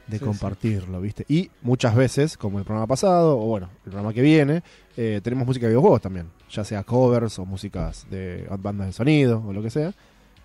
de 0.06 0.18
Sí, 0.18 0.24
compartirlo, 0.24 1.00
¿viste? 1.00 1.24
Y 1.28 1.50
muchas 1.62 1.94
veces, 1.94 2.36
como 2.36 2.58
el 2.58 2.64
programa 2.64 2.86
pasado, 2.86 3.38
o 3.38 3.46
bueno, 3.46 3.68
el 3.84 3.90
programa 3.90 4.12
que 4.12 4.22
viene, 4.22 4.62
eh, 4.96 5.20
tenemos 5.22 5.46
música 5.46 5.66
de 5.66 5.70
videojuegos 5.70 6.00
también, 6.00 6.30
ya 6.50 6.64
sea 6.64 6.84
covers 6.84 7.38
o 7.38 7.44
músicas 7.44 8.06
de 8.10 8.46
bandas 8.60 8.86
de 8.88 8.92
sonido 8.92 9.42
o 9.46 9.52
lo 9.52 9.62
que 9.62 9.70
sea, 9.70 9.92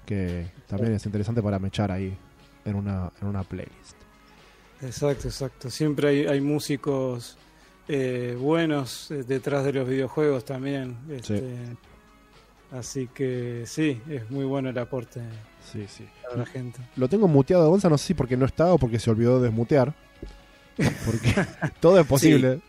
que 0.05 0.47
también 0.67 0.93
es 0.93 1.05
interesante 1.05 1.41
para 1.41 1.59
mechar 1.59 1.91
ahí 1.91 2.17
en 2.65 2.75
una, 2.75 3.11
en 3.21 3.27
una 3.27 3.43
playlist. 3.43 3.95
Exacto, 4.81 5.27
exacto. 5.27 5.69
Siempre 5.69 6.09
hay, 6.09 6.25
hay 6.25 6.41
músicos 6.41 7.37
eh, 7.87 8.35
buenos 8.39 9.11
eh, 9.11 9.23
detrás 9.23 9.63
de 9.63 9.73
los 9.73 9.87
videojuegos 9.87 10.43
también. 10.45 10.97
este, 11.09 11.55
Así 12.71 13.07
que 13.13 13.63
sí, 13.65 14.01
es 14.09 14.29
muy 14.31 14.45
bueno 14.45 14.69
el 14.69 14.77
aporte 14.77 15.21
Sí, 15.71 15.85
sí. 15.89 16.07
a 16.33 16.37
la 16.37 16.45
gente. 16.45 16.79
Lo 16.95 17.07
tengo 17.09 17.27
muteado 17.27 17.65
a 17.65 17.67
Gonza, 17.67 17.89
no 17.89 17.97
sé 17.97 18.07
si 18.07 18.13
porque 18.13 18.37
no 18.37 18.45
está 18.45 18.73
o 18.73 18.77
porque 18.77 18.97
se 18.99 19.09
olvidó 19.09 19.39
de 19.39 19.47
desmutear. 19.47 19.93
Porque 21.05 21.35
todo 21.81 21.99
es 21.99 22.07
posible. 22.07 22.61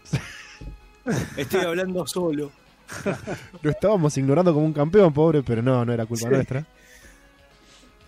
Estoy 1.37 1.61
hablando 1.61 2.05
solo. 2.07 2.51
Lo 3.63 3.71
estábamos 3.71 4.17
ignorando 4.19 4.53
como 4.53 4.67
un 4.67 4.73
campeón, 4.73 5.13
pobre, 5.13 5.43
pero 5.43 5.63
no, 5.63 5.85
no 5.85 5.93
era 5.93 6.05
culpa 6.05 6.27
Sí. 6.29 6.35
nuestra. 6.35 6.67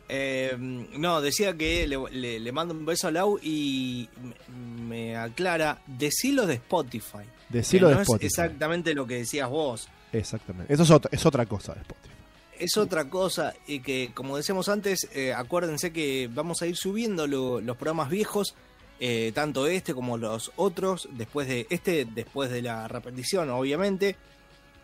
Eh, 0.09 0.55
no, 0.99 1.21
decía 1.23 1.57
que 1.57 1.87
le, 1.87 1.97
le- 2.11 2.39
le 2.41 2.53
mando 2.53 2.75
un 2.75 2.85
beso 2.85 3.09
a 3.09 3.11
Lau 3.11 3.39
y 3.43 4.09
me, 4.23 4.83
me 4.83 5.16
aclara, 5.16 5.79
decilo 5.87 6.47
de 6.47 6.55
Spotify. 6.55 7.25
Decilo 7.49 7.87
que 7.87 7.91
de 7.91 7.97
no 7.97 8.03
Spotify. 8.03 8.27
es 8.27 8.33
exactamente 8.33 8.95
lo 8.95 9.07
que 9.07 9.15
decías 9.19 9.49
vos. 9.49 9.89
Exactamente. 10.19 10.73
Eso 10.73 10.82
es, 10.85 10.91
otra- 10.91 11.11
es 11.12 11.27
otra 11.27 11.47
cosa 11.47 11.74
de 11.74 11.81
Spotify. 11.82 12.15
Es 12.59 12.77
otra 12.77 13.09
cosa 13.11 13.53
y 13.66 13.81
que, 13.81 14.12
como 14.15 14.36
decíamos 14.36 14.69
antes, 14.69 15.09
eh, 15.12 15.32
acuérdense 15.35 15.93
que 15.93 16.31
vamos 16.32 16.62
a 16.62 16.66
ir 16.66 16.77
subiendo 16.77 17.27
lo- 17.27 17.61
los 17.61 17.77
programas 17.77 18.09
viejos, 18.11 18.55
eh, 19.01 19.32
tanto 19.35 19.66
este 19.66 19.93
como 19.93 20.16
los 20.19 20.53
otros, 20.57 21.09
después 21.12 21.49
de 21.49 21.66
este, 21.69 22.05
después 22.05 22.51
de 22.51 22.62
la 22.62 22.86
repetición, 22.86 23.51
obviamente, 23.51 24.16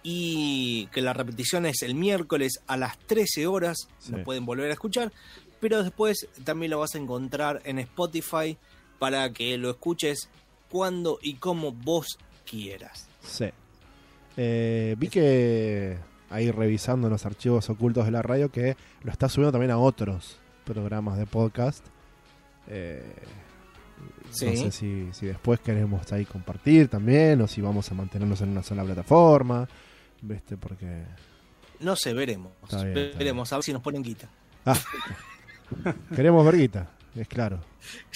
y 0.03 0.87
que 0.89 1.01
la 1.03 1.13
repetición 1.13 1.67
es 1.67 1.83
el 1.83 1.95
miércoles 1.95 2.61
a 2.67 2.77
las 2.77 2.99
13 2.99 3.47
horas, 3.47 3.89
Sí. 3.99 4.13
nos 4.13 4.23
pueden 4.23 4.47
volver 4.47 4.71
a 4.71 4.75
escuchar, 4.75 5.13
pero 5.61 5.83
después 5.83 6.27
también 6.45 6.71
lo 6.71 6.81
vas 6.81 6.95
a 6.95 6.99
encontrar 6.99 7.61
en 7.65 7.79
Spotify 7.79 8.57
para 8.99 9.31
que 9.33 9.57
lo 9.59 9.71
escuches 9.71 10.29
cuando 10.71 11.19
y 11.23 11.35
como 11.35 11.73
vos 11.73 12.19
quieras. 12.49 13.07
Sí. 13.23 13.47
Eh, 14.37 14.95
vi 14.99 15.09
que 15.09 15.99
ahí 16.31 16.51
revisando 16.51 17.09
los 17.09 17.27
archivos 17.27 17.69
ocultos 17.71 18.05
de 18.07 18.11
la 18.13 18.23
radio 18.23 18.51
que 18.51 18.77
lo 19.03 19.11
está 19.13 19.29
subiendo 19.29 19.53
también 19.53 19.71
a 19.73 19.79
otros 19.79 20.39
programas 20.65 21.19
de 21.19 21.27
podcast. 21.27 21.85
Eh, 22.69 23.03
No 24.29 24.33
sé 24.33 24.71
si, 24.71 25.09
si 25.13 25.27
después 25.27 25.61
queremos 25.61 26.11
ahí 26.13 26.25
compartir 26.25 26.89
también 26.89 27.41
o 27.41 27.49
si 27.49 27.61
vamos 27.61 27.91
a 27.91 27.95
mantenernos 27.95 28.41
en 28.43 28.51
una 28.51 28.63
sola 28.63 28.85
plataforma. 28.85 29.69
¿Viste? 30.23 30.57
Porque. 30.57 31.05
No 31.81 31.97
sé, 31.97 32.13
veremos. 32.13 32.53
Bien, 32.71 32.93
veremos, 33.19 33.53
a 33.53 33.57
ver 33.57 33.65
si 33.65 33.73
nos 33.73 33.83
ponen 33.83 34.03
quita. 34.03 34.29
Ah, 34.67 34.77
queremos 36.15 36.45
verguita, 36.45 36.91
es 37.17 37.27
claro. 37.27 37.61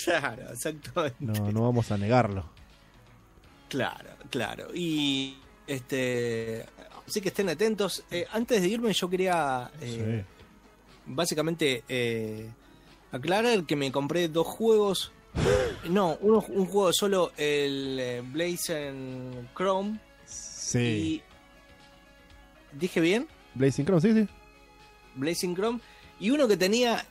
Claro, 0.05 0.53
exactamente. 0.53 1.17
No, 1.19 1.51
no 1.51 1.63
vamos 1.63 1.91
a 1.91 1.97
negarlo. 1.97 2.45
Claro, 3.69 4.11
claro. 4.31 4.69
Y 4.75 5.39
este 5.67 6.67
así 7.07 7.21
que 7.21 7.29
estén 7.29 7.49
atentos. 7.49 8.05
Eh, 8.11 8.27
antes 8.33 8.61
de 8.63 8.69
irme 8.69 8.93
yo 8.93 9.09
quería 9.11 9.71
eh, 9.81 10.25
básicamente 11.07 11.85
eh, 11.89 12.49
aclarar 13.13 13.65
que 13.65 13.77
me 13.77 13.91
compré 13.93 14.29
dos 14.29 14.47
juegos. 14.47 15.13
No, 15.89 16.17
uno, 16.21 16.45
un 16.49 16.67
juego 16.67 16.93
solo, 16.93 17.33
el 17.37 18.23
Blazing 18.33 19.49
Chrome. 19.57 19.99
Sí. 20.25 20.79
Y 20.79 21.23
dije 22.79 23.01
bien, 23.01 23.29
Blazing 23.55 23.85
Chrome, 23.85 24.01
sí, 24.01 24.13
sí. 24.15 24.29
Blazing 25.17 25.55
Chrome. 25.57 25.81
Y 26.21 26.31
uno 26.31 26.47
que 26.49 26.57
tenía 26.57 27.05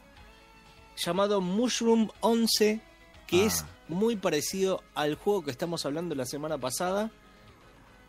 llamado 0.95 1.41
Mushroom 1.41 2.09
11, 2.21 2.80
que 3.27 3.41
Ah. 3.41 3.45
es 3.45 3.65
muy 3.89 4.15
parecido 4.15 4.81
al 4.95 5.15
juego 5.15 5.43
que 5.43 5.51
estamos 5.51 5.85
hablando 5.85 6.15
la 6.15 6.25
semana 6.25 6.57
pasada. 6.57 7.11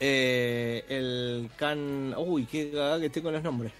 Eh, 0.06 0.84
el 0.90 1.50
Can. 1.56 2.14
Uy, 2.18 2.44
qué 2.44 2.70
cagada 2.70 3.00
que 3.00 3.06
estoy 3.06 3.22
con 3.22 3.32
los 3.32 3.42
nombres. 3.42 3.72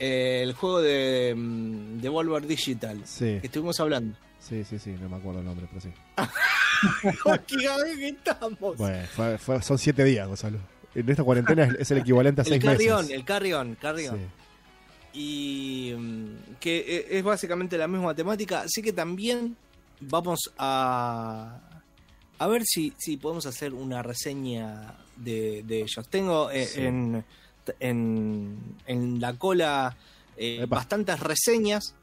Eh, 0.00 0.40
el 0.42 0.52
juego 0.54 0.80
de, 0.82 1.32
mm, 1.36 1.98
de 2.00 2.08
Volver 2.08 2.44
Digital. 2.46 3.00
Sí, 3.04 3.38
Que 3.40 3.46
estuvimos 3.46 3.78
hablando. 3.78 4.16
sí, 4.40 4.64
sí, 4.64 4.78
sí, 4.80 4.90
no 5.00 5.08
me 5.08 5.16
acuerdo 5.16 5.38
el 5.40 5.46
nombre, 5.46 5.66
pero 5.68 5.80
sí. 5.80 5.90
¡Qué 7.46 7.56
cagada 7.56 7.84
que 7.84 8.08
estamos! 8.08 8.76
Bueno, 8.76 9.06
fue- 9.14 9.38
fue- 9.38 9.62
son 9.62 9.78
siete 9.78 10.02
días, 10.02 10.26
Gonzalo. 10.26 10.58
En 10.94 11.08
esta 11.08 11.22
cuarentena 11.22 11.64
es, 11.66 11.74
es 11.78 11.90
el 11.92 11.98
equivalente 11.98 12.40
a 12.40 12.44
el 12.44 12.48
seis 12.50 12.64
Carrion, 12.64 12.96
meses. 13.02 13.12
el 13.12 13.24
Carrion, 13.24 13.74
Carrion. 13.80 14.16
Sí. 14.16 14.24
y 15.20 15.94
mm, 15.96 16.56
que 16.58 16.78
eh, 16.78 17.06
es 17.18 17.22
básicamente 17.22 17.78
la 17.78 17.86
misma 17.86 18.12
temática. 18.14 18.62
Así 18.62 18.82
que 18.82 18.92
también 18.92 19.56
vamos 20.00 20.50
a 20.58 21.60
a 22.38 22.46
ver 22.46 22.62
si, 22.64 22.92
si 22.98 23.16
podemos 23.16 23.46
hacer 23.46 23.72
una 23.74 24.02
reseña 24.02 24.94
de, 25.16 25.62
de 25.66 25.80
ellos. 25.82 26.06
Tengo 26.08 26.50
eh, 26.50 26.66
Sí. 26.66 26.80
en, 26.82 27.24
en, 27.80 28.58
en 28.86 29.20
la 29.20 29.32
cola 29.34 29.96
eh, 30.36 30.66
bastantes 30.68 31.18
reseñas 31.20 31.94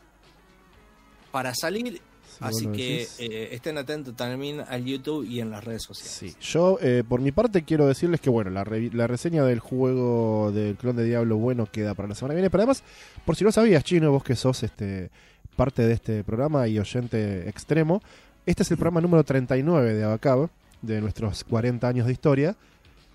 para 1.32 1.54
salir. 1.56 2.02
Sí, 2.28 2.38
así 2.40 2.68
que 2.68 3.08
eh, 3.20 3.50
estén 3.52 3.78
atentos 3.78 4.16
también 4.16 4.62
al 4.62 4.84
YouTube 4.84 5.24
y 5.24 5.40
en 5.40 5.52
las 5.52 5.64
redes 5.64 5.84
sociales. 5.84 6.12
Sí, 6.14 6.36
yo 6.42 6.80
eh, 6.82 7.04
por 7.08 7.22
mi 7.22 7.32
parte 7.32 7.64
quiero 7.64 7.86
decirles 7.86 8.22
que 8.22 8.32
bueno, 8.32 8.50
la, 8.50 8.64
revi- 8.66 8.92
la 8.92 9.06
reseña 9.06 9.44
del 9.46 9.60
juego 9.60 10.52
del 10.52 10.76
clon 10.76 10.96
de 10.96 11.06
Diablo 11.06 11.38
bueno 11.38 11.68
queda 11.68 11.94
para 11.94 12.08
la 12.10 12.16
semana 12.16 12.34
que 12.34 12.38
viene, 12.38 12.50
pero 12.50 12.62
además, 12.64 12.84
por 13.24 13.36
si 13.36 13.44
no 13.44 13.52
sabías, 13.52 13.84
Chino, 13.84 14.12
vos 14.12 14.24
que 14.24 14.36
sos 14.36 14.64
este 14.64 15.12
parte 15.56 15.84
de 15.84 15.94
este 15.94 16.24
programa 16.24 16.68
y 16.68 16.80
oyente 16.80 17.48
extremo, 17.48 18.02
este 18.46 18.64
es 18.64 18.72
el 18.72 18.78
programa 18.78 19.02
número 19.02 19.24
39 19.24 19.94
de 19.94 20.04
Abacab, 20.04 20.50
de 20.82 21.02
nuestros 21.02 21.44
40 21.44 21.88
años 21.88 22.06
de 22.08 22.14
historia, 22.14 22.56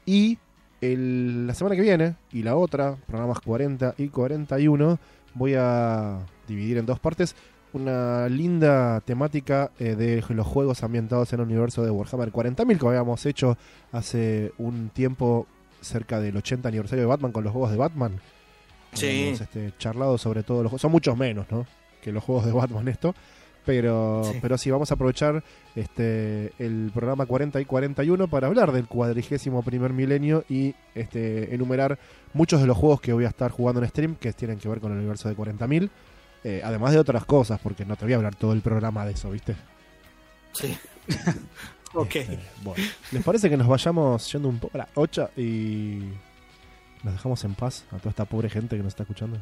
y 0.06 0.38
el- 0.80 1.46
la 1.46 1.54
semana 1.54 1.76
que 1.76 1.82
viene, 1.82 2.14
y 2.32 2.42
la 2.42 2.56
otra, 2.56 2.96
programas 3.06 3.40
40 3.40 3.94
y 3.98 4.08
41, 4.08 4.98
voy 5.34 5.54
a 5.56 6.18
dividir 6.46 6.78
en 6.78 6.86
dos 6.86 6.98
partes 7.00 7.34
una 7.74 8.28
linda 8.30 9.00
temática 9.02 9.70
eh, 9.78 9.94
de 9.94 10.24
los 10.34 10.46
juegos 10.46 10.82
ambientados 10.82 11.32
en 11.34 11.40
el 11.40 11.46
universo 11.46 11.82
de 11.84 11.90
Warhammer 11.90 12.32
40.000 12.32 12.78
que 12.78 12.86
habíamos 12.86 13.26
hecho 13.26 13.58
hace 13.92 14.52
un 14.56 14.88
tiempo 14.88 15.46
cerca 15.82 16.18
del 16.18 16.36
80 16.38 16.68
aniversario 16.70 17.02
de 17.02 17.06
Batman 17.08 17.30
con 17.30 17.44
los 17.44 17.52
juegos 17.52 17.70
de 17.70 17.76
Batman 17.76 18.20
Sí. 18.94 19.26
Hemos 19.28 19.42
este, 19.42 19.74
charlado 19.78 20.16
sobre 20.16 20.42
todos 20.42 20.62
los 20.62 20.70
juegos. 20.70 20.80
Son 20.80 20.90
muchos 20.90 21.14
menos, 21.14 21.44
¿no? 21.50 21.66
Que 22.00 22.10
los 22.10 22.24
juegos 22.24 22.46
de 22.46 22.52
Batman 22.52 22.88
esto. 22.88 23.14
Pero 23.68 24.22
Sí. 24.24 24.38
pero 24.40 24.56
sí, 24.56 24.70
vamos 24.70 24.90
a 24.90 24.94
aprovechar 24.94 25.44
este 25.76 26.54
el 26.58 26.90
programa 26.94 27.26
40 27.26 27.60
y 27.60 27.66
41 27.66 28.26
para 28.26 28.46
hablar 28.46 28.72
del 28.72 28.86
cuadrigésimo 28.86 29.62
primer 29.62 29.92
milenio 29.92 30.42
y 30.48 30.74
este 30.94 31.54
enumerar 31.54 31.98
muchos 32.32 32.62
de 32.62 32.66
los 32.66 32.78
juegos 32.78 33.02
que 33.02 33.12
voy 33.12 33.26
a 33.26 33.28
estar 33.28 33.50
jugando 33.50 33.82
en 33.82 33.88
stream 33.90 34.14
que 34.14 34.32
tienen 34.32 34.58
que 34.58 34.70
ver 34.70 34.80
con 34.80 34.92
el 34.92 34.96
universo 34.98 35.28
de 35.28 35.36
40.000. 35.36 35.90
eh, 36.44 36.62
además 36.64 36.92
de 36.92 36.98
otras 36.98 37.26
cosas, 37.26 37.60
porque 37.62 37.84
no 37.84 37.94
te 37.96 38.06
voy 38.06 38.14
a 38.14 38.16
hablar 38.16 38.36
todo 38.36 38.54
el 38.54 38.62
programa 38.62 39.04
de 39.04 39.12
eso, 39.12 39.30
¿viste? 39.30 39.54
Sí. 40.52 40.74
ok. 41.94 42.16
Este, 42.16 42.38
bueno, 42.62 42.82
¿les 43.12 43.22
parece 43.22 43.50
que 43.50 43.56
nos 43.58 43.68
vayamos 43.68 44.32
yendo 44.32 44.48
un 44.48 44.58
poco 44.60 44.76
a 44.76 44.78
la 44.78 44.88
8 44.94 45.30
y 45.36 46.04
nos 47.02 47.12
dejamos 47.12 47.44
en 47.44 47.54
paz 47.54 47.84
a 47.90 47.98
toda 47.98 48.10
esta 48.10 48.24
pobre 48.24 48.48
gente 48.48 48.78
que 48.78 48.82
nos 48.82 48.92
está 48.92 49.02
escuchando? 49.02 49.38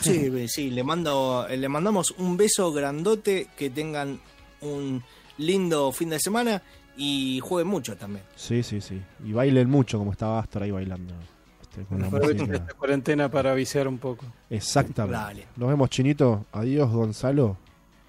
Sí, 0.00 0.30
sí, 0.48 0.70
le 0.70 0.84
mando, 0.84 1.46
le 1.48 1.68
mandamos 1.68 2.12
un 2.18 2.36
beso 2.36 2.72
grandote, 2.72 3.48
que 3.56 3.70
tengan 3.70 4.20
un 4.60 5.02
lindo 5.38 5.90
fin 5.92 6.10
de 6.10 6.20
semana 6.20 6.62
y 6.96 7.40
jueguen 7.40 7.68
mucho 7.68 7.96
también. 7.96 8.24
Sí, 8.36 8.62
sí, 8.62 8.80
sí. 8.80 9.00
Y 9.24 9.32
bailen 9.32 9.70
mucho 9.70 9.98
como 9.98 10.12
estaba 10.12 10.38
Astor 10.38 10.64
ahí 10.64 10.70
bailando. 10.70 11.14
este, 11.62 11.84
con 11.84 12.00
la 12.00 12.08
esta 12.52 12.74
cuarentena 12.74 13.30
para 13.30 13.54
viciar 13.54 13.88
un 13.88 13.98
poco. 13.98 14.26
Exactamente. 14.50 15.16
Dale. 15.16 15.48
Nos 15.56 15.68
vemos, 15.68 15.90
Chinito. 15.90 16.46
Adiós, 16.52 16.90
Gonzalo. 16.90 17.56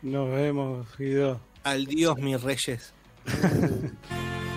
Nos 0.01 0.29
vemos, 0.29 0.87
Guido. 0.97 1.39
Al 1.63 1.85
Dios 1.85 2.17
mis 2.17 2.41
reyes. 2.41 2.93